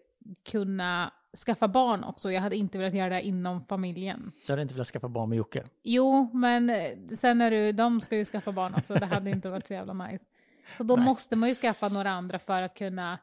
kunna 0.48 1.12
skaffa 1.36 1.68
barn 1.68 2.04
också. 2.04 2.32
Jag 2.32 2.40
hade 2.40 2.56
inte 2.56 2.78
velat 2.78 2.94
göra 2.94 3.08
det 3.08 3.22
inom 3.22 3.60
familjen. 3.60 4.32
Du 4.46 4.52
hade 4.52 4.62
inte 4.62 4.74
velat 4.74 4.86
skaffa 4.86 5.08
barn 5.08 5.28
med 5.28 5.36
Jocke. 5.36 5.64
Jo, 5.82 6.30
men 6.32 6.70
eh, 6.70 6.92
sen 7.16 7.40
är 7.40 7.50
du, 7.50 7.72
de 7.72 8.00
ska 8.00 8.16
ju 8.16 8.24
skaffa 8.24 8.52
barn 8.52 8.74
också. 8.74 8.94
Det 8.94 9.06
hade 9.06 9.30
inte 9.30 9.50
varit 9.50 9.66
så 9.66 9.72
jävla 9.74 9.92
nice. 9.92 10.24
Så 10.76 10.82
då 10.82 10.96
Nej. 10.96 11.04
måste 11.04 11.36
man 11.36 11.48
ju 11.48 11.54
skaffa 11.54 11.88
några 11.88 12.10
andra 12.10 12.38
för 12.38 12.62
att 12.62 12.74
kunna 12.74 13.18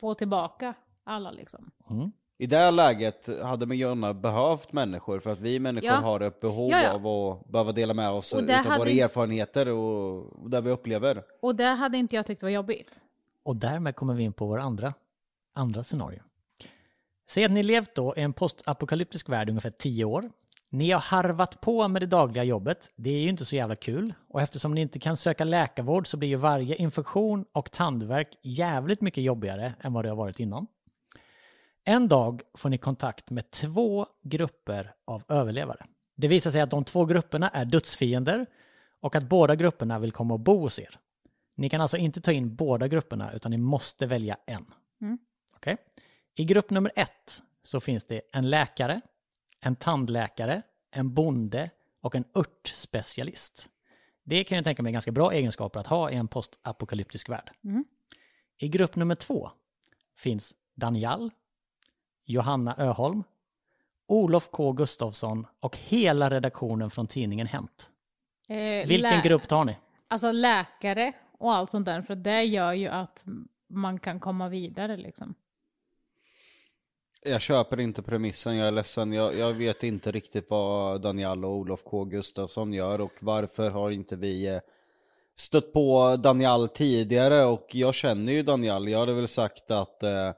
få 0.00 0.14
tillbaka 0.14 0.74
alla 1.04 1.30
liksom. 1.30 1.70
Mm. 1.90 2.12
I 2.38 2.46
det 2.46 2.56
här 2.56 2.72
läget 2.72 3.42
hade 3.42 3.66
man 3.66 3.76
gärna 3.78 4.14
behövt 4.14 4.72
människor 4.72 5.20
för 5.20 5.32
att 5.32 5.40
vi 5.40 5.58
människor 5.60 5.90
Ja. 5.90 5.94
har 5.94 6.20
ett 6.20 6.40
behov 6.40 6.70
Ja, 6.70 6.82
ja. 6.82 6.92
av 6.92 7.06
att 7.06 7.48
behöva 7.48 7.72
dela 7.72 7.94
med 7.94 8.10
oss 8.10 8.32
hade 8.34 8.62
våra 8.78 8.90
erfarenheter 8.90 9.68
och 9.68 10.42
och 10.42 10.50
det 10.50 10.60
vi 10.60 10.70
upplever. 10.70 11.22
Och 11.42 11.54
det 11.54 11.64
hade 11.64 11.98
inte 11.98 12.16
jag 12.16 12.26
tyckt 12.26 12.42
var 12.42 12.50
jobbigt. 12.50 13.04
Och 13.42 13.56
därmed 13.56 13.96
kommer 13.96 14.14
vi 14.14 14.22
in 14.22 14.32
på 14.32 14.46
vår 14.46 14.58
andra, 14.58 14.94
andra 15.52 15.84
scenario. 15.84 16.22
Säg 17.28 17.44
att 17.44 17.50
ni 17.50 17.62
levt 17.62 17.94
då 17.94 18.14
i 18.16 18.20
en 18.20 18.32
postapokalyptisk 18.32 19.28
värld 19.28 19.48
ungefär 19.48 19.70
10 19.70 20.04
år. 20.04 20.30
Ni 20.70 20.90
har 20.90 21.00
harvat 21.00 21.60
på 21.60 21.88
med 21.88 22.02
det 22.02 22.06
dagliga 22.06 22.44
jobbet. 22.44 22.90
Det 22.96 23.10
är 23.10 23.20
ju 23.20 23.28
inte 23.28 23.44
så 23.44 23.56
jävla 23.56 23.76
kul. 23.76 24.14
Och 24.28 24.42
eftersom 24.42 24.74
ni 24.74 24.80
inte 24.80 24.98
kan 24.98 25.16
söka 25.16 25.44
läkarvård 25.44 26.06
så 26.06 26.16
blir 26.16 26.28
ju 26.28 26.36
varje 26.36 26.76
infektion 26.76 27.44
och 27.52 27.72
tandvärk 27.72 28.38
jävligt 28.42 29.00
mycket 29.00 29.24
jobbigare 29.24 29.74
än 29.80 29.92
vad 29.92 30.04
det 30.04 30.08
har 30.08 30.16
varit 30.16 30.40
innan. 30.40 30.66
En 31.84 32.08
dag 32.08 32.42
får 32.54 32.68
ni 32.68 32.78
kontakt 32.78 33.30
med 33.30 33.50
två 33.50 34.06
grupper 34.22 34.94
av 35.04 35.22
överlevare. 35.28 35.86
Det 36.16 36.28
visar 36.28 36.50
sig 36.50 36.60
att 36.60 36.70
de 36.70 36.84
två 36.84 37.04
grupperna 37.04 37.48
är 37.48 37.64
dödsfiender 37.64 38.46
och 39.00 39.16
att 39.16 39.28
båda 39.28 39.54
grupperna 39.56 39.98
vill 39.98 40.12
komma 40.12 40.34
och 40.34 40.40
bo 40.40 40.60
hos 40.60 40.78
er. 40.78 40.98
Ni 41.56 41.68
kan 41.68 41.80
alltså 41.80 41.96
inte 41.96 42.20
ta 42.20 42.32
in 42.32 42.56
båda 42.56 42.88
grupperna 42.88 43.32
utan 43.32 43.50
ni 43.50 43.58
måste 43.58 44.06
välja 44.06 44.36
en. 44.46 44.64
Mm. 45.00 45.18
Okej? 45.56 45.76
I 46.38 46.44
grupp 46.44 46.70
nummer 46.70 46.92
ett 46.96 47.42
så 47.62 47.80
finns 47.80 48.04
det 48.04 48.20
en 48.32 48.50
läkare, 48.50 49.00
en 49.60 49.76
tandläkare, 49.76 50.62
en 50.90 51.14
bonde 51.14 51.70
och 52.00 52.14
en 52.14 52.24
örtspecialist. 52.34 53.68
Det 54.24 54.44
kan 54.44 54.56
jag 54.56 54.64
tänka 54.64 54.82
mig 54.82 54.90
är 54.90 54.92
ganska 54.92 55.12
bra 55.12 55.32
egenskaper 55.32 55.80
att 55.80 55.86
ha 55.86 56.10
i 56.10 56.14
en 56.14 56.28
postapokalyptisk 56.28 57.28
värld. 57.28 57.50
Mm. 57.64 57.84
I 58.58 58.68
grupp 58.68 58.96
nummer 58.96 59.14
två 59.14 59.50
finns 60.16 60.54
Daniel, 60.74 61.30
Johanna 62.24 62.76
Öholm, 62.78 63.24
Olof 64.08 64.50
K 64.50 64.72
Gustafsson 64.72 65.46
och 65.60 65.76
hela 65.76 66.30
redaktionen 66.30 66.90
från 66.90 67.06
tidningen 67.06 67.46
Hänt. 67.46 67.90
Eh, 68.48 68.88
Vilken 68.88 69.22
grupp 69.22 69.48
tar 69.48 69.64
ni? 69.64 69.76
Alltså 70.08 70.32
läkare 70.32 71.12
och 71.38 71.52
allt 71.52 71.70
sånt 71.70 71.86
där, 71.86 72.02
för 72.02 72.14
det 72.14 72.42
gör 72.42 72.72
ju 72.72 72.88
att 72.88 73.24
man 73.68 73.98
kan 73.98 74.20
komma 74.20 74.48
vidare 74.48 74.96
liksom. 74.96 75.34
Jag 77.26 77.40
köper 77.40 77.80
inte 77.80 78.02
premissen, 78.02 78.56
jag 78.56 78.68
är 78.68 78.72
ledsen. 78.72 79.12
Jag, 79.12 79.34
jag 79.34 79.52
vet 79.52 79.82
inte 79.82 80.10
riktigt 80.12 80.46
vad 80.50 81.00
Daniel 81.00 81.44
och 81.44 81.50
Olof 81.50 81.84
K 81.84 82.04
Gustafsson 82.04 82.72
gör 82.72 83.00
och 83.00 83.12
varför 83.20 83.70
har 83.70 83.90
inte 83.90 84.16
vi 84.16 84.46
eh, 84.46 84.58
stött 85.36 85.72
på 85.72 86.16
Daniel 86.16 86.68
tidigare 86.68 87.44
och 87.44 87.66
jag 87.72 87.94
känner 87.94 88.32
ju 88.32 88.42
Daniel. 88.42 88.88
Jag 88.88 88.98
hade 88.98 89.12
väl 89.12 89.28
sagt 89.28 89.70
att 89.70 90.02
eh, 90.02 90.30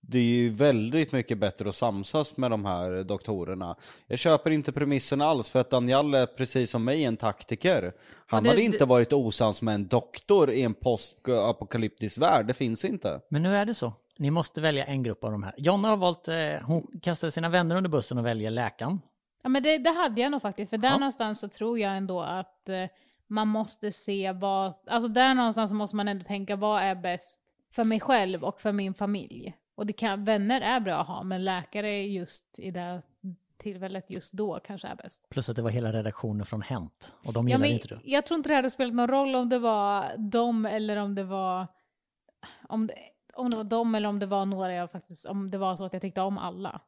det 0.00 0.18
är 0.18 0.22
ju 0.22 0.50
väldigt 0.50 1.12
mycket 1.12 1.38
bättre 1.38 1.68
att 1.68 1.74
samsas 1.74 2.36
med 2.36 2.50
de 2.50 2.64
här 2.64 3.04
doktorerna. 3.04 3.76
Jag 4.06 4.18
köper 4.18 4.50
inte 4.50 4.72
premissen 4.72 5.20
alls 5.20 5.50
för 5.50 5.60
att 5.60 5.70
Daniel 5.70 6.14
är 6.14 6.26
precis 6.26 6.70
som 6.70 6.84
mig 6.84 7.04
en 7.04 7.16
taktiker. 7.16 7.92
Han 8.26 8.42
det- 8.42 8.48
hade 8.50 8.60
det- 8.60 8.64
inte 8.64 8.84
varit 8.84 9.12
osams 9.12 9.62
med 9.62 9.74
en 9.74 9.86
doktor 9.88 10.50
i 10.50 10.62
en 10.62 10.74
postapokalyptisk 10.74 12.18
värld, 12.18 12.46
det 12.46 12.54
finns 12.54 12.84
inte. 12.84 13.20
Men 13.28 13.42
nu 13.42 13.56
är 13.56 13.66
det 13.66 13.74
så. 13.74 13.92
Ni 14.18 14.30
måste 14.30 14.60
välja 14.60 14.84
en 14.84 15.02
grupp 15.02 15.24
av 15.24 15.30
de 15.32 15.42
här. 15.42 15.54
Jonna 15.56 15.88
har 15.88 15.96
valt, 15.96 16.28
eh, 16.28 16.36
hon 16.62 16.86
kastade 17.02 17.30
sina 17.30 17.48
vänner 17.48 17.76
under 17.76 17.90
bussen 17.90 18.18
och 18.18 18.26
väljer 18.26 18.50
läkaren. 18.50 19.00
Ja 19.42 19.48
men 19.48 19.62
det, 19.62 19.78
det 19.78 19.90
hade 19.90 20.20
jag 20.20 20.32
nog 20.32 20.42
faktiskt, 20.42 20.70
för 20.70 20.78
där 20.78 20.88
Ja. 20.88 20.96
någonstans 20.98 21.40
så 21.40 21.48
tror 21.48 21.78
jag 21.78 21.96
ändå 21.96 22.22
att 22.22 22.68
eh, 22.68 22.84
man 23.26 23.48
måste 23.48 23.92
se 23.92 24.32
vad, 24.32 24.74
alltså 24.86 25.08
där 25.08 25.34
någonstans 25.34 25.72
måste 25.72 25.96
man 25.96 26.08
ändå 26.08 26.24
tänka 26.24 26.56
vad 26.56 26.82
är 26.82 26.94
bäst 26.94 27.40
för 27.72 27.84
mig 27.84 28.00
själv 28.00 28.44
och 28.44 28.60
för 28.60 28.72
min 28.72 28.94
familj. 28.94 29.54
Och 29.76 29.86
det 29.86 29.92
kan, 29.92 30.24
vänner 30.24 30.60
är 30.60 30.80
bra 30.80 30.94
att 31.00 31.06
ha, 31.06 31.22
men 31.22 31.44
läkare 31.44 32.02
just 32.06 32.58
i 32.58 32.70
det 32.70 33.02
tillfället 33.56 34.10
just 34.10 34.32
då 34.32 34.60
kanske 34.66 34.88
är 34.88 34.94
bäst. 34.96 35.26
Plus 35.30 35.48
att 35.48 35.56
det 35.56 35.62
var 35.62 35.70
hela 35.70 35.92
redaktionen 35.92 36.46
från 36.46 36.62
Hänt. 36.62 37.14
Och 37.24 37.32
de 37.32 37.48
Ja, 37.48 37.52
gillade 37.52 37.68
men 37.68 37.72
inte 37.72 37.88
du. 37.88 38.00
jag 38.04 38.26
tror 38.26 38.36
inte 38.36 38.48
det 38.48 38.54
hade 38.54 38.70
spelat 38.70 38.94
någon 38.94 39.08
roll 39.08 39.34
om 39.34 39.48
det 39.48 39.58
var 39.58 40.16
dem 40.18 40.66
eller 40.66 40.96
om 40.96 41.14
det 41.14 41.24
var 41.24 41.66
om 42.68 42.86
det, 42.86 42.94
om 43.36 43.50
det 43.50 43.56
var 43.56 43.64
dem 43.64 43.94
eller 43.94 44.08
om 44.08 44.18
det 44.18 44.26
var 44.26 44.46
några 44.46 44.72
jag 44.74 44.90
faktiskt, 44.90 45.26
om 45.26 45.50
det 45.50 45.58
var 45.58 45.76
så 45.76 45.84
att 45.84 45.92
jag 45.92 46.02
tyckte 46.02 46.20
om 46.20 46.38
alla. 46.38 46.80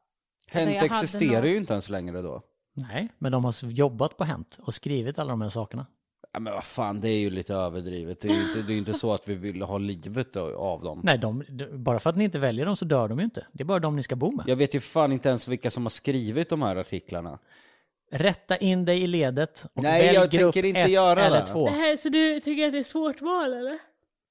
Hänt 0.47 0.71
jag 0.73 0.81
hade 0.81 0.85
existerar 0.85 1.41
nog- 1.41 1.49
ju 1.51 1.57
inte 1.57 1.73
ens 1.73 1.89
längre 1.89 2.21
då. 2.21 2.41
Nej, 2.73 3.07
men 3.17 3.31
de 3.31 3.45
har 3.45 3.65
jobbat 3.71 4.17
på 4.17 4.23
Hänt 4.23 4.59
och 4.61 4.73
skrivit 4.73 5.19
alla 5.19 5.29
de 5.29 5.41
här 5.41 5.49
sakerna. 5.49 5.85
Ja 6.33 6.39
men 6.39 6.53
vad 6.53 6.63
fan, 6.63 6.99
det 6.99 7.09
är 7.09 7.17
ju 7.19 7.29
lite 7.29 7.53
överdrivet. 7.53 8.21
Det 8.21 8.27
är 8.27 8.33
ju 8.33 8.41
inte, 8.41 8.61
det 8.61 8.73
är 8.73 8.77
inte 8.77 8.93
så 8.93 9.13
att 9.13 9.27
vi 9.29 9.35
vill 9.35 9.61
ha 9.61 9.77
livet 9.77 10.35
av 10.35 10.83
dem. 10.83 11.01
Nej, 11.03 11.17
de, 11.17 11.43
bara 11.73 11.99
för 11.99 12.09
att 12.09 12.15
ni 12.15 12.23
inte 12.23 12.39
väljer 12.39 12.65
dem 12.65 12.75
så 12.75 12.85
dör 12.85 13.07
de 13.09 13.17
ju 13.19 13.23
inte. 13.25 13.45
Det 13.51 13.63
är 13.63 13.65
bara 13.65 13.79
de 13.79 13.95
ni 13.95 14.03
ska 14.03 14.15
bo 14.15 14.31
med. 14.31 14.45
Jag 14.47 14.55
vet 14.55 14.73
ju 14.75 14.79
fan 14.79 15.11
inte 15.11 15.29
ens 15.29 15.47
vilka 15.47 15.71
som 15.71 15.85
har 15.85 15.89
skrivit 15.89 16.49
de 16.49 16.61
här 16.61 16.75
artiklarna. 16.75 17.39
Rätta 18.11 18.57
in 18.57 18.85
dig 18.85 19.03
i 19.03 19.07
ledet 19.07 19.65
och 19.73 19.83
Nej, 19.83 20.01
välj 20.05 20.15
jag 20.15 20.29
grupp 20.29 20.53
tänker 20.53 20.67
inte 20.69 20.79
ett 20.81 20.89
göra 20.91 21.25
eller 21.25 21.39
det. 21.41 21.47
två. 21.47 21.69
så 21.99 22.09
du 22.09 22.39
tycker 22.39 22.65
att 22.65 22.71
det 22.71 22.79
är 22.79 22.83
svårt 22.83 23.21
val 23.21 23.53
eller? 23.53 23.79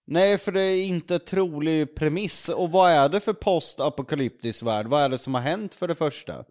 Nej, 0.08 0.38
för 0.38 0.52
det 0.52 0.60
är 0.60 0.84
inte 0.84 1.18
trolig 1.18 1.94
premiss. 1.96 2.48
Och 2.48 2.70
vad 2.70 2.90
är 2.90 3.08
det 3.08 3.20
för 3.20 3.32
postapokalyptisk 3.32 4.62
värld? 4.62 4.86
Vad 4.86 5.02
är 5.02 5.08
det 5.08 5.18
som 5.18 5.34
har 5.34 5.40
hänt 5.40 5.74
för 5.74 5.88
det 5.88 5.94
första? 5.94 6.44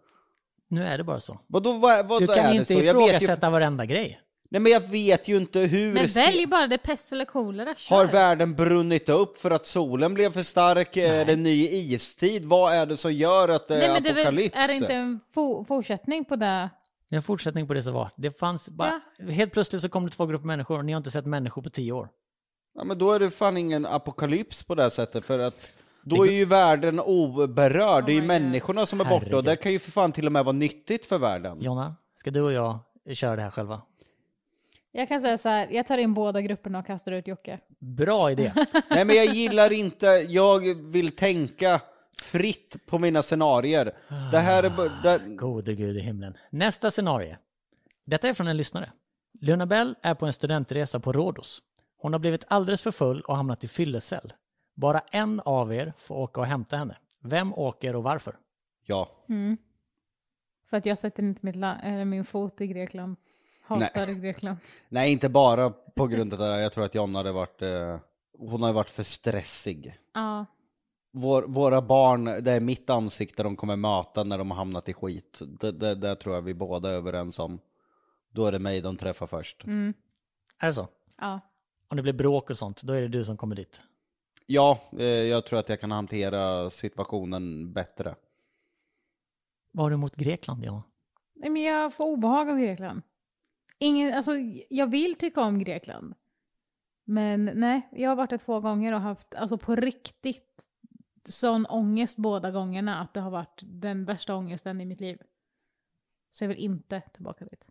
Nu 0.68 0.84
är 0.84 0.98
det 0.98 1.04
bara 1.04 1.20
så. 1.20 1.38
Vadå, 1.46 1.72
vad, 1.72 2.06
vad 2.06 2.22
Du 2.22 2.32
är 2.32 2.36
kan 2.36 2.50
det 2.50 2.56
inte 2.56 2.64
så? 2.64 2.72
Jag 2.72 2.80
vet 2.80 2.94
ju, 2.94 3.06
ifrågasätta 3.16 3.50
varenda 3.50 3.84
grej. 3.86 4.20
nej 4.50 4.60
men 4.60 4.72
jag 4.72 4.80
vet 4.80 5.28
ju 5.28 5.36
inte 5.36 5.60
hur... 5.60 5.92
Men 5.94 6.06
välj 6.06 6.46
bara 6.46 6.66
det 6.66 6.78
pest 6.78 7.12
eller 7.12 7.24
kolera. 7.24 7.74
Har 7.90 8.06
världen 8.06 8.54
brunnit 8.54 9.08
upp 9.08 9.38
för 9.38 9.50
att 9.50 9.66
solen 9.66 10.14
blev 10.14 10.32
för 10.32 10.42
stark? 10.42 10.96
Är 10.96 11.24
det 11.24 11.36
ny 11.36 11.68
istid? 11.68 12.44
Vad 12.44 12.74
är 12.74 12.86
det 12.86 12.96
som 12.96 13.12
gör 13.12 13.48
att 13.48 13.68
det 13.68 13.78
Nej 13.78 13.86
är 13.86 13.92
men 13.92 14.02
det 14.02 14.08
är, 14.08 14.14
väl, 14.14 14.22
apokalyps? 14.26 14.56
är 14.56 14.68
det 14.68 14.74
inte 14.74 14.92
en 14.94 15.20
fo- 15.34 15.64
fortsättning 15.64 16.24
på 16.24 16.36
det? 16.36 16.70
Det 17.08 17.14
är 17.14 17.16
en 17.16 17.22
fortsättning 17.22 17.66
på 17.68 17.74
det 17.74 17.82
som 17.82 17.94
var. 17.94 18.10
Det 18.16 18.30
fanns 18.38 18.68
bara... 18.70 19.00
Helt 19.30 19.52
plötsligt 19.52 19.82
så 19.82 19.88
kom 19.88 20.04
det 20.04 20.10
två 20.12 20.26
grupper 20.26 20.46
människor 20.46 20.78
och 20.78 20.84
ni 20.84 20.92
har 20.92 20.96
inte 20.98 21.10
sett 21.10 21.26
människor 21.26 21.62
på 21.62 21.70
tio 21.70 21.92
år. 21.92 22.08
Ja 22.76 22.84
men 22.84 22.98
då 22.98 23.12
är 23.12 23.18
det 23.18 23.30
fan 23.30 23.56
ingen 23.56 23.86
apokalyps 23.86 24.64
på 24.64 24.74
det 24.74 24.82
här 24.82 24.90
sättet 24.90 25.24
för 25.24 25.38
att 25.38 25.68
då 26.02 26.26
är 26.26 26.30
ju 26.32 26.44
världen 26.44 27.00
oberörd, 27.00 28.06
det 28.06 28.12
är 28.12 28.14
ju 28.14 28.20
Oh 28.20 28.26
my 28.26 28.34
God. 28.34 28.42
människorna 28.42 28.86
som 28.86 29.00
är 29.00 29.04
borta 29.04 29.14
och 29.16 29.22
Herregud. 29.22 29.44
det 29.44 29.56
kan 29.56 29.72
ju 29.72 29.78
för 29.78 29.90
fan 29.90 30.12
till 30.12 30.26
och 30.26 30.32
med 30.32 30.44
vara 30.44 30.52
nyttigt 30.56 31.06
för 31.06 31.18
världen. 31.18 31.60
Jonna, 31.60 31.96
ska 32.14 32.30
du 32.30 32.40
och 32.40 32.52
jag 32.52 32.78
köra 33.14 33.36
det 33.36 33.42
här 33.42 33.50
själva? 33.50 33.82
Jag 34.92 35.08
kan 35.08 35.22
säga 35.22 35.38
så 35.38 35.48
här, 35.48 35.68
jag 35.70 35.86
tar 35.86 35.98
in 35.98 36.14
båda 36.14 36.40
grupperna 36.40 36.78
och 36.78 36.86
kastar 36.86 37.12
ut 37.12 37.26
Jocke. 37.28 37.58
Bra 37.78 38.30
idé. 38.30 38.52
Nej 38.90 39.04
men 39.04 39.16
jag 39.16 39.26
gillar 39.26 39.72
inte, 39.72 40.06
jag 40.28 40.74
vill 40.82 41.16
tänka 41.16 41.80
fritt 42.22 42.76
på 42.86 42.98
mina 42.98 43.22
scenarier. 43.22 43.92
Det 44.32 44.38
här 44.38 44.62
är 44.62 44.70
bara- 44.70 45.02
det, 45.18 45.20
Gode 45.36 45.74
gud 45.74 45.96
i 45.96 46.00
himlen. 46.00 46.36
Nästa 46.50 46.90
scenario. 46.90 47.36
Detta 48.06 48.28
är 48.28 48.34
från 48.34 48.46
en 48.48 48.56
lyssnare. 48.56 48.92
Luna 49.40 49.66
Bell 49.66 49.94
är 50.02 50.14
på 50.14 50.26
en 50.26 50.32
studentresa 50.32 51.00
på 51.00 51.12
Rhodos. 51.12 51.62
Hon 51.98 52.12
har 52.12 52.20
blivit 52.20 52.44
alldeles 52.48 52.82
för 52.82 52.90
full 52.90 53.20
och 53.20 53.36
hamnat 53.36 53.64
i 53.64 53.68
fyllecell. 53.68 54.32
Bara 54.74 55.00
en 55.00 55.40
av 55.40 55.74
er 55.74 55.92
får 55.98 56.14
åka 56.14 56.40
och 56.40 56.46
hämta 56.46 56.76
henne. 56.76 56.96
Vem 57.20 57.54
åker 57.54 57.96
och 57.96 58.02
varför? 58.02 58.36
ja. 58.86 59.08
För 60.70 60.76
att 60.76 60.86
jag 60.86 60.98
sätter 60.98 61.22
inte 61.22 61.46
mitt 61.46 61.56
eller 61.56 62.04
min 62.04 62.24
fot 62.24 62.60
i 62.60 62.66
Grekland. 62.66 63.16
Hatar 63.62 64.14
Grekland. 64.20 64.58
Nej 64.88 65.12
inte 65.12 65.28
bara 65.28 65.70
på 65.70 66.06
grund 66.06 66.32
av 66.32 66.38
det 66.38 66.60
jag 66.60 66.72
tror 66.72 66.84
att 66.84 66.94
Jonna 66.94 67.18
hade 67.18 67.32
varit, 67.32 67.62
eh, 67.62 67.98
hon 68.38 68.62
har 68.62 68.68
ju 68.68 68.74
varit 68.74 68.90
för 68.90 69.02
stressig. 69.02 69.98
Ja. 70.14 70.46
Vår, 71.12 71.42
våra 71.42 71.82
barn, 71.82 72.24
det 72.24 72.52
är 72.52 72.60
mitt 72.60 72.90
ansikte 72.90 73.42
de 73.42 73.56
kommer 73.56 73.76
möta 73.76 74.24
när 74.24 74.38
de 74.38 74.50
har 74.50 74.58
hamnat 74.58 74.88
i 74.88 74.92
skit. 74.94 75.40
Det, 75.60 75.72
det, 75.72 75.94
det 75.94 76.16
tror 76.16 76.34
jag 76.34 76.42
vi 76.42 76.54
båda 76.54 76.90
är 76.90 76.94
överens 76.94 77.38
om. 77.38 77.60
Då 78.30 78.46
är 78.46 78.52
det 78.52 78.58
mig 78.58 78.80
de 78.80 78.96
träffar 78.96 79.26
först. 79.26 79.64
Är 79.64 80.66
det 80.66 80.74
så? 80.74 80.88
ja. 81.18 81.40
Om 81.88 81.96
det 81.96 82.02
blir 82.02 82.12
bråk 82.12 82.50
och 82.50 82.56
sånt, 82.56 82.82
då 82.82 82.92
är 82.92 83.00
det 83.00 83.08
du 83.08 83.24
som 83.24 83.36
kommer 83.36 83.56
dit. 83.56 83.82
Ja, 84.46 84.80
eh, 84.98 85.04
jag 85.06 85.46
tror 85.46 85.58
att 85.58 85.68
jag 85.68 85.80
kan 85.80 85.90
hantera 85.90 86.70
situationen 86.70 87.72
bättre. 87.72 88.14
Vad 89.72 89.84
har 89.84 89.90
du 89.90 89.94
emot 89.94 90.16
Grekland, 90.16 90.64
Jonna? 90.64 90.82
Nej, 91.34 91.50
men 91.50 91.62
jag 91.62 91.94
får 91.94 92.04
obehag 92.04 92.50
av 92.50 92.58
Grekland. 92.58 93.02
Ingen, 93.78 94.14
alltså, 94.14 94.32
jag 94.70 94.90
vill 94.90 95.14
tycka 95.14 95.40
om 95.40 95.58
Grekland. 95.58 96.14
Men 97.04 97.44
nej, 97.44 97.88
jag 97.92 98.10
har 98.10 98.16
varit 98.16 98.30
där 98.30 98.38
två 98.38 98.60
gånger 98.60 98.92
och 98.92 99.00
haft 99.00 99.34
alltså, 99.34 99.58
på 99.58 99.76
riktigt 99.76 100.66
sån 101.24 101.66
ångest 101.66 102.16
båda 102.16 102.50
gångerna 102.50 103.00
att 103.00 103.14
det 103.14 103.20
har 103.20 103.30
varit 103.30 103.60
den 103.62 104.04
värsta 104.04 104.34
ångesten 104.34 104.80
i 104.80 104.84
mitt 104.84 105.00
liv. 105.00 105.18
Så 106.30 106.44
jag 106.44 106.48
vill 106.48 106.58
inte 106.58 107.00
tillbaka 107.00 107.44
dit. 107.44 107.64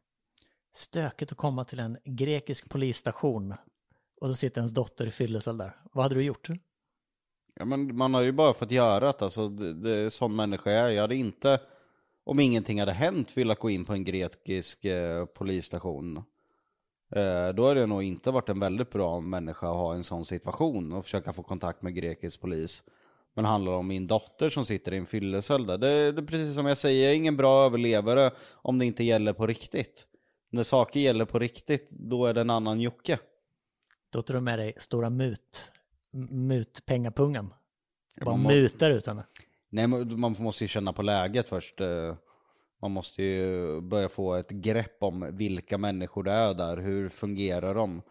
Stökigt 0.72 1.32
att 1.32 1.38
komma 1.38 1.66
till 1.66 1.80
en 1.80 1.98
grekisk 2.04 2.70
polisstation 2.70 3.54
och 4.22 4.28
så 4.28 4.36
sitter 4.36 4.62
ens 4.62 4.74
dotter 4.74 5.08
i 5.08 5.12
fyllecell 5.12 5.58
där. 5.58 5.76
Vad 5.94 6.06
hade 6.06 6.16
du 6.16 6.24
gjort? 6.24 6.50
Ja, 7.56 7.66
men 7.66 7.96
man 7.98 8.14
har 8.14 8.22
ju 8.22 8.32
bara 8.32 8.54
fått 8.54 8.72
göra 8.72 9.00
det, 9.00 9.22
alltså, 9.22 9.50
det, 9.50 9.74
det 9.74 9.96
är 9.96 10.10
sån 10.10 10.36
människa 10.36 10.72
jag 10.72 10.86
är. 10.86 10.90
Jag 10.90 11.02
hade 11.02 11.16
inte, 11.16 11.60
om 12.24 12.40
ingenting 12.40 12.80
hade 12.80 12.92
hänt, 12.92 13.38
velat 13.38 13.60
gå 13.60 13.70
in 13.70 13.86
på 13.86 13.94
en 13.94 14.04
grekisk 14.04 14.86
eh, 14.86 15.26
polisstation. 15.26 16.24
Eh, 17.12 17.50
då 17.50 17.68
hade 17.68 17.80
jag 17.80 17.90
nog 17.90 18.04
inte 18.04 18.32
varit 18.32 18.50
en 18.50 18.60
väldigt 18.60 18.90
bra 18.90 19.20
människa 19.20 19.68
att 19.68 19.76
ha 19.76 19.94
en 19.94 20.04
sån 20.04 20.26
situation 20.26 20.94
och 20.94 21.04
försöka 21.04 21.34
få 21.34 21.44
kontakt 21.44 21.82
med 21.82 21.96
grekisk 21.96 22.42
polis. 22.42 22.84
Men 23.34 23.46
handlar 23.46 23.72
det 23.72 23.78
om 23.78 23.88
min 23.88 24.08
dotter 24.08 24.50
som 24.50 24.66
sitter 24.66 24.94
i 24.94 24.98
en 24.98 25.06
fyllecell 25.06 25.66
där, 25.66 25.78
det, 25.78 26.12
det 26.12 26.22
är 26.22 26.26
precis 26.26 26.56
som 26.56 26.66
jag 26.66 26.78
säger, 26.78 27.04
jag 27.04 27.12
är 27.12 27.18
ingen 27.18 27.38
bra 27.38 27.66
överlevare 27.66 28.32
om 28.54 28.80
det 28.80 28.86
inte 28.86 29.04
gäller 29.04 29.34
på 29.34 29.48
riktigt. 29.48 30.08
När 30.50 30.64
saker 30.64 31.00
gäller 31.00 31.26
på 31.26 31.40
riktigt, 31.40 31.90
då 31.90 32.26
är 32.26 32.34
det 32.34 32.42
en 32.42 32.50
annan 32.50 32.82
Jocke. 32.82 33.20
Då 34.16 34.22
tar 34.22 34.34
du 34.34 34.42
med 34.42 34.60
dig 34.60 34.74
stora 34.78 35.10
mut, 35.10 35.72
mutpengapungen. 36.30 37.54
Bara 38.22 38.32
man 38.32 38.40
må- 38.40 38.50
mutar 38.50 38.92
ut 38.92 39.08
henne. 39.08 39.24
Nej, 39.70 39.88
man 39.88 40.36
måste 40.40 40.64
ju 40.64 40.68
känna 40.68 40.94
på 40.94 41.02
läget 41.02 41.50
först. 41.50 41.82
eh. 41.82 42.16
Man 42.82 42.92
måste 42.92 43.24
ju 43.24 43.82
börja 43.82 44.10
få 44.10 44.34
ett 44.34 44.50
grepp 44.50 44.98
om 45.04 45.30
vilka 45.38 45.78
människor 45.78 46.24
det 46.24 46.32
är 46.32 46.54
där, 46.54 46.78
hur 46.78 47.10
fungerar 47.10 47.76
de? 47.76 48.02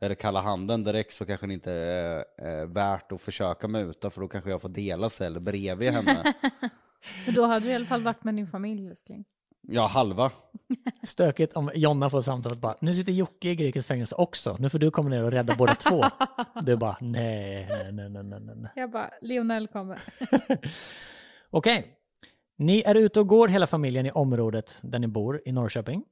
eller 0.00 0.14
kalla 0.14 0.40
handen 0.40 0.84
direkt 0.84 1.12
så 1.12 1.26
kanske 1.26 1.46
det 1.46 1.54
inte 1.54 1.72
är, 1.72 2.24
är 2.38 2.66
värt 2.66 3.12
att 3.12 3.20
försöka 3.20 3.68
muta 3.68 4.10
för 4.10 4.20
då 4.20 4.28
kanske 4.28 4.50
jag 4.50 4.62
får 4.62 4.68
dela 4.68 5.10
cell 5.10 5.40
bredvid 5.40 5.90
henne. 5.92 6.34
Men 7.26 7.34
då 7.34 7.46
hade 7.46 7.66
du 7.66 7.72
i 7.72 7.74
alla 7.74 7.84
fall 7.86 8.02
varit 8.02 8.24
med 8.24 8.34
din 8.36 8.46
familj 8.46 8.86
älskling. 8.88 9.24
Ja, 9.68 9.86
halva. 9.86 10.30
Stökigt 11.02 11.52
om 11.52 11.70
Jonna 11.74 12.10
får 12.10 12.20
samtalet 12.20 12.58
bara, 12.58 12.76
nu 12.80 12.94
sitter 12.94 13.12
Jocke 13.12 13.48
i 13.48 13.56
grekiskt 13.56 13.88
fängelse 13.88 14.14
också, 14.14 14.56
nu 14.58 14.68
får 14.70 14.78
du 14.78 14.90
komma 14.90 15.08
ner 15.08 15.24
och 15.24 15.30
rädda 15.30 15.54
båda 15.58 15.74
två. 15.74 16.04
Du 16.62 16.76
bara, 16.76 16.96
nej, 17.00 17.66
nej, 17.70 17.92
nej, 17.92 18.08
nej, 18.08 18.40
nej, 18.40 18.56
nej. 18.56 18.70
Jag 18.76 18.90
bara, 18.90 19.10
Lionel 19.20 19.68
kommer. 19.68 20.02
Okej. 21.50 21.98
Ni 22.56 22.82
är 22.86 22.94
ute 22.94 23.20
och 23.20 23.28
går 23.28 23.48
hela 23.48 23.66
familjen 23.66 24.06
i 24.06 24.10
området 24.10 24.78
där 24.82 24.98
ni 24.98 25.06
bor 25.06 25.42
i 25.44 25.52
Norrköping. 25.52 26.04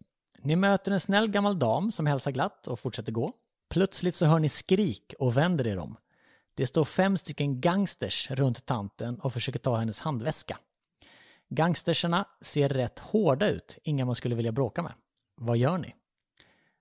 Ni 0.43 0.57
möter 0.57 0.93
en 0.93 1.01
snäll 1.01 1.29
gammal 1.29 1.59
dam 1.59 1.93
som 1.93 2.07
hälsar 2.07 2.31
glatt 2.31 2.69
och 2.69 2.79
fortsätter 2.79 3.13
gå. 3.13 3.33
Plötsligt 3.71 4.15
så 4.15 4.27
hör 4.27 4.39
ni 4.39 4.49
skrik 4.49 5.15
och 5.19 5.37
vänder 5.37 5.67
er 5.67 5.79
om. 5.79 5.97
Det 6.55 6.67
står 6.67 6.85
fem 6.85 7.17
stycken 7.17 7.61
gangsters 7.61 8.31
runt 8.31 8.67
tanten 8.67 9.21
och 9.21 9.33
försöker 9.33 9.59
ta 9.59 9.77
hennes 9.77 10.01
handväska. 10.01 10.59
Gangsterserna 11.55 12.25
ser 12.41 12.69
rätt 12.69 12.99
hårda 12.99 13.49
ut, 13.49 13.79
inga 13.83 14.05
man 14.05 14.15
skulle 14.15 14.35
vilja 14.35 14.53
bråka 14.53 14.83
med. 14.83 14.93
Vad 15.37 15.57
gör 15.57 15.79
ni? 15.79 15.95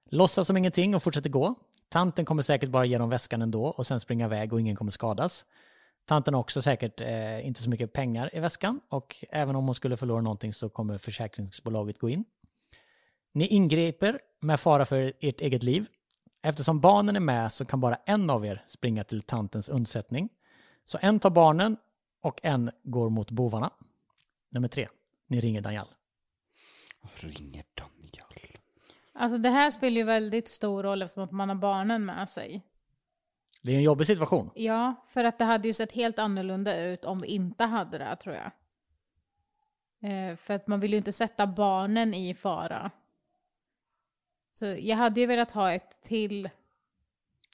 Låtsas 0.10 0.48
som 0.48 0.58
ingenting 0.58 0.96
och 0.96 1.04
fortsätter 1.04 1.30
gå. 1.30 1.56
Tanten 1.90 2.26
kommer 2.26 2.44
säkert 2.44 2.70
bara 2.70 2.86
ge 2.86 2.98
dem 2.98 3.10
väskan 3.10 3.42
ändå 3.42 3.66
och 3.66 3.88
sen 3.88 4.00
springa 4.00 4.26
iväg 4.26 4.54
och 4.54 4.60
ingen 4.60 4.76
kommer 4.76 4.92
skadas. 4.92 5.46
Tanten 6.06 6.34
har 6.34 6.42
också 6.42 6.62
säkert 6.62 7.02
eh, 7.02 7.48
inte 7.48 7.62
så 7.62 7.70
mycket 7.70 7.94
pengar 7.94 8.36
i 8.36 8.40
väskan 8.40 8.80
och 8.90 9.26
även 9.30 9.56
om 9.56 9.66
hon 9.66 9.76
skulle 9.76 9.98
förlora 9.98 10.22
någonting 10.22 10.54
så 10.54 10.70
kommer 10.70 10.98
försäkringsbolaget 10.98 12.00
gå 12.00 12.10
in. 12.10 12.26
Ni 13.34 13.48
ingriper 13.48 14.20
med 14.42 14.60
fara 14.60 14.86
för 14.86 15.14
ert 15.20 15.42
eget 15.42 15.64
liv. 15.64 15.88
Eftersom 16.44 16.80
barnen 16.80 17.16
är 17.16 17.20
med 17.20 17.54
så 17.54 17.66
kan 17.66 17.80
bara 17.80 17.96
en 17.96 18.30
av 18.30 18.46
er 18.46 18.64
springa 18.68 19.04
till 19.04 19.22
tantens 19.22 19.70
undsättning. 19.70 20.30
Så 20.86 20.98
en 21.02 21.20
tar 21.20 21.30
barnen 21.30 21.78
och 22.24 22.40
en 22.44 22.72
går 22.84 23.10
mot 23.10 23.32
bovarna. 23.32 23.72
Nummer 24.52 24.68
tre, 24.68 24.88
ni 25.28 25.42
ringer 25.42 25.62
Daniel. 25.62 25.86
Ringer 27.16 27.66
Daniel. 27.76 28.58
Alltså 29.14 29.38
det 29.38 29.50
här 29.50 29.72
spelar 29.72 29.98
ju 29.98 30.04
väldigt 30.04 30.48
stor 30.48 30.84
roll 30.84 31.02
eftersom 31.02 31.24
att 31.24 31.32
man 31.32 31.50
har 31.50 31.56
barnen 31.56 32.06
med 32.06 32.30
sig. 32.30 32.62
Det 33.62 33.72
är 33.72 33.76
en 33.76 33.84
jobbig 33.84 34.08
situation. 34.08 34.52
Ja, 34.56 34.96
för 35.06 35.24
att 35.24 35.38
det 35.40 35.46
hade 35.46 35.68
ju 35.68 35.74
sett 35.74 35.92
helt 35.92 36.20
annorlunda 36.20 36.82
ut 36.84 37.06
om 37.06 37.22
vi 37.22 37.28
inte 37.28 37.64
hade 37.64 37.98
det, 37.98 38.16
tror 38.16 38.36
jag. 38.36 38.52
Eh, 40.12 40.36
för 40.36 40.54
att 40.54 40.68
man 40.68 40.80
vill 40.80 40.92
ju 40.92 40.98
inte 40.98 41.12
sätta 41.12 41.48
barnen 41.48 42.14
i 42.14 42.34
fara. 42.34 42.92
Så 44.50 44.66
jag 44.66 44.98
hade 44.98 45.20
ju 45.20 45.26
velat 45.28 45.52
ha 45.52 45.74
ett 45.74 46.02
till, 46.02 46.50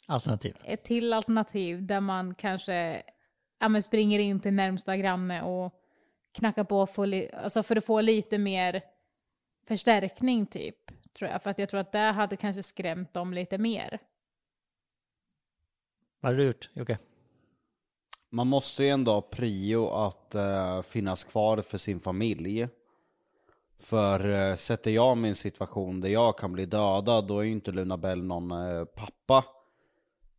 Alternativ. 0.08 0.58
ett 0.64 0.84
till 0.84 1.14
alternativ 1.14 1.86
där 1.86 2.00
man 2.00 2.36
kanske 2.36 3.04
ja, 3.60 3.70
men 3.70 3.84
springer 3.84 4.20
in 4.20 4.39
till 4.39 4.54
närmsta 4.54 4.98
granne 4.98 5.41
och 5.41 5.76
knackar 6.38 6.64
på 6.64 6.88
för, 6.88 7.36
alltså 7.36 7.64
för 7.64 7.76
att 7.76 7.86
få 7.86 8.02
lite 8.02 8.38
mer 8.38 8.82
förstärkning 9.68 10.46
typ. 10.46 10.92
Tror 11.18 11.32
jag. 11.32 11.44
För 11.44 11.50
att 11.50 11.60
jag 11.60 11.70
tror 11.70 11.80
att 11.80 11.92
det 11.92 12.00
hade 12.00 12.36
kanske 12.36 12.64
skrämt 12.64 13.14
dem 13.14 13.34
lite 13.34 13.58
mer. 13.58 14.00
Vad 16.20 16.32
har 16.32 16.38
du 16.38 16.46
gjort 16.46 16.70
Jocke? 16.74 16.98
Man 18.30 18.48
måste 18.48 18.84
ju 18.84 18.90
ändå 18.90 19.12
ha 19.12 19.22
prio 19.22 19.90
att 19.90 20.36
eh, 20.36 20.82
finnas 20.82 21.24
kvar 21.24 21.62
för 21.62 21.78
sin 21.78 22.00
familj. 22.00 22.68
För 23.80 24.26
uh, 24.26 24.56
sätter 24.56 24.92
jag 24.92 25.18
min 25.18 25.36
situation 25.36 26.02
där 26.02 26.10
jag 26.10 26.38
kan 26.38 26.54
bli 26.54 26.66
dödad, 26.66 27.28
då 27.28 27.40
är 27.40 27.44
ju 27.44 27.52
inte 27.52 27.72
Luna 27.72 27.98
Bell 27.98 28.24
någon 28.24 28.52
eh, 28.52 28.86
pappa 28.86 29.46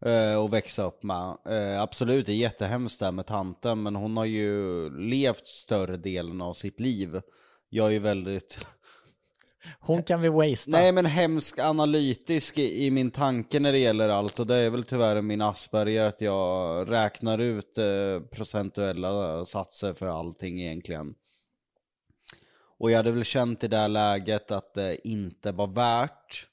uh, 0.06 0.38
att 0.38 0.52
växa 0.52 0.82
upp 0.82 1.02
med. 1.02 1.36
Eh, 1.48 1.82
absolut, 1.82 2.26
det 2.26 2.32
är 2.32 2.36
jättehemskt 2.36 3.00
där 3.00 3.12
med 3.12 3.26
tanten, 3.26 3.82
men 3.82 3.96
hon 3.96 4.16
har 4.16 4.24
ju 4.24 4.90
levt 4.90 5.46
större 5.46 5.96
delen 5.96 6.40
av 6.40 6.54
sitt 6.54 6.80
liv. 6.80 7.20
Jag 7.68 7.86
är 7.86 7.90
ju 7.90 7.98
väldigt 7.98 8.66
Hon 9.80 10.02
kan 10.02 10.20
vi 10.20 10.28
wastea. 10.28 10.72
Nej 10.72 10.92
men 10.92 11.06
hemsk 11.06 11.58
analytisk 11.58 12.58
i, 12.58 12.86
i 12.86 12.90
min 12.90 13.10
tanke 13.10 13.60
när 13.60 13.72
det 13.72 13.78
gäller 13.78 14.08
allt 14.08 14.38
och 14.38 14.46
det 14.46 14.56
är 14.56 14.70
väl 14.70 14.84
tyvärr 14.84 15.22
min 15.22 15.40
Asperger 15.40 16.04
att 16.04 16.20
jag 16.20 16.90
räknar 16.90 17.38
ut 17.38 17.78
eh, 17.78 18.20
procentuella 18.30 19.44
satser 19.44 19.94
för 19.94 20.06
allting 20.06 20.60
egentligen. 20.60 21.14
Och 22.78 22.90
jag 22.90 22.96
hade 22.96 23.10
väl 23.10 23.24
känt 23.24 23.64
i 23.64 23.68
det 23.68 23.76
här 23.76 23.88
läget 23.88 24.50
att 24.50 24.74
det 24.74 25.08
inte 25.08 25.52
var 25.52 25.66
värt 25.66 26.48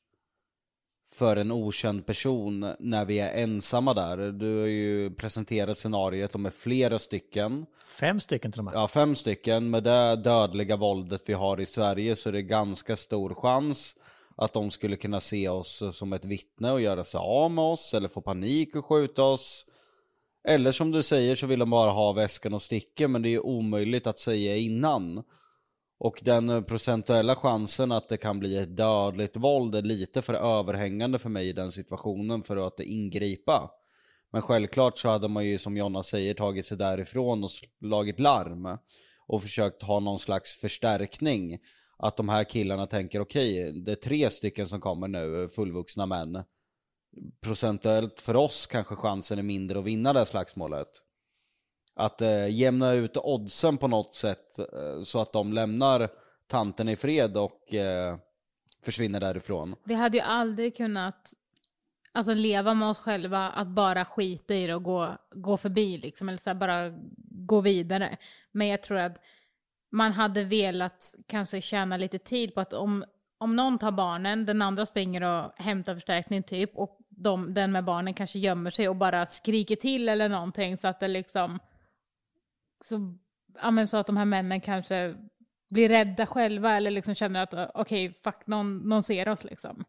för 1.16 1.36
en 1.36 1.51
okänd 1.51 2.05
person 2.05 2.74
när 2.80 3.05
vi 3.05 3.20
är 3.20 3.43
ensamma 3.43 3.93
där. 3.93 4.32
Du 4.32 4.59
har 4.59 4.68
ju 4.68 5.16
presenterat 5.16 5.78
scenariet, 5.78 6.34
de 6.34 6.45
är 6.45 6.49
flera 6.49 6.99
stycken. 6.99 7.66
Fem 7.99 8.20
stycken 8.20 8.51
till 8.51 8.59
och 8.59 8.66
med. 8.66 8.74
Ja, 8.74 8.88
fem 8.88 9.16
stycken. 9.16 9.70
Med 9.70 9.84
det 9.84 10.16
dödliga 10.16 10.78
våldet 10.78 11.22
vi 11.26 11.34
har 11.34 11.61
i 11.61 11.66
Sverige 11.66 12.16
så 12.16 12.30
är 12.30 12.34
det 12.34 12.41
ganska 12.41 12.97
stor 12.97 13.34
chans 13.34 13.95
att 14.38 14.53
de 14.53 14.72
skulle 14.72 14.95
kunna 14.95 15.20
se 15.20 15.49
oss 15.49 15.84
som 15.91 16.13
ett 16.13 16.26
vittne 16.26 16.72
och 16.72 16.82
göra 16.82 17.03
sig 17.03 17.18
av 17.18 17.51
med 17.51 17.63
oss 17.63 17.93
eller 17.93 18.09
få 18.09 18.22
panik 18.22 18.76
och 18.76 18.86
skjuta 18.86 19.24
oss. 19.24 19.66
Eller 20.47 20.72
som 20.72 20.91
du 20.91 21.03
säger 21.03 21.36
så 21.36 21.47
vill 21.47 21.59
de 21.59 21.70
bara 21.70 21.91
ha 21.91 22.13
väskan 22.13 22.53
och 22.53 22.61
sticken 22.61 23.11
men 23.11 23.22
det 23.22 23.30
är 23.30 23.32
ju 23.32 23.39
omöjligt 23.39 24.07
att 24.07 24.20
säga 24.20 24.57
innan. 24.57 25.24
Och 25.98 26.22
den 26.24 26.50
eh, 26.50 26.62
procentuella 26.62 27.36
chansen 27.36 27.91
att 27.91 28.10
det 28.10 28.18
kan 28.18 28.39
bli 28.39 28.58
ett 28.58 28.78
dödligt 28.78 29.38
våld 29.38 29.76
är 29.76 29.82
lite 29.82 30.22
för 30.22 30.34
överhängande 30.34 31.20
för 31.20 31.30
mig 31.30 31.50
i 31.50 31.54
den 31.54 31.72
situationen 31.72 32.43
för 32.43 32.68
att 32.68 32.80
ingripa. 32.80 33.72
Men 34.32 34.41
självklart 34.41 34.98
så 34.98 35.10
hade 35.10 35.28
man 35.28 35.46
ju 35.46 35.58
som 35.58 35.78
Jonna 35.78 36.04
säger 36.04 36.34
tagit 36.34 36.66
sig 36.66 36.78
därifrån 36.78 37.43
och 37.43 37.52
slagit 37.52 38.20
larm. 38.20 38.78
Och 39.28 39.41
försökt 39.41 39.84
ha 39.84 40.00
någon 40.00 40.20
slags 40.20 40.56
förstärkning. 40.56 41.60
Att 41.98 42.18
de 42.18 42.30
här 42.30 42.43
killarna 42.43 42.88
tänker 42.88 43.22
okej, 43.22 43.72
det 43.72 43.91
är 43.91 43.96
tre 43.96 44.30
stycken 44.30 44.68
som 44.68 44.82
kommer 44.82 45.08
nu, 45.08 45.50
fullvuxna 45.56 46.06
män. 46.06 46.43
Procentuellt 47.41 48.20
för 48.20 48.36
oss 48.36 48.68
kanske 48.68 48.96
chansen 48.96 49.39
är 49.39 49.43
mindre 49.43 49.80
att 49.80 49.86
vinna 49.86 50.14
det 50.14 50.20
här 50.20 50.26
slagsmålet. 50.26 50.88
Att 51.96 52.22
eh, 52.22 52.48
jämna 52.50 52.93
ut 52.93 53.18
oddsen 53.18 53.78
på 53.78 53.88
något 53.88 54.16
sätt 54.16 54.60
eh, 54.60 55.02
så 55.04 55.22
att 55.22 55.34
de 55.34 55.54
lämnar 55.54 56.10
tanten 56.48 56.89
i 56.89 56.96
fred 56.96 57.38
och 57.38 57.74
eh, 57.74 58.18
försvinner 58.84 59.20
därifrån. 59.20 59.76
Vi 59.84 59.93
hade 59.93 60.18
ju 60.18 60.24
aldrig 60.24 60.78
kunnat 60.78 61.34
alltså, 62.12 62.34
leva 62.34 62.74
med 62.74 62.89
oss 62.89 63.00
själva 63.00 63.50
att 63.50 63.68
bara 63.68 64.06
skita 64.06 64.56
i 64.56 64.68
det 64.68 64.76
och 64.76 64.84
gå, 64.84 65.18
gå 65.36 65.58
förbi 65.58 65.98
liksom, 65.98 66.30
eller 66.30 66.39
så 66.39 66.50
här, 66.50 66.56
bara 66.56 66.93
gå 67.30 67.62
vidare. 67.62 68.18
Men 68.52 68.68
jag 68.68 68.84
tror 68.84 68.98
att 68.98 69.22
man 69.91 70.12
hade 70.12 70.43
velat 70.43 71.16
kanske 71.28 71.62
tjäna 71.62 71.98
lite 71.98 72.20
tid 72.20 72.54
på 72.54 72.62
att 72.62 72.74
om, 72.74 73.06
om 73.38 73.56
någon 73.56 73.78
tar 73.78 73.91
barnen, 73.91 74.46
den 74.46 74.62
andra 74.62 74.86
springer 74.86 75.24
och 75.24 75.52
hämtar 75.56 75.93
förstärkning 75.93 76.43
typ 76.43 76.72
och 76.76 76.98
de, 77.10 77.54
den 77.54 77.72
med 77.72 77.84
barnen 77.84 78.14
kanske 78.14 78.39
gömmer 78.39 78.70
sig 78.70 78.89
och 78.89 78.96
bara 78.96 79.26
skriker 79.26 79.76
till 79.76 80.10
eller 80.10 80.30
någonting 80.30 80.78
så 80.78 80.88
att 80.88 81.00
det 81.00 81.08
liksom 81.08 81.60
så, 82.84 83.15
ja, 83.61 83.71
men 83.71 83.88
så 83.88 83.97
att 83.97 84.07
de 84.07 84.17
här 84.17 84.26
männen 84.26 84.61
kanske 84.61 85.15
blir 85.69 85.89
rädda 85.89 86.26
själva 86.26 86.78
eller 86.78 86.91
liksom 86.91 87.15
känner 87.15 87.43
att 87.43 87.71
okej, 87.73 88.13
fuck, 88.23 88.47
någon, 88.47 88.78
någon 88.78 89.03
ser 89.03 89.28
oss 89.30 89.43
liksom. 89.43 89.86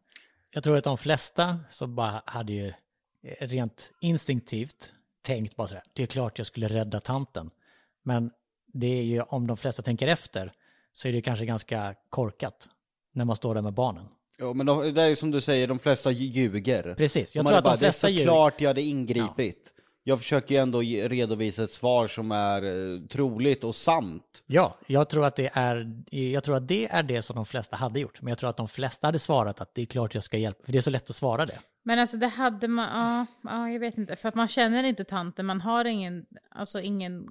Jag 0.50 0.64
tror 0.64 0.76
att 0.76 0.84
de 0.84 0.98
flesta 0.98 1.60
så 1.68 1.86
bara 1.86 2.22
hade 2.26 2.52
ju 2.52 2.72
rent 3.40 3.92
instinktivt 4.00 4.94
tänkt 5.22 5.56
bara 5.56 5.66
sådär, 5.66 5.82
det 5.92 6.02
är 6.02 6.06
klart 6.06 6.38
jag 6.38 6.46
skulle 6.46 6.68
rädda 6.68 7.00
tanten. 7.00 7.50
Men 8.02 8.30
det 8.72 8.86
är 8.86 9.02
ju, 9.02 9.20
om 9.22 9.46
de 9.46 9.56
flesta 9.56 9.82
tänker 9.82 10.06
efter, 10.08 10.52
så 10.92 11.08
är 11.08 11.12
det 11.12 11.22
kanske 11.22 11.46
ganska 11.46 11.94
korkat 12.10 12.68
när 13.12 13.24
man 13.24 13.36
står 13.36 13.54
där 13.54 13.62
med 13.62 13.74
barnen. 13.74 14.06
Ja 14.38 14.52
men 14.52 14.66
de, 14.66 14.94
det 14.94 15.02
är 15.02 15.08
ju 15.08 15.16
som 15.16 15.30
du 15.30 15.40
säger, 15.40 15.68
de 15.68 15.78
flesta 15.78 16.10
ljuger. 16.10 16.94
Precis, 16.94 17.36
jag 17.36 17.44
De 17.44 17.48
tror 17.48 17.58
att 17.58 17.64
de 17.64 17.68
bara, 17.70 17.76
flesta 17.78 18.06
Det 18.06 18.10
är 18.10 18.12
ljuger. 18.12 18.24
såklart 18.26 18.60
jag 18.60 18.68
hade 18.70 18.82
ingripit. 18.82 19.72
Jag 20.08 20.18
försöker 20.18 20.54
ju 20.54 20.60
ändå 20.60 20.80
redovisa 20.80 21.64
ett 21.64 21.70
svar 21.70 22.08
som 22.08 22.32
är 22.32 22.62
eh, 22.62 23.00
troligt 23.00 23.64
och 23.64 23.74
sant. 23.74 24.44
Ja, 24.46 24.76
jag 24.86 25.08
tror, 25.08 25.26
att 25.26 25.36
det 25.36 25.50
är, 25.52 26.02
jag 26.10 26.44
tror 26.44 26.56
att 26.56 26.68
det 26.68 26.88
är 26.90 27.02
det 27.02 27.22
som 27.22 27.36
de 27.36 27.46
flesta 27.46 27.76
hade 27.76 28.00
gjort. 28.00 28.22
Men 28.22 28.28
jag 28.28 28.38
tror 28.38 28.50
att 28.50 28.56
de 28.56 28.68
flesta 28.68 29.06
hade 29.06 29.18
svarat 29.18 29.60
att 29.60 29.74
det 29.74 29.82
är 29.82 29.86
klart 29.86 30.14
jag 30.14 30.24
ska 30.24 30.36
hjälpa. 30.36 30.64
För 30.64 30.72
det 30.72 30.78
är 30.78 30.82
så 30.82 30.90
lätt 30.90 31.10
att 31.10 31.16
svara 31.16 31.46
det. 31.46 31.58
Men 31.82 31.98
alltså 31.98 32.16
det 32.16 32.26
hade 32.26 32.68
man, 32.68 32.88
ja, 32.94 33.26
ja 33.50 33.70
jag 33.70 33.80
vet 33.80 33.98
inte, 33.98 34.16
för 34.16 34.28
att 34.28 34.34
man 34.34 34.48
känner 34.48 34.84
inte 34.84 35.04
tanten, 35.04 35.46
man 35.46 35.60
har 35.60 35.84
ingen, 35.84 36.26
alltså 36.50 36.80
ingen 36.80 37.28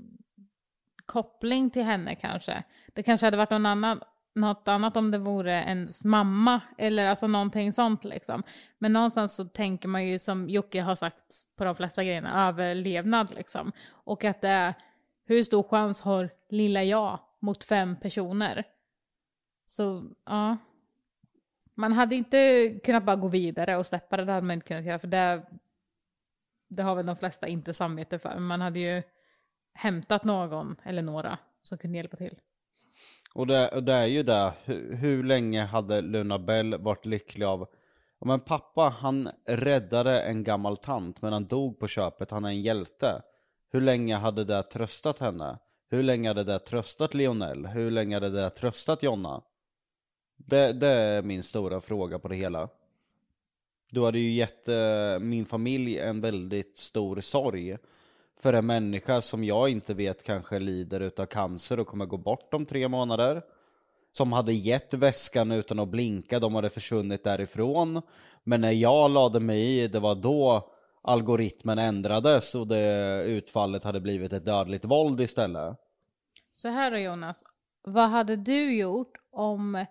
koppling 1.06 1.70
till 1.70 1.84
henne 1.84 2.16
kanske. 2.16 2.64
Det 2.94 3.04
kanske 3.04 3.28
hade 3.28 3.38
varit 3.38 3.50
någon 3.50 3.66
annan, 3.66 4.00
något 4.36 4.68
annat 4.68 4.98
om 4.98 5.12
det 5.12 5.18
vore 5.18 5.54
ens 5.54 6.04
mamma 6.04 6.62
eller 6.78 7.08
alltså 7.08 7.28
någonting 7.28 7.74
sånt 7.74 8.04
liksom. 8.04 8.44
Men 8.78 8.94
någonstans 8.94 9.36
så 9.36 9.46
tänker 9.46 9.88
man 9.88 10.08
ju 10.08 10.20
som 10.20 10.50
Jocke 10.50 10.82
har 10.82 10.96
sagt 10.96 11.56
på 11.58 11.64
de 11.64 11.76
flesta 11.76 12.04
grejerna, 12.04 12.48
överlevnad 12.48 13.34
liksom. 13.36 13.72
Och 13.90 14.24
att 14.24 14.42
det 14.42 14.50
är, 14.50 14.74
hur 15.26 15.44
stor 15.44 15.64
chans 15.64 16.02
har 16.02 16.30
lilla 16.50 16.84
jag 16.84 17.20
mot 17.40 17.64
fem 17.64 17.96
personer? 17.96 18.64
Så 19.66 20.04
ja, 20.26 20.58
Man 21.76 21.94
hade 21.94 22.16
inte 22.16 22.70
kunnat 22.84 23.04
bara 23.04 23.16
gå 23.16 23.28
vidare 23.28 23.78
och 23.78 23.86
släppa 23.86 24.18
det, 24.18 24.26
det 24.26 24.32
hade 24.32 24.48
man 24.48 24.54
inte 24.54 24.68
kunnat 24.68 24.86
göra, 24.86 25.00
för 25.00 25.08
det, 25.08 25.46
det 26.68 26.84
har 26.84 26.96
väl 26.96 27.06
de 27.06 27.16
flesta 27.16 27.48
inte 27.48 27.74
samvete 27.74 28.20
för. 28.20 28.34
Men 28.34 28.44
man 28.44 28.62
hade 28.62 28.80
ju 28.80 29.04
hämtat 29.74 30.24
någon, 30.24 30.76
eller 30.84 31.02
några, 31.02 31.38
som 31.62 31.78
kunde 31.78 31.98
hjälpa 31.98 32.18
till. 32.18 32.40
Och 33.36 33.48
det, 33.48 33.68
och 33.68 33.84
det 33.84 33.94
är 33.94 34.06
ju 34.06 34.24
det, 34.24 34.54
hur, 34.64 34.96
hur 34.96 35.24
länge 35.24 35.64
hade 35.64 36.02
Luna 36.02 36.40
Bell 36.40 36.78
varit 36.78 37.06
lycklig 37.06 37.46
av 37.46 37.68
Ja, 38.20 38.28
men 38.28 38.40
pappa 38.40 38.82
han 38.82 39.30
räddade 39.46 40.22
en 40.22 40.44
gammal 40.44 40.78
tant 40.78 41.22
men 41.22 41.34
han 41.34 41.46
dog 41.46 41.80
på 41.80 41.88
köpet, 41.88 42.32
han 42.32 42.46
är 42.46 42.50
en 42.50 42.62
hjälte. 42.62 43.22
Hur 43.72 43.82
länge 43.82 44.16
hade 44.16 44.44
det 44.44 44.64
tröstat 44.64 45.20
henne? 45.20 45.60
Hur 45.90 46.04
länge 46.04 46.30
hade 46.30 46.44
det 46.44 46.60
tröstat 46.60 47.14
Lionel? 47.14 47.66
Hur 47.66 47.92
länge 47.92 48.16
hade 48.16 48.30
det 48.30 48.50
tröstat 48.50 49.04
Jonna? 49.04 49.42
Det, 50.38 50.74
det 50.74 50.88
är 50.88 51.22
min 51.22 51.44
stora 51.44 51.82
fråga 51.82 52.20
på 52.20 52.28
det 52.28 52.36
hela. 52.36 52.70
Du 53.92 54.04
hade 54.04 54.20
ju 54.20 54.32
gett 54.32 54.68
eh, 54.68 55.20
min 55.20 55.46
familj 55.46 56.00
en 56.00 56.22
väldigt 56.22 56.78
stor 56.78 57.22
sorg. 57.22 57.78
För 58.46 58.54
en 58.54 58.66
människa 58.66 59.22
som 59.22 59.44
jag 59.44 59.70
inte 59.70 59.94
vet 59.94 60.24
kanske 60.24 60.60
lider 60.60 61.00
utav 61.00 61.26
cancer 61.26 61.80
och 61.80 61.88
kommer 61.88 62.06
gå 62.06 62.18
bort 62.18 62.54
om 62.54 62.66
tre 62.66 62.88
månader. 62.88 63.42
Som 64.12 64.34
hade 64.34 64.54
gett 64.54 64.94
väskan 64.94 65.52
utan 65.52 65.80
att 65.80 65.90
blinka, 65.90 66.40
de 66.40 66.56
hade 66.56 66.70
försvunnit 66.70 67.24
därifrån. 67.24 68.02
Men 68.44 68.62
när 68.62 68.72
jag 68.72 69.12
lade 69.12 69.40
mig 69.40 69.80
i, 69.80 69.88
det 69.88 70.00
var 70.00 70.16
då 70.16 70.70
algoritmen 71.02 71.80
ändrades 71.80 72.56
och 72.56 72.68
det 72.68 73.24
utfallet 73.24 73.84
hade 73.84 74.00
blivit 74.00 74.34
ett 74.34 74.46
dödligt 74.46 74.86
våld 74.86 75.22
istället. 75.22 75.78
Så 76.58 76.70
här 76.70 76.92
då 76.92 76.98
Jonas, 76.98 77.44
vad 77.84 78.10
hade 78.10 78.36
du 78.36 78.76
gjort 78.78 79.18
om, 79.32 79.86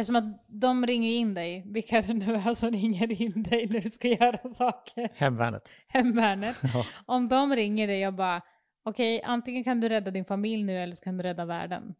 eftersom 0.00 0.16
att 0.16 0.44
de 0.46 0.86
ringer 0.86 1.10
in 1.10 1.34
dig, 1.34 1.62
vilka 1.66 2.02
det 2.02 2.14
nu 2.14 2.34
är 2.34 2.54
som 2.54 2.70
ringer 2.70 3.22
in 3.22 3.42
dig 3.42 3.66
när 3.66 3.80
du 3.80 3.90
ska 3.90 4.08
göra 4.08 4.54
saker? 4.54 5.10
Hemvärnet. 5.16 5.68
Hemvärnet. 5.86 6.56
Ja. 6.74 6.86
Om 7.06 7.28
de 7.28 7.56
ringer 7.56 7.86
dig 7.86 8.06
och 8.06 8.14
bara, 8.14 8.42
okej, 8.82 9.22
antingen 9.22 9.64
kan 9.64 9.80
du 9.80 9.88
rädda 9.88 10.10
din 10.10 10.24
familj 10.24 10.62
nu 10.62 10.78
eller 10.78 10.94
så 10.94 11.04
kan 11.04 11.16
du 11.16 11.22
rädda 11.22 11.44
världen. 11.44 11.94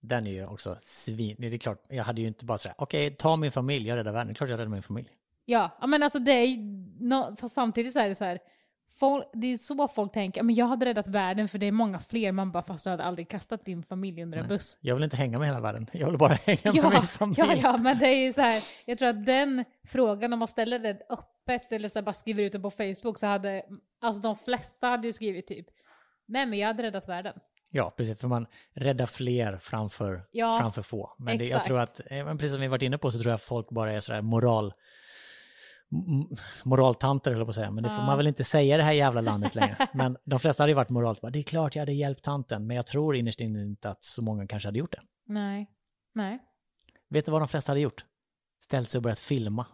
Den 0.00 0.26
är 0.26 0.30
ju 0.30 0.46
också 0.46 0.76
svin... 0.80 1.36
Det 1.38 1.46
är 1.46 1.58
klart, 1.58 1.84
jag 1.88 2.04
hade 2.04 2.20
ju 2.20 2.26
inte 2.26 2.44
bara 2.44 2.58
sådär, 2.58 2.74
okej, 2.78 3.10
ta 3.10 3.36
min 3.36 3.52
familj, 3.52 3.88
jag 3.88 3.96
räddar 3.96 4.12
världen. 4.12 4.26
Det 4.26 4.32
är 4.32 4.34
klart 4.34 4.50
jag 4.50 4.58
räddar 4.58 4.70
min 4.70 4.82
familj. 4.82 5.08
Ja, 5.44 5.78
men 5.86 6.02
alltså 6.02 6.18
det 6.18 6.32
är 6.32 7.36
fast 7.36 7.54
samtidigt 7.54 7.92
så 7.92 7.98
är 7.98 8.08
det 8.08 8.14
så 8.14 8.24
här, 8.24 8.38
folk, 8.98 9.24
det 9.32 9.46
är 9.46 9.56
så 9.56 9.88
folk 9.88 10.12
tänker, 10.12 10.42
men 10.42 10.54
jag 10.54 10.66
hade 10.66 10.86
räddat 10.86 11.06
världen 11.06 11.48
för 11.48 11.58
det 11.58 11.66
är 11.66 11.72
många 11.72 12.00
fler, 12.00 12.32
man 12.32 12.52
bara 12.52 12.62
fast 12.62 12.84
du 12.84 12.90
hade 12.90 13.04
aldrig 13.04 13.28
kastat 13.28 13.64
din 13.64 13.82
familj 13.82 14.22
under 14.22 14.38
en 14.38 14.48
buss. 14.48 14.78
Jag 14.80 14.94
vill 14.94 15.04
inte 15.04 15.16
hänga 15.16 15.38
med 15.38 15.48
hela 15.48 15.60
världen, 15.60 15.86
jag 15.92 16.06
vill 16.08 16.18
bara 16.18 16.32
hänga 16.46 16.58
med 16.64 16.74
Ja, 16.74 16.90
min 16.90 17.02
familj. 17.02 17.38
ja, 17.40 17.54
ja, 17.62 17.76
men 17.76 17.98
det 17.98 18.06
är 18.06 18.16
ju 18.16 18.32
så 18.32 18.40
här, 18.40 18.62
jag 18.84 18.98
tror 18.98 19.08
att 19.08 19.26
den 19.26 19.64
frågan, 19.86 20.32
om 20.32 20.38
man 20.38 20.48
ställer 20.48 20.78
den 20.78 20.96
öppet 21.10 21.72
eller 21.72 21.88
så 21.88 22.02
bara 22.02 22.12
skriver 22.14 22.42
ut 22.42 22.52
det 22.52 22.60
på 22.60 22.70
Facebook 22.70 23.18
så 23.18 23.26
hade, 23.26 23.62
alltså 24.00 24.22
de 24.22 24.36
flesta 24.36 24.86
hade 24.86 25.06
ju 25.06 25.12
skrivit 25.12 25.46
typ, 25.46 25.66
nej 26.26 26.46
men 26.46 26.58
jag 26.58 26.66
hade 26.66 26.82
räddat 26.82 27.08
världen. 27.08 27.34
Ja, 27.70 27.94
precis, 27.96 28.20
för 28.20 28.28
man 28.28 28.46
räddar 28.74 29.06
fler 29.06 29.56
framför, 29.56 30.22
Ja, 30.32 30.56
framför 30.60 30.82
få. 30.82 31.14
Men 31.18 31.38
det, 31.38 31.44
jag 31.44 31.64
tror 31.64 31.80
att, 31.80 32.00
eh, 32.10 32.26
precis 32.34 32.52
som 32.52 32.60
vi 32.60 32.68
varit 32.68 32.82
inne 32.82 32.98
på 32.98 33.10
så 33.10 33.18
tror 33.18 33.30
jag 33.30 33.40
folk 33.40 33.68
bara 33.70 33.92
är 33.92 34.00
sådär 34.00 34.22
moral... 34.22 34.72
moraltanter 36.64 37.32
jag 37.32 37.44
på 37.46 37.48
att 37.48 37.54
säga, 37.54 37.70
men 37.70 37.82
det 37.84 37.90
får 37.90 37.98
Ja. 37.98 38.06
man 38.06 38.16
väl 38.16 38.26
inte 38.26 38.44
säga 38.44 38.74
i 38.74 38.78
det 38.78 38.84
här 38.84 38.92
jävla 38.92 39.20
landet 39.20 39.54
längre. 39.54 39.88
Men 39.94 40.16
de 40.24 40.38
flesta 40.38 40.62
hade 40.62 40.70
ju 40.70 40.74
varit 40.76 40.88
moralt, 40.90 41.20
det 41.32 41.38
är 41.38 41.42
klart 41.42 41.74
jag 41.76 41.80
hade 41.82 41.92
hjälpt 41.92 42.22
tanten, 42.24 42.66
men 42.66 42.76
jag 42.76 42.86
tror 42.86 43.16
innerst 43.16 43.40
inne 43.40 43.62
inte 43.62 43.90
att 43.90 44.04
så 44.04 44.22
många 44.22 44.46
kanske 44.46 44.68
hade 44.68 44.78
gjort 44.78 44.92
det. 44.92 45.00
Nej, 45.26 45.66
nej. 46.14 46.38
Vet 47.10 47.24
du 47.24 47.32
vad 47.32 47.40
de 47.40 47.48
flesta 47.48 47.70
hade 47.72 47.80
gjort? 47.80 48.04
Ställt 48.62 48.88
sig 48.88 48.98
och 48.98 49.02
börjat 49.02 49.20
filma. 49.20 49.66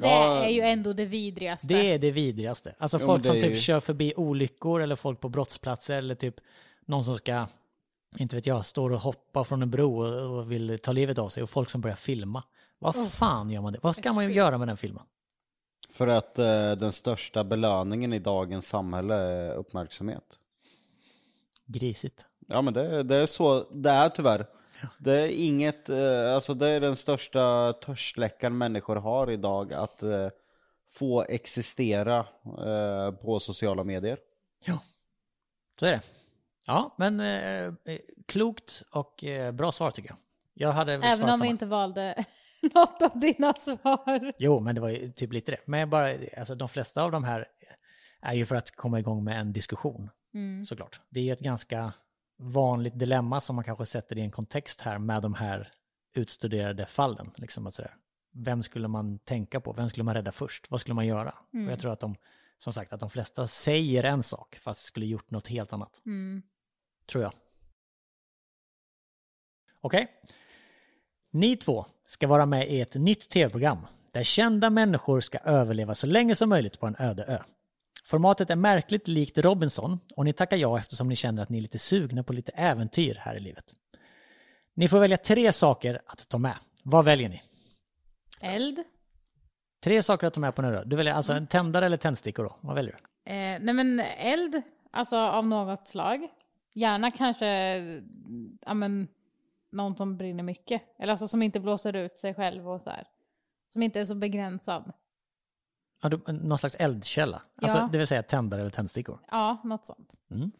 Det 0.00 0.06
Ja. 0.06 0.44
är 0.44 0.48
ju 0.50 0.60
ändå 0.60 0.92
det 0.92 1.04
vidrigaste. 1.06 1.66
Det 1.68 1.92
är 1.94 1.98
det 1.98 2.10
vidrigaste. 2.10 2.74
Alltså 2.78 2.98
Jo, 3.00 3.06
folk 3.06 3.24
som 3.24 3.34
typ 3.34 3.50
ju- 3.50 3.56
kör 3.56 3.80
förbi 3.80 4.12
olyckor 4.16 4.82
eller 4.82 4.96
folk 4.96 5.20
på 5.20 5.28
brottsplatser 5.28 5.94
eller 5.94 6.14
typ 6.14 6.34
någon 6.86 7.04
som 7.04 7.14
ska, 7.14 7.46
inte 8.18 8.36
vet 8.36 8.46
jag, 8.46 8.64
står 8.64 8.92
och 8.92 9.00
hoppar 9.00 9.44
från 9.44 9.62
en 9.62 9.70
bro 9.70 10.00
och, 10.36 10.52
vill 10.52 10.78
ta 10.82 10.92
livet 10.92 11.18
av 11.18 11.28
sig 11.28 11.42
och 11.42 11.50
folk 11.50 11.70
som 11.70 11.80
börjar 11.80 11.96
filma. 11.96 12.42
Vad 12.78 12.96
Oh. 12.96 13.06
fan 13.06 13.50
gör 13.50 13.60
man 13.62 13.72
det? 13.72 13.78
Vad 13.82 13.96
ska 13.96 14.12
man 14.12 14.24
ju 14.24 14.34
göra 14.34 14.58
med 14.58 14.68
den 14.68 14.76
filmen? 14.76 15.02
För 15.90 16.06
att 16.06 16.38
eh, 16.38 16.72
den 16.72 16.92
största 16.92 17.44
belöningen 17.44 18.12
i 18.12 18.18
dagens 18.18 18.68
samhälle 18.68 19.14
är 19.14 19.54
uppmärksamhet. 19.54 20.38
Grisigt. 21.66 22.24
Ja 22.46 22.62
men 22.62 22.74
det, 22.74 23.02
det 23.02 23.16
är 23.16 23.26
så 23.26 23.66
det 23.70 23.90
är 23.90 24.08
tyvärr. 24.08 24.46
Det 24.98 25.20
är 25.20 25.28
inget, 25.28 25.88
eh, 25.88 26.34
alltså 26.34 26.54
det 26.54 26.68
är 26.68 26.80
den 26.80 26.96
största 26.96 27.72
törstsläckaren 27.72 28.58
människor 28.58 28.96
har 28.96 29.30
idag 29.30 29.72
att 29.72 30.02
eh, 30.02 30.28
få 30.90 31.24
existera 31.28 32.18
eh, 32.44 33.10
på 33.10 33.40
sociala 33.40 33.84
medier. 33.84 34.18
Ja, 34.64 34.78
så 35.80 35.86
är 35.86 35.92
det. 35.92 36.02
Ja, 36.66 36.94
men 36.98 37.20
eh, 37.20 37.64
eh, 37.64 38.00
klokt 38.26 38.82
och 38.90 39.24
eh, 39.24 39.52
bra 39.52 39.72
svar 39.72 39.90
tycker 39.90 40.08
jag. 40.10 40.18
Jag 40.54 40.72
hade 40.72 40.92
Även 40.92 41.28
om 41.28 41.40
vi 41.40 41.48
inte 41.48 41.66
valde 41.66 42.24
något 42.74 43.02
av 43.02 43.20
dina 43.20 43.54
svar. 43.54 44.32
Jo, 44.38 44.60
men 44.60 44.74
det 44.74 44.80
var 44.80 44.88
ju 44.88 45.12
typ 45.12 45.32
lite 45.32 45.50
det. 45.50 45.60
Men 45.66 45.90
bara, 45.90 46.14
alltså 46.36 46.54
de 46.54 46.68
flesta 46.68 47.02
av 47.02 47.10
de 47.10 47.24
här 47.24 47.46
är 48.22 48.34
ju 48.34 48.46
för 48.46 48.56
att 48.56 48.70
komma 48.70 48.98
igång 48.98 49.24
med 49.24 49.40
en 49.40 49.52
diskussion. 49.52 50.10
Mm. 50.34 50.64
såklart. 50.64 51.00
Det 51.10 51.20
är 51.20 51.24
ju 51.24 51.32
ett 51.32 51.40
ganska 51.40 51.92
vanligt 52.38 52.98
dilemma 52.98 53.40
som 53.40 53.56
man 53.56 53.64
kanske 53.64 53.86
sätter 53.86 54.18
i 54.18 54.20
en 54.20 54.30
kontext 54.30 54.80
här 54.80 54.98
med 54.98 55.22
de 55.22 55.34
här 55.34 55.72
utstuderade 56.14 56.86
fallen. 56.86 57.30
Liksom 57.36 57.66
att 57.66 57.74
sådär, 57.74 57.96
vem 58.32 58.62
skulle 58.62 58.88
man 58.88 59.18
tänka 59.18 59.60
på? 59.60 59.72
Vem 59.72 59.88
skulle 59.88 60.04
man 60.04 60.14
rädda 60.14 60.32
först? 60.32 60.70
Vad 60.70 60.80
skulle 60.80 60.94
man 60.94 61.06
göra? 61.06 61.34
Och 61.52 61.72
jag 61.72 61.78
tror 61.78 61.92
att 61.92 62.00
de, 62.00 62.16
som 62.58 62.72
sagt, 62.72 62.92
att 62.92 63.00
de 63.00 63.10
flesta 63.10 63.46
säger 63.46 64.04
en 64.04 64.22
sak 64.22 64.56
fast 64.56 64.84
skulle 64.84 65.06
gjort 65.06 65.30
något 65.30 65.46
helt 65.46 65.72
annat. 65.72 66.02
Mm. 66.06 66.42
Tror 67.06 67.24
jag. 67.24 67.32
Okej. 69.80 70.08
Ni 71.34 71.56
två 71.56 71.86
ska 72.06 72.26
vara 72.26 72.46
med 72.46 72.68
i 72.68 72.80
ett 72.80 72.94
nytt 72.94 73.28
tv-program 73.28 73.78
där 74.12 74.22
kända 74.22 74.70
människor 74.70 75.20
ska 75.20 75.38
överleva 75.38 75.94
så 75.94 76.06
länge 76.06 76.34
som 76.34 76.48
möjligt 76.48 76.80
på 76.80 76.86
en 76.86 76.96
öde 76.98 77.24
ö. 77.24 77.38
Formatet 78.04 78.50
är 78.50 78.56
märkligt 78.56 79.08
likt 79.08 79.38
Robinson 79.38 80.00
och 80.16 80.24
ni 80.24 80.32
tackar 80.32 80.56
ja 80.56 80.78
eftersom 80.78 81.08
ni 81.08 81.16
känner 81.16 81.42
att 81.42 81.48
ni 81.48 81.58
är 81.58 81.62
lite 81.62 81.78
sugna 81.78 82.22
på 82.24 82.32
lite 82.32 82.52
äventyr 82.52 83.14
här 83.14 83.36
i 83.36 83.40
livet. 83.40 83.64
Ni 84.74 84.88
får 84.88 84.98
välja 84.98 85.16
tre 85.16 85.52
saker 85.52 86.00
att 86.06 86.28
ta 86.28 86.38
med. 86.38 86.56
Vad 86.82 87.04
väljer 87.04 87.28
ni? 87.28 87.42
Eld? 88.42 88.78
Tre 89.84 90.02
saker 90.02 90.26
att 90.26 90.34
ta 90.34 90.40
med 90.40 90.54
på 90.54 90.62
en 90.62 90.74
ö. 90.74 90.82
Du 90.86 90.96
väljer 90.96 91.14
alltså 91.14 91.32
en 91.32 91.46
tändare 91.46 91.86
eller 91.86 91.96
tändstickor 91.96 92.44
då? 92.44 92.56
Vad 92.60 92.74
väljer 92.74 92.92
du? 92.92 93.32
Eh, 93.32 93.58
nej 93.60 93.74
men 93.74 94.00
eld, 94.00 94.62
alltså 94.90 95.16
av 95.16 95.46
något 95.46 95.88
slag. 95.88 96.28
Gärna 96.74 97.10
kanske, 97.10 97.46
ja 98.66 98.74
men, 98.74 99.08
någon 99.74 99.96
som 99.96 100.16
brinner 100.16 100.42
mycket. 100.42 100.82
Eller 100.98 101.12
alltså 101.12 101.28
som 101.28 101.42
inte 101.42 101.60
blåser 101.60 101.96
ut 101.96 102.18
sig 102.18 102.34
själv 102.34 102.68
och 102.68 102.80
så 102.80 102.90
här. 102.90 103.08
Som 103.68 103.82
inte 103.82 104.00
är 104.00 104.04
så 104.04 104.14
begränsad. 104.14 104.92
Ja, 106.02 106.08
du, 106.08 106.32
någon 106.32 106.58
slags 106.58 106.76
eldkälla? 106.78 107.42
Alltså, 107.56 107.78
Ja. 107.78 107.88
Det 107.92 107.98
vill 107.98 108.06
säga 108.06 108.22
tändare 108.22 108.60
eller 108.60 108.70
tändstickor? 108.70 109.20
Ja, 109.30 109.60
något 109.64 109.86
sånt. 109.86 110.14
Mm. 110.30 110.50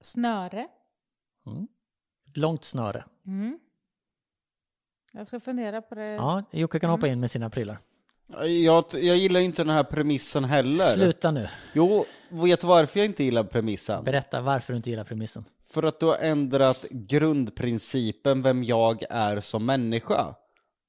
Snöre. 0.00 0.68
Ett 2.28 2.36
långt 2.36 2.64
snöre. 2.64 3.04
Mm. 3.26 3.58
Jag 5.12 5.28
ska 5.28 5.40
fundera 5.40 5.82
på 5.82 5.94
det. 5.94 6.04
Ja, 6.06 6.42
Jocke 6.50 6.80
kan 6.80 6.90
hoppa 6.90 7.08
in 7.08 7.20
med 7.20 7.30
sina 7.30 7.50
prylar. 7.50 7.78
Jag, 8.36 8.84
jag 8.92 9.16
gillar 9.16 9.40
inte 9.40 9.64
den 9.64 9.74
här 9.74 9.84
premissen 9.84 10.44
heller. 10.44 10.84
Sluta 10.84 11.30
nu. 11.30 11.48
Jo, 11.72 12.04
vet 12.28 12.64
varför 12.64 12.98
jag 12.98 13.06
inte 13.06 13.24
gillar 13.24 13.44
premissen? 13.44 14.04
Berätta 14.04 14.40
varför 14.40 14.72
du 14.72 14.76
inte 14.76 14.90
gillar 14.90 15.04
premissen. 15.04 15.44
För 15.70 15.82
att 15.82 16.00
du 16.00 16.06
har 16.06 16.16
ändrat 16.16 16.86
grundprincipen 16.90 18.42
vem 18.42 18.64
jag 18.64 19.04
är 19.10 19.40
som 19.40 19.66
människa. 19.66 20.34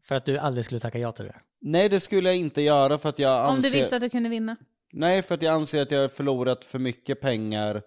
För 0.03 0.15
att 0.15 0.25
du 0.25 0.37
aldrig 0.37 0.65
skulle 0.65 0.79
tacka 0.79 0.99
ja 0.99 1.11
till 1.11 1.25
det. 1.25 1.35
Nej, 1.61 1.89
det 1.89 1.99
skulle 1.99 2.29
jag 2.29 2.37
inte 2.37 2.61
göra 2.61 2.97
för 2.97 3.09
att 3.09 3.19
jag 3.19 3.39
anser... 3.39 3.55
Om 3.55 3.61
du 3.61 3.69
visste 3.69 3.95
att 3.95 4.01
du 4.01 4.09
kunde 4.09 4.29
vinna. 4.29 4.55
Nej, 4.91 5.21
för 5.21 5.35
att 5.35 5.41
jag 5.41 5.53
anser 5.53 5.81
att 5.81 5.91
jag 5.91 6.01
har 6.01 6.07
förlorat 6.07 6.65
för 6.65 6.79
mycket 6.79 7.21
pengar. 7.21 7.81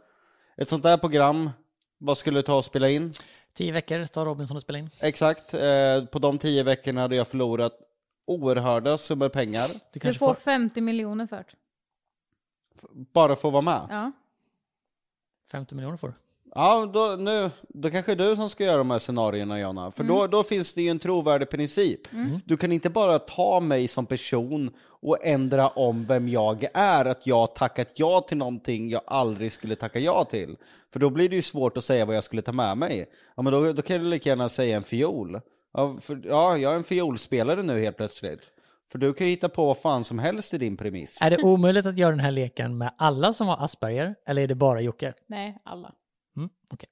Ett 0.56 0.68
sånt 0.68 0.82
där 0.82 0.96
program, 0.96 1.50
vad 1.98 2.18
skulle 2.18 2.38
det 2.38 2.42
ta 2.42 2.58
att 2.58 2.64
spela 2.64 2.88
in? 2.88 3.12
Tio 3.54 3.72
veckor 3.72 4.04
tar 4.04 4.24
Robinson 4.24 4.56
att 4.56 4.62
spela 4.62 4.78
in. 4.78 4.90
Exakt, 5.00 5.54
eh, 5.54 6.04
på 6.10 6.18
de 6.18 6.38
tio 6.38 6.62
veckorna 6.62 7.00
hade 7.00 7.16
jag 7.16 7.28
förlorat 7.28 7.72
oerhörda 8.32 8.98
summor 8.98 9.28
pengar. 9.28 9.68
Du 9.92 10.00
Du 10.00 10.14
får 10.14 10.26
får 10.26 10.34
50 10.34 10.80
miljoner 10.80 11.26
för 11.26 11.36
det. 11.36 11.44
Bara 13.12 13.36
för 13.36 13.48
att 13.48 13.52
vara 13.52 13.62
med. 13.62 13.86
Ja. 13.90 14.12
50 15.50 15.74
miljoner 15.74 15.96
får 15.96 16.08
du. 16.08 16.14
Ja, 16.54 16.90
då, 16.94 17.16
nu, 17.18 17.50
då 17.68 17.90
kanske 17.90 18.14
det 18.14 18.24
är 18.24 18.28
du 18.28 18.36
som 18.36 18.50
ska 18.50 18.64
göra 18.64 18.76
de 18.76 18.90
här 18.90 18.98
scenarierna 18.98 19.60
Jonna. 19.60 19.90
För 19.90 20.04
då, 20.04 20.26
då 20.26 20.42
finns 20.42 20.74
det 20.74 20.82
ju 20.82 20.88
en 20.88 20.98
trovärdig 20.98 21.50
princip. 21.50 22.00
Du 22.44 22.56
kan 22.56 22.72
inte 22.72 22.90
bara 22.90 23.18
ta 23.18 23.60
mig 23.60 23.88
som 23.88 24.06
person 24.06 24.70
och 24.84 25.18
ändra 25.26 25.68
om 25.68 26.04
vem 26.04 26.28
jag 26.28 26.66
är, 26.74 27.04
att 27.04 27.26
jag 27.26 27.54
tackat 27.54 27.88
ja 27.94 28.24
till 28.28 28.36
någonting 28.36 28.90
jag 28.90 29.02
aldrig 29.06 29.52
skulle 29.52 29.76
tacka 29.76 29.98
ja 29.98 30.24
till. 30.24 30.56
För 30.92 31.00
då 31.00 31.10
blir 31.10 31.28
det 31.28 31.36
ju 31.36 31.42
svårt 31.42 31.76
att 31.76 31.84
säga 31.84 32.04
vad 32.04 32.16
jag 32.16 32.24
skulle 32.24 32.42
ta 32.42 32.52
med 32.52 32.78
mig. 32.78 33.06
Ja 33.36 33.42
men 33.42 33.52
då, 33.52 33.72
då 33.72 33.82
kan 33.82 34.00
du 34.00 34.06
lika 34.06 34.28
gärna 34.28 34.48
säga 34.48 34.76
en 34.76 34.82
fiol. 34.82 35.40
Ja, 35.72 35.96
för, 36.00 36.20
ja, 36.24 36.56
jag 36.56 36.72
är 36.72 36.76
en 36.76 36.84
fiolspelare 36.84 37.62
nu 37.62 37.80
helt 37.80 37.96
plötsligt. 37.96 38.52
För 38.92 38.98
du 38.98 39.12
kan 39.14 39.26
ju 39.26 39.30
hitta 39.30 39.48
på 39.48 39.66
vad 39.66 39.78
fan 39.78 40.04
som 40.04 40.18
helst 40.18 40.54
i 40.54 40.58
din 40.58 40.76
premiss. 40.76 41.18
Är 41.22 41.30
det 41.30 41.42
omöjligt 41.42 41.86
att 41.86 41.96
göra 41.98 42.10
den 42.10 42.20
här 42.20 42.30
leken 42.30 42.78
med 42.78 42.94
alla 42.98 43.32
som 43.32 43.48
har 43.48 43.64
Asperger, 43.64 44.14
eller 44.26 44.42
är 44.42 44.46
det 44.46 44.54
bara 44.54 44.80
Jocke? 44.80 45.12
Nej, 45.26 45.58
alla. 45.64 45.92
Mm, 46.36 46.48
Okej, 46.70 46.88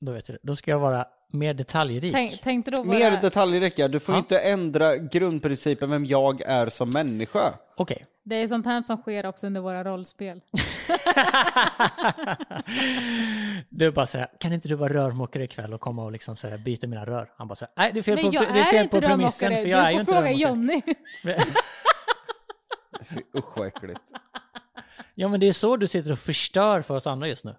då 0.00 0.12
vet 0.12 0.28
jag 0.28 0.34
det. 0.36 0.40
Då 0.42 0.56
ska 0.56 0.70
jag 0.70 0.78
vara 0.78 1.04
mer 1.32 1.54
detaljrik. 1.54 2.12
Tänk, 2.12 2.40
tänkte 2.40 2.70
då 2.70 2.82
vara... 2.82 2.98
Mer 2.98 3.10
detaljrika, 3.20 3.88
du 3.88 4.00
får 4.00 4.14
Ja. 4.14 4.18
inte 4.18 4.38
ändra 4.38 4.96
grundprincipen 4.96 5.90
vem 5.90 6.04
jag 6.06 6.40
är 6.40 6.68
som 6.68 6.90
människa. 6.90 7.54
Okej. 7.76 8.06
Det 8.24 8.36
är 8.36 8.46
sånt 8.48 8.66
här 8.66 8.82
som 8.82 8.96
sker 8.96 9.26
också 9.26 9.46
under 9.46 9.60
våra 9.60 9.84
rollspel. 9.84 10.40
Du 13.68 13.90
bara 13.90 14.06
säger, 14.06 14.28
kan 14.38 14.52
inte 14.52 14.68
du 14.68 14.74
vara 14.74 14.92
rörmokare 14.94 15.44
ikväll 15.44 15.74
och 15.74 15.80
komma 15.80 16.04
och 16.04 16.12
liksom 16.12 16.36
säga, 16.36 16.58
byta 16.58 16.86
mina 16.86 17.04
rör? 17.06 17.32
Han 17.36 17.48
bara 17.48 17.54
säger, 17.54 17.72
nej 17.76 17.90
det 17.92 17.98
är 17.98 18.02
fel 18.02 18.14
Men 18.14 18.24
på, 18.30 18.34
jag 18.34 18.54
det 18.54 18.60
är 18.60 18.64
fel 18.64 18.88
på 18.88 19.00
premissen 19.00 19.50
rörmokare. 19.50 19.62
för 19.62 19.70
jag 19.70 19.80
är 19.80 19.90
ju 19.90 19.94
Du 19.96 20.00
inte 20.00 20.12
får 20.12 20.20
fråga 20.20 20.32
rörmokare. 20.32 20.50
Jonny. 20.50 20.82
Usch 23.38 23.56
vad 23.58 23.66
äckligt. 23.66 24.00
Ja 25.14 25.28
men 25.28 25.40
det 25.40 25.48
är 25.48 25.52
så 25.52 25.76
du 25.76 25.86
sitter 25.86 26.12
och 26.12 26.18
förstör 26.18 26.82
för 26.82 26.96
oss 26.96 27.06
andra 27.06 27.28
just 27.28 27.44
nu. 27.44 27.54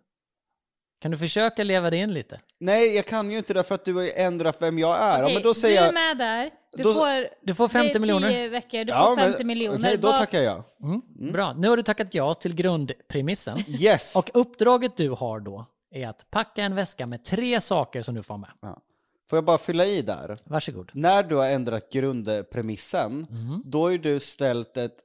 Kan 1.03 1.11
du 1.11 1.17
försöka 1.17 1.63
leva 1.63 1.89
dig 1.89 1.99
in 1.99 2.13
lite? 2.13 2.39
Nej, 2.59 2.95
jag 2.95 3.05
kan 3.05 3.31
ju 3.31 3.37
inte 3.37 3.53
det 3.53 3.63
för 3.63 3.75
att 3.75 3.85
du 3.85 3.93
har 3.93 4.09
ändrat 4.15 4.57
vem 4.59 4.79
jag 4.79 4.97
är. 4.97 5.17
ja, 5.17 5.23
Okej, 5.23 5.33
men 5.33 5.43
då 5.43 5.53
säger 5.53 5.75
du 5.75 5.81
är 5.81 5.85
jag... 5.85 5.93
med 5.93 6.17
där. 6.17 6.49
Du 6.77 6.83
Då- 6.83 6.93
får, 6.93 7.27
Du 7.45 7.53
får 7.55 7.67
50 7.67 7.89
det 7.93 7.97
är 7.97 7.99
miljoner. 7.99 8.29
10 8.29 8.49
veckor, 8.49 8.83
du 8.83 8.91
Ja, 8.91 9.05
får 9.05 9.15
men- 9.15 9.25
50 9.31 9.43
miljoner. 9.43 9.79
Okej, 9.79 9.97
då 9.97 10.11
tackar 10.11 10.41
jag. 10.41 10.63
Mm. 10.83 11.01
Bra, 11.31 11.53
nu 11.53 11.69
har 11.69 11.77
du 11.77 11.83
tackat 11.83 12.13
ja 12.13 12.33
till 12.33 12.55
grundpremissen. 12.55 13.63
Yes! 13.67 14.15
Och 14.15 14.29
uppdraget 14.33 14.97
du 14.97 15.09
har 15.09 15.39
då 15.39 15.65
är 15.91 16.07
att 16.07 16.31
packa 16.31 16.63
en 16.63 16.75
väska 16.75 17.05
med 17.05 17.23
tre 17.23 17.61
saker 17.61 18.01
som 18.01 18.15
du 18.15 18.23
får 18.23 18.37
med. 18.37 18.49
Ja. 18.61 18.81
Får 19.29 19.37
jag 19.37 19.45
bara 19.45 19.57
fylla 19.57 19.85
i 19.85 20.01
där? 20.01 20.37
Varsågod. 20.43 20.91
När 20.93 21.23
du 21.23 21.35
har 21.35 21.45
ändrat 21.49 21.89
grundpremissen, 21.91 23.27
då 23.65 23.81
har 23.81 23.89
ju 23.89 23.97
du 23.97 24.19
ställt 24.19 24.77
ett, 24.77 24.97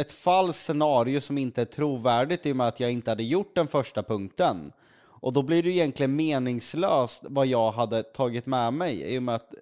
ett 0.00 0.12
falskt 0.12 0.64
scenario 0.64 1.20
som 1.20 1.38
inte 1.38 1.60
är 1.60 1.64
trovärdigt 1.64 2.46
i 2.46 2.52
och 2.52 2.56
med 2.56 2.68
att 2.68 2.80
jag 2.80 2.90
inte 2.92 3.10
hade 3.10 3.22
gjort 3.22 3.54
den 3.54 3.68
första 3.68 4.02
punkten. 4.02 4.72
Och 5.20 5.32
då 5.32 5.42
blir 5.42 5.62
det 5.62 5.70
egentligen 5.70 6.16
meningslöst 6.16 7.24
vad 7.28 7.46
jag 7.46 7.72
hade 7.72 8.02
tagit 8.02 8.46
med 8.46 8.72
mig 8.72 9.14
i 9.14 9.18
och 9.18 9.22
med 9.22 9.34
att 9.34 9.54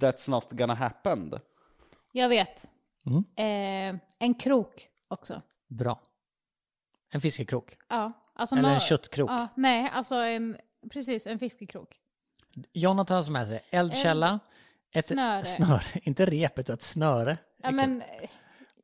that's 0.00 0.30
not 0.30 0.50
gonna 0.50 0.74
happen. 0.74 1.32
Jag 2.12 2.28
vet. 2.28 2.68
Mm. 3.06 3.24
Eh, 3.36 4.00
en 4.18 4.34
krok 4.34 4.88
också. 5.08 5.42
Bra. 5.68 6.00
En 7.10 7.20
fiskekrok. 7.20 7.76
Ja, 7.88 8.12
alltså 8.34 8.56
Eller 8.56 8.74
en 8.74 8.80
köttkrok. 8.80 9.30
Ja, 9.30 9.48
nej, 9.56 9.90
alltså 9.92 10.14
en, 10.14 10.56
precis, 10.92 11.26
en 11.26 11.38
fiskekrok. 11.38 11.98
Jonathan 12.72 13.16
har 13.16 13.30
med 13.30 13.46
sig 13.46 13.60
eldkälla, 13.70 14.40
ett 14.92 15.06
snöre. 15.06 15.44
snöre, 15.44 15.82
inte 16.02 16.26
rep 16.26 16.58
utan 16.58 16.74
ett 16.74 16.82
snöre. 16.82 17.36
Ja, 17.62 17.70
men, 17.70 18.02
eh, 18.02 18.30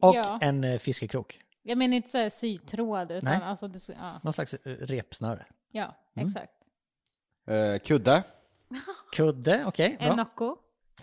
Och 0.00 0.14
ja. 0.16 0.38
en 0.42 0.64
eh, 0.64 0.78
fiskekrok. 0.78 1.40
jag 1.62 1.78
menar 1.78 1.96
inte 1.96 2.08
så 2.08 2.18
här 2.18 2.30
sytråd, 2.30 3.10
utan 3.10 3.30
Nej. 3.30 3.42
alltså, 3.42 3.68
det, 3.68 3.88
ja, 3.88 4.18
Någon 4.22 4.32
slags 4.32 4.54
eh, 4.54 4.72
repsnöre. 4.72 5.46
Ja 5.72 5.94
Mm. 6.16 6.26
exakt. 6.26 6.52
Eh, 7.46 7.78
kudde? 7.78 8.22
Kudde, 9.16 9.64
okej. 9.66 9.96
En 10.00 10.06
bra. 10.06 10.16
Nocco. 10.16 10.56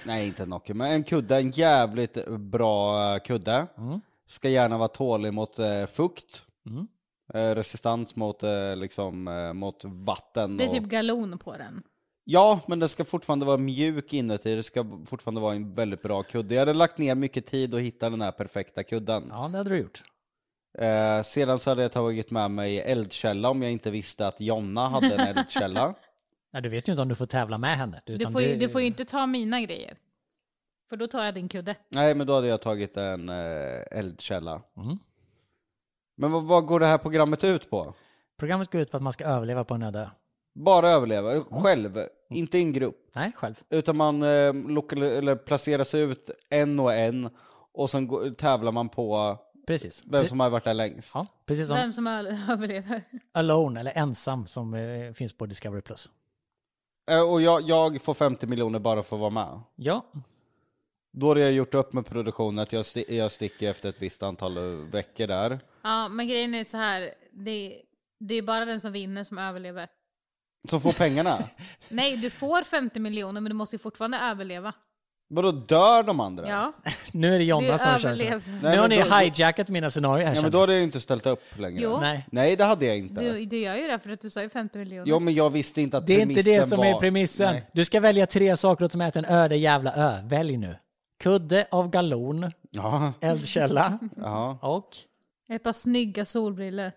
Nej, 0.04 0.28
inte 0.28 0.46
Nokia, 0.46 0.76
men 0.76 0.92
en 0.92 1.04
kudde, 1.04 1.38
en 1.38 1.52
jävligt 1.52 2.28
bra 2.28 3.14
eh, 3.16 3.20
kudde. 3.20 3.68
Mm. 3.78 4.02
Ska 4.28 4.50
gärna 4.50 4.78
vara 4.78 4.88
tålig 4.88 5.34
mot 5.34 5.60
eh, 5.60 5.86
fukt. 5.86 6.46
Mm. 6.66 6.88
Eh, 7.34 7.56
resistans 7.56 8.16
mot, 8.16 8.44
eh, 8.44 8.76
liksom, 8.76 9.28
eh, 9.28 9.54
mot 9.54 9.82
vatten. 9.86 10.58
Det 10.58 10.64
är 10.64 10.68
och... 10.68 10.74
typ 10.74 10.84
galon 10.84 11.38
på 11.38 11.58
den. 11.58 11.84
Ja, 12.24 12.60
men 12.68 12.80
den 12.80 12.90
ska 12.90 13.06
fortfarande 13.06 13.46
vara 13.46 13.58
mjuk 13.58 14.14
inuti. 14.14 14.56
Det 14.56 14.64
ska 14.64 14.86
fortfarande 15.06 15.42
vara 15.42 15.56
en 15.56 15.74
väldigt 15.74 16.02
bra 16.02 16.24
kudde. 16.24 16.56
Jag 16.56 16.62
hade 16.62 16.74
lagt 16.74 16.98
ner 16.98 17.16
mycket 17.16 17.46
tid 17.46 17.74
att 17.76 17.82
hitta 17.82 18.10
den 18.10 18.22
här 18.22 18.32
perfekta 18.32 18.84
kudden. 18.84 19.28
Ja, 19.30 19.48
det 19.48 19.58
hade 19.58 19.70
du 19.70 19.78
gjort. 19.78 20.04
Eh, 20.78 21.22
sedan 21.22 21.60
så 21.60 21.70
hade 21.70 21.82
jag 21.82 21.92
tagit 21.92 22.32
med 22.32 22.52
mig 22.52 22.80
eldkälla 22.80 23.50
om 23.50 23.62
jag 23.62 23.72
inte 23.72 23.92
visste 23.92 24.28
att 24.28 24.42
Jonna 24.42 24.88
hade 24.88 25.16
en 25.16 25.20
eldkälla. 25.38 25.94
Nej, 26.54 26.62
du 26.62 26.70
vet 26.70 26.88
ju 26.88 26.92
inte 26.92 27.02
om 27.02 27.08
du 27.08 27.16
får 27.16 27.26
tävla 27.26 27.58
med 27.58 27.78
henne. 27.78 28.02
Du 28.06 28.32
får, 28.32 28.42
ju, 28.42 28.56
du 28.56 28.70
får 28.70 28.82
ju 28.82 28.88
inte 28.88 29.06
ta 29.06 29.26
mina 29.26 29.62
grejer. 29.62 29.98
För 30.90 30.98
då 30.98 31.08
tar 31.08 31.26
jag 31.26 31.34
din 31.34 31.50
kudde. 31.50 31.76
Nej, 31.90 32.16
men 32.16 32.28
då 32.28 32.34
hade 32.34 32.48
jag 32.48 32.62
tagit 32.62 32.98
en 32.98 33.30
eh, 33.30 33.82
eldkälla. 33.92 34.62
Mm. 34.78 34.98
Men 36.18 36.32
vad, 36.32 36.44
vad 36.44 36.66
går 36.66 36.80
det 36.80 36.88
här 36.88 36.98
programmet 36.98 37.44
ut 37.44 37.70
på? 37.70 37.94
Programmet 38.38 38.72
går 38.72 38.82
ut 38.82 38.92
på 38.92 38.98
att 38.98 39.04
man 39.04 39.14
ska 39.14 39.26
överleva 39.26 39.64
på 39.64 39.74
en 39.74 39.84
öde 39.84 40.00
ö. 40.00 40.08
Bara 40.56 40.90
överleva, 40.90 41.42
själv, 41.64 42.00
inte 42.30 42.58
i 42.58 42.62
en 42.62 42.74
grupp. 42.74 43.10
Nej, 43.16 43.32
själv. 43.36 43.56
Utan 43.70 43.98
man 43.98 44.24
eh, 44.24 44.54
lokal- 44.54 45.04
eller 45.18 45.36
placeras 45.36 45.96
ut 45.96 46.30
en 46.50 46.80
och 46.80 46.94
en 46.94 47.30
och 47.74 47.90
sen 47.90 48.08
går, 48.08 48.30
tävlar 48.30 48.72
man 48.72 48.90
på 48.90 49.38
Precis. 49.68 50.04
vem 50.08 50.26
som 50.28 50.40
har 50.40 50.50
varit 50.50 50.64
där 50.64 50.74
längst. 50.74 51.12
Ja, 51.16 51.28
precis 51.46 51.68
som 51.68 51.78
Vem 51.78 51.94
som 51.94 52.08
överlever. 52.50 53.02
Alone, 53.32 53.80
eller 53.80 53.92
Ensam, 53.98 54.48
som 54.48 54.74
eh, 54.74 55.14
finns 55.14 55.34
på 55.34 55.46
Discovery+. 55.46 55.82
Plus. 55.82 56.10
Eh, 57.12 57.30
och 57.32 57.42
jag, 57.42 57.62
jag 57.62 58.02
får 58.02 58.14
50 58.14 58.48
miljoner 58.48 58.80
bara 58.80 59.04
för 59.04 59.16
att 59.16 59.20
vara 59.20 59.30
med. 59.30 59.60
Ja, 59.76 60.06
Då 61.12 61.28
har 61.28 61.36
jag 61.36 61.52
gjort 61.52 61.74
upp 61.74 61.94
med 61.94 62.06
produktionen 62.06 62.60
att 62.60 62.74
jag, 62.74 62.84
sti- 62.84 63.12
jag 63.14 63.32
sticker 63.32 63.70
efter 63.72 63.90
ett 63.90 64.02
visst 64.02 64.24
antal 64.24 64.58
eh, 64.58 64.64
veckor 64.64 65.28
där. 65.28 65.60
Ja, 65.82 66.08
men 66.08 66.28
grejen 66.28 66.54
är 66.56 66.64
så 66.64 66.78
här. 66.78 67.14
Det, 67.32 67.82
det 68.20 68.36
är 68.36 68.42
bara 68.42 68.66
den 68.66 68.80
som 68.82 68.92
vinner 68.92 69.24
som 69.24 69.38
överlever. 69.38 69.88
Som 70.70 70.82
får 70.82 70.92
pengarna. 70.92 71.38
Nej, 71.90 72.18
du 72.18 72.30
får 72.30 72.64
50 72.64 73.00
miljoner 73.00 73.42
men 73.42 73.50
du 73.50 73.54
måste 73.56 73.76
ju 73.76 73.80
fortfarande 73.80 74.18
överleva. 74.18 74.74
Vadå, 75.28 75.52
dör 75.52 76.04
de 76.04 76.20
andra? 76.20 76.48
Ja, 76.50 76.74
nu 77.14 77.36
är 77.36 77.40
det 77.40 77.46
Jonna 77.46 77.78
som 77.78 78.00
kör. 78.00 78.16
så. 78.16 78.24
Nu 78.62 78.78
har 78.78 78.88
ni 78.88 78.98
då- 78.98 79.16
hijackat 79.16 79.70
mina 79.70 79.90
scenarier 79.90 80.28
här 80.28 80.36
Ja, 80.36 80.42
men 80.42 80.52
då 80.52 80.60
hade 80.60 80.74
jag 80.74 80.80
ju 80.80 80.84
inte 80.84 81.02
ställt 81.02 81.26
upp 81.26 81.44
längre. 81.60 81.82
Jo. 81.84 82.00
Nej, 82.00 82.28
Nej, 82.32 82.56
det 82.56 82.64
hade 82.64 82.86
jag 82.86 82.98
inte. 82.98 83.22
Du, 83.22 83.46
du 83.46 83.58
gör 83.60 83.76
ju 83.76 83.88
det 83.88 84.00
för 84.00 84.10
att 84.10 84.22
du 84.22 84.30
sa 84.30 84.42
ju 84.42 84.50
50 84.50 84.78
miljoner. 84.78 85.06
Jo, 85.08 85.20
men 85.20 85.34
jag 85.34 85.50
visste 85.50 85.82
inte 85.82 85.98
att 85.98 86.08
det 86.08 86.14
är 86.14 86.22
inte 86.22 86.34
det 86.34 86.44
premissen 86.44 86.68
som 86.70 86.78
var... 86.78 86.86
är 86.86 87.00
premissen. 87.00 87.54
Nej. 87.54 87.70
Du 87.74 87.86
ska 87.86 88.00
välja 88.00 88.28
tre 88.28 88.58
saker 88.58 88.86
och 88.86 88.92
ta 88.92 88.98
med 88.98 89.14
till 89.14 89.26
en 89.26 89.32
öde 89.32 89.56
jävla 89.56 89.96
ö. 89.96 90.22
Välj 90.24 90.58
nu. 90.58 90.78
Kudde 91.20 91.68
av 91.72 91.90
galon, 91.90 92.52
Ja, 92.72 93.14
eldkälla 93.22 94.00
ja, 94.18 94.60
och... 94.62 94.90
Ett 95.50 95.64
par 95.64 95.74
snygga 95.74 96.26
solbriller. 96.26 96.92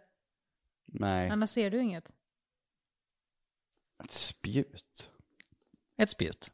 nej. 0.86 1.30
Annars 1.30 1.50
ser 1.50 1.70
du 1.70 1.82
inget. 1.82 2.12
Ett 4.04 4.10
spjut. 4.10 5.10
Ett 6.02 6.10
spjut. 6.10 6.50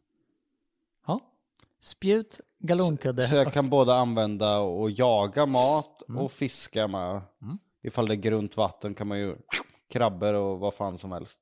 Ja. 1.85 1.89
Spjut, 1.89 2.41
galonkudde. 2.59 3.23
Så 3.23 3.35
jag 3.37 3.53
kan 3.53 3.71
både 3.71 3.95
använda 3.95 4.59
och 4.59 4.91
jaga 4.91 5.47
mat 5.47 6.03
Mm. 6.09 6.21
och 6.23 6.33
fiska 6.33 6.89
med. 6.89 7.23
Ifall 7.83 8.07
det 8.09 8.15
är 8.15 8.17
grunt 8.17 8.57
vatten 8.57 8.95
kan 8.95 9.09
man 9.09 9.19
ju 9.19 9.37
krabbor 9.91 10.35
och 10.35 10.59
vad 10.59 10.75
fan 10.75 10.99
som 10.99 11.13
helst. 11.13 11.41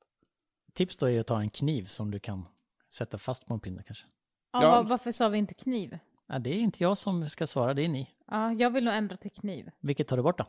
Tips 0.74 0.96
då 0.96 1.10
är 1.10 1.20
att 1.20 1.26
ta 1.26 1.40
en 1.40 1.50
kniv 1.50 1.84
som 1.84 2.10
du 2.10 2.18
kan 2.20 2.46
sätta 2.92 3.18
fast 3.18 3.46
på 3.46 3.54
en 3.54 3.60
pinne 3.60 3.82
kanske. 3.82 4.06
Ja, 4.52 4.62
Ja. 4.62 4.70
va- 4.70 4.82
varför 4.82 5.12
sa 5.12 5.28
vi 5.28 5.38
inte 5.38 5.54
kniv? 5.54 5.98
Ja, 6.28 6.38
det 6.38 6.50
är 6.50 6.58
inte 6.60 6.82
jag 6.82 6.98
som 6.98 7.28
ska 7.28 7.46
svara, 7.46 7.74
det 7.74 7.84
är 7.84 7.88
ni. 7.88 8.10
Ja, 8.30 8.52
jag 8.52 8.70
vill 8.70 8.84
nog 8.84 8.94
ändra 8.94 9.16
till 9.16 9.30
kniv. 9.30 9.70
Vilket 9.80 10.08
tar 10.08 10.16
du 10.16 10.22
bort 10.22 10.38
då? 10.38 10.44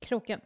Kroken. 0.00 0.40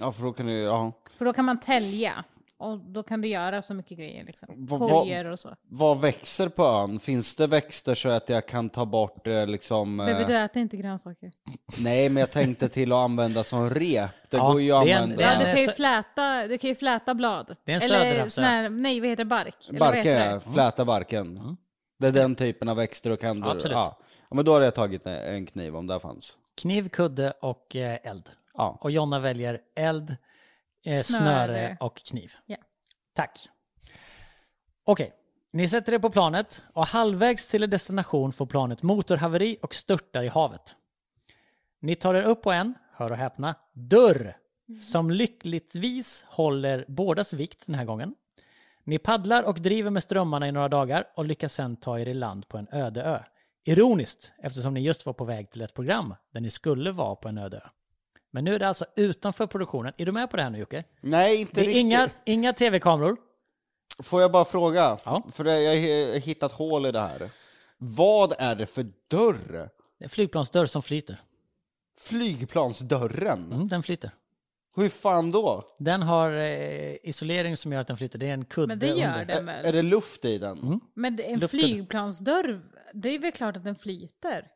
Ja, 0.00 0.12
för 0.12 0.22
då 0.22 0.32
kan 0.32 0.46
du, 0.46 0.52
ja. 0.52 0.92
För 1.10 1.24
då 1.24 1.32
kan 1.32 1.44
man 1.44 1.60
tälja. 1.60 2.24
Och 2.60 2.78
då 2.78 3.02
kan 3.02 3.20
du 3.20 3.28
göra 3.28 3.62
så 3.62 3.74
mycket 3.74 3.98
grejer 3.98 4.24
liksom. 4.24 4.66
Kojer 4.68 5.24
och 5.30 5.38
så. 5.38 5.54
Vad 5.62 6.00
växer 6.00 6.48
på 6.48 6.64
ön? 6.64 7.00
Finns 7.00 7.34
det 7.34 7.46
växter 7.46 7.94
så 7.94 8.08
att 8.08 8.28
jag 8.28 8.46
kan 8.48 8.70
ta 8.70 8.86
bort 8.86 9.26
eh, 9.26 9.46
liksom... 9.46 10.00
eh, 10.00 10.06
Baby, 10.06 10.24
du 10.24 10.36
äter 10.38 10.62
inte 10.62 10.76
grönsaker. 10.76 11.32
Nej, 11.78 12.08
men 12.08 12.20
jag 12.20 12.30
tänkte 12.32 12.68
till 12.68 12.92
att 12.92 12.96
använda 12.96 13.44
som 13.44 13.70
rep. 13.70 14.10
Det 14.30 14.36
Ja, 14.36 14.52
går 14.52 14.60
ju 14.60 14.72
att 14.72 14.84
det 14.84 14.92
är 14.92 14.96
en- 14.96 15.02
använda. 15.02 15.16
det 15.16 15.22
är 15.24 15.26
Ja, 15.28 15.32
en- 15.32 15.38
du 15.38 15.44
kan 15.54 15.60
ju 15.60 15.66
så- 15.66 15.72
fläta, 15.72 16.46
du 16.48 16.58
kan 16.58 16.68
ju 16.70 16.74
fläta 16.74 17.14
blad. 17.14 17.56
Det 17.64 17.72
är 17.72 17.76
en 17.76 17.82
Eller 17.82 17.98
söderhavsö. 17.98 18.30
sån 18.30 18.44
här, 18.44 18.68
nej 18.68 19.00
vad 19.00 19.08
heter 19.08 19.24
det? 19.24 19.28
bark? 19.28 19.68
Eller 19.68 19.78
vad 19.80 19.88
Barken, 19.88 20.02
heter 20.12 20.30
ja. 20.30 20.34
det? 20.46 20.52
Fläta 20.52 20.84
barken. 20.84 21.56
Det 21.98 22.06
är 22.06 22.12
den 22.12 22.34
typen 22.34 22.68
av 22.68 22.76
växter 22.76 23.10
och 23.12 23.20
kan 23.20 23.40
du... 23.40 23.48
Absolut. 23.48 23.74
Ja. 23.74 23.98
ja, 24.30 24.36
men 24.36 24.44
då 24.44 24.52
hade 24.52 24.64
jag 24.64 24.74
tagit 24.74 25.06
en- 25.06 25.34
en 25.34 25.46
kniv 25.46 25.76
om 25.76 25.86
det 25.86 26.00
fanns. 26.00 26.38
Kniv, 26.56 26.88
kudde 26.88 27.32
och 27.40 27.76
eh, 27.76 27.98
eld. 28.02 28.28
Ja. 28.54 28.78
Och 28.80 28.90
Jonna 28.90 29.18
väljer 29.18 29.60
eld, 29.76 30.16
eh, 30.84 31.02
snöre. 31.02 31.76
Och 31.80 31.96
kniv. 31.96 32.32
Ja. 32.46 32.56
Tack. 33.14 33.48
Okej, 34.84 35.12
ni 35.52 35.68
sätter 35.68 35.94
er 35.94 35.98
på 35.98 36.10
planet 36.10 36.64
och 36.72 36.86
halvvägs 36.86 37.50
till 37.50 37.62
er 37.62 37.66
destination 37.66 38.32
får 38.32 38.46
planet 38.46 38.82
motorhaveri 38.82 39.56
och 39.62 39.74
störtar 39.74 40.22
i 40.22 40.28
havet. 40.28 40.76
Ni 41.80 41.96
tar 41.96 42.14
er 42.14 42.22
upp 42.22 42.42
på 42.42 42.52
en, 42.52 42.74
hör 42.92 43.10
och 43.10 43.16
häpna, 43.16 43.54
dörr 43.72 44.36
som 44.82 45.10
lyckligtvis 45.10 46.24
håller 46.28 46.84
bådas 46.88 47.32
vikt 47.32 47.66
den 47.66 47.74
här 47.74 47.84
gången. 47.84 48.14
Ni 48.84 48.98
paddlar 48.98 49.42
och 49.42 49.60
driver 49.60 49.90
med 49.90 50.02
strömmarna 50.02 50.48
i 50.48 50.52
några 50.52 50.68
dagar 50.68 51.04
och 51.16 51.24
lyckas 51.24 51.52
sedan 51.52 51.76
ta 51.76 51.98
er 51.98 52.08
i 52.08 52.14
land 52.14 52.48
på 52.48 52.58
en 52.58 52.68
öde 52.72 53.02
ö. 53.02 53.18
Ironiskt, 53.64 54.32
eftersom 54.38 54.74
ni 54.74 54.80
just 54.80 55.06
var 55.06 55.12
på 55.12 55.24
väg 55.24 55.50
till 55.50 55.62
ett 55.62 55.74
program 55.74 56.14
där 56.32 56.40
ni 56.40 56.50
skulle 56.50 56.92
vara 56.92 57.16
på 57.16 57.28
en 57.28 57.38
öde 57.38 57.56
ö. 57.56 57.68
Men 58.30 58.44
nu 58.44 58.54
är 58.54 58.58
det 58.58 58.68
alltså 58.68 58.84
utanför 58.96 59.46
produktionen. 59.46 59.92
Är 59.96 60.06
du 60.06 60.12
med 60.12 60.30
på 60.30 60.36
det 60.36 60.42
här 60.42 60.50
nu 60.50 60.58
Jocke? 60.58 60.84
Nej, 61.00 61.36
inte 61.40 61.52
Det 61.54 61.60
är 61.60 61.64
riktigt. 61.64 61.80
inga, 61.80 62.08
inga 62.24 62.52
tv-kameror. 62.52 63.16
Får 64.02 64.20
jag 64.22 64.32
bara 64.32 64.44
fråga? 64.44 64.98
Ja. 65.04 65.22
För 65.32 65.44
jag 65.44 65.70
har 65.70 66.18
hittat 66.18 66.52
hål 66.52 66.86
i 66.86 66.92
det 66.92 67.00
här. 67.00 67.30
Vad 67.78 68.32
är 68.38 68.54
det 68.54 68.66
för 68.66 68.86
dörr? 69.10 69.48
Det 69.52 69.58
är 69.58 69.68
en 70.04 70.08
flygplansdörr 70.08 70.66
som 70.66 70.82
flyter. 70.82 71.20
Flygplansdörren? 71.98 73.52
Mm, 73.52 73.68
den 73.68 73.82
flyter. 73.82 74.10
Hur 74.76 74.88
fan 74.88 75.30
då? 75.30 75.64
Den 75.78 76.02
har 76.02 76.30
eh, 76.32 76.94
isolering 77.02 77.56
som 77.56 77.72
gör 77.72 77.80
att 77.80 77.86
den 77.86 77.96
flyter. 77.96 78.18
Det 78.18 78.26
är 78.28 78.34
en 78.34 78.44
kudde 78.44 78.66
Men 78.66 78.78
det 78.78 78.86
gör 78.86 79.08
under. 79.12 79.24
den 79.24 79.48
Är 79.48 79.62
väl? 79.62 79.72
det 79.74 79.82
luft 79.82 80.24
i 80.24 80.38
den? 80.38 80.58
Mm. 80.58 80.80
Men 80.94 81.20
en 81.20 81.38
Luften. 81.40 81.60
flygplansdörr, 81.60 82.60
det 82.94 83.14
är 83.14 83.18
väl 83.18 83.32
klart 83.32 83.56
att 83.56 83.64
den 83.64 83.76
flyter? 83.76 84.46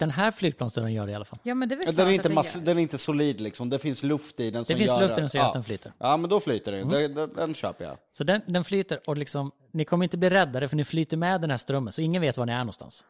Den 0.00 0.10
här 0.10 0.30
flygplansdörren 0.30 0.92
gör 0.92 1.06
det 1.06 1.12
i 1.12 1.14
alla 1.14 1.24
fall. 1.24 1.38
Ja 1.42 1.54
men 1.54 1.68
det 1.68 1.74
är 1.74 1.76
väl 1.76 1.86
Den 1.86 1.94
klart 1.94 2.06
är, 2.08 2.10
inte 2.12 2.28
att 2.28 2.34
mass- 2.34 2.52
den 2.52 2.60
gör. 2.62 2.66
den 2.66 2.78
är 2.78 2.82
inte 2.82 2.98
solid 2.98 3.40
liksom, 3.40 3.70
det 3.70 3.78
finns 3.78 4.02
luft 4.02 4.40
i 4.40 4.50
den 4.50 4.64
som 4.64 4.72
Det 4.74 4.78
finns 4.78 4.90
gör 4.90 5.00
luft 5.00 5.18
i 5.18 5.20
den 5.20 5.28
som 5.28 5.38
gör 5.38 5.44
ja. 5.44 5.48
att 5.48 5.54
den 5.54 5.64
flyter. 5.64 5.92
Ja 5.98 6.16
men 6.16 6.30
då 6.30 6.40
flyter 6.40 6.72
den, 6.72 6.80
Mm. 6.82 6.92
den, 7.02 7.14
den, 7.14 7.32
den 7.32 7.54
köper 7.54 7.84
jag. 7.84 7.98
Så 8.12 8.24
den, 8.24 8.40
den 8.46 8.64
flyter 8.64 9.00
och 9.06 9.16
liksom, 9.16 9.50
ni 9.72 9.84
kommer 9.84 10.04
inte 10.04 10.18
bli 10.18 10.30
räddare 10.30 10.68
för 10.68 10.76
ni 10.76 10.84
flyter 10.84 11.16
med 11.16 11.40
den 11.40 11.50
här 11.50 11.56
strömmen 11.56 11.92
så 11.92 12.00
ingen 12.02 12.22
vet 12.22 12.36
var 12.36 12.46
ni 12.46 12.52
är 12.52 12.58
någonstans. 12.58 13.04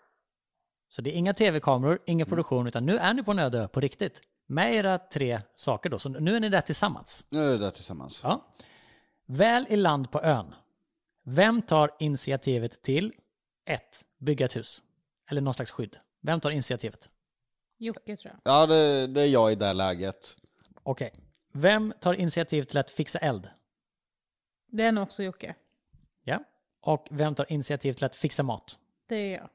Så 0.89 1.03
det 1.03 1.11
är 1.11 1.15
inga 1.15 1.35
tv-kameror, 1.35 1.99
ingen 2.07 2.27
produktion 2.27 2.67
utan 2.67 2.87
nu 2.87 2.97
är 2.99 3.15
ni 3.15 3.23
på 3.23 3.31
en 3.31 3.39
öde 3.39 3.59
ö 3.59 3.69
på 3.69 3.81
riktigt. 3.81 4.21
Med 4.47 4.75
era 4.75 4.99
tre 4.99 5.41
saker 5.55 5.91
då, 5.91 5.99
så 5.99 6.09
nu 6.09 6.37
är 6.37 6.41
ni 6.41 6.49
där 6.49 6.61
tillsammans. 6.61 7.27
Nu 7.31 7.45
är 7.45 7.51
det 7.51 7.59
där 7.59 7.71
tillsammans. 7.71 8.21
Ja. 8.25 8.47
Väl 9.27 9.67
i 9.69 9.77
land 9.77 10.11
på 10.11 10.23
ön. 10.23 10.55
Vem 11.25 11.63
tar 11.63 11.91
initiativet 11.99 12.83
till 12.83 13.13
1. 13.67 13.81
Bygga 14.21 14.45
ett 14.47 14.57
hus. 14.57 14.83
Eller 15.31 15.41
någon 15.41 15.55
slags 15.55 15.71
skydd. 15.71 15.97
Vem 16.21 16.41
tar 16.41 16.51
initiativet? 16.51 17.11
Jocke 17.79 18.17
tror 18.17 18.33
jag. 18.33 18.53
Ja 18.55 18.67
det, 18.67 19.07
det 19.07 19.21
är 19.21 19.27
jag 19.27 19.53
i 19.53 19.55
det 19.55 19.67
här 19.67 19.75
läget. 19.75 20.37
Okej. 20.83 21.13
Vem 21.53 21.93
tar 22.01 22.15
initiativ 22.15 22.63
till 22.63 22.79
att 22.79 22.91
fixa 22.91 23.19
eld? 23.19 23.51
Det 24.67 24.83
är 24.83 24.93
nog 24.93 25.03
också 25.03 25.23
Jocke. 25.23 25.55
Ja. 26.25 26.39
Och 26.81 27.09
vem 27.11 27.35
tar 27.35 27.53
initiativ 27.53 27.93
till 27.93 28.05
att 28.05 28.17
fixa 28.17 28.43
mat? 28.43 28.79
Det 29.07 29.17
är 29.17 29.35
jag. 29.39 29.49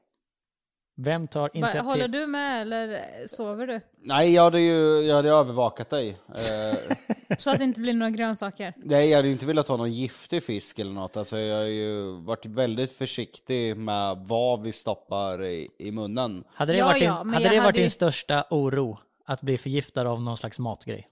Vem 0.98 1.28
tar 1.28 1.50
initiativ... 1.54 1.80
håller 1.82 2.08
du 2.08 2.26
med 2.26 2.62
eller 2.62 3.04
sover 3.28 3.66
du? 3.66 3.80
Nej 4.00 4.34
jag 4.34 4.42
hade 4.42 4.60
ju 4.60 5.00
jag 5.00 5.16
hade 5.16 5.30
övervakat 5.30 5.90
dig. 5.90 6.08
Eh, 6.28 6.96
Så 7.38 7.50
att 7.50 7.58
det 7.58 7.64
inte 7.64 7.80
blir 7.80 7.92
några 7.94 8.10
grönsaker. 8.10 8.72
nej 8.76 9.08
jag 9.10 9.18
hade 9.18 9.28
ju 9.28 9.32
inte 9.32 9.46
velat 9.46 9.68
ha 9.68 9.76
någon 9.76 9.92
giftig 9.92 10.44
fisk 10.44 10.78
eller 10.78 10.92
något. 10.92 11.16
Alltså 11.16 11.38
jag 11.38 11.56
har 11.58 11.64
ju 11.64 12.10
varit 12.20 12.46
väldigt 12.46 12.92
försiktig 12.92 13.76
med 13.76 14.16
vad 14.18 14.62
vi 14.62 14.72
stoppar 14.72 15.44
i, 15.44 15.68
i 15.78 15.90
munnen. 15.92 16.44
Hade 16.54 16.72
det 16.72 16.78
Ja, 16.78 16.84
varit, 16.86 17.00
din, 17.00 17.08
ja, 17.08 17.14
hade 17.14 17.38
det 17.38 17.44
varit 17.48 17.58
hade 17.62 17.72
din 17.72 17.84
ju- 17.84 17.90
största 17.90 18.44
oro? 18.50 18.98
Att 19.28 19.42
bli 19.42 19.58
förgiftad 19.58 20.06
av 20.08 20.22
någon 20.22 20.36
slags 20.36 20.58
matgrej? 20.58 21.08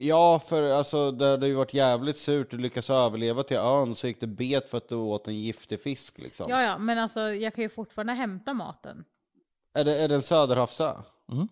Ja, 0.00 0.38
för 0.48 0.62
alltså 0.70 1.10
det 1.10 1.24
hade 1.26 1.46
ju 1.46 1.54
varit 1.54 1.74
jävligt 1.74 2.16
surt 2.16 2.54
att 2.54 2.60
lyckas 2.60 2.90
överleva 2.90 3.42
till 3.42 3.56
ön 3.56 3.94
så 3.94 4.06
gick 4.06 4.20
det 4.20 4.26
bet 4.26 4.70
för 4.70 4.78
att 4.78 4.88
du 4.88 4.94
åt 4.94 5.28
en 5.28 5.40
giftig 5.40 5.80
fisk 5.82 6.18
liksom. 6.18 6.50
Ja, 6.50 6.62
ja, 6.62 6.78
men 6.78 6.98
alltså 6.98 7.20
jag 7.20 7.54
kan 7.54 7.62
ju 7.62 7.68
fortfarande 7.68 8.12
hämta 8.12 8.54
maten. 8.54 9.04
Är, 9.74 9.84
det, 9.84 9.96
är 10.00 10.08
det 10.08 10.14
en 10.14 10.22
söderhavsö? 10.22 10.92
Mm. 11.32 11.48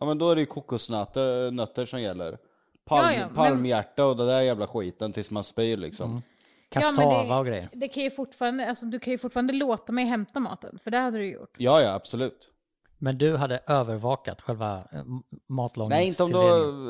Ja 0.00 0.06
men 0.06 0.18
då 0.18 0.30
är 0.30 0.34
det 0.34 0.40
ju 0.40 0.46
kokosnötter 0.46 1.50
nötter 1.50 1.86
som 1.86 2.02
gäller. 2.02 2.38
Palm, 2.84 3.06
Ja, 3.06 3.12
ja, 3.14 3.26
men- 3.26 3.34
Palmhjärta 3.34 4.04
och 4.04 4.16
det 4.16 4.26
där 4.26 4.40
jävla 4.40 4.66
skiten 4.66 5.12
tills 5.12 5.30
man 5.30 5.44
spyr 5.44 5.76
liksom. 5.76 6.10
Mm. 6.10 6.22
Ja, 6.70 6.80
Kassava 6.80 7.22
det- 7.22 7.34
och 7.34 7.46
grejer. 7.46 7.68
Det 7.72 7.88
kan 7.88 8.02
ju 8.02 8.10
fortfarande, 8.10 8.68
alltså 8.68 8.86
du 8.86 8.98
kan 8.98 9.10
ju 9.10 9.18
fortfarande 9.18 9.52
låta 9.52 9.92
mig 9.92 10.04
hämta 10.04 10.40
maten, 10.40 10.78
för 10.78 10.90
det 10.90 10.98
hade 10.98 11.18
du 11.18 11.30
gjort. 11.32 11.54
Ja, 11.58 11.82
ja 11.82 11.92
absolut. 11.94 12.50
Men 12.98 13.18
du 13.18 13.36
hade 13.36 13.62
övervakat 13.66 14.42
själva 14.42 14.88
eh, 14.92 15.04
matlagningstilldelningen? 15.48 15.88
Nej 15.88 16.08
inte 16.08 16.22
om 16.22 16.30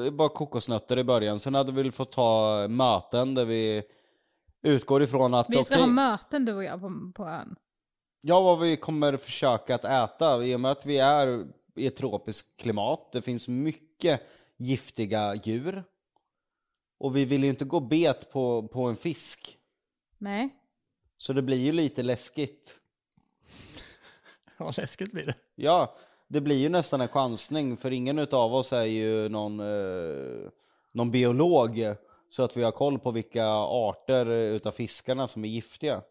det 0.00 0.04
var 0.04 0.11
bara 0.11 0.28
kokosnötter 0.28 0.98
i 0.98 1.04
början. 1.04 1.40
Sen 1.40 1.54
hade 1.54 1.72
vi 1.72 1.82
väl 1.82 1.92
fått 1.92 2.12
ta 2.12 2.66
möten 2.68 3.34
där 3.34 3.44
vi 3.44 3.82
utgår 4.62 5.02
ifrån 5.02 5.34
att 5.34 5.46
Vi 5.50 5.64
ska 5.64 5.74
okej, 5.74 5.86
ha 5.86 5.92
möten 5.92 6.44
du 6.44 6.52
och 6.52 6.64
jag 6.64 6.80
på, 6.80 7.12
på 7.14 7.28
ön. 7.28 7.57
Ja, 8.20 8.42
vad 8.42 8.61
vi 8.61 8.76
kommer 8.76 9.16
försöka 9.16 9.74
att 9.74 9.84
äta 9.84 10.44
i 10.44 10.54
och 10.54 10.61
med 10.61 10.70
att 10.70 10.86
vi 10.86 10.98
är 10.98 11.46
i 11.76 11.86
ett 11.86 11.96
tropiskt 11.96 12.61
klimat. 12.61 13.12
Det 13.12 13.22
finns 13.22 13.48
mycket 13.48 14.20
giftiga 14.57 15.34
djur. 15.34 15.84
Och 16.98 17.16
vi 17.16 17.24
vill 17.24 17.44
ju 17.44 17.50
inte 17.50 17.64
gå 17.64 17.80
bet 17.80 18.32
på, 18.32 18.68
på 18.68 18.82
en 18.84 18.96
fisk. 18.96 19.59
Nej. 20.18 20.48
Så 21.18 21.32
det 21.32 21.42
blir 21.42 21.57
ju 21.57 21.72
lite 21.72 22.02
läskigt. 22.02 22.80
Vad 24.64 24.78
läskigt 24.78 25.12
blir 25.12 25.24
det. 25.24 25.34
Ja, 25.54 25.96
det 26.28 26.40
blir 26.40 26.57
ju 26.57 26.68
nästan 26.68 27.00
en 27.00 27.09
chansning 27.09 27.76
för 27.76 27.90
ingen 27.90 28.18
utav 28.18 28.54
oss 28.54 28.72
är 28.72 28.84
ju 28.84 29.28
någon, 29.28 29.61
eh, 29.61 30.50
någon 30.92 31.11
biolog 31.11 31.96
så 32.28 32.42
att 32.42 32.57
vi 32.57 32.62
har 32.62 32.72
koll 32.72 32.98
på 32.98 33.11
vilka 33.11 33.46
arter 33.57 34.30
utav 34.30 34.72
fiskarna 34.72 35.28
som 35.28 35.44
är 35.44 35.48
giftiga. 35.48 36.02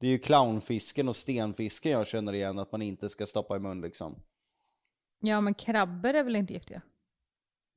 Det 0.00 0.06
är 0.06 0.10
ju 0.10 0.18
clownfisken 0.18 1.08
och 1.08 1.16
stenfisken 1.16 1.92
jag 1.92 2.06
känner 2.06 2.32
igen 2.32 2.58
att 2.58 2.72
man 2.72 2.82
inte 2.82 3.08
ska 3.08 3.26
stoppa 3.26 3.56
i 3.56 3.58
mun 3.58 3.80
liksom. 3.80 4.22
Ja, 5.20 5.40
men 5.40 5.54
krabbor 5.54 6.14
är 6.14 6.24
väl 6.24 6.36
inte 6.36 6.52
giftiga? 6.52 6.82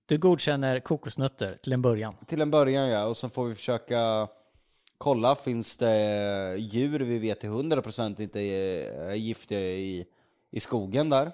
Du 0.05 0.17
godkänner 0.17 0.79
kokosnötter 0.79 1.59
till 1.63 1.73
en 1.73 1.81
början. 1.81 2.15
Till 2.27 2.41
en 2.41 2.51
början 2.51 2.89
ja, 2.89 3.05
och 3.05 3.17
sen 3.17 3.29
får 3.29 3.47
vi 3.47 3.55
försöka 3.55 4.27
kolla, 4.99 5.35
finns 5.35 5.77
det 5.77 6.55
djur 6.57 6.99
vi 6.99 7.19
vet 7.19 7.39
till 7.39 7.49
100% 7.49 8.21
inte 8.21 8.39
är, 8.39 9.13
giftiga 9.13 9.59
i, 9.59 10.05
i 10.51 10.59
skogen 10.59 11.09
där? 11.09 11.31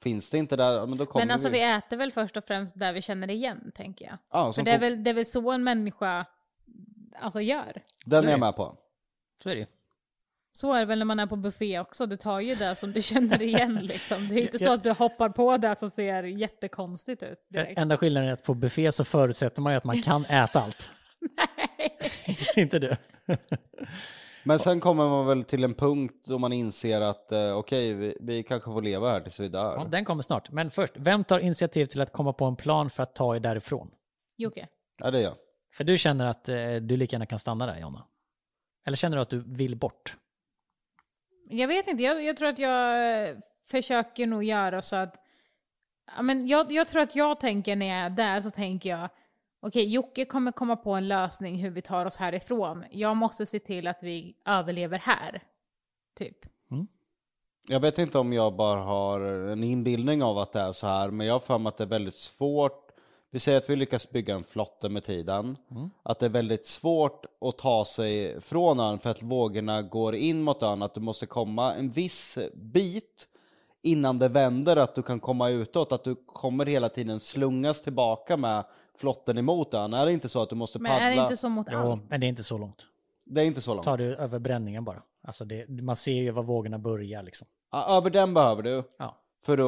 Finns 0.00 0.30
det 0.30 0.38
inte 0.38 0.56
där, 0.56 0.86
men 0.86 0.98
då 0.98 1.06
kommer 1.06 1.26
Men 1.26 1.32
alltså 1.32 1.48
vi. 1.48 1.58
vi 1.58 1.64
äter 1.64 1.96
väl 1.96 2.12
först 2.12 2.36
och 2.36 2.44
främst 2.44 2.78
där 2.78 2.92
vi 2.92 3.02
känner 3.02 3.30
igen, 3.30 3.72
tänker 3.74 4.04
jag. 4.04 4.18
Ja, 4.32 4.52
För 4.52 4.62
det 4.62 4.70
är, 4.70 4.78
väl, 4.78 5.04
det 5.04 5.10
är 5.10 5.14
väl 5.14 5.26
så 5.26 5.50
en 5.50 5.64
människa 5.64 6.26
alltså, 7.20 7.40
gör. 7.40 7.82
Den 8.04 8.24
är 8.24 8.30
jag 8.30 8.40
med 8.40 8.56
på. 8.56 8.76
Så 9.42 9.48
är 9.48 9.56
det. 9.56 9.66
Så 10.52 10.72
är 10.72 10.78
det 10.78 10.86
väl 10.86 10.98
när 10.98 11.06
man 11.06 11.20
är 11.20 11.26
på 11.26 11.36
buffé 11.36 11.80
också, 11.80 12.06
du 12.06 12.16
tar 12.16 12.40
ju 12.40 12.54
det 12.54 12.74
som 12.74 12.92
du 12.92 13.02
känner 13.02 13.42
igen 13.42 13.74
liksom. 13.82 14.28
Det 14.28 14.34
är 14.34 14.42
inte 14.42 14.58
så 14.58 14.72
att 14.72 14.82
du 14.82 14.92
hoppar 14.92 15.28
på 15.28 15.56
det 15.56 15.78
som 15.78 15.90
ser 15.90 16.22
jättekonstigt 16.22 17.22
ut 17.22 17.46
direkt. 17.48 17.78
Enda 17.78 17.96
skillnaden 17.96 18.28
är 18.28 18.32
att 18.32 18.42
på 18.42 18.54
buffé 18.54 18.92
så 18.92 19.04
förutsätter 19.04 19.62
man 19.62 19.72
ju 19.72 19.76
att 19.76 19.84
man 19.84 20.02
kan 20.02 20.24
äta 20.24 20.60
allt. 20.60 20.90
inte 22.56 22.78
du. 22.78 22.96
Men 24.44 24.58
sen 24.58 24.80
kommer 24.80 25.08
man 25.08 25.26
väl 25.26 25.44
till 25.44 25.64
en 25.64 25.74
punkt 25.74 26.24
då 26.26 26.38
man 26.38 26.52
inser 26.52 27.00
att 27.00 27.32
eh, 27.32 27.56
okej, 27.56 27.94
vi, 27.94 28.16
vi 28.20 28.42
kanske 28.42 28.70
får 28.70 28.82
leva 28.82 29.10
här 29.10 29.20
tills 29.20 29.40
vi 29.40 29.48
dör. 29.48 29.76
Ja, 29.76 29.84
den 29.84 30.04
kommer 30.04 30.22
snart. 30.22 30.50
Men 30.50 30.70
först, 30.70 30.92
vem 30.96 31.24
tar 31.24 31.38
initiativ 31.38 31.86
till 31.86 32.00
att 32.00 32.12
komma 32.12 32.32
på 32.32 32.44
en 32.44 32.56
plan 32.56 32.90
för 32.90 33.02
att 33.02 33.14
ta 33.14 33.36
er 33.36 33.40
därifrån? 33.40 33.90
Jocke. 34.36 34.68
Ja, 34.98 35.10
det 35.10 35.18
är 35.18 35.22
jag. 35.22 35.34
För 35.72 35.84
du 35.84 35.98
känner 35.98 36.26
att 36.26 36.48
eh, 36.48 36.74
du 36.74 36.96
lika 36.96 37.14
gärna 37.14 37.26
kan 37.26 37.38
stanna 37.38 37.66
där, 37.66 37.80
Jonna? 37.80 38.06
Eller 38.86 38.96
känner 38.96 39.16
du 39.16 39.22
att 39.22 39.30
du 39.30 39.44
vill 39.46 39.76
bort? 39.76 40.16
Jag 41.48 41.68
vet 41.68 41.86
inte, 41.86 42.02
jag, 42.02 42.24
jag 42.24 42.36
tror 42.36 42.48
att 42.48 42.58
jag 42.58 43.36
försöker 43.70 44.26
nog 44.26 44.44
göra 44.44 44.82
så 44.82 44.96
att... 44.96 45.14
Ja, 46.16 46.22
men 46.22 46.48
jag, 46.48 46.72
jag 46.72 46.88
tror 46.88 47.02
att 47.02 47.16
jag 47.16 47.40
tänker 47.40 47.76
när 47.76 47.86
jag 47.86 47.98
är 47.98 48.10
där 48.10 48.40
så 48.40 48.50
tänker 48.50 48.90
jag 48.90 49.08
okej, 49.66 49.92
Jocke 49.92 50.24
kommer 50.24 50.52
komma 50.52 50.76
på 50.76 50.92
en 50.92 51.08
lösning 51.08 51.56
hur 51.56 51.70
vi 51.70 51.82
tar 51.82 52.06
oss 52.06 52.16
härifrån. 52.16 52.84
Jag 52.90 53.16
måste 53.16 53.46
se 53.46 53.58
till 53.58 53.86
att 53.86 54.02
vi 54.02 54.36
överlever 54.44 54.98
här. 54.98 55.42
Typ. 56.18 56.36
Jag 57.68 57.80
vet 57.80 57.98
inte 57.98 58.18
om 58.18 58.32
jag 58.32 58.56
bara 58.56 58.80
har 58.80 59.20
en 59.20 59.64
inbildning 59.64 60.22
av 60.22 60.38
att 60.38 60.52
det 60.52 60.60
är 60.60 60.72
så 60.72 60.86
här, 60.86 61.10
men 61.10 61.26
jag 61.26 61.34
har 61.34 61.40
för 61.40 61.58
mig 61.58 61.68
att 61.68 61.76
det 61.76 61.84
är 61.84 61.88
väldigt 61.88 62.14
svårt. 62.14 62.90
Vi 63.30 63.38
säger 63.38 63.58
att 63.58 63.70
vi 63.70 63.76
lyckas 63.76 64.10
bygga 64.10 64.34
en 64.34 64.44
flotte 64.44 64.88
med 64.88 65.04
tiden. 65.04 65.56
Att 66.02 66.18
det 66.18 66.26
är 66.26 66.30
väldigt 66.30 66.66
svårt 66.66 67.26
att 67.40 67.58
ta 67.58 67.84
sig 67.84 68.40
från 68.40 68.80
ön 68.80 68.98
för 68.98 69.10
att 69.10 69.22
vågorna 69.22 69.82
går 69.82 70.14
in 70.14 70.42
mot 70.42 70.62
ön. 70.62 70.82
Att 70.82 70.94
du 70.94 71.00
måste 71.00 71.26
komma 71.26 71.74
en 71.74 71.90
viss 71.90 72.38
bit 72.54 73.28
innan 73.82 74.18
det 74.18 74.28
vänder, 74.28 74.76
att 74.76 74.94
du 74.94 75.02
kan 75.02 75.20
komma 75.20 75.48
utåt. 75.48 75.92
Att 75.92 76.04
du 76.04 76.14
kommer 76.26 76.66
hela 76.66 76.88
tiden 76.88 77.20
slungas 77.20 77.82
tillbaka 77.82 78.36
med 78.36 78.64
flotten 78.98 79.38
emot 79.38 79.74
ön. 79.74 79.94
Är 79.94 80.06
det 80.06 80.12
inte 80.12 80.28
så 80.28 80.42
att 80.42 80.50
du 80.50 80.56
måste 80.56 80.78
Men 80.78 80.90
paddla? 80.92 81.04
är 81.06 81.16
det 81.16 81.22
inte 81.22 81.36
så 81.36 81.48
mot 81.48 81.66
Jo, 81.70 81.78
allt? 81.78 82.10
men 82.10 82.20
det 82.20 82.26
är 82.26 82.28
inte 82.28 82.44
så 82.44 82.58
långt. 82.58 82.86
Det 83.26 83.40
är 83.40 83.44
inte 83.44 83.60
så 83.60 83.74
långt. 83.74 83.84
Tar 83.84 83.96
du 83.98 84.14
över 84.16 84.38
bränningen 84.38 84.84
bara. 84.84 85.02
Alltså 85.26 85.44
det, 85.44 85.68
man 85.68 85.96
ser 85.96 86.12
ju 86.12 86.30
var 86.30 86.42
vågorna 86.42 86.78
börjar 86.78 87.22
liksom. 87.22 87.48
Ja, 87.72 87.96
över 87.98 88.10
den 88.10 88.34
behöver 88.34 88.62
du. 88.62 88.82
Ja. 88.98 89.16
För 89.44 89.58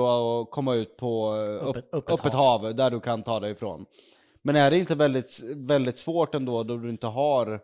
att 0.42 0.50
komma 0.50 0.74
ut 0.74 0.96
på 0.96 1.36
eh, 1.36 1.66
Öppet- 1.68 1.76
upp, 1.76 1.94
öppet 1.94 2.20
öppet, 2.20 2.32
hav. 2.32 2.60
hav. 2.64 2.74
där 2.74 2.90
du 2.90 3.00
kan 3.00 3.22
ta 3.22 3.40
dig 3.40 3.50
ifrån. 3.52 3.86
Men 4.42 4.56
är 4.56 4.70
det 4.70 4.78
inte 4.78 4.94
väldigt, 4.94 5.40
väldigt 5.56 5.98
svårt 5.98 6.34
ändå 6.34 6.62
då 6.62 6.76
du 6.76 6.90
inte 6.90 7.06
har 7.06 7.60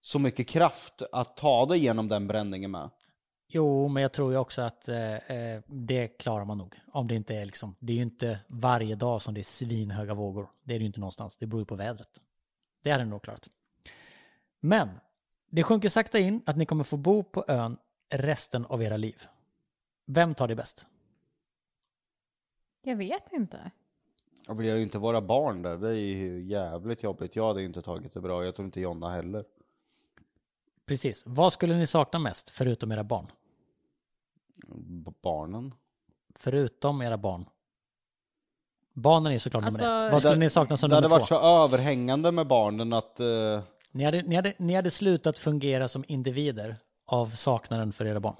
så 0.00 0.18
mycket 0.18 0.48
kraft 0.48 1.02
att 1.12 1.36
ta 1.36 1.66
dig 1.66 1.78
igenom 1.78 2.08
den 2.08 2.26
bränningen 2.26 2.70
med? 2.70 2.90
Jo, 3.48 3.88
men 3.88 4.02
jag 4.02 4.12
tror 4.12 4.32
ju 4.32 4.38
också 4.38 4.62
att 4.62 4.88
eh, 4.88 5.14
eh, 5.14 5.62
det 5.66 6.08
klarar 6.08 6.44
man 6.44 6.58
nog. 6.58 6.80
Om 6.92 7.08
det 7.08 7.14
inte 7.14 7.34
är 7.34 7.44
liksom, 7.44 7.76
det 7.78 7.92
är 7.92 7.96
ju 7.96 8.02
inte 8.02 8.38
varje 8.46 8.94
dag 8.94 9.22
som 9.22 9.34
det 9.34 9.40
är 9.40 9.44
svinhöga 9.44 10.14
vågor. 10.14 10.48
Det 10.62 10.74
är 10.74 10.78
det 10.78 10.82
ju 10.82 10.86
inte 10.86 11.00
någonstans. 11.00 11.36
Det 11.36 11.46
beror 11.46 11.60
ju 11.60 11.66
på 11.66 11.74
vädret. 11.74 12.20
Det 12.82 12.90
hade 12.90 13.04
nog 13.04 13.22
klarat. 13.22 13.48
Men, 14.60 14.88
det 15.50 15.62
sjunker 15.62 15.88
sakta 15.88 16.18
in 16.18 16.42
att 16.46 16.56
ni 16.56 16.66
kommer 16.66 16.84
få 16.84 16.96
bo 16.96 17.22
på 17.22 17.44
ön 17.48 17.76
resten 18.10 18.66
av 18.66 18.82
era 18.82 18.96
liv. 18.96 19.22
Vem 20.06 20.34
tar 20.34 20.48
det 20.48 20.54
bäst? 20.54 20.86
Jag 22.82 22.96
vet 22.96 23.32
inte. 23.32 23.70
Jag 24.46 24.54
vill 24.54 24.66
ju 24.66 24.82
inte 24.82 24.98
vara 24.98 25.20
barn 25.20 25.62
där, 25.62 25.76
det 25.76 25.88
är 25.88 25.94
ju 25.94 26.42
jävligt 26.42 27.02
jobbigt. 27.02 27.36
Jag 27.36 27.46
hade 27.46 27.60
ju 27.60 27.66
inte 27.66 27.82
tagit 27.82 28.12
det 28.12 28.20
bra, 28.20 28.44
jag 28.44 28.56
tror 28.56 28.66
inte 28.66 28.80
Jonna 28.80 29.10
heller. 29.10 29.44
Precis. 30.86 31.22
Vad 31.26 31.52
skulle 31.52 31.74
ni 31.76 31.86
sakna 31.86 32.18
mest, 32.18 32.50
förutom 32.50 32.92
era 32.92 33.04
barn? 33.04 33.26
B- 34.76 35.10
barnen. 35.22 35.74
Förutom 36.38 37.02
era 37.02 37.18
barn. 37.18 37.44
Barnen 38.92 39.32
är 39.32 39.38
såklart 39.38 39.64
Alltså, 39.64 39.84
nummer 39.84 40.06
ett. 40.06 40.12
Vad 40.12 40.22
skulle 40.22 40.34
det- 40.34 40.40
ni 40.40 40.50
sakna 40.50 40.76
som 40.76 40.90
Det 40.90 40.96
hade 40.96 41.08
nummer 41.08 41.16
två? 41.26 41.34
varit 41.34 41.68
så 41.68 41.74
överhängande 41.76 42.32
med 42.32 42.46
barnen 42.46 42.92
att... 42.92 43.20
eh, 43.20 43.60
Ni, 43.90 44.04
hade, 44.04 44.22
ni, 44.22 44.34
hade, 44.36 44.54
ni 44.58 44.74
hade 44.74 44.90
slutat 44.90 45.38
fungera 45.38 45.88
som 45.88 46.04
individer 46.08 46.76
av 47.06 47.26
saknaden 47.30 47.92
för 47.92 48.04
era 48.06 48.20
barn. 48.20 48.36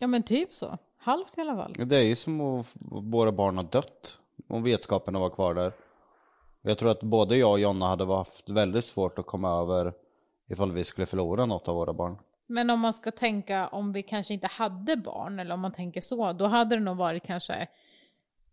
Ja 0.00 0.06
men 0.06 0.22
typ 0.22 0.54
så. 0.54 0.78
Halvt 0.98 1.38
i 1.38 1.40
alla 1.40 1.56
fall. 1.56 1.72
det 1.88 1.96
är 1.96 2.02
ju 2.02 2.14
som 2.16 2.40
att 2.40 2.66
våra 2.90 3.32
barn 3.32 3.56
har 3.56 3.64
dött. 3.64 4.18
Om 4.48 4.62
vetskapen 4.62 5.14
var 5.14 5.30
kvar 5.30 5.54
där. 5.54 5.72
Jag 6.62 6.78
tror 6.78 6.90
att 6.90 7.00
både 7.02 7.36
jag 7.36 7.50
och 7.50 7.60
Jonna 7.60 7.86
hade 7.88 8.06
haft 8.06 8.48
väldigt 8.48 8.84
svårt 8.84 9.18
att 9.18 9.26
komma 9.26 9.60
över 9.60 9.92
ifall 10.48 10.72
vi 10.72 10.84
skulle 10.84 11.06
förlora 11.06 11.46
något 11.46 11.68
av 11.68 11.74
våra 11.74 11.92
barn. 11.92 12.18
Men 12.46 12.70
om 12.70 12.80
man 12.80 12.92
ska 12.92 13.10
tänka 13.10 13.68
om 13.68 13.92
vi 13.92 14.02
kanske 14.02 14.34
inte 14.34 14.46
hade 14.46 14.96
barn, 14.96 15.38
eller 15.38 15.54
om 15.54 15.60
man 15.60 15.72
tänker 15.72 16.00
så, 16.00 16.32
då 16.32 16.46
hade 16.46 16.76
det 16.76 16.82
nog 16.82 16.96
varit 16.96 17.22
kanske 17.22 17.68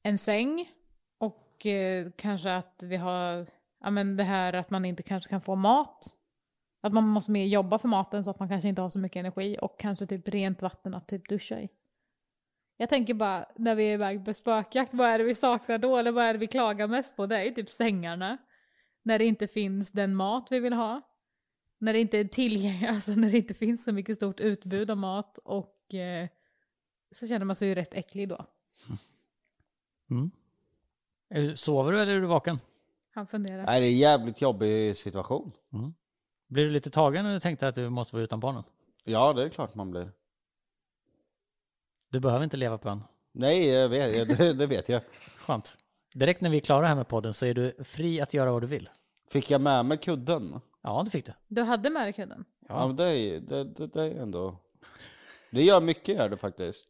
en 0.04 0.18
säng 0.18 0.70
och 1.18 1.66
eh, 1.66 2.08
kanske 2.16 2.56
att 2.56 2.84
vi 2.84 2.96
har, 2.96 3.48
ja 3.84 3.90
men 3.90 4.18
det 4.18 4.24
här 4.24 4.54
att 4.54 4.70
man 4.70 4.86
inte 4.86 5.04
kanske 5.04 5.30
kan 5.30 5.42
få 5.42 5.56
mat. 5.56 6.18
Att 6.82 6.94
man 6.94 7.08
måste 7.08 7.32
mer 7.32 7.46
jobba 7.46 7.80
för 7.80 7.88
maten 7.88 8.24
så 8.24 8.32
att 8.32 8.40
man 8.40 8.50
kanske 8.50 8.70
inte 8.70 8.82
har 8.82 8.90
så 8.90 9.00
mycket 9.00 9.20
energi 9.20 9.58
och 9.62 9.80
kanske 9.80 10.06
typ 10.06 10.28
rent 10.28 10.62
vatten 10.62 10.94
att 10.94 11.08
typ 11.08 11.30
duscha 11.30 11.60
i. 11.60 11.70
Jag 12.78 12.90
tänker 12.90 13.14
bara 13.14 13.46
när 13.56 13.76
vi 13.76 13.84
är 13.84 13.94
iväg 13.94 14.26
på 14.26 14.34
spökjakt, 14.34 14.94
vad 14.94 15.10
är 15.10 15.18
det 15.18 15.24
vi 15.24 15.34
saknar 15.34 15.78
då? 15.78 15.98
Eller 15.98 16.12
vad 16.12 16.26
är 16.26 16.34
det 16.34 16.40
vi 16.40 16.48
klagar 16.48 16.88
mest 16.88 17.16
på? 17.16 17.26
Det 17.26 17.38
är 17.38 17.44
ju 17.44 17.52
typ 17.52 17.70
sängarna. 17.70 18.38
När 19.04 19.20
det 19.20 19.26
inte 19.26 19.48
finns 19.48 19.92
den 19.92 20.16
mat 20.16 20.48
vi 20.50 20.60
vill 20.60 20.74
ha. 20.74 21.02
När 21.78 21.94
det 21.94 22.00
inte 22.00 22.18
är 22.18 22.26
tillgängligt, 22.26 22.90
alltså 22.96 23.12
när 23.12 23.32
det 23.32 23.38
inte 23.38 23.54
finns 23.54 23.84
så 23.84 23.92
mycket 23.92 24.16
stort 24.16 24.40
utbud 24.40 24.92
av 24.92 24.98
mat 24.98 25.38
och 25.38 25.94
eh, 25.94 26.28
så 27.12 27.28
känner 27.28 27.46
man 27.46 27.56
sig 27.56 27.68
ju 27.68 27.76
rätt 27.76 27.94
äcklig 27.94 28.30
då. 28.30 28.46
Mm. 30.10 30.32
Är 31.30 31.42
du, 31.42 31.56
sover 31.56 31.92
du 31.92 32.02
eller 32.02 32.16
är 32.16 32.22
du 32.22 32.28
vaken? 32.28 32.60
Han 33.14 33.28
funderar. 33.28 33.66
Nej, 33.66 33.82
det 33.82 33.88
är 33.88 33.92
en 33.92 33.98
jävligt 33.98 34.42
jobbig 34.42 34.98
situation. 34.98 35.52
Blir 36.48 36.64
du 36.64 36.72
lite 36.72 36.90
tagen 36.90 37.26
när 37.26 37.34
du 37.34 37.40
tänkte 37.40 37.68
att 37.68 37.76
du 37.76 37.90
måste 37.90 38.16
vara 38.16 38.24
utan 38.24 38.40
barnen? 38.40 38.64
Ja, 39.04 39.34
det 39.34 39.44
är 39.44 39.50
klart 39.50 39.76
man 39.76 39.92
blir. 39.92 40.12
Du 42.12 42.20
behöver 42.20 42.44
inte 42.44 42.58
leva 42.58 42.78
på 42.78 42.90
en. 42.90 43.04
Nej, 43.32 43.68
jag 43.68 43.90
vet, 43.90 44.38
det, 44.38 44.54
det 44.54 44.68
vet 44.68 44.90
jag. 44.90 45.02
Skönt. 45.38 45.78
Direkt 46.14 46.42
när 46.42 46.50
vi 46.50 46.58
är 46.58 46.62
klara 46.62 46.88
här 46.88 46.96
med 46.96 47.08
podden 47.08 47.34
så 47.34 47.46
är 47.46 47.54
du 47.54 47.84
fri 47.84 48.22
att 48.22 48.34
göra 48.34 48.52
vad 48.52 48.64
du 48.64 48.68
vill. 48.68 48.90
Fick 49.30 49.52
jag 49.52 49.62
med 49.62 49.86
mig 49.86 49.98
kudden? 49.98 50.62
Ja, 50.86 51.02
det 51.06 51.12
fick 51.12 51.26
du. 51.26 51.34
Du 51.48 51.62
hade 51.64 51.90
med 51.90 52.06
dig 52.06 52.14
kudden? 52.14 52.46
Ja, 52.68 52.88
men 52.88 52.96
det 52.96 53.04
är, 53.04 53.40
det, 53.40 53.64
det, 53.64 53.88
det 53.88 54.04
är 54.04 54.22
ändå... 54.22 54.60
Det 55.52 55.64
gör 55.64 55.82
mycket 55.82 56.16
gör 56.16 56.30
det 56.30 56.38
faktiskt. 56.38 56.88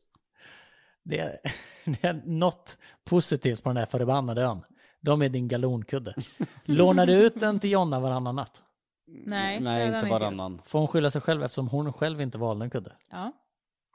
Det 1.04 1.20
är, 1.20 1.38
det 1.86 2.04
är 2.04 2.22
något 2.26 2.78
positivt 3.06 3.64
på 3.64 3.70
den 3.70 3.78
här 3.78 3.86
förbannade 3.86 4.42
ön. 4.42 4.62
De 5.02 5.22
är 5.22 5.30
din 5.30 5.48
galonkudde. 5.48 6.14
Lånar 6.66 7.06
du 7.06 7.26
ut 7.26 7.40
den 7.40 7.60
till 7.60 7.72
Jonna 7.72 8.00
varannan 8.00 8.36
natt? 8.36 8.64
Nej, 9.08 9.60
Nej, 9.60 9.88
inte 9.96 10.10
varannan. 10.10 10.62
Får 10.66 10.80
hon 10.80 10.88
skylla 10.88 11.10
sig 11.10 11.22
själv 11.22 11.44
eftersom 11.44 11.68
hon 11.68 11.94
själv 11.94 12.22
inte 12.22 12.38
valde 12.38 12.66
en 12.66 12.70
kudde? 12.70 12.96
Ja. 13.12 13.32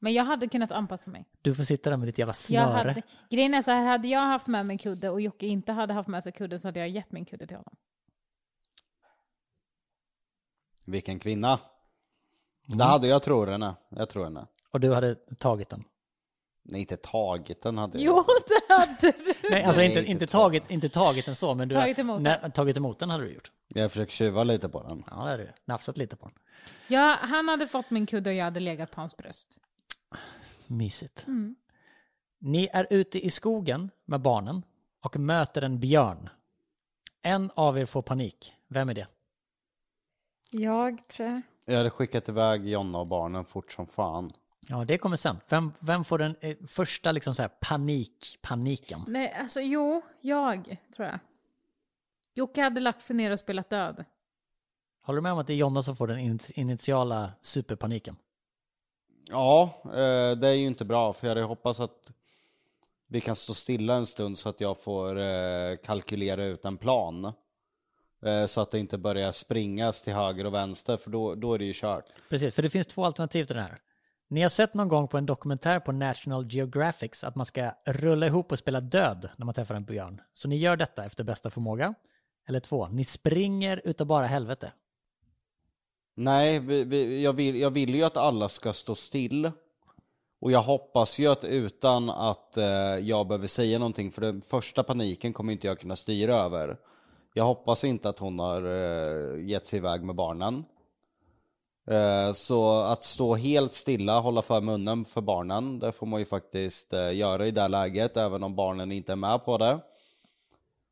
Men 0.01 0.12
jag 0.12 0.24
hade 0.24 0.48
kunnat 0.48 0.72
anpassa 0.72 1.11
mig. 1.11 1.24
Du 1.42 1.55
får 1.55 1.62
sitta 1.62 1.90
där 1.90 1.96
med 1.96 2.09
ditt 2.09 2.18
jävla 2.18 2.30
Jag 2.30 2.36
snöre. 2.36 2.64
hade, 2.88 3.03
grejen 3.30 3.55
är 3.55 3.62
så 3.62 3.70
här, 3.70 3.86
hade 3.86 4.09
jag 4.09 4.20
haft 4.20 4.46
med 4.46 4.66
mig 4.66 4.74
en 4.74 4.78
kudde 4.78 5.11
och 5.11 5.20
Jocke 5.20 5.46
inte 5.46 5.72
hade 5.72 5.94
haft 5.94 6.09
med 6.09 6.22
sig 6.22 6.32
kudden 6.32 6.61
så 6.61 6.68
hade 6.68 6.80
jag 6.80 6.88
gett 6.88 7.12
min 7.12 7.24
kudde 7.24 7.46
till 7.46 7.57
honom. 7.57 7.76
Vilken 10.91 11.18
kvinna. 11.18 11.61
Det 12.66 12.84
hade 12.84 13.09
jag 13.09 13.22
tror 13.22 13.47
henne. 13.47 13.74
Jag 13.88 14.09
tror 14.09 14.24
henne. 14.24 14.47
Och 14.70 14.80
du 14.80 14.95
hade 14.95 15.14
tagit 15.14 15.68
den? 15.68 15.84
Nej, 16.62 16.80
inte 16.80 16.97
tagit 16.97 17.62
den 17.62 17.78
hade 17.78 17.99
jag. 17.99 18.07
Jo, 18.07 18.24
det 18.49 18.74
hade 18.74 19.16
du! 19.24 19.51
Nej, 19.51 19.64
alltså 19.64 19.80
Nej, 19.80 19.88
inte, 19.88 20.01
inte 20.01 20.11
inte, 20.11 20.26
tagit. 20.26 20.70
inte 20.70 20.88
tagit 20.88 21.26
den 21.26 21.34
så, 21.34 21.55
men 21.55 21.68
du 21.68 21.74
Tagit 21.74 21.99
emot 21.99 22.22
när, 22.22 22.51
tagit 22.51 22.76
emot 22.76 22.99
den 22.99 23.11
hade 23.11 23.24
du 23.24 23.32
gjort. 23.34 23.53
Jag 23.68 23.91
försöker 23.93 24.12
tjuva 24.12 24.45
lite 24.45 24.68
på 24.68 24.82
den. 24.82 25.05
Ja, 25.11 25.16
det 25.16 25.30
hade 25.30 25.43
du. 25.43 25.53
Nafsat 25.64 25.97
lite 25.97 26.16
på 26.16 26.26
den. 26.26 26.34
Ja, 26.88 27.18
han 27.20 27.49
hade 27.49 27.66
fått 27.66 27.91
min 27.91 28.07
kudde 28.07 28.30
och 28.30 28.36
jag 28.36 28.45
hade 28.45 28.61
legat 28.61 28.91
på 28.91 29.01
hans 29.01 29.16
bröst. 29.16 29.59
Mysigt. 30.66 31.26
Mm. 31.26 31.57
Ni 32.38 32.68
är 32.72 32.86
ute 32.91 33.26
i 33.26 33.30
skogen 33.30 33.91
med 34.05 34.20
barnen 34.20 34.62
och 35.05 35.16
möter 35.16 35.62
en 35.62 35.80
björn. 35.80 36.28
En 37.22 37.51
av 37.55 37.78
er 37.78 37.86
får 37.86 38.03
panik. 38.03 38.55
Vem 38.68 38.88
är 38.88 38.95
det? 38.95 39.07
Jag 40.51 41.09
tror 41.09 41.28
jag. 41.28 41.42
Jag 41.64 41.76
hade 41.76 41.90
skickat 41.90 42.28
iväg 42.28 42.68
Jonna 42.68 42.98
och 42.98 43.07
barnen 43.07 43.44
fort 43.44 43.72
som 43.72 43.86
fan. 43.86 44.32
Ja, 44.68 44.84
det 44.84 44.98
kommer 44.98 45.16
sen. 45.16 45.36
Vem, 45.48 45.72
vem 45.80 46.05
får 46.05 46.18
den 46.18 46.36
eh, 46.40 46.57
första 46.66 47.12
liksom 47.12 47.34
så 47.34 47.42
här 47.42 47.48
panik, 47.61 48.38
paniken? 48.42 49.05
Nej, 49.07 49.32
alltså 49.40 49.61
jo, 49.61 50.03
jag 50.20 50.76
tror 50.96 51.09
jag. 51.09 51.18
Jocke 52.34 52.62
hade 52.62 52.80
lagt 52.80 53.03
sig 53.03 53.16
ner 53.16 53.30
och 53.30 53.38
spelat 53.38 53.70
död. 53.70 54.05
Håller 55.03 55.16
du 55.16 55.22
med 55.22 55.32
om 55.32 55.38
att 55.38 55.46
det 55.46 55.53
är 55.53 55.57
Jonna 55.57 55.82
som 55.82 55.96
får 55.96 56.07
den 56.07 56.18
in- 56.18 56.38
initiala 56.55 57.30
superpaniken? 57.42 58.16
Ja, 59.24 59.82
eh, 59.84 60.36
det 60.38 60.48
är 60.48 60.53
ju 60.55 60.66
inte 60.66 60.84
bra 60.84 61.12
för 61.12 61.26
jag 61.26 61.34
hade 61.34 61.46
hoppats 61.46 61.80
att 61.80 62.12
vi 63.07 63.20
kan 63.20 63.36
stå 63.36 63.55
stilla 63.55 63.94
en 63.94 64.07
stund 64.07 64.38
så 64.38 64.48
att 64.48 64.61
jag 64.61 64.80
får 64.80 65.18
eh, 65.18 65.76
kalkylera 65.84 66.44
ut 66.44 66.64
en 66.64 66.76
plan. 66.78 67.32
Eh, 68.26 68.46
Så 68.46 68.60
att 68.60 68.70
det 68.70 68.78
inte 68.78 68.98
börjar 68.98 69.32
springas 69.32 70.02
till 70.02 70.12
höger 70.12 70.46
och 70.46 70.54
vänster 70.54 70.96
för 70.96 71.10
då, 71.10 71.34
då 71.34 71.54
är 71.54 71.58
det 71.58 71.64
ju 71.64 71.72
kört. 71.74 72.04
Precis, 72.28 72.54
för 72.54 72.62
det 72.62 72.70
finns 72.70 72.86
två 72.86 73.04
alternativ 73.04 73.44
till 73.44 73.56
det 73.56 73.62
här. 73.62 73.78
Ni 74.28 74.42
har 74.42 74.48
sett 74.48 74.74
någon 74.74 74.88
gång 74.88 75.08
på 75.08 75.18
en 75.18 75.26
dokumentär 75.26 75.80
på 75.80 75.92
National 75.92 76.46
Geographic 76.52 77.24
att 77.24 77.34
man 77.36 77.46
ska 77.46 77.72
rulla 77.86 78.26
ihop 78.26 78.52
och 78.52 78.58
spela 78.58 78.80
död 78.80 79.28
när 79.36 79.46
man 79.46 79.54
träffar 79.54 79.74
en 79.74 79.84
björn. 79.84 80.20
Så 80.34 80.48
ni 80.48 80.56
gör 80.56 80.76
detta 80.76 81.04
efter 81.04 81.24
bästa 81.24 81.50
förmåga. 81.50 81.94
Eller 82.48 82.60
två, 82.60 82.88
ni 82.88 83.04
springer 83.04 83.80
utav 83.84 84.06
bara 84.06 84.26
helvete. 84.26 84.72
Nej, 86.16 86.58
vi, 86.58 86.84
vi, 86.84 87.22
jag, 87.22 87.32
vill, 87.32 87.60
jag 87.60 87.70
vill 87.70 87.94
ju 87.94 88.02
att 88.04 88.16
alla 88.16 88.48
ska 88.48 88.72
stå 88.72 88.94
still. 88.94 89.50
Och 90.40 90.52
jag 90.52 90.62
hoppas 90.62 91.18
ju 91.18 91.26
att 91.26 91.44
utan 91.44 92.10
att 92.10 92.56
eh, 92.56 92.64
jag 93.00 93.26
behöver 93.26 93.46
säga 93.46 93.78
någonting, 93.78 94.12
för 94.12 94.20
den 94.22 94.42
första 94.42 94.82
paniken 94.82 95.32
kommer 95.32 95.52
inte 95.52 95.66
jag 95.66 95.78
kunna 95.80 95.96
styra 95.96 96.34
över. 96.34 96.76
Jag 97.35 97.45
hoppas 97.45 97.85
inte 97.85 98.09
att 98.09 98.18
hon 98.18 98.39
har 98.39 98.62
eh, 98.62 99.45
gett 99.49 99.66
sig 99.66 99.76
iväg 99.76 100.03
med 100.03 100.14
barnen. 100.14 100.64
Eh, 101.91 102.33
så 102.33 102.81
att 102.81 103.05
stå 103.05 103.35
helt 103.35 103.72
stilla, 103.72 104.20
hålla 104.20 104.43
för 104.43 104.61
munnen 104.61 105.05
för 105.05 105.20
barnen, 105.20 105.78
det 105.78 105.93
får 105.93 106.07
man 106.07 106.20
ju 106.20 106.26
faktiskt 106.26 106.93
eh, 106.93 107.16
göra 107.16 107.47
i 107.47 107.51
det 107.51 107.61
här 107.61 107.68
läget, 107.68 108.16
även 108.16 108.43
om 108.43 108.57
barnen 108.57 108.93
inte 108.93 109.12
är 109.12 109.16
med 109.16 109.45
på 109.45 109.59
det. 109.59 109.78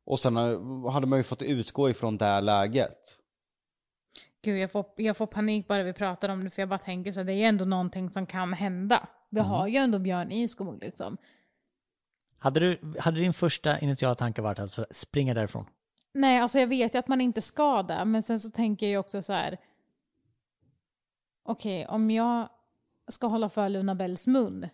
Och 0.05 0.19
sen 0.19 0.35
hade 0.91 1.07
man 1.07 1.19
ju 1.19 1.23
fått 1.23 1.41
utgå 1.41 1.89
ifrån 1.89 2.17
det 2.17 2.25
här 2.25 2.41
läget. 2.41 3.19
Gud, 4.41 4.59
jag 4.59 4.71
får, 4.71 4.85
jag 4.95 5.17
får 5.17 5.27
panik 5.27 5.67
bara 5.67 5.83
vi 5.83 5.93
pratar 5.93 6.29
om 6.29 6.43
det, 6.43 6.49
för 6.49 6.61
jag 6.61 6.69
bara 6.69 6.79
tänker 6.79 7.11
så 7.11 7.19
här, 7.19 7.25
det 7.25 7.33
är 7.33 7.37
ju 7.37 7.43
ändå 7.43 7.65
någonting 7.65 8.09
som 8.09 8.25
kan 8.25 8.53
hända. 8.53 9.07
Vi 9.29 9.39
har 9.39 9.67
ju 9.67 9.77
ändå 9.77 9.99
björn 9.99 10.31
i 10.31 10.47
skog 10.47 10.83
liksom. 10.83 11.17
Hade, 12.39 12.59
du, 12.59 12.79
hade 12.99 13.19
din 13.19 13.33
första 13.33 13.79
initiala 13.79 14.15
tanke 14.15 14.41
varit 14.41 14.59
att 14.59 14.95
springa 14.95 15.33
därifrån? 15.33 15.65
Nej, 16.13 16.39
alltså 16.39 16.59
jag 16.59 16.67
vet 16.67 16.95
ju 16.95 16.99
att 16.99 17.07
man 17.07 17.21
inte 17.21 17.41
ska 17.41 17.83
det, 17.83 18.05
men 18.05 18.23
sen 18.23 18.39
så 18.39 18.49
tänker 18.49 18.85
jag 18.85 18.91
ju 18.91 18.97
också 18.97 19.21
så 19.21 19.33
här. 19.33 19.57
Okej, 21.43 21.87
om 21.87 22.11
jag 22.11 22.49
ska 23.07 23.27
hålla 23.27 23.49
för 23.49 23.69
Luna 23.69 23.95
Bells 23.95 24.27
mun, 24.27 24.67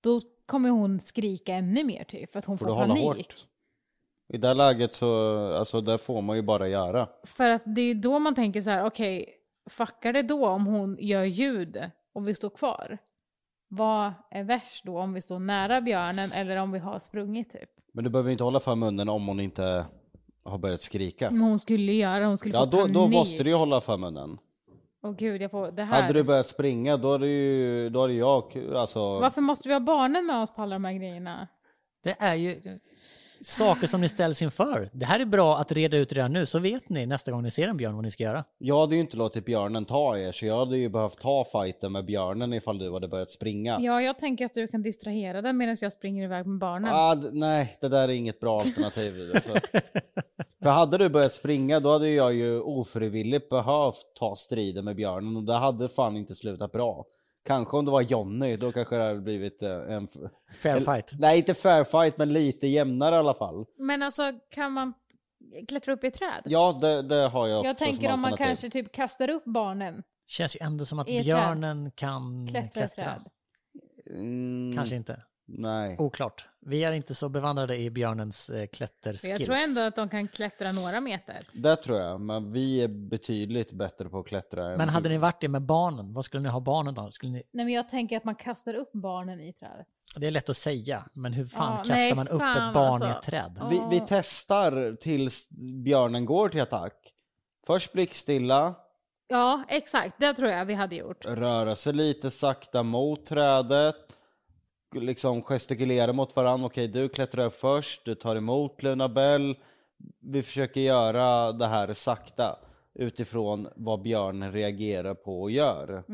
då 0.00 0.20
kommer 0.46 0.70
hon 0.70 1.00
skrika 1.00 1.54
ännu 1.54 1.84
mer 1.84 2.04
typ, 2.04 2.32
för 2.32 2.38
att 2.38 2.44
hon 2.44 2.58
Får 2.58 2.66
får, 2.66 2.76
panik. 2.76 3.04
hårt? 3.04 3.46
I 4.28 4.38
det 4.38 4.54
läget 4.54 4.94
så, 4.94 5.36
alltså 5.54 5.80
det 5.80 5.98
får 5.98 6.22
man 6.22 6.36
ju 6.36 6.42
bara 6.42 6.68
göra. 6.68 7.08
För 7.24 7.50
att 7.50 7.62
det 7.64 7.80
är 7.80 7.86
ju 7.86 7.94
då 7.94 8.18
man 8.18 8.34
tänker 8.34 8.60
så 8.60 8.70
här, 8.70 8.84
okej, 8.84 9.34
fuckar 9.70 10.12
det 10.12 10.22
då 10.22 10.48
om 10.48 10.66
hon 10.66 10.96
gör 11.00 11.24
ljud 11.24 11.90
och 12.12 12.28
vi 12.28 12.34
står 12.34 12.50
kvar? 12.50 12.98
Vad 13.68 14.12
är 14.30 14.44
värst 14.44 14.84
då, 14.84 14.98
om 14.98 15.12
vi 15.12 15.22
står 15.22 15.38
nära 15.38 15.80
björnen 15.80 16.32
eller 16.32 16.56
om 16.56 16.72
vi 16.72 16.78
har 16.78 16.98
sprungit 16.98 17.50
typ? 17.50 17.70
Men 17.92 18.04
du 18.04 18.10
behöver 18.10 18.30
inte 18.30 18.44
hålla 18.44 18.60
för 18.60 18.74
munnen 18.74 19.08
om 19.08 19.26
hon 19.26 19.40
inte 19.40 19.84
har 20.44 20.58
börjat 20.58 20.80
skrika. 20.80 21.30
Men 21.30 21.40
hon 21.40 21.58
skulle 21.58 21.92
göra, 21.92 22.26
hon 22.26 22.38
skulle 22.38 22.54
Ja, 22.54 22.60
få 22.64 22.70
då, 22.70 22.78
panik. 22.78 22.94
då 22.94 23.08
måste 23.08 23.42
du 23.42 23.50
ju 23.50 23.56
hålla 23.56 23.80
för 23.80 23.96
munnen. 23.96 24.38
Åh 25.02 25.12
gud, 25.16 25.42
jag 25.42 25.50
får 25.50 25.70
det 25.72 25.82
här. 25.84 26.02
Hade 26.02 26.12
du 26.14 26.22
börjat 26.22 26.46
springa 26.46 26.96
då 26.96 27.12
hade 27.12 27.26
ju, 27.26 27.88
då 27.90 28.00
hade 28.00 28.12
jag, 28.12 28.56
alltså. 28.74 28.98
Varför 29.20 29.40
måste 29.40 29.68
vi 29.68 29.74
ha 29.74 29.80
barnen 29.80 30.26
med 30.26 30.42
oss 30.42 30.54
på 30.54 30.62
alla 30.62 30.74
de 30.74 30.84
här 30.84 30.92
grejerna? 30.92 31.48
Det 32.04 32.16
är 32.18 32.34
ju 32.34 32.60
saker 33.42 33.86
som 33.86 34.00
ni 34.00 34.08
ställs 34.08 34.42
inför. 34.42 34.90
Det 34.92 35.06
här 35.06 35.20
är 35.20 35.24
bra 35.24 35.56
att 35.58 35.72
reda 35.72 35.96
ut 35.96 36.12
redan 36.12 36.32
nu, 36.32 36.46
så 36.46 36.58
vet 36.58 36.88
ni 36.88 37.06
nästa 37.06 37.32
gång 37.32 37.42
ni 37.42 37.50
ser 37.50 37.68
en 37.68 37.76
björn 37.76 37.94
vad 37.94 38.04
ni 38.04 38.10
ska 38.10 38.22
göra. 38.24 38.44
Jag 38.58 38.80
hade 38.80 38.94
ju 38.94 39.00
inte 39.00 39.16
låtit 39.16 39.44
björnen 39.44 39.84
ta 39.84 40.18
er, 40.18 40.32
så 40.32 40.46
jag 40.46 40.58
hade 40.58 40.76
ju 40.76 40.88
behövt 40.88 41.18
ta 41.20 41.44
fighten 41.52 41.92
med 41.92 42.04
björnen 42.04 42.52
ifall 42.52 42.78
du 42.78 42.92
hade 42.92 43.08
börjat 43.08 43.30
springa. 43.30 43.78
Ja, 43.80 44.02
jag 44.02 44.18
tänker 44.18 44.44
att 44.44 44.52
du 44.54 44.66
kan 44.68 44.82
distrahera 44.82 45.42
den 45.42 45.56
medan 45.56 45.76
jag 45.80 45.92
springer 45.92 46.24
iväg 46.24 46.46
med 46.46 46.58
barnen. 46.58 46.90
Ah, 46.94 47.14
d- 47.14 47.28
nej, 47.32 47.76
det 47.80 47.88
där 47.88 48.08
är 48.08 48.12
inget 48.12 48.40
bra 48.40 48.60
alternativ. 48.60 49.12
Alltså. 49.34 49.52
För 50.62 50.70
hade 50.70 50.98
du 50.98 51.08
börjat 51.08 51.32
springa 51.32 51.80
då 51.80 51.92
hade 51.92 52.08
jag 52.10 52.34
ju 52.34 52.60
ofrivilligt 52.60 53.48
behövt 53.48 54.14
ta 54.14 54.36
striden 54.36 54.84
med 54.84 54.96
björnen 54.96 55.36
och 55.36 55.44
det 55.44 55.54
hade 55.54 55.88
fan 55.88 56.16
inte 56.16 56.34
slutat 56.34 56.72
bra. 56.72 57.04
Kanske 57.44 57.76
om 57.76 57.84
det 57.84 57.90
var 57.90 58.02
Jonny, 58.02 58.56
då 58.56 58.72
kanske 58.72 58.96
det 58.96 59.02
hade 59.02 59.20
blivit 59.20 59.62
eh, 59.62 59.70
en... 59.70 60.08
Fair 60.54 60.80
fight. 60.80 61.12
Nej, 61.18 61.38
inte 61.38 61.54
fair 61.54 61.84
fight, 61.84 62.18
men 62.18 62.32
lite 62.32 62.66
jämnare 62.66 63.14
i 63.14 63.18
alla 63.18 63.34
fall. 63.34 63.64
Men 63.78 64.02
alltså 64.02 64.22
kan 64.50 64.72
man 64.72 64.92
klättra 65.68 65.92
upp 65.92 66.04
i 66.04 66.06
ett 66.06 66.14
träd? 66.14 66.42
Ja, 66.44 66.78
det, 66.80 67.02
det 67.02 67.28
har 67.28 67.48
jag 67.48 67.64
Jag 67.64 67.78
tänker 67.78 68.12
om 68.12 68.20
man 68.20 68.36
kanske 68.36 68.70
typ 68.70 68.92
kastar 68.92 69.30
upp 69.30 69.44
barnen 69.44 70.02
Känns 70.26 70.56
ju 70.56 70.58
ändå 70.64 70.84
som 70.84 70.98
att 70.98 71.06
björnen 71.06 71.90
kan 71.94 72.46
klättra 72.50 72.68
i 72.68 72.70
klättra. 72.70 73.04
träd. 73.04 73.22
Mm, 74.14 74.76
Kanske 74.76 74.96
inte. 74.96 75.22
Nej. 75.58 75.96
Oklart. 75.98 76.48
Vi 76.60 76.84
är 76.84 76.92
inte 76.92 77.14
så 77.14 77.28
bevandrade 77.28 77.76
i 77.76 77.90
björnens 77.90 78.50
eh, 78.50 78.66
klätterskills. 78.66 79.24
jag 79.24 79.42
tror 79.44 79.56
ändå 79.68 79.80
att 79.82 79.96
de 79.96 80.08
kan 80.08 80.28
klättra 80.28 80.72
några 80.72 81.00
meter. 81.00 81.48
Det 81.52 81.76
tror 81.76 81.98
jag, 82.00 82.20
men 82.20 82.52
vi 82.52 82.82
är 82.82 82.88
betydligt 82.88 83.72
bättre 83.72 84.08
på 84.08 84.18
att 84.18 84.26
klättra. 84.26 84.70
än 84.72 84.78
Men 84.78 84.88
hade 84.88 85.08
du. 85.08 85.12
ni 85.14 85.18
varit 85.18 85.40
det 85.40 85.48
med 85.48 85.62
barnen, 85.62 86.12
vad 86.12 86.24
skulle 86.24 86.42
ni 86.42 86.48
ha 86.48 86.60
barnen 86.60 86.94
då? 86.94 87.10
Skulle 87.10 87.32
ni... 87.32 87.42
Nej 87.52 87.64
men 87.64 87.74
jag 87.74 87.88
tänker 87.88 88.16
att 88.16 88.24
man 88.24 88.34
kastar 88.34 88.74
upp 88.74 88.92
barnen 88.92 89.40
i 89.40 89.52
trädet. 89.52 89.86
Det 90.16 90.26
är 90.26 90.30
lätt 90.30 90.48
att 90.48 90.56
säga, 90.56 91.04
men 91.12 91.32
hur 91.32 91.44
fan 91.44 91.70
Ja, 91.72 91.76
kastar 91.76 91.94
nej, 91.94 92.14
man 92.14 92.28
upp 92.28 92.42
ett 92.42 92.74
barn 92.74 93.02
i 93.02 93.04
alltså. 93.04 93.18
ett 93.18 93.22
träd? 93.22 93.60
Vi, 93.70 93.82
vi 93.90 94.02
testar 94.08 94.96
tills 95.00 95.48
björnen 95.84 96.24
går 96.24 96.48
till 96.48 96.60
attack. 96.60 96.94
Först 97.66 97.92
blickstilla, 97.92 98.74
Ja, 99.32 99.64
exakt. 99.68 100.14
Det 100.18 100.34
tror 100.34 100.50
jag 100.50 100.64
vi 100.64 100.74
hade 100.74 100.96
gjort. 100.96 101.24
röra 101.26 101.76
sig 101.76 101.92
lite 101.92 102.30
sakta 102.30 102.82
mot 102.82 103.26
trädet, 103.26 103.96
liksom 104.92 105.42
gestikulera 105.42 106.12
mot 106.12 106.36
varandra. 106.36 106.66
Okej, 106.66 106.88
du 106.88 107.08
klättrar 107.08 107.50
först, 107.50 108.04
du 108.04 108.14
tar 108.14 108.36
emot 108.36 108.82
Luna 108.82 109.08
Bell. 109.08 109.56
Vi 110.20 110.42
försöker 110.42 110.80
göra 110.80 111.52
det 111.52 111.66
här 111.66 111.94
sakta 111.94 112.58
utifrån 112.94 113.68
vad 113.76 114.02
björnen 114.02 114.52
reagerar 114.52 115.14
på 115.14 115.42
och 115.42 115.50
gör. 115.50 116.04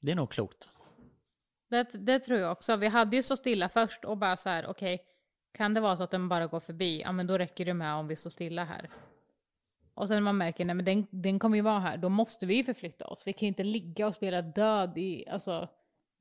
Det 0.00 0.12
är 0.12 0.16
nog 0.16 0.30
klokt. 0.30 0.68
Det, 1.70 1.88
det 1.92 2.18
tror 2.18 2.38
jag 2.38 2.52
också. 2.52 2.76
Vi 2.76 2.86
hade 2.86 3.16
ju 3.16 3.22
så 3.22 3.36
stilla 3.36 3.68
först 3.68 4.04
och 4.04 4.18
bara 4.18 4.36
så 4.36 4.48
här, 4.48 4.66
okej, 4.66 5.00
kan 5.54 5.74
det 5.74 5.80
vara 5.80 5.96
så 5.96 6.04
att 6.04 6.10
den 6.10 6.28
bara 6.28 6.46
går 6.46 6.60
förbi? 6.60 7.00
Ja, 7.00 7.12
men 7.12 7.26
då 7.26 7.38
räcker 7.38 7.64
det 7.64 7.74
med 7.74 7.94
om 7.94 8.08
vi 8.08 8.16
står 8.16 8.30
stilla 8.30 8.64
här. 8.64 8.90
Och 9.94 10.08
sen 10.08 10.22
man 10.22 10.36
märker, 10.36 10.64
nej 10.64 10.74
men 10.74 10.84
den, 10.84 11.06
den 11.10 11.38
kommer 11.38 11.56
ju 11.56 11.62
vara 11.62 11.80
här, 11.80 11.96
då 11.96 12.08
måste 12.08 12.46
vi 12.46 12.64
förflytta 12.64 13.06
oss. 13.06 13.26
Vi 13.26 13.32
kan 13.32 13.40
ju 13.40 13.48
inte 13.48 13.64
ligga 13.64 14.06
och 14.06 14.14
spela 14.14 14.42
död 14.42 14.98
i, 14.98 15.28
alltså, 15.28 15.68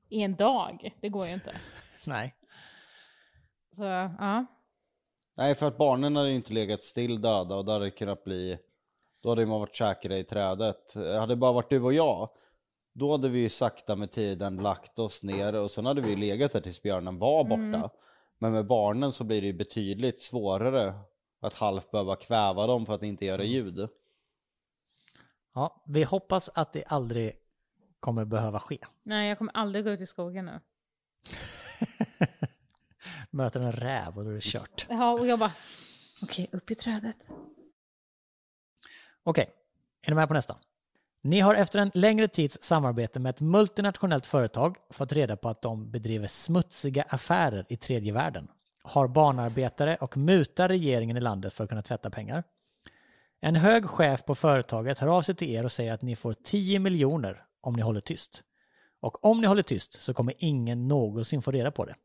i 0.09 0.21
en 0.21 0.35
dag. 0.35 0.91
Det 1.01 1.09
går 1.09 1.25
ju 1.27 1.33
inte. 1.33 1.55
Nej. 2.05 2.35
Så, 3.71 3.83
ja. 3.83 4.45
Nej, 5.37 5.55
för 5.55 5.67
att 5.67 5.77
barnen 5.77 6.15
hade 6.15 6.29
ju 6.29 6.35
inte 6.35 6.53
legat 6.53 6.83
still 6.83 7.21
döda 7.21 7.55
och 7.55 7.65
då 7.65 7.71
hade 7.71 7.85
det 7.85 7.91
kunnat 7.91 8.23
bli... 8.23 8.57
Då 9.21 9.29
hade 9.29 9.45
man 9.45 9.59
varit 9.59 9.75
säkra 9.75 10.17
i 10.17 10.23
trädet. 10.23 10.95
Hade 10.95 11.27
det 11.27 11.35
bara 11.35 11.51
varit 11.51 11.69
du 11.69 11.81
och 11.81 11.93
jag, 11.93 12.29
då 12.93 13.11
hade 13.11 13.29
vi 13.29 13.39
ju 13.39 13.49
sakta 13.49 13.95
med 13.95 14.11
tiden 14.11 14.55
lagt 14.55 14.99
oss 14.99 15.23
ner 15.23 15.55
och 15.55 15.71
sen 15.71 15.85
hade 15.85 16.01
vi 16.01 16.15
legat 16.15 16.51
där 16.51 16.61
tills 16.61 16.81
björnen 16.81 17.19
var 17.19 17.43
borta. 17.43 17.89
Men 18.37 18.51
med 18.51 18.67
barnen 18.67 19.11
så 19.11 19.23
blir 19.23 19.41
det 19.41 19.47
ju 19.47 19.53
betydligt 19.53 20.21
svårare 20.21 20.99
att 21.41 21.53
halvt 21.53 21.91
behöva 21.91 22.15
kväva 22.15 22.67
dem 22.67 22.85
för 22.85 22.93
att 22.93 23.03
inte 23.03 23.25
göra 23.25 23.43
ljud. 23.43 23.89
Ja, 25.53 25.83
vi 25.85 26.03
hoppas 26.03 26.49
att 26.53 26.73
det 26.73 26.83
aldrig 26.83 27.33
kommer 28.05 28.25
behöva 28.25 28.59
ske. 28.59 28.77
Nej, 29.03 29.29
jag 29.29 29.37
kommer 29.37 29.53
aldrig 29.57 29.85
gå 29.85 29.91
ut 29.91 30.01
i 30.01 30.05
skogen 30.05 30.45
nu. 30.45 30.59
Möter 33.29 33.59
en 33.59 33.71
räv 33.71 34.17
och 34.17 34.23
då 34.23 34.29
är 34.29 34.33
det 34.33 34.43
kört. 34.43 34.87
Ja, 34.89 35.11
och 35.11 35.27
jag 35.27 35.39
bara, 35.39 35.51
okej, 36.21 36.49
upp 36.51 36.71
i 36.71 36.75
trädet. 36.75 37.33
Okej, 39.23 39.49
är 40.01 40.09
ni 40.09 40.15
med 40.15 40.27
på 40.27 40.33
nästa? 40.33 40.57
Ni 41.21 41.39
har 41.39 41.55
efter 41.55 41.79
en 41.79 41.91
längre 41.93 42.27
tids 42.27 42.57
samarbete 42.61 43.19
med 43.19 43.29
ett 43.29 43.41
multinationellt 43.41 44.25
företag 44.25 44.77
fått 44.89 45.13
reda 45.13 45.37
på 45.37 45.49
att 45.49 45.61
de 45.61 45.91
bedriver 45.91 46.27
smutsiga 46.27 47.03
affärer 47.09 47.65
i 47.69 47.77
tredje 47.77 48.13
världen, 48.13 48.47
har 48.83 49.07
barnarbetare 49.07 49.95
och 49.95 50.17
mutar 50.17 50.67
regeringen 50.67 51.17
i 51.17 51.21
landet 51.21 51.53
för 51.53 51.63
att 51.63 51.69
kunna 51.69 51.81
tvätta 51.81 52.09
pengar. 52.09 52.43
En 53.41 53.55
hög 53.55 53.85
chef 53.85 54.25
på 54.25 54.35
företaget 54.35 54.99
hör 54.99 55.07
av 55.07 55.21
sig 55.21 55.35
till 55.35 55.49
er 55.49 55.63
och 55.63 55.71
säger 55.71 55.93
att 55.93 56.01
ni 56.01 56.15
får 56.15 56.33
10 56.43 56.79
miljoner 56.79 57.45
om 57.65 57.73
ni 57.73 57.81
håller 57.81 58.01
tyst. 58.01 58.43
Och 58.99 59.25
om 59.25 59.41
ni 59.41 59.47
håller 59.47 59.63
tyst 59.63 60.01
så 60.01 60.13
kommer 60.13 60.33
ingen 60.37 60.87
någonsin 60.87 61.41
få 61.41 61.51
reda 61.51 61.71
på 61.71 61.85
det. 61.85 61.95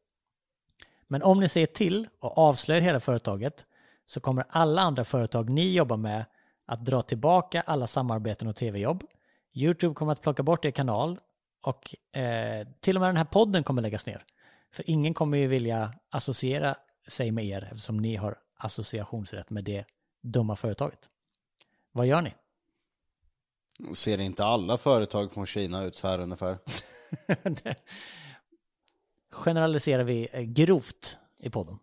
Men 1.08 1.22
om 1.22 1.40
ni 1.40 1.48
säger 1.48 1.66
till 1.66 2.08
och 2.18 2.38
avslöjar 2.38 2.80
hela 2.80 3.00
företaget 3.00 3.66
så 4.04 4.20
kommer 4.20 4.44
alla 4.48 4.82
andra 4.82 5.04
företag 5.04 5.50
ni 5.50 5.74
jobbar 5.74 5.96
med 5.96 6.24
att 6.66 6.84
dra 6.84 7.02
tillbaka 7.02 7.60
alla 7.60 7.86
samarbeten 7.86 8.48
och 8.48 8.56
tv-jobb. 8.56 9.04
Youtube 9.52 9.94
kommer 9.94 10.12
att 10.12 10.22
plocka 10.22 10.42
bort 10.42 10.64
er 10.64 10.70
kanal 10.70 11.18
och 11.62 12.16
eh, 12.20 12.66
till 12.80 12.96
och 12.96 13.00
med 13.00 13.08
den 13.08 13.16
här 13.16 13.24
podden 13.24 13.64
kommer 13.64 13.82
läggas 13.82 14.06
ner. 14.06 14.24
För 14.72 14.90
ingen 14.90 15.14
kommer 15.14 15.38
ju 15.38 15.46
vilja 15.46 15.94
associera 16.10 16.76
sig 17.08 17.30
med 17.30 17.44
er 17.44 17.62
eftersom 17.62 17.96
ni 17.96 18.16
har 18.16 18.38
associationsrätt 18.56 19.50
med 19.50 19.64
det 19.64 19.84
dumma 20.22 20.56
företaget. 20.56 21.10
Vad 21.92 22.06
gör 22.06 22.22
ni? 22.22 22.34
Ser 23.94 24.20
inte 24.20 24.44
alla 24.44 24.78
företag 24.78 25.32
från 25.32 25.46
Kina 25.46 25.84
ut 25.84 25.96
så 25.96 26.08
här 26.08 26.18
ungefär? 26.20 26.58
Generaliserar 29.30 30.04
vi 30.04 30.28
eh, 30.32 30.40
grovt 30.42 31.18
i 31.38 31.50
podden. 31.50 31.78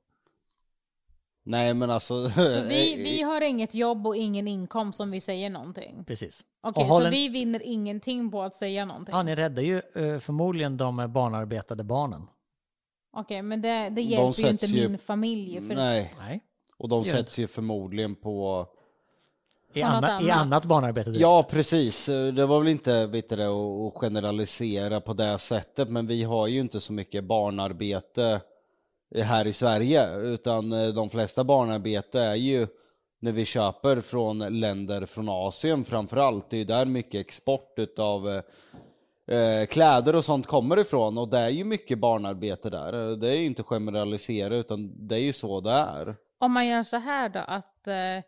Nej 1.44 1.74
men 1.74 1.90
alltså... 1.90 2.30
Så 2.30 2.62
vi, 2.62 2.96
vi 2.96 3.22
har 3.22 3.42
inget 3.42 3.76
jobb 3.76 4.08
och 4.08 4.16
ingen 4.16 4.48
inkomst 4.48 5.00
om 5.00 5.12
vi 5.12 5.22
säger 5.22 5.50
någonting. 5.50 6.04
Precis. 6.08 6.46
Okej, 6.62 6.82
Och 6.84 6.88
så 6.90 7.02
en- 7.06 7.12
vi 7.12 7.30
vinner 7.30 7.62
ingenting 7.64 8.32
på 8.32 8.42
att 8.42 8.56
säga 8.56 8.86
någonting? 8.86 9.16
Ja, 9.16 9.24
ni 9.24 9.36
räddar 9.36 9.62
ju 9.62 9.82
eh, 9.96 10.20
förmodligen 10.20 10.78
de 10.78 11.14
barnarbetade 11.14 11.84
barnen. 11.84 12.28
Okej, 13.18 13.42
men 13.42 13.62
det, 13.62 13.90
det 13.90 14.02
hjälper 14.02 14.28
ju 14.28 14.34
sätts 14.34 14.64
inte 14.64 14.66
ju- 14.66 14.90
min 14.90 14.98
familj. 15.00 15.68
För 15.68 15.76
Nej, 15.76 16.14
Nej. 16.20 16.40
och 16.78 16.90
de 16.90 17.04
Gör 17.04 17.12
sätts 17.16 17.40
ju 17.40 17.48
förmodligen 17.48 18.16
på... 18.16 18.68
I, 19.78 19.82
anna, 19.82 20.22
I 20.22 20.32
annat. 20.32 20.42
annat 20.42 20.66
barnarbete 20.66 21.10
direkt. 21.10 21.22
Ja 21.22 21.48
precis, 21.50 22.06
det 22.06 22.46
var 22.46 22.60
väl 22.60 22.68
inte 22.68 23.06
vet 23.06 23.30
du, 23.30 23.44
att 23.44 23.94
generalisera 23.94 25.02
på 25.02 25.14
det 25.14 25.38
sättet 25.38 25.90
men 25.90 26.08
vi 26.08 26.24
har 26.24 26.48
ju 26.48 26.60
inte 26.60 26.80
så 26.80 26.94
mycket 26.94 27.24
barnarbete 27.24 28.42
här 29.16 29.48
i 29.48 29.54
Sverige 29.54 30.18
utan 30.18 30.72
eh, 30.72 30.88
de 30.88 31.10
flesta 31.10 31.44
barnarbete 31.44 32.22
är 32.22 32.36
ju 32.36 32.68
när 33.20 33.32
vi 33.32 33.46
köper 33.46 34.02
från 34.02 34.60
länder 34.60 35.06
från 35.06 35.30
Asien 35.30 35.86
framförallt. 35.86 36.50
Det 36.50 36.56
är 36.56 36.60
ju 36.60 36.64
där 36.66 36.86
mycket 36.86 37.22
export 37.22 37.74
utav 37.78 38.30
eh, 39.28 39.66
kläder 39.70 40.16
och 40.16 40.26
sånt 40.26 40.48
kommer 40.48 40.80
ifrån 40.80 41.18
och 41.18 41.30
det 41.30 41.38
är 41.38 41.50
ju 41.50 41.64
mycket 41.64 42.00
barnarbete 42.00 42.70
där. 42.70 43.16
Det 43.16 43.30
är 43.30 43.36
ju 43.36 43.46
inte 43.46 43.64
generalisera 43.64 44.56
utan 44.56 45.08
det 45.08 45.16
är 45.16 45.20
ju 45.20 45.34
så 45.34 45.62
det 45.62 45.72
är. 45.72 46.16
Om 46.40 46.52
man 46.52 46.68
gör 46.68 46.84
så 46.84 46.98
här 46.98 47.30
då, 47.30 47.40
att 47.40 47.88
eh, 47.88 48.24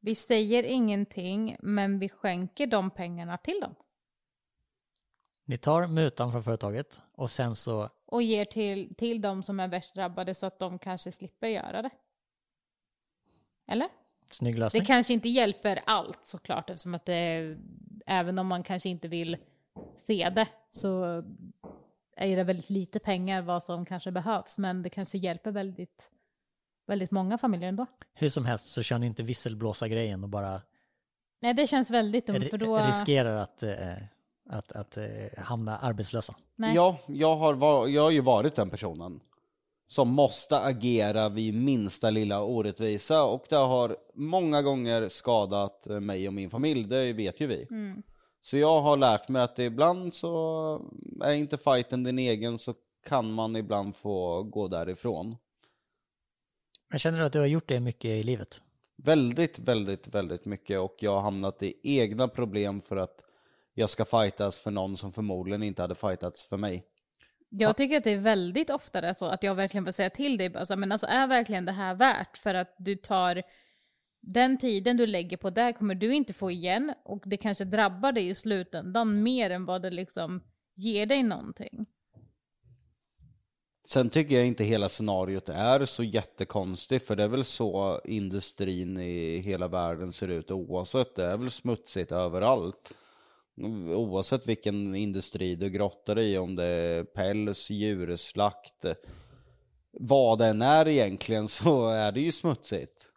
vi 0.00 0.14
säger 0.14 0.62
ingenting, 0.62 1.56
men 1.60 1.98
vi 1.98 2.08
skänker 2.08 2.66
de 2.66 2.90
pengarna 2.90 3.38
till 3.38 3.60
dem. 3.60 3.74
Ni 5.44 5.58
tar 5.58 5.86
mutan 5.86 6.32
från 6.32 6.42
företaget 6.42 7.00
och 7.12 7.30
sen 7.30 7.56
så 7.56 7.88
Och 8.06 8.22
ger 8.22 8.44
till, 8.44 8.94
till 8.94 9.20
de 9.20 9.42
som 9.42 9.60
är 9.60 9.68
värst 9.68 9.94
drabbade 9.94 10.34
så 10.34 10.46
att 10.46 10.58
de 10.58 10.78
kanske 10.78 11.12
slipper 11.12 11.46
göra 11.46 11.82
det. 11.82 11.90
Eller? 13.66 13.88
snygg 14.30 14.54
Det 14.54 14.60
lösning. 14.60 14.84
kanske 14.84 15.12
inte 15.12 15.28
hjälper 15.28 15.82
allt 15.86 16.26
såklart, 16.26 16.70
eftersom 16.70 16.94
att 16.94 17.06
det, 17.06 17.56
även 18.06 18.38
om 18.38 18.46
man 18.46 18.62
kanske 18.62 18.88
inte 18.88 19.08
vill 19.08 19.36
se 19.98 20.30
det, 20.30 20.48
så 20.70 21.04
är 22.16 22.36
det 22.36 22.44
väldigt 22.44 22.70
lite 22.70 22.98
pengar 22.98 23.42
vad 23.42 23.64
som 23.64 23.84
kanske 23.84 24.10
behövs, 24.10 24.58
men 24.58 24.82
det 24.82 24.90
kanske 24.90 25.18
hjälper 25.18 25.50
väldigt, 25.50 26.10
väldigt 26.90 27.10
många 27.10 27.38
familjer 27.38 27.68
ändå. 27.68 27.86
Hur 28.14 28.28
som 28.28 28.44
helst 28.44 28.66
så 28.66 28.82
kör 28.82 28.98
ni 28.98 29.06
inte 29.06 29.22
visselblåsa-grejen 29.22 30.22
och 30.22 30.28
bara 30.28 30.62
Nej, 31.42 31.54
det 31.54 31.66
känns 31.66 31.90
väldigt 31.90 32.26
dumt, 32.26 32.40
för 32.50 32.58
då... 32.58 32.76
ri- 32.76 32.86
riskerar 32.86 33.36
att, 33.36 33.62
eh, 33.62 33.92
att, 34.50 34.72
att 34.72 34.96
eh, 34.96 35.04
hamna 35.38 35.78
arbetslösa. 35.78 36.34
Nej. 36.56 36.74
Ja, 36.74 36.98
jag 37.06 37.36
har, 37.36 37.54
var, 37.54 37.88
jag 37.88 38.02
har 38.02 38.10
ju 38.10 38.20
varit 38.20 38.54
den 38.54 38.70
personen 38.70 39.20
som 39.86 40.08
måste 40.08 40.60
agera 40.60 41.28
vid 41.28 41.54
minsta 41.54 42.10
lilla 42.10 42.42
orättvisa 42.42 43.24
och 43.24 43.44
det 43.48 43.56
har 43.56 43.96
många 44.14 44.62
gånger 44.62 45.08
skadat 45.08 45.86
eh, 45.86 46.00
mig 46.00 46.28
och 46.28 46.34
min 46.34 46.50
familj, 46.50 46.84
det 46.84 47.12
vet 47.12 47.40
ju 47.40 47.46
vi. 47.46 47.66
Mm. 47.70 48.02
Så 48.40 48.56
jag 48.58 48.80
har 48.80 48.96
lärt 48.96 49.28
mig 49.28 49.42
att 49.42 49.58
ibland 49.58 50.14
så 50.14 50.32
är 51.24 51.32
inte 51.32 51.58
fighten 51.58 52.04
din 52.04 52.18
egen 52.18 52.58
så 52.58 52.74
kan 53.06 53.32
man 53.32 53.56
ibland 53.56 53.96
få 53.96 54.42
gå 54.42 54.68
därifrån. 54.68 55.36
Men 56.90 56.98
känner 56.98 57.18
du 57.18 57.24
att 57.24 57.32
du 57.32 57.38
har 57.38 57.46
gjort 57.46 57.68
det 57.68 57.80
mycket 57.80 58.10
i 58.10 58.22
livet? 58.22 58.62
Väldigt, 58.96 59.58
väldigt, 59.58 60.08
väldigt 60.08 60.44
mycket 60.44 60.78
och 60.78 60.96
jag 60.98 61.14
har 61.14 61.20
hamnat 61.20 61.62
i 61.62 61.74
egna 61.82 62.28
problem 62.28 62.82
för 62.82 62.96
att 62.96 63.24
jag 63.74 63.90
ska 63.90 64.04
fightas 64.04 64.58
för 64.58 64.70
någon 64.70 64.96
som 64.96 65.12
förmodligen 65.12 65.62
inte 65.62 65.82
hade 65.82 65.94
fightats 65.94 66.44
för 66.44 66.56
mig. 66.56 66.84
Jag 67.48 67.76
tycker 67.76 67.96
att 67.96 68.04
det 68.04 68.10
är 68.10 68.18
väldigt 68.18 68.70
oftare 68.70 69.14
så 69.14 69.26
att 69.26 69.42
jag 69.42 69.54
verkligen 69.54 69.84
får 69.84 69.92
säga 69.92 70.10
till 70.10 70.38
dig, 70.38 70.50
bara 70.50 70.64
så 70.64 70.72
här, 70.72 70.78
men 70.78 70.92
alltså 70.92 71.06
är 71.06 71.26
verkligen 71.26 71.64
det 71.64 71.72
här 71.72 71.94
värt 71.94 72.36
för 72.36 72.54
att 72.54 72.74
du 72.78 72.96
tar 72.96 73.42
den 74.20 74.58
tiden 74.58 74.96
du 74.96 75.06
lägger 75.06 75.36
på 75.36 75.50
det 75.50 75.72
kommer 75.72 75.94
du 75.94 76.14
inte 76.14 76.32
få 76.32 76.50
igen 76.50 76.94
och 77.04 77.22
det 77.26 77.36
kanske 77.36 77.64
drabbar 77.64 78.12
dig 78.12 78.28
i 78.28 78.34
slutändan 78.34 79.22
mer 79.22 79.50
än 79.50 79.64
vad 79.64 79.82
det 79.82 79.90
liksom 79.90 80.42
ger 80.74 81.06
dig 81.06 81.22
någonting. 81.22 81.86
Sen 83.92 84.10
tycker 84.10 84.36
jag 84.36 84.46
inte 84.46 84.64
hela 84.64 84.88
scenariot 84.88 85.48
är 85.48 85.84
så 85.84 86.04
jättekonstigt 86.04 87.06
för 87.06 87.16
det 87.16 87.22
är 87.22 87.28
väl 87.28 87.44
så 87.44 88.00
industrin 88.04 88.98
i 88.98 89.38
hela 89.38 89.68
världen 89.68 90.12
ser 90.12 90.28
ut 90.28 90.50
oavsett. 90.50 91.14
Det 91.14 91.24
är 91.24 91.36
väl 91.36 91.50
smutsigt 91.50 92.12
överallt. 92.12 92.92
Oavsett 93.94 94.46
vilken 94.46 94.94
industri 94.94 95.54
du 95.54 95.70
grottar 95.70 96.18
i, 96.18 96.38
om 96.38 96.56
det 96.56 96.64
är 96.64 97.04
päls, 97.04 97.70
djurslakt, 97.70 98.84
vad 99.92 100.38
det 100.38 100.46
än 100.46 100.62
är 100.62 100.88
egentligen 100.88 101.48
så 101.48 101.88
är 101.88 102.12
det 102.12 102.20
ju 102.20 102.32
smutsigt. 102.32 103.12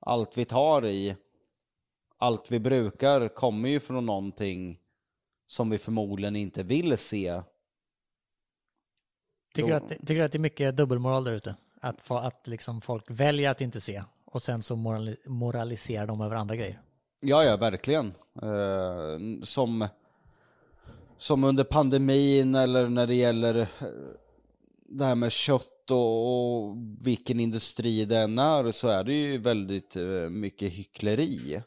Allt 0.00 0.38
vi 0.38 0.44
tar 0.44 0.86
i, 0.86 1.16
allt 2.18 2.50
vi 2.50 2.60
brukar 2.60 3.28
kommer 3.28 3.68
ju 3.68 3.80
från 3.80 4.06
någonting 4.06 4.78
som 5.46 5.70
vi 5.70 5.78
förmodligen 5.78 6.36
inte 6.36 6.62
vill 6.62 6.98
se 6.98 7.42
Tycker, 9.54 9.68
du 9.68 9.74
att, 9.74 9.88
tycker 9.88 10.14
du 10.14 10.22
att 10.22 10.32
det 10.32 10.38
är 10.38 10.40
mycket 10.40 10.76
dubbelmoral 10.76 11.24
där 11.24 11.32
ute? 11.32 11.56
Att, 11.80 12.10
att 12.10 12.46
liksom 12.46 12.80
folk 12.80 13.04
väljer 13.08 13.50
att 13.50 13.60
inte 13.60 13.80
se 13.80 14.02
och 14.24 14.42
sen 14.42 14.62
så 14.62 14.76
morali, 14.76 15.16
moraliserar 15.26 16.06
de 16.06 16.20
över 16.20 16.36
andra 16.36 16.56
grejer. 16.56 16.80
Ja, 17.20 17.44
ja, 17.44 17.56
verkligen. 17.56 18.12
Eh, 18.42 19.42
som, 19.42 19.88
som 21.18 21.44
under 21.44 21.64
pandemin 21.64 22.54
eller 22.54 22.88
när 22.88 23.06
det 23.06 23.14
gäller 23.14 23.54
eh, 23.54 23.66
det 24.88 25.04
här 25.04 25.14
med 25.14 25.32
kött 25.32 25.90
och, 25.90 26.26
och 26.26 26.76
vilken 27.00 27.40
industri 27.40 28.04
det 28.04 28.18
än 28.18 28.38
är 28.38 28.70
så 28.70 28.88
är 28.88 29.04
det 29.04 29.14
ju 29.14 29.38
väldigt 29.38 29.96
eh, 29.96 30.30
mycket 30.30 30.72
hyckleri. 30.72 31.62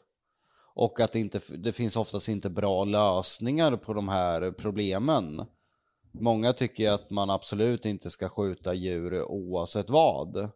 Och 0.74 1.00
att 1.00 1.12
det, 1.12 1.18
inte, 1.18 1.40
det 1.48 1.72
finns 1.72 1.96
oftast 1.96 2.28
inte 2.28 2.50
bra 2.50 2.84
lösningar 2.84 3.76
på 3.76 3.92
de 3.92 4.08
här 4.08 4.50
problemen. 4.50 5.46
Många 6.20 6.52
tycker 6.52 6.90
att 6.90 7.10
man 7.10 7.30
absolut 7.30 7.84
inte 7.84 8.10
ska 8.10 8.28
skjuta 8.28 8.74
djur 8.74 9.22
oavsett 9.22 9.90
vad. 9.90 10.50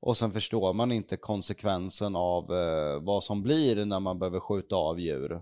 Och 0.00 0.16
sen 0.16 0.32
förstår 0.32 0.72
man 0.72 0.92
inte 0.92 1.16
konsekvensen 1.16 2.16
av 2.16 2.54
eh, 2.54 3.00
vad 3.00 3.24
som 3.24 3.42
blir 3.42 3.84
när 3.84 4.00
man 4.00 4.18
behöver 4.18 4.40
skjuta 4.40 4.76
av 4.76 5.00
djur. 5.00 5.40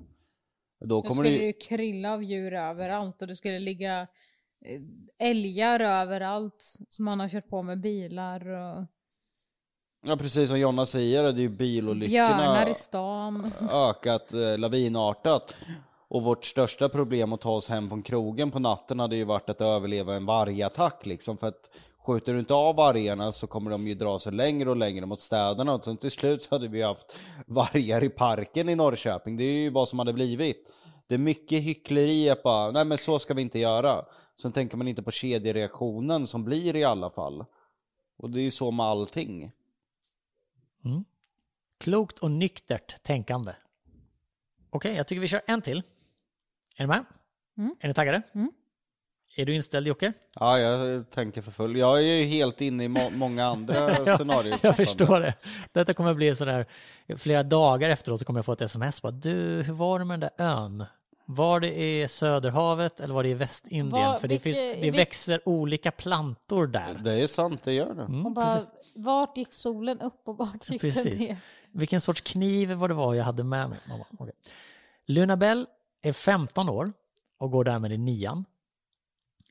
Då 0.80 1.02
Då 1.02 1.10
skulle 1.10 1.28
det 1.30 1.36
ju... 1.36 1.52
krylla 1.52 2.12
av 2.12 2.22
djur 2.24 2.54
överallt 2.54 3.22
och 3.22 3.28
det 3.28 3.36
skulle 3.36 3.58
ligga 3.58 4.00
eh, 4.00 4.80
älgar 5.28 5.80
överallt 5.80 6.76
som 6.88 7.04
man 7.04 7.20
har 7.20 7.28
kört 7.28 7.48
på 7.48 7.62
med 7.62 7.80
bilar 7.80 8.48
och 8.48 8.86
Ja 10.06 10.16
precis 10.16 10.48
som 10.48 10.58
Jonna 10.60 10.86
säger, 10.86 11.22
det 11.22 11.28
är 11.28 11.34
ju 11.34 11.48
bilolyckorna 11.48 12.36
björnar 12.36 12.70
i 12.70 12.74
stan. 12.74 13.52
ökat 13.72 14.32
eh, 14.32 14.58
lavinartat. 14.58 15.54
Och 16.08 16.22
vårt 16.22 16.44
största 16.44 16.88
problem 16.88 17.32
att 17.32 17.40
ta 17.40 17.50
oss 17.50 17.68
hem 17.68 17.88
från 17.88 18.02
krogen 18.02 18.50
på 18.50 18.58
natten 18.58 19.00
hade 19.00 19.16
ju 19.16 19.24
varit 19.24 19.50
att 19.50 19.60
överleva 19.60 20.14
en 20.14 20.26
vargattack 20.26 21.06
liksom. 21.06 21.38
För 21.38 21.48
att 21.48 21.70
skjuter 22.06 22.32
du 22.32 22.38
inte 22.38 22.54
av 22.54 22.76
vargarna 22.76 23.32
så 23.32 23.46
kommer 23.46 23.70
de 23.70 23.86
ju 23.86 23.94
dra 23.94 24.18
sig 24.18 24.32
längre 24.32 24.70
och 24.70 24.76
längre 24.76 25.06
mot 25.06 25.20
städerna. 25.20 25.74
Och 25.74 25.84
sen 25.84 25.96
till 25.96 26.10
slut 26.10 26.42
så 26.42 26.54
hade 26.54 26.68
vi 26.68 26.82
haft 26.82 27.18
vargar 27.46 28.04
i 28.04 28.08
parken 28.08 28.68
i 28.68 28.74
Norrköping. 28.74 29.36
Det 29.36 29.44
är 29.44 29.52
ju 29.52 29.70
vad 29.70 29.88
som 29.88 29.98
hade 29.98 30.12
blivit. 30.12 30.66
Det 31.06 31.14
är 31.14 31.18
mycket 31.18 31.62
hyckleri 31.62 32.30
att 32.30 32.42
bara, 32.42 32.70
nej 32.70 32.84
men 32.84 32.98
så 32.98 33.18
ska 33.18 33.34
vi 33.34 33.42
inte 33.42 33.58
göra. 33.58 34.04
Sen 34.42 34.52
tänker 34.52 34.76
man 34.76 34.88
inte 34.88 35.02
på 35.02 35.10
kedjereaktionen 35.10 36.26
som 36.26 36.44
blir 36.44 36.76
i 36.76 36.84
alla 36.84 37.10
fall. 37.10 37.44
Och 38.16 38.30
det 38.30 38.40
är 38.40 38.42
ju 38.42 38.50
så 38.50 38.70
med 38.70 38.86
allting. 38.86 39.52
Mm. 40.84 41.04
Klokt 41.78 42.18
och 42.18 42.30
nyktert 42.30 43.02
tänkande. 43.02 43.52
Okej, 44.70 44.94
jag 44.96 45.06
tycker 45.06 45.20
vi 45.20 45.28
kör 45.28 45.42
en 45.46 45.62
till. 45.62 45.82
Är 46.78 46.82
ni 46.82 46.86
med? 46.86 47.04
Mm. 47.58 47.74
Är 47.80 47.88
ni 47.88 47.94
taggade? 47.94 48.22
Mm. 48.34 48.52
Är 49.36 49.46
du 49.46 49.54
inställd 49.54 49.86
Jocke? 49.86 50.12
Ja, 50.34 50.58
jag 50.58 51.10
tänker 51.10 51.42
för 51.42 51.50
full. 51.50 51.76
Jag 51.76 51.98
är 51.98 52.02
ju 52.16 52.24
helt 52.24 52.60
inne 52.60 52.84
i 52.84 52.88
må- 52.88 53.10
många 53.10 53.44
andra 53.46 53.94
scenarier. 54.16 54.58
Jag 54.62 54.76
förstår 54.76 55.20
det. 55.20 55.34
Detta 55.72 55.94
kommer 55.94 56.14
bli 56.14 56.34
sådär, 56.36 56.66
flera 57.16 57.42
dagar 57.42 57.90
efteråt 57.90 58.20
så 58.20 58.26
kommer 58.26 58.38
jag 58.38 58.44
få 58.44 58.52
ett 58.52 58.60
sms 58.60 59.02
bara, 59.02 59.12
du, 59.12 59.62
hur 59.66 59.72
var 59.72 59.98
det 59.98 60.04
med 60.04 60.20
den 60.20 60.30
där 60.36 60.44
ön? 60.46 60.84
Var 61.26 61.60
det 61.60 61.74
i 61.82 62.08
Söderhavet 62.08 63.00
eller 63.00 63.14
var 63.14 63.22
det 63.22 63.28
i 63.28 63.34
Västindien? 63.34 63.90
Var- 63.90 64.18
För 64.18 64.28
det, 64.28 64.34
vilke- 64.44 64.72
finns, 64.72 64.82
det 64.82 64.90
växer 64.90 65.48
olika 65.48 65.90
plantor 65.90 66.66
där. 66.66 66.94
Det 67.04 67.12
är 67.22 67.26
sant, 67.26 67.60
det 67.64 67.72
gör 67.72 67.94
det. 67.94 68.02
Mm, 68.02 68.26
Och 68.26 68.32
bara, 68.32 68.54
precis. 68.54 68.70
vart 68.94 69.36
gick 69.36 69.52
solen 69.52 70.00
upp 70.00 70.22
och 70.24 70.36
vart 70.38 70.70
gick 70.70 70.80
Precis. 70.80 71.18
den 71.20 71.28
ner? 71.28 71.36
Vilken 71.72 72.00
sorts 72.00 72.20
kniv 72.20 72.70
var 72.72 72.88
det 72.88 72.94
var 72.94 73.14
jag 73.14 73.24
hade 73.24 73.44
med 73.44 73.70
mig? 73.70 73.78
Mamma, 73.88 74.04
okej. 74.18 74.34
Luna 75.06 75.36
Bell 75.36 75.66
är 76.02 76.12
15 76.12 76.68
år 76.68 76.92
och 77.38 77.50
går 77.50 77.64
därmed 77.64 77.92
i 77.92 77.98
nian. 77.98 78.44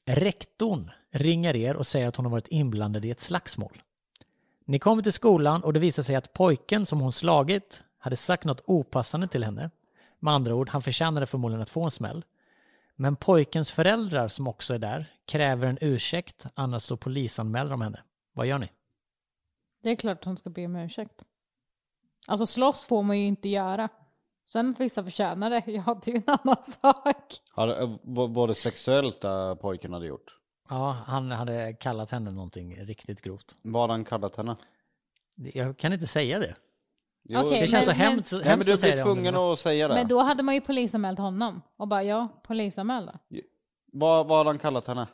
Rektorn 0.05 0.91
ringer 1.11 1.55
er 1.55 1.75
och 1.75 1.87
säger 1.87 2.07
att 2.07 2.15
hon 2.15 2.25
har 2.25 2.31
varit 2.31 2.47
inblandad 2.47 3.05
i 3.05 3.11
ett 3.11 3.19
slagsmål. 3.19 3.81
Ni 4.65 4.79
kommer 4.79 5.03
till 5.03 5.13
skolan 5.13 5.63
och 5.63 5.73
det 5.73 5.79
visar 5.79 6.03
sig 6.03 6.15
att 6.15 6.33
pojken 6.33 6.85
som 6.85 6.99
hon 6.99 7.11
slagit 7.11 7.83
hade 7.97 8.15
sagt 8.15 8.43
något 8.43 8.61
opassande 8.65 9.27
till 9.27 9.43
henne. 9.43 9.71
Med 10.19 10.33
andra 10.33 10.55
ord, 10.55 10.69
han 10.69 10.81
förtjänade 10.81 11.25
förmodligen 11.25 11.61
att 11.61 11.69
få 11.69 11.83
en 11.83 11.91
smäll. 11.91 12.25
Men 12.95 13.15
pojkens 13.15 13.71
föräldrar 13.71 14.27
som 14.27 14.47
också 14.47 14.73
är 14.73 14.79
där 14.79 15.11
kräver 15.25 15.67
en 15.67 15.77
ursäkt, 15.81 16.45
annars 16.53 16.83
så 16.83 16.97
polisanmäler 16.97 17.69
de 17.71 17.81
henne. 17.81 18.03
Vad 18.33 18.47
gör 18.47 18.57
ni? 18.57 18.71
Det 19.83 19.89
är 19.89 19.95
klart 19.95 20.17
att 20.17 20.25
hon 20.25 20.37
ska 20.37 20.49
be 20.49 20.65
om 20.65 20.75
ursäkt. 20.75 21.23
Alltså 22.27 22.45
slåss 22.45 22.87
får 22.87 23.03
man 23.03 23.19
ju 23.19 23.27
inte 23.27 23.49
göra. 23.49 23.89
Sen 24.51 24.69
att 24.69 24.79
vissa 24.79 25.03
förtjänar 25.03 25.49
det, 25.49 25.63
ja 25.67 25.99
det 26.03 26.11
är 26.11 26.15
ju 26.15 26.23
en 26.27 26.37
annan 26.43 26.63
sak. 26.63 27.33
Har, 27.51 27.67
eh, 27.81 27.95
var, 28.03 28.47
det 28.47 28.55
sexuellt 28.55 29.21
det 29.21 29.57
pojken 29.61 29.93
hade 29.93 30.07
gjort? 30.07 30.37
Ja, 30.69 30.97
han 31.07 31.31
hade 31.31 31.73
kallat 31.73 32.11
henne 32.11 32.31
någonting 32.31 32.75
riktigt 32.85 33.21
grovt. 33.21 33.55
Vad 33.61 33.81
hade 33.83 33.93
han 33.93 34.05
kallat 34.05 34.35
henne? 34.35 34.55
Jag 35.35 35.77
kan 35.77 35.93
inte 35.93 36.07
säga 36.07 36.39
det. 36.39 36.55
Jo, 37.23 37.39
Okej, 37.39 37.61
Det 37.61 37.67
känns 37.67 37.87
men- 37.87 37.95
så 37.95 38.01
hemskt, 38.01 38.31
men 38.31 38.41
hemskt 38.43 38.67
du 38.67 38.73
att 38.73 38.79
säga 38.79 38.93
blir 38.95 39.03
tvungen 39.03 39.33
det. 39.33 39.39
att 39.51 39.59
säga 39.59 39.87
det. 39.87 39.93
Men 39.93 40.07
då 40.07 40.19
hade 40.21 40.43
man 40.43 40.55
ju 40.55 40.61
polisanmält 40.61 41.19
honom. 41.19 41.61
Och 41.77 41.87
bara 41.87 42.03
ja, 42.03 42.27
polisanmäl 42.43 43.05
då. 43.05 43.39
Vad, 43.93 44.27
vad 44.27 44.37
hade 44.37 44.49
han 44.49 44.59
kallat 44.59 44.87
henne? 44.87 45.07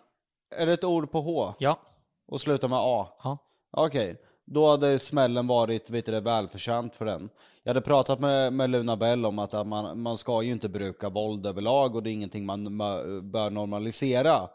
Är 0.56 0.66
det 0.66 0.74
ett 0.74 0.84
ord 0.84 1.12
på 1.12 1.22
H? 1.22 1.54
Ja, 1.60 1.80
Och 2.28 2.42
slutar 2.42 2.68
med 2.68 2.80
A? 2.82 3.08
ja. 3.24 3.38
Okej, 3.72 4.22
då 4.46 4.68
hade 4.70 5.00
smällen 5.00 5.48
varit 5.48 5.90
vet 5.90 6.06
du, 6.06 6.20
välförtjänt 6.20 6.96
för 6.96 7.06
den. 7.06 7.30
Jag 7.64 7.70
hade 7.70 7.82
pratat 7.82 8.20
med, 8.20 8.54
med 8.54 8.70
Luna 8.70 8.98
Bell 8.98 9.26
om 9.26 9.40
att, 9.40 9.54
att 9.54 9.68
man, 9.68 10.02
man 10.02 10.18
ska 10.18 10.42
ju 10.42 10.52
inte 10.52 10.70
bruka 10.70 11.10
våld 11.10 11.46
överlag 11.46 11.96
och 11.96 12.04
det 12.04 12.10
är 12.10 12.12
ingenting 12.14 12.46
man 12.46 12.68
ma- 12.68 13.22
bör 13.22 13.50
normalisera. 13.50 14.50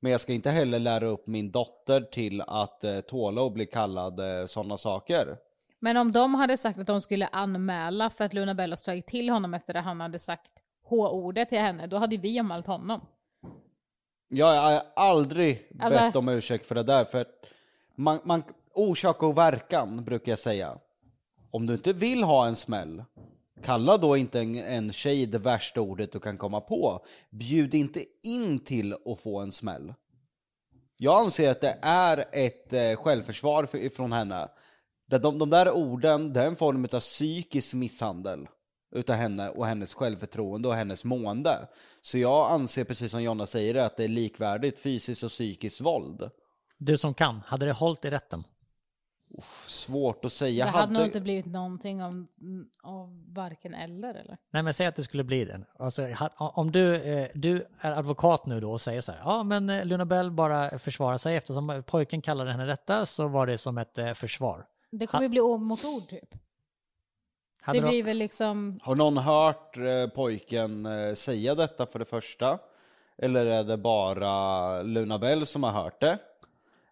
Men 0.00 0.12
jag 0.12 0.20
ska 0.20 0.32
inte 0.32 0.50
heller 0.50 0.78
lära 0.78 1.06
upp 1.06 1.26
min 1.26 1.50
dotter 1.50 2.00
till 2.00 2.40
att 2.46 2.84
eh, 2.84 3.00
tåla 3.00 3.42
och 3.42 3.52
bli 3.52 3.66
kallad 3.66 4.20
eh, 4.20 4.46
sådana 4.46 4.76
saker. 4.76 5.36
Men 5.78 5.96
om 5.96 6.12
de 6.12 6.34
hade 6.34 6.56
sagt 6.56 6.78
att 6.78 6.86
de 6.86 7.00
skulle 7.00 7.26
anmäla 7.26 8.10
för 8.10 8.24
att 8.24 8.34
Luna 8.34 8.54
Bell 8.54 8.70
har 8.70 8.76
slagit 8.76 9.06
till 9.06 9.28
honom 9.30 9.54
efter 9.54 9.74
att 9.74 9.84
han 9.84 10.00
hade 10.00 10.18
sagt 10.18 10.50
H-ordet 10.84 11.48
till 11.48 11.58
henne, 11.58 11.86
då 11.86 11.96
hade 11.96 12.16
vi 12.16 12.38
anmält 12.38 12.66
honom. 12.66 13.00
Jag 14.28 14.46
har 14.46 14.82
aldrig 14.96 15.68
Alltså- 15.80 15.98
bett 16.00 16.16
om 16.16 16.28
ursäkt 16.28 16.66
för 16.66 16.74
det 16.74 16.82
där, 16.82 17.04
för 17.04 17.26
man, 17.94 18.20
man, 18.24 18.42
orsak 18.74 19.22
och 19.22 19.38
verkan 19.38 20.04
brukar 20.04 20.32
jag 20.32 20.38
säga. 20.38 20.78
Om 21.50 21.66
du 21.66 21.72
inte 21.72 21.92
vill 21.92 22.22
ha 22.22 22.46
en 22.46 22.56
smäll, 22.56 23.04
kalla 23.62 23.96
då 23.96 24.16
inte 24.16 24.40
en, 24.40 24.56
en 24.56 24.92
tjej 24.92 25.26
det 25.26 25.38
värsta 25.38 25.80
ordet 25.80 26.12
du 26.12 26.20
kan 26.20 26.38
komma 26.38 26.60
på. 26.60 27.04
Bjud 27.30 27.74
inte 27.74 28.04
in 28.22 28.58
till 28.58 28.92
att 28.92 29.20
få 29.20 29.40
en 29.40 29.52
smäll. 29.52 29.94
Jag 30.96 31.20
anser 31.20 31.50
att 31.50 31.60
det 31.60 31.78
är 31.82 32.24
ett 32.32 32.72
eh, 32.72 32.96
självförsvar 32.96 33.66
för, 33.66 33.88
från 33.88 34.12
henne. 34.12 34.48
De, 35.06 35.18
de, 35.18 35.38
de 35.38 35.50
där 35.50 35.70
orden, 35.70 36.32
det 36.32 36.40
är 36.42 36.46
en 36.46 36.56
form 36.56 36.84
av 36.84 37.00
psykisk 37.00 37.74
misshandel 37.74 38.48
utav 38.92 39.16
henne 39.16 39.50
och 39.50 39.66
hennes 39.66 39.94
självförtroende 39.94 40.68
och 40.68 40.74
hennes 40.74 41.04
mående. 41.04 41.68
Så 42.00 42.18
jag 42.18 42.50
anser 42.50 42.84
precis 42.84 43.10
som 43.10 43.22
Jonna 43.22 43.46
säger 43.46 43.74
att 43.74 43.96
det 43.96 44.04
är 44.04 44.08
likvärdigt 44.08 44.80
fysiskt 44.80 45.22
och 45.22 45.30
psykiskt 45.30 45.80
våld. 45.80 46.30
Du 46.78 46.98
som 46.98 47.14
kan, 47.14 47.42
hade 47.46 47.66
det 47.66 47.72
hållit 47.72 48.04
i 48.04 48.10
rätten? 48.10 48.44
Svårt 49.66 50.24
att 50.24 50.32
säga. 50.32 50.64
det 50.64 50.70
hade 50.70 50.92
nog 50.92 51.02
inte 51.02 51.20
blivit 51.20 51.46
någonting 51.46 52.02
om, 52.02 52.28
av 52.82 53.24
varken 53.34 53.74
eller 53.74 54.14
eller? 54.14 54.38
Nej 54.50 54.62
men 54.62 54.74
säg 54.74 54.86
att 54.86 54.96
det 54.96 55.02
skulle 55.02 55.24
bli 55.24 55.44
det. 55.44 55.60
Alltså, 55.78 56.08
om 56.38 56.72
du, 56.72 56.94
eh, 56.96 57.28
du 57.34 57.66
är 57.80 57.92
advokat 57.92 58.46
nu 58.46 58.60
då 58.60 58.72
och 58.72 58.80
säger 58.80 59.00
så 59.00 59.12
här, 59.12 59.20
ja 59.24 59.42
men 59.42 59.70
eh, 59.70 59.84
Luna 59.84 60.04
Bell 60.04 60.30
bara 60.30 60.78
försvarar 60.78 61.18
sig 61.18 61.36
eftersom 61.36 61.82
pojken 61.86 62.22
kallade 62.22 62.50
henne 62.52 62.66
detta 62.66 63.06
så 63.06 63.28
var 63.28 63.46
det 63.46 63.58
som 63.58 63.78
ett 63.78 63.98
eh, 63.98 64.12
försvar. 64.12 64.66
Det 64.90 65.06
kommer 65.06 65.22
ju 65.22 65.28
bli 65.28 65.40
ord 65.40 65.60
mot 65.60 65.84
ord 65.84 66.08
typ. 66.08 66.34
Hade 67.62 67.78
det 67.78 67.82
de- 67.84 67.88
blir 67.88 68.02
väl 68.02 68.16
liksom, 68.18 68.80
Har 68.82 68.94
någon 68.94 69.16
hört 69.18 69.76
eh, 69.76 70.06
pojken 70.14 70.86
eh, 70.86 71.14
säga 71.14 71.54
detta 71.54 71.86
för 71.86 71.98
det 71.98 72.04
första? 72.04 72.58
Eller 73.18 73.46
är 73.46 73.64
det 73.64 73.76
bara 73.76 74.82
Luna 74.82 75.18
Bell 75.18 75.46
som 75.46 75.62
har 75.62 75.70
hört 75.70 76.00
det? 76.00 76.18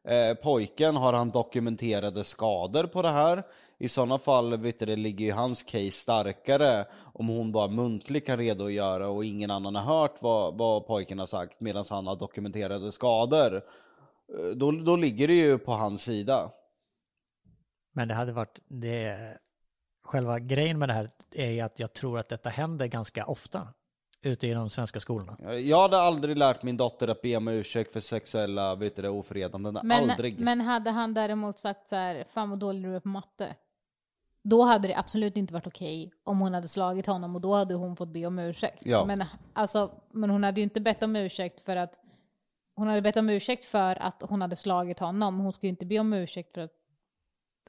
Eh, 0.09 0.35
pojken, 0.35 0.97
har 0.97 1.13
han 1.13 1.31
dokumenterade 1.31 2.25
skador 2.25 2.85
på 2.85 3.03
det 3.03 3.09
här? 3.09 3.43
I 3.79 3.89
sådana 3.89 4.19
fall 4.19 4.57
vet 4.57 4.79
du, 4.79 4.87
det 4.87 4.97
ligger 4.97 5.25
ju 5.25 5.33
hans 5.33 5.63
case 5.63 5.91
starkare 5.91 6.87
om 7.15 7.29
hon 7.29 7.53
bara 7.53 7.69
muntligt 7.69 8.27
kan 8.27 8.39
redogöra 8.39 9.09
och 9.09 9.25
ingen 9.25 9.51
annan 9.51 9.75
har 9.75 9.83
hört 9.83 10.17
vad, 10.21 10.59
vad 10.59 10.87
pojken 10.87 11.19
har 11.19 11.27
sagt 11.27 11.61
medan 11.61 11.85
han 11.91 12.07
har 12.07 12.17
dokumenterade 12.17 12.93
skador. 12.93 13.55
Eh, 13.57 14.51
då, 14.57 14.71
då 14.73 14.97
ligger 14.97 15.29
det 15.29 15.35
ju 15.35 15.59
på 15.59 15.73
hans 15.73 16.03
sida. 16.03 16.51
Men 17.93 18.09
det 18.09 18.15
hade 18.15 18.33
varit, 18.33 18.61
det, 18.69 19.39
själva 20.03 20.39
grejen 20.39 20.79
med 20.79 20.89
det 20.89 20.93
här 20.93 21.11
är 21.35 21.51
ju 21.51 21.61
att 21.61 21.79
jag 21.79 21.93
tror 21.93 22.19
att 22.19 22.29
detta 22.29 22.49
händer 22.49 22.87
ganska 22.87 23.27
ofta 23.27 23.69
ute 24.23 24.47
i 24.47 24.55
de 24.55 24.71
svenska 24.71 25.01
skolorna. 25.01 25.59
Jag 25.59 25.83
hade 25.83 25.99
aldrig 25.99 26.37
lärt 26.37 26.63
min 26.63 26.77
dotter 26.77 27.09
att 27.09 27.23
be 27.23 27.37
om 27.37 27.49
ursäkt 27.49 27.93
för 27.93 28.01
sexuella 28.01 28.75
vet 28.75 28.97
du, 28.97 29.03
det, 29.03 29.09
ofredanden. 29.09 29.79
Men, 29.83 30.11
aldrig. 30.11 30.41
men 30.41 30.61
hade 30.61 30.91
han 30.91 31.15
däremot 31.15 31.59
sagt 31.59 31.89
så 31.89 31.97
här, 31.97 32.25
fan 32.31 32.51
vad 32.51 32.59
dålig 32.59 32.83
du 32.83 32.97
är 32.97 33.01
på 33.01 33.09
matte. 33.09 33.55
Då 34.43 34.63
hade 34.63 34.89
det 34.89 34.95
absolut 34.95 35.37
inte 35.37 35.53
varit 35.55 35.67
okej 35.67 36.13
om 36.25 36.41
hon 36.41 36.55
hade 36.55 36.69
slagit 36.69 37.07
honom 37.07 37.35
och 37.35 37.41
då 37.41 37.55
hade 37.55 37.75
hon 37.75 37.97
fått 37.97 38.09
be 38.09 38.27
om 38.27 38.39
ursäkt. 38.39 38.83
Ja. 38.85 39.05
Men, 39.05 39.25
alltså, 39.53 39.91
men 40.13 40.31
hon 40.31 40.45
hade 40.45 40.61
ju 40.61 40.65
inte 40.65 40.81
bett 40.81 41.03
om 41.03 41.17
ursäkt 41.17 41.61
för 41.61 41.77
att 41.77 41.99
hon 42.75 42.89
hade 42.89 43.03
bett 43.03 43.17
om 43.17 43.31
ursäkt 43.31 43.65
för 43.65 44.03
att 44.03 44.23
hon 44.29 44.43
hade 44.43 44.57
slagit 44.57 44.99
honom. 44.99 45.41
Hon 45.41 45.53
ska 45.53 45.67
ju 45.67 45.71
inte 45.71 45.87
be 45.87 45.99
om 45.99 46.13
ursäkt 46.13 46.53
för 46.53 46.61
att 46.61 46.73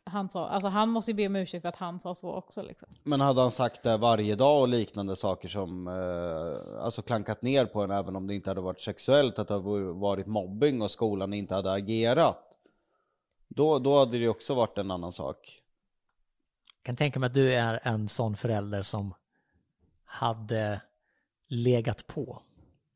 han 0.09 0.29
sa, 0.29 0.47
alltså 0.47 0.69
han 0.69 0.89
måste 0.89 1.11
ju 1.11 1.15
be 1.15 1.25
om 1.25 1.35
ursäkt 1.35 1.61
för 1.61 1.69
att 1.69 1.75
han 1.75 1.99
sa 1.99 2.15
så 2.15 2.31
också 2.31 2.61
liksom. 2.61 2.89
Men 3.03 3.21
hade 3.21 3.41
han 3.41 3.51
sagt 3.51 3.83
det 3.83 3.97
varje 3.97 4.35
dag 4.35 4.61
och 4.61 4.67
liknande 4.67 5.15
saker 5.15 5.49
som, 5.49 5.87
eh, 5.87 6.83
alltså 6.83 7.01
klankat 7.01 7.41
ner 7.41 7.65
på 7.65 7.81
en 7.81 7.91
även 7.91 8.15
om 8.15 8.27
det 8.27 8.35
inte 8.35 8.49
hade 8.49 8.61
varit 8.61 8.81
sexuellt, 8.81 9.39
att 9.39 9.47
det 9.47 9.53
hade 9.53 9.93
varit 9.93 10.27
mobbing 10.27 10.81
och 10.81 10.91
skolan 10.91 11.33
inte 11.33 11.55
hade 11.55 11.71
agerat. 11.71 12.45
Då, 13.47 13.79
då 13.79 13.99
hade 13.99 14.17
det 14.19 14.27
också 14.29 14.55
varit 14.55 14.77
en 14.77 14.91
annan 14.91 15.11
sak. 15.11 15.61
Jag 16.77 16.85
kan 16.85 16.95
tänka 16.95 17.19
mig 17.19 17.27
att 17.27 17.33
du 17.33 17.53
är 17.53 17.79
en 17.83 18.07
sån 18.07 18.35
förälder 18.35 18.83
som 18.83 19.13
hade 20.05 20.81
legat 21.47 22.07
på. 22.07 22.41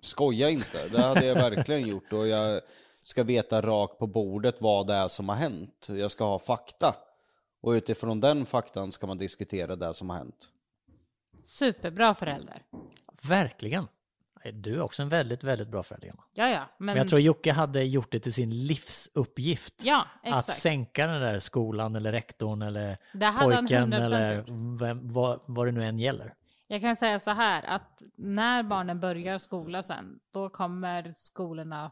Skoja 0.01 0.49
inte, 0.49 0.87
det 0.91 1.01
hade 1.01 1.25
jag 1.25 1.35
verkligen 1.35 1.87
gjort 1.87 2.13
och 2.13 2.27
jag 2.27 2.61
ska 3.03 3.23
veta 3.23 3.61
rakt 3.61 3.99
på 3.99 4.07
bordet 4.07 4.61
vad 4.61 4.87
det 4.87 4.93
är 4.93 5.07
som 5.07 5.29
har 5.29 5.35
hänt. 5.35 5.87
Jag 5.89 6.11
ska 6.11 6.23
ha 6.23 6.39
fakta. 6.39 6.95
Och 7.61 7.71
utifrån 7.71 8.19
den 8.19 8.45
faktan 8.45 8.91
ska 8.91 9.07
man 9.07 9.17
diskutera 9.17 9.75
det 9.75 9.93
som 9.93 10.09
har 10.09 10.17
hänt. 10.17 10.49
Superbra 11.43 12.13
förälder. 12.13 12.63
Verkligen. 13.27 13.87
Du 14.53 14.75
är 14.75 14.81
också 14.81 15.01
en 15.01 15.09
väldigt, 15.09 15.43
väldigt 15.43 15.67
bra 15.67 15.83
förälder. 15.83 16.07
Jonna. 16.07 16.23
Ja, 16.33 16.49
ja. 16.49 16.69
Men, 16.77 16.85
Men 16.85 16.97
jag 16.97 17.07
tror 17.07 17.21
Jocke 17.21 17.51
hade 17.51 17.83
gjort 17.83 18.11
det 18.11 18.19
till 18.19 18.33
sin 18.33 18.65
livsuppgift. 18.65 19.73
ja, 19.83 20.07
att 20.23 20.39
exakt. 20.39 20.57
sänka 20.57 21.07
den 21.07 21.21
där 21.21 21.39
skolan 21.39 21.95
eller 21.95 22.11
rektorn 22.11 22.61
eller 22.61 22.97
pojken 23.43 23.93
100% 23.93 24.05
eller 24.05 24.45
vem, 24.79 25.07
vad, 25.07 25.39
vad 25.45 25.67
det 25.67 25.71
nu 25.71 25.83
än 25.83 25.99
gäller. 25.99 26.33
Jag 26.67 26.81
kan 26.81 26.95
säga 26.95 27.19
så 27.19 27.31
här 27.31 27.63
att 27.63 28.03
när 28.15 28.63
barnen 28.63 28.99
börjar 28.99 29.37
skola 29.37 29.83
sen, 29.83 30.19
då 30.31 30.49
kommer 30.49 31.11
skolorna, 31.13 31.91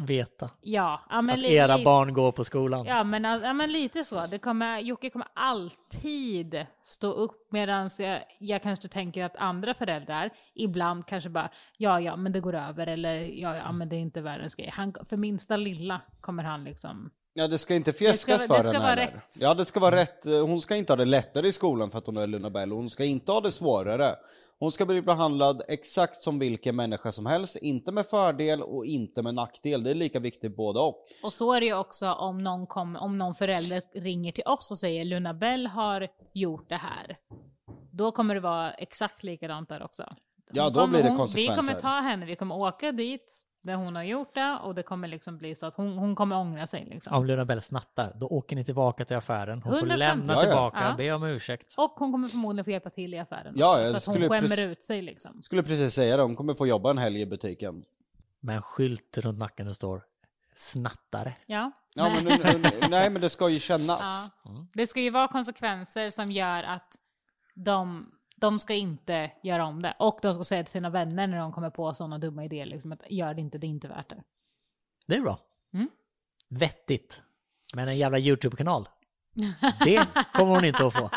Veta 0.00 0.50
ja, 0.60 1.00
ja 1.10 1.22
men 1.22 1.34
att 1.34 1.40
li- 1.40 1.54
era 1.54 1.78
barn 1.84 2.12
går 2.14 2.32
på 2.32 2.44
skolan. 2.44 2.86
Ja 2.86 3.04
men, 3.04 3.24
ja 3.24 3.52
men 3.52 3.72
lite 3.72 4.04
så. 4.04 4.26
Det 4.26 4.38
kommer, 4.38 4.78
Jocke 4.80 5.10
kommer 5.10 5.28
alltid 5.34 6.66
stå 6.82 7.12
upp 7.12 7.52
medan 7.52 7.90
jag, 7.98 8.22
jag 8.38 8.62
kanske 8.62 8.88
tänker 8.88 9.24
att 9.24 9.36
andra 9.36 9.74
föräldrar 9.74 10.30
ibland 10.54 11.06
kanske 11.06 11.30
bara 11.30 11.50
ja 11.76 12.00
ja 12.00 12.16
men 12.16 12.32
det 12.32 12.40
går 12.40 12.54
över 12.54 12.86
eller 12.86 13.14
ja 13.14 13.56
ja 13.56 13.72
men 13.72 13.88
det 13.88 13.96
är 13.96 14.00
inte 14.00 14.20
världens 14.20 14.54
grej. 14.54 14.70
Han, 14.74 14.94
för 15.08 15.16
minsta 15.16 15.56
lilla 15.56 16.00
kommer 16.20 16.42
han 16.44 16.64
liksom 16.64 17.10
Ja 17.34 17.48
det 17.48 17.58
ska 17.58 17.74
inte 17.74 17.92
fjäskas 17.92 18.38
Det 18.38 18.44
ska- 18.44 18.54
för 18.54 18.62
det 18.62 18.62
ska 18.62 18.72
henne 18.72 18.84
vara 18.84 18.90
heller. 19.00 19.12
rätt. 19.12 19.36
Ja 19.40 19.54
det 19.54 19.64
ska 19.64 19.80
vara 19.80 19.96
rätt. 19.96 20.24
Hon 20.24 20.60
ska 20.60 20.76
inte 20.76 20.92
ha 20.92 20.96
det 20.96 21.04
lättare 21.04 21.48
i 21.48 21.52
skolan 21.52 21.90
för 21.90 21.98
att 21.98 22.06
hon 22.06 22.16
är 22.16 22.26
Luna 22.26 22.50
Bell. 22.50 22.72
Hon 22.72 22.90
ska 22.90 23.04
inte 23.04 23.32
ha 23.32 23.40
det 23.40 23.50
svårare. 23.52 24.14
Hon 24.60 24.70
ska 24.72 24.86
bli 24.86 25.02
behandlad 25.02 25.62
exakt 25.68 26.22
som 26.22 26.38
vilken 26.38 26.76
människa 26.76 27.12
som 27.12 27.26
helst. 27.26 27.56
Inte 27.56 27.92
med 27.92 28.06
fördel 28.06 28.62
och 28.62 28.84
inte 28.86 29.22
med 29.22 29.34
nackdel. 29.34 29.82
Det 29.82 29.90
är 29.90 29.94
lika 29.94 30.20
viktigt 30.20 30.56
både 30.56 30.80
och. 30.80 30.98
Och 31.22 31.32
så 31.32 31.52
är 31.52 31.60
det 31.60 31.66
ju 31.66 31.74
också 31.74 32.12
om 32.12 32.38
någon, 32.38 32.66
kom, 32.66 32.96
om 32.96 33.18
någon 33.18 33.34
förälder 33.34 33.82
ringer 33.92 34.32
till 34.32 34.44
oss 34.46 34.70
och 34.70 34.78
säger 34.78 35.04
Luna 35.04 35.34
Bell 35.34 35.66
har 35.66 36.08
gjort 36.32 36.68
det 36.68 36.76
här. 36.76 37.16
Då 37.92 38.12
kommer 38.12 38.34
det 38.34 38.40
vara 38.40 38.70
exakt 38.72 39.22
likadant 39.22 39.68
där 39.68 39.82
också. 39.82 40.04
Ja, 40.52 40.62
Hon 40.64 40.72
då 40.72 40.80
kommer- 40.80 40.92
blir 40.92 41.02
det 41.02 41.08
hon, 41.08 41.16
Vi 41.16 41.18
konsekvenser. 41.18 41.62
kommer 41.62 41.80
ta 41.80 42.00
henne, 42.00 42.26
vi 42.26 42.36
kommer 42.36 42.56
åka 42.56 42.92
dit 42.92 43.44
där 43.68 43.74
hon 43.76 43.96
har 43.96 44.02
gjort 44.02 44.34
det 44.34 44.58
och 44.62 44.74
det 44.74 44.82
kommer 44.82 45.08
liksom 45.08 45.38
bli 45.38 45.54
så 45.54 45.66
att 45.66 45.74
hon, 45.74 45.98
hon 45.98 46.14
kommer 46.16 46.36
ångra 46.36 46.66
sig. 46.66 46.84
Liksom. 46.90 47.16
Om 47.16 47.26
Luna 47.26 47.44
Bell 47.44 47.62
snattar, 47.62 48.12
då 48.16 48.26
åker 48.26 48.56
ni 48.56 48.64
tillbaka 48.64 49.04
till 49.04 49.16
affären. 49.16 49.62
Hon 49.62 49.76
får 49.78 49.86
100%. 49.86 49.96
lämna 49.96 50.32
Ja, 50.32 50.38
ja. 50.38 50.46
tillbaka, 50.50 50.78
Ja. 50.90 50.94
be 50.96 51.12
om 51.12 51.22
ursäkt. 51.24 51.74
Och 51.78 51.90
hon 51.96 52.12
kommer 52.12 52.28
förmodligen 52.28 52.64
få 52.64 52.70
hjälpa 52.70 52.90
till 52.90 53.14
i 53.14 53.18
affären 53.18 53.52
Ja, 53.56 53.80
också, 53.82 54.00
så 54.00 54.10
att 54.10 54.18
hon 54.18 54.28
skämmer 54.28 54.60
ut 54.60 54.82
sig 54.82 55.02
liksom. 55.02 55.42
Skulle 55.42 55.62
precis 55.62 55.94
säga 55.94 56.16
det. 56.16 56.22
Hon 56.22 56.36
kommer 56.36 56.54
få 56.54 56.66
jobba 56.66 56.90
en 56.90 56.98
helg 56.98 57.20
i 57.20 57.26
butiken. 57.26 57.84
Med 58.40 58.56
en 58.56 58.62
skylt 58.62 59.18
runt 59.18 59.38
nacken 59.38 59.66
det 59.66 59.74
står 59.74 60.02
snattare. 60.54 61.32
Ja. 61.46 61.72
Ja, 61.96 62.08
men, 62.14 62.24
nu- 62.24 62.58
nu- 62.62 62.88
nej 62.90 63.10
men 63.10 63.22
det 63.22 63.28
ska 63.30 63.48
ju 63.48 63.58
kännas. 63.58 64.30
Ja. 64.44 64.50
Det 64.74 64.86
ska 64.86 65.00
ju 65.00 65.10
vara 65.10 65.28
konsekvenser 65.28 66.10
som 66.10 66.30
gör 66.32 66.62
att 66.62 66.88
de, 67.54 68.10
de 68.40 68.58
ska 68.58 68.74
inte 68.74 69.30
göra 69.42 69.66
om 69.66 69.82
det. 69.82 69.96
Och 69.98 70.18
de 70.22 70.34
ska 70.34 70.44
säga 70.44 70.64
till 70.64 70.72
sina 70.72 70.90
vänner 70.90 71.26
när 71.26 71.38
de 71.38 71.52
kommer 71.52 71.70
på 71.70 71.94
sådana 71.94 72.18
dumma 72.18 72.44
idéer, 72.44 72.66
liksom, 72.66 72.92
att 72.92 73.02
gör 73.10 73.34
det 73.34 73.40
inte, 73.40 73.58
det 73.58 73.66
är 73.66 73.68
inte 73.68 73.88
värt 73.88 74.10
det. 74.10 74.22
Det 75.06 75.16
är 75.16 75.20
bra. 75.20 75.38
Mm. 75.74 75.88
Vettigt. 76.48 77.22
Men 77.74 77.88
en 77.88 77.96
jävla 77.96 78.18
YouTube-kanal. 78.18 78.88
Det 79.84 80.06
kommer 80.34 80.54
hon 80.54 80.64
inte 80.64 80.86
att 80.86 80.94
få. 80.94 81.10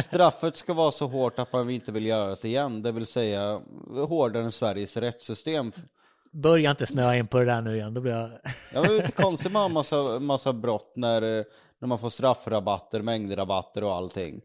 Straffet 0.00 0.56
ska 0.56 0.74
vara 0.74 0.90
så 0.90 1.06
hårt 1.06 1.38
att 1.38 1.52
man 1.52 1.70
inte 1.70 1.92
vill 1.92 2.06
göra 2.06 2.36
det 2.42 2.48
igen. 2.48 2.82
Det 2.82 2.92
vill 2.92 3.06
säga 3.06 3.60
hårdare 4.08 4.44
än 4.44 4.52
Sveriges 4.52 4.96
rättssystem. 4.96 5.72
Börja 6.32 6.70
inte 6.70 6.86
snöa 6.86 7.16
in 7.16 7.26
på 7.26 7.38
det 7.38 7.44
där 7.44 7.60
nu 7.60 7.76
igen, 7.76 7.94
då 7.94 8.00
blir 8.00 8.12
jag... 8.12 8.30
Ja, 8.72 8.80
men 8.80 8.82
det 8.82 8.88
är 8.88 9.00
lite 9.00 9.12
konstigt 9.12 9.52
med 9.52 9.70
massa, 9.70 10.20
massa 10.20 10.52
brott 10.52 10.92
när, 10.96 11.22
eh, 11.22 11.44
när 11.78 11.88
man 11.88 11.98
får 11.98 12.10
straffrabatter, 12.10 13.02
mängdrabatter 13.02 13.84
och 13.84 13.94
allting. 13.94 14.40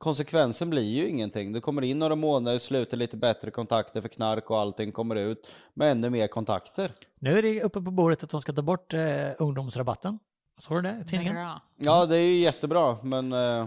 Konsekvensen 0.00 0.70
blir 0.70 0.82
ju 0.82 1.08
ingenting. 1.08 1.52
Du 1.52 1.60
kommer 1.60 1.82
in 1.82 1.98
några 1.98 2.14
månader, 2.16 2.58
slutar 2.58 2.96
lite 2.96 3.16
bättre 3.16 3.50
kontakter 3.50 4.00
för 4.00 4.08
knark 4.08 4.50
och 4.50 4.58
allting 4.58 4.92
kommer 4.92 5.16
ut 5.16 5.52
med 5.74 5.90
ännu 5.90 6.10
mer 6.10 6.26
kontakter. 6.26 6.92
Nu 7.18 7.38
är 7.38 7.42
det 7.42 7.62
uppe 7.62 7.80
på 7.80 7.90
bordet 7.90 8.24
att 8.24 8.30
de 8.30 8.40
ska 8.40 8.52
ta 8.52 8.62
bort 8.62 8.94
eh, 8.94 9.00
ungdomsrabatten. 9.38 10.18
Såg 10.58 10.76
du 10.76 10.82
det 10.82 11.02
i 11.04 11.08
tidningen? 11.08 11.34
Bra. 11.34 11.60
Ja, 11.76 12.06
det 12.06 12.16
är 12.16 12.26
ju 12.26 12.40
jättebra, 12.40 12.96
men 13.02 13.32
eh, 13.32 13.66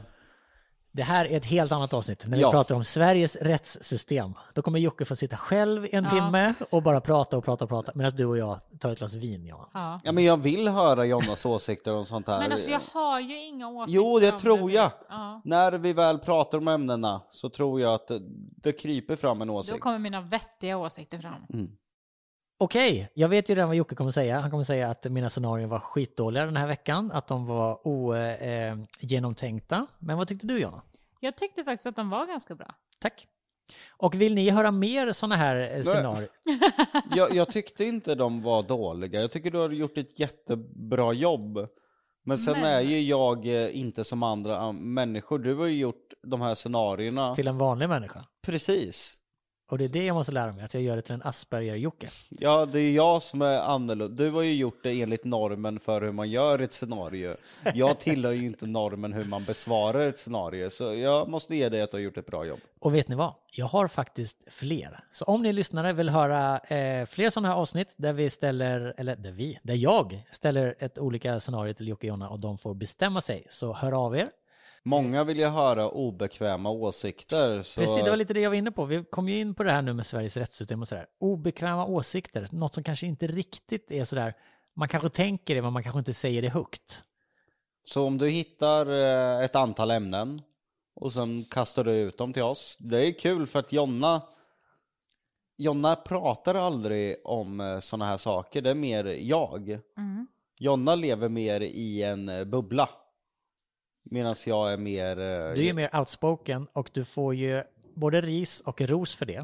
Det 0.95 1.03
här 1.03 1.26
är 1.26 1.38
ett 1.38 1.45
helt 1.45 1.72
annat 1.72 1.94
avsnitt 1.94 2.28
när 2.28 2.38
vi 2.38 2.41
Ja. 2.41 2.52
pratar 2.52 2.76
om 2.76 2.84
Sveriges 2.84 3.36
rättssystem. 3.36 4.34
Då 4.53 4.61
kommer 4.61 4.80
Jocke 4.80 5.06
få 5.06 5.15
sitta 5.15 5.38
själv 5.38 5.88
en 5.91 6.03
Ja. 6.03 6.10
timme 6.10 6.53
och 6.70 6.84
bara 6.84 7.02
prata 7.02 7.38
och 7.38 7.45
prata 7.45 7.65
och 7.65 7.70
prata 7.70 7.91
medan 7.95 8.11
du 8.15 8.26
och 8.26 8.38
jag 8.38 8.60
tar 8.80 8.91
ett 8.91 8.98
glas 8.98 9.14
vin. 9.15 9.45
Ja. 9.45 9.70
Ja. 9.74 9.99
ja, 10.03 10.11
men 10.11 10.24
jag 10.24 10.38
vill 10.38 10.68
höra 10.68 11.06
Jonas 11.06 11.45
åsikter 11.45 11.94
om 11.94 12.06
sånt 12.06 12.28
här. 12.28 12.40
Men 12.40 12.52
alltså 12.52 12.70
jag 12.70 12.82
har 12.94 13.20
ju 13.20 13.44
inga 13.45 13.68
åsikter 13.70 13.95
Jo, 13.95 14.20
det 14.20 14.32
tror 14.32 14.72
jag. 14.72 14.91
Ja. 15.10 15.41
När 15.45 15.72
vi 15.72 15.94
väl 15.94 16.20
pratar 16.20 16.57
om 16.57 16.68
ämnena 16.68 17.22
så 17.30 17.49
tror 17.49 17.82
jag 17.82 17.94
att 17.94 18.07
det, 18.07 18.20
det 18.64 18.72
kryper 18.72 19.15
fram 19.15 19.41
en 19.41 19.48
Då 19.48 19.53
åsikt. 19.53 19.80
kommer 19.80 19.99
mina 19.99 20.22
vettiga 20.22 20.78
åsikter 20.78 21.18
fram. 21.18 21.41
Okej, 22.57 23.09
jag 23.13 23.30
vet 23.30 23.49
ju 23.49 23.55
redan 23.55 23.67
vad 23.69 23.75
Jocke 23.75 23.95
kommer 23.95 24.11
säga. 24.11 24.39
Han 24.39 24.51
kommer 24.51 24.63
säga 24.63 24.89
att 24.89 25.11
mina 25.11 25.30
scenarion 25.30 25.69
var 25.69 25.80
skitdåliga 25.80 26.45
den 26.45 26.57
här 26.57 26.67
veckan, 26.67 27.11
att 27.11 27.27
de 27.27 27.45
var 27.45 27.80
ogenomtänkta. 27.88 29.88
Men 29.99 30.17
vad 30.17 30.27
tyckte 30.27 30.47
du 30.47 30.59
Jonna? 30.59 30.81
Jag 31.19 31.38
tyckte 31.38 31.63
faktiskt 31.63 31.88
att 31.88 31.95
de 31.95 32.09
var 32.09 32.25
ganska 32.25 32.55
bra. 32.55 32.75
Tack. 32.99 33.27
Och 33.97 34.15
vill 34.15 34.35
ni 34.35 34.49
höra 34.49 34.71
mer 34.71 35.11
sådana 35.11 35.35
här 35.35 35.75
eh, 35.75 35.84
scenarier? 35.84 36.30
jag, 37.15 37.35
jag 37.35 37.51
tyckte 37.51 37.85
inte 37.85 38.15
de 38.15 38.41
var 38.41 38.63
dåliga. 38.63 39.21
Jag 39.21 39.31
tycker 39.31 39.51
du 39.51 39.57
har 39.57 39.69
gjort 39.69 39.97
ett 39.97 40.19
jättebra 40.19 41.13
jobb. 41.13 41.57
Men 42.25 42.38
sen 42.38 42.53
Men- 42.53 42.63
är 42.63 42.81
ju 42.81 43.01
jag 43.01 43.45
eh, 43.47 43.77
inte 43.77 44.03
som 44.03 44.23
andra 44.23 44.57
eh, 44.57 44.71
människor. 44.73 45.39
Du 45.39 45.55
har 45.55 45.67
ju 45.67 45.77
gjort 45.80 46.13
de 46.23 46.41
här 46.41 46.55
scenarierna. 46.55 47.35
Till 47.35 47.47
en 47.47 47.57
vanlig 47.57 47.89
människa. 47.89 48.25
Precis. 48.41 49.17
Och 49.68 49.77
det 49.77 49.84
är 49.84 49.90
det 49.90 50.06
jag 50.06 50.14
måste 50.14 50.31
lära 50.31 50.52
mig, 50.52 50.65
att 50.65 50.73
jag 50.73 50.84
gör 50.84 50.95
det 50.95 51.02
till 51.02 51.14
en 51.14 51.23
Asperger-Jocke. 51.23 52.10
Ja, 52.30 52.65
det 52.65 52.80
är 52.80 52.91
jag 52.91 53.23
som 53.23 53.41
är 53.41 53.60
annorlunda. 53.60 54.23
Du 54.23 54.31
har 54.31 54.41
ju 54.41 54.53
gjort 54.53 54.80
det 54.84 55.02
enligt 55.02 55.23
normen 55.23 55.80
för 55.80 56.02
hur 56.02 56.11
man 56.11 56.30
gör 56.30 56.60
ett 56.60 56.73
scenario. 56.73 57.35
Jag 57.73 57.99
tillhör 57.99 58.31
ju 58.31 58.45
inte 58.45 58.68
normen 58.68 59.14
hur 59.14 59.26
man 59.26 59.45
besvarar 59.45 60.07
ett 60.07 60.19
scenario. 60.19 60.69
Så 60.69 60.94
jag 60.94 61.30
måste 61.30 61.56
ge 61.56 61.69
dig 61.69 61.81
att 61.81 61.91
du 61.91 61.98
har 61.98 62.02
gjort 62.02 62.18
ett 62.18 62.26
bra 62.26 62.45
jobb. 62.45 62.60
Och 62.80 62.95
vet 62.95 63.07
ni 63.07 63.15
vad? 63.15 63.34
Jag 63.52 63.65
har 63.65 63.88
faktiskt 63.88 64.44
fler. 64.48 65.03
Så 65.11 65.26
om 65.26 65.41
ni 65.41 65.53
lyssnare 65.53 65.94
vill 65.94 66.10
höra 66.10 66.60
eh, 66.60 67.06
fler 67.06 67.30
sådana 67.30 67.48
här 67.48 67.56
avsnitt 67.56 67.94
där 67.98 68.14
vi 68.14 68.30
ställer, 68.30 68.94
eller 68.98 69.15
där 69.15 69.31
vi, 69.31 69.60
där 69.64 69.76
jag 69.76 70.23
ställer 70.31 70.76
ett 70.80 70.98
olika 70.98 71.40
scenario 71.40 71.73
till 71.73 71.88
Jocke 71.88 72.07
och 72.07 72.10
Jonna 72.10 72.30
och 72.30 72.40
de 72.40 72.57
får 72.57 72.73
bestämma 72.73 73.22
sig, 73.22 73.45
så 73.49 73.73
hör 73.73 74.06
av 74.06 74.18
er. 74.18 74.30
Många 74.85 75.23
vill 75.23 75.39
ju 75.39 75.45
höra 75.45 75.89
obekväma 75.89 76.69
åsikter. 76.69 77.64
Så... 77.64 77.81
Precis, 77.81 78.03
det 78.03 78.10
var 78.10 78.18
lite 78.18 78.34
det 78.34 78.41
jag 78.41 78.49
var 78.49 78.57
inne 78.57 78.72
på. 78.72 78.85
Vi 78.85 79.03
kom 79.03 79.30
ju 79.30 79.39
in 79.39 79.55
på 79.55 79.64
det 79.64 79.72
här 79.72 79.81
nu 79.81 79.93
med 79.93 80.05
Sveriges 80.05 80.38
rättssystem 80.38 80.81
och 80.81 80.88
sådär. 80.88 81.05
Obekväma 81.19 81.85
åsikter, 81.85 82.47
något 82.51 82.73
som 82.73 82.84
kanske 82.84 83.07
inte 83.07 83.27
riktigt 83.27 83.91
är 83.91 84.03
sådär 84.03 84.34
Man 84.76 84.88
kanske 84.88 85.10
tänker 85.10 85.55
det, 85.55 85.61
men 85.61 85.73
man 85.73 85.84
kanske 85.84 85.99
inte 85.99 86.14
säger 86.14 86.41
det 86.41 86.49
högt. 86.49 87.03
Så 87.85 88.05
om 88.05 88.18
du 88.18 88.30
hittar 88.30 88.85
eh, 88.91 89.45
ett 89.45 89.55
antal 89.55 89.91
ämnen 89.91 90.41
och 90.95 91.14
sen 91.14 91.45
kastar 91.45 91.84
du 91.84 91.91
ut 91.91 92.18
dem 92.18 92.34
till 92.34 92.43
oss. 92.43 92.77
Det 92.80 93.07
är 93.07 93.19
kul 93.19 93.47
för 93.47 93.60
att 93.60 93.73
Jonna 93.73 94.22
Jonna 95.57 95.95
pratar 95.95 96.55
aldrig 96.55 97.15
om 97.23 97.80
sådana 97.84 98.05
här 98.05 98.18
saker, 98.18 98.61
det 98.61 98.69
är 98.69 98.76
mer 98.76 99.05
jag. 99.05 99.69
Mm. 99.97 100.27
Jonna 100.60 100.95
lever 100.95 101.30
mer 101.30 101.61
i 101.61 102.03
en 102.03 102.30
eh, 102.30 102.43
bubbla. 102.43 102.89
Medan 104.03 104.35
jag 104.45 104.73
är 104.73 104.77
mer... 104.77 105.19
eh, 105.19 105.53
Du 105.55 105.67
är 105.67 105.73
mer 105.73 105.99
outspoken 105.99 106.67
och 106.73 106.89
du 106.93 107.05
får 107.05 107.35
ju 107.35 107.63
både 107.95 108.21
ris 108.21 108.61
och 108.61 108.81
ros 108.81 109.15
för 109.15 109.25
det. 109.25 109.35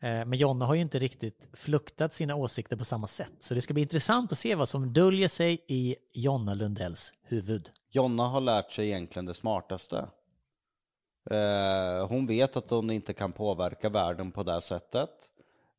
Eh, 0.00 0.24
Men 0.26 0.32
Jonna 0.32 0.66
har 0.66 0.74
ju 0.74 0.80
inte 0.80 0.98
riktigt 0.98 1.48
fluktat 1.52 2.12
sina 2.12 2.34
åsikter 2.34 2.76
på 2.76 2.84
samma 2.84 3.06
sätt. 3.06 3.32
Så 3.40 3.54
det 3.54 3.60
ska 3.60 3.74
bli 3.74 3.82
intressant 3.82 4.32
att 4.32 4.38
se 4.38 4.54
vad 4.54 4.68
som 4.68 4.92
döljer 4.92 5.28
sig 5.28 5.64
i 5.68 5.96
Jonna 6.12 6.54
Lundells 6.54 7.12
huvud. 7.22 7.70
Jonna 7.90 8.22
har 8.28 8.40
lärt 8.40 8.72
sig 8.72 8.86
egentligen 8.86 9.26
det 9.26 9.34
smartaste. 9.34 10.08
Eh, 11.30 12.08
hon 12.08 12.26
vet 12.26 12.56
att 12.56 12.70
hon 12.70 12.90
inte 12.90 13.12
kan 13.12 13.32
påverka 13.32 13.88
världen 13.88 14.32
på 14.32 14.42
det 14.42 14.60
sättet. 14.62 15.10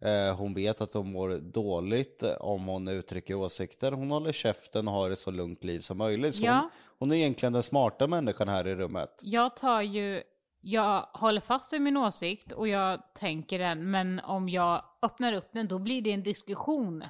Eh, 0.06 0.36
hon 0.36 0.54
vet 0.54 0.82
att 0.82 0.94
hon 0.94 1.12
mår 1.12 1.30
dåligt 1.38 2.24
om 2.40 2.66
hon 2.68 2.88
uttrycker 2.88 3.34
åsikter. 3.36 3.92
Hon 3.92 4.12
håller 4.12 4.32
käften 4.32 4.88
och 4.88 4.94
har 4.94 5.12
ett 5.12 5.20
så 5.20 5.32
lugnt 5.32 5.64
liv 5.64 5.80
som 5.80 5.98
möjligt. 5.98 6.36
Så 6.36 6.46
Ja. 6.46 6.60
hon, 6.60 6.70
hon 7.00 7.12
är 7.12 7.16
egentligen 7.16 7.54
den 7.54 7.64
smarta 7.64 8.08
människan 8.08 8.48
här 8.48 8.68
i 8.68 8.76
rummet. 8.76 9.20
Jag 9.24 9.56
tar 9.56 9.82
ju, 9.82 10.22
jag 10.62 11.02
håller 11.14 11.42
fast 11.42 11.74
vid 11.74 11.82
min 11.82 11.98
åsikt 11.98 12.52
och 12.52 12.68
jag 12.68 13.00
tänker 13.14 13.60
den, 13.60 13.92
men 13.92 14.20
om 14.20 14.50
jag 14.50 14.82
öppnar 15.02 15.34
upp 15.34 15.50
den 15.52 15.68
då 15.68 15.80
blir 15.80 16.02
det 16.02 16.12
en 16.12 16.24
diskussion. 16.24 17.04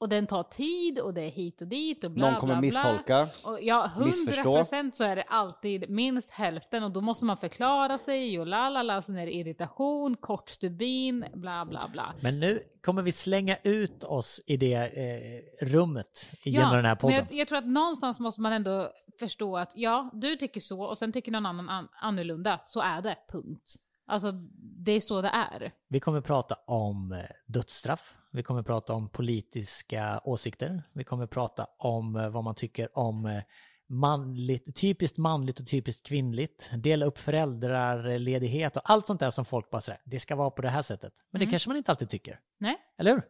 Och 0.00 0.08
den 0.08 0.26
tar 0.26 0.42
tid 0.42 0.98
och 0.98 1.14
det 1.14 1.22
är 1.22 1.30
hit 1.30 1.60
och 1.60 1.66
dit 1.68 2.04
och 2.04 2.10
bla 2.10 2.30
Någon 2.30 2.40
kommer 2.40 2.54
bla, 2.54 2.60
bla. 2.60 2.66
misstolka. 2.66 3.28
Och 3.44 3.58
ja, 3.62 3.90
100% 3.96 4.04
missförstå. 4.04 4.64
så 4.94 5.04
är 5.04 5.16
det 5.16 5.22
alltid 5.22 5.90
minst 5.90 6.30
hälften 6.30 6.82
och 6.84 6.90
då 6.90 7.00
måste 7.00 7.24
man 7.24 7.36
förklara 7.36 7.98
sig 7.98 8.40
och 8.40 8.46
la 8.46 8.68
la 8.68 8.82
la, 8.82 9.02
sen 9.02 9.16
är 9.18 9.26
det 9.26 9.32
irritation, 9.34 10.16
kort 10.16 10.48
stubin, 10.48 11.24
bla 11.34 11.64
bla 11.64 11.88
bla. 11.92 12.14
Men 12.22 12.38
nu 12.38 12.60
kommer 12.84 13.02
vi 13.02 13.12
slänga 13.12 13.56
ut 13.64 14.04
oss 14.04 14.40
i 14.46 14.56
det 14.56 14.74
eh, 14.74 15.66
rummet 15.66 16.30
genom 16.44 16.70
den 16.76 16.84
här 16.84 16.92
men 16.92 16.96
podden. 16.96 17.16
jag, 17.30 17.38
jag 17.38 17.48
tror 17.48 17.58
att 17.58 17.66
någonstans 17.66 18.20
måste 18.20 18.40
man 18.40 18.52
ändå 18.52 18.92
förstå 19.18 19.56
att 19.56 19.72
ja, 19.74 20.10
du 20.12 20.36
tycker 20.36 20.60
så 20.60 20.82
och 20.82 20.98
sen 20.98 21.12
tycker 21.12 21.32
någon 21.32 21.46
annan 21.46 21.68
an- 21.68 21.88
annorlunda. 22.00 22.60
Så 22.64 22.80
är 22.80 23.02
det, 23.02 23.16
punkt. 23.32 23.74
Alltså, 24.10 24.32
det 24.60 24.92
är 24.92 25.00
så 25.00 25.22
det 25.22 25.28
är. 25.28 25.72
Vi 25.88 26.00
kommer 26.00 26.20
prata 26.20 26.54
om 26.66 27.12
eh, 27.12 27.18
dödsstraff. 27.46 28.14
Vi 28.32 28.42
kommer 28.42 28.62
prata 28.62 28.92
om 28.92 29.08
politiska 29.08 30.20
åsikter. 30.24 30.82
Vi 30.92 31.04
kommer 31.04 31.26
prata 31.26 31.66
om 31.78 32.16
eh, 32.16 32.30
vad 32.30 32.44
man 32.44 32.54
tycker 32.54 32.98
om 32.98 33.26
eh, 33.26 33.42
manligt, 33.88 34.76
typiskt 34.76 35.18
manligt 35.18 35.60
och 35.60 35.66
typiskt 35.66 36.06
kvinnligt. 36.06 36.70
Dela 36.74 37.06
upp 37.06 37.18
föräldraledighet 37.18 38.76
och 38.76 38.90
allt 38.90 39.06
sånt 39.06 39.20
där 39.20 39.30
som 39.30 39.44
folk 39.44 39.70
bara 39.70 39.80
säger, 39.80 40.00
det 40.04 40.20
ska 40.20 40.36
vara 40.36 40.50
på 40.50 40.62
det 40.62 40.68
här 40.68 40.82
sättet. 40.82 41.12
Men 41.30 41.40
det 41.40 41.46
kanske 41.46 41.68
man 41.70 41.76
inte 41.76 41.92
alltid 41.92 42.08
tycker. 42.08 42.40
Nej? 42.58 42.76
Eller 42.98 43.10
hur? 43.10 43.22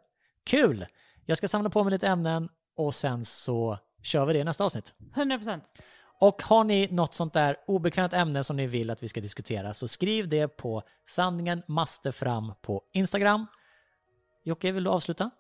Kul! 0.45 0.87
Jag 1.27 1.39
ska 1.39 1.49
samla 1.49 1.71
på 1.71 1.85
mig 1.85 1.91
lite 1.91 2.09
ämnen 2.09 2.49
och 2.77 2.95
sen 2.95 3.25
så 3.25 3.79
kör 4.03 4.27
vi 4.27 4.33
det 4.33 4.39
i 4.39 4.45
nästa 4.45 4.65
avsnitt. 4.65 4.95
100%. 5.15 5.61
Och 6.21 6.43
har 6.43 6.65
ni 6.65 6.89
något 6.91 7.15
sånt 7.15 7.33
där 7.33 7.57
obekvämt 7.67 8.13
ämne 8.13 8.45
som 8.45 8.57
ni 8.57 8.67
vill 8.67 8.91
att 8.91 9.03
vi 9.03 9.09
ska 9.09 9.21
diskutera 9.21 9.75
så 9.75 9.89
skriv 9.89 10.29
det 10.29 10.49
på 10.49 10.83
sanningen 11.07 11.63
måste 11.67 12.13
fram 12.13 12.53
på 12.63 12.83
Instagram. 12.93 13.47
Jocke, 14.45 14.73
vill 14.73 14.85
du 14.85 14.91
avsluta? 14.91 15.31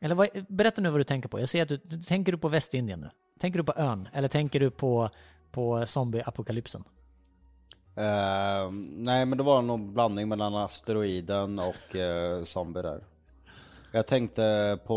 Eller 0.00 0.14
vad, 0.14 0.28
berätta 0.48 0.80
nu 0.80 0.90
vad 0.90 1.00
du 1.00 1.04
tänker 1.04 1.28
på. 1.28 1.40
Jag 1.40 1.48
ser 1.48 1.62
att 1.62 1.68
du, 1.68 1.78
tänker 1.78 2.32
du 2.32 2.38
på 2.38 2.48
Västindien 2.48 3.00
nu. 3.00 3.10
Tänker 3.40 3.58
du 3.58 3.64
på 3.64 3.72
ön? 3.76 4.08
Eller 4.12 4.28
tänker 4.28 4.60
du 4.60 4.70
på, 4.70 5.10
på 5.50 5.86
zombieapokalypsen? 5.86 6.84
Eh, 7.96 8.70
nej 8.90 9.26
men 9.26 9.38
det 9.38 9.44
var 9.44 9.62
någon 9.62 9.94
blandning 9.94 10.28
mellan 10.28 10.54
asteroiden 10.54 11.58
och 11.58 11.94
uh, 11.94 12.42
zombie 12.42 12.82
där. 12.82 13.04
Jag 13.92 14.06
tänkte 14.06 14.78
på 14.86 14.94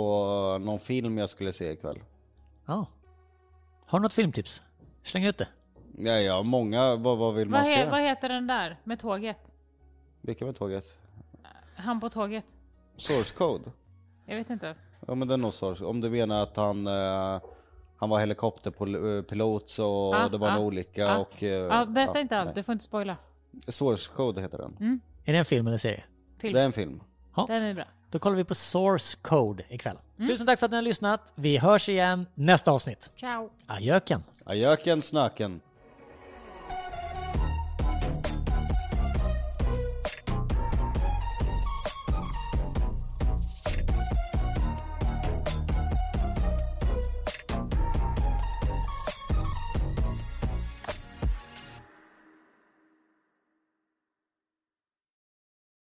någon 0.61 0.79
film 0.79 1.17
jag 1.17 1.29
skulle 1.29 1.53
se 1.53 1.71
ikväll. 1.71 1.99
Ja. 2.65 2.87
Har 3.85 3.99
du 3.99 4.03
något 4.03 4.13
filmtips? 4.13 4.61
Släng 5.05 5.25
ut 5.25 5.37
det. 5.37 5.47
Ja, 5.97 6.11
ja, 6.19 6.43
många, 6.43 6.95
vad, 6.95 7.17
vad 7.17 7.33
vill 7.35 7.49
man 7.49 7.59
Vad, 7.59 7.67
se? 7.67 7.73
he, 7.75 7.89
vad 7.89 8.01
heter 8.01 8.29
den 8.29 8.47
där 8.47 8.77
med 8.83 8.99
tåget? 8.99 9.37
Vilka 10.21 10.45
med 10.45 10.55
tåget? 10.55 10.97
Han 11.75 11.99
på 11.99 12.09
tåget? 12.09 12.45
Source 12.97 13.35
code? 13.35 13.63
Jag 14.25 14.35
vet 14.35 14.49
inte. 14.49 14.75
Ja 15.07 15.15
men 15.15 15.27
det 15.27 15.33
är 15.33 15.37
nog 15.37 15.53
source 15.53 15.85
Om 15.85 16.01
du 16.01 16.09
menar 16.09 16.43
att 16.43 16.57
han, 16.57 16.87
eh, 16.87 17.41
han 17.97 18.09
var 18.09 18.19
helikopterpilot 18.19 19.69
så 19.69 20.11
Ja, 20.15 20.29
det 20.29 20.37
var 20.37 20.47
en 20.47 20.53
ja, 20.53 20.59
olycka 20.61 21.01
ja. 21.01 21.17
och... 21.17 21.43
eh, 21.43 21.49
Ja, 21.49 21.85
berätta 21.85 22.11
ja, 22.15 22.19
inte 22.19 22.37
allt, 22.37 22.45
nej. 22.45 22.55
du 22.55 22.63
får 22.63 22.73
inte 22.73 22.85
spoila. 22.85 23.17
Source 23.67 24.11
code 24.15 24.41
heter 24.41 24.57
den. 24.57 25.01
Är 25.25 25.33
det 25.33 25.39
en 25.39 25.45
film 25.45 25.67
eller 25.67 25.77
serie? 25.77 26.03
Film. 26.39 26.53
Det 26.53 26.61
är 26.61 26.65
en 26.65 26.73
film. 26.73 27.01
Den 27.47 27.63
är 27.63 27.73
bra. 27.73 27.85
Då 28.15 28.19
kollar 28.19 28.37
vi 28.37 28.43
på 28.43 28.55
Source 28.55 29.17
Code 29.21 29.63
ikväll. 29.69 29.97
Tusen 30.27 30.47
tack 30.47 30.59
för 30.59 30.65
att 30.65 30.71
ni 30.71 30.77
har 30.77 30.81
lyssnat. 30.81 31.33
Vi 31.35 31.57
hörs 31.57 31.89
igen 31.89 32.25
nästa 32.35 32.71
avsnitt. 32.71 33.11
Ciao! 33.19 33.49
Ajöken! 33.65 34.23
Ajöken 34.45 35.01
snaken. 35.01 35.61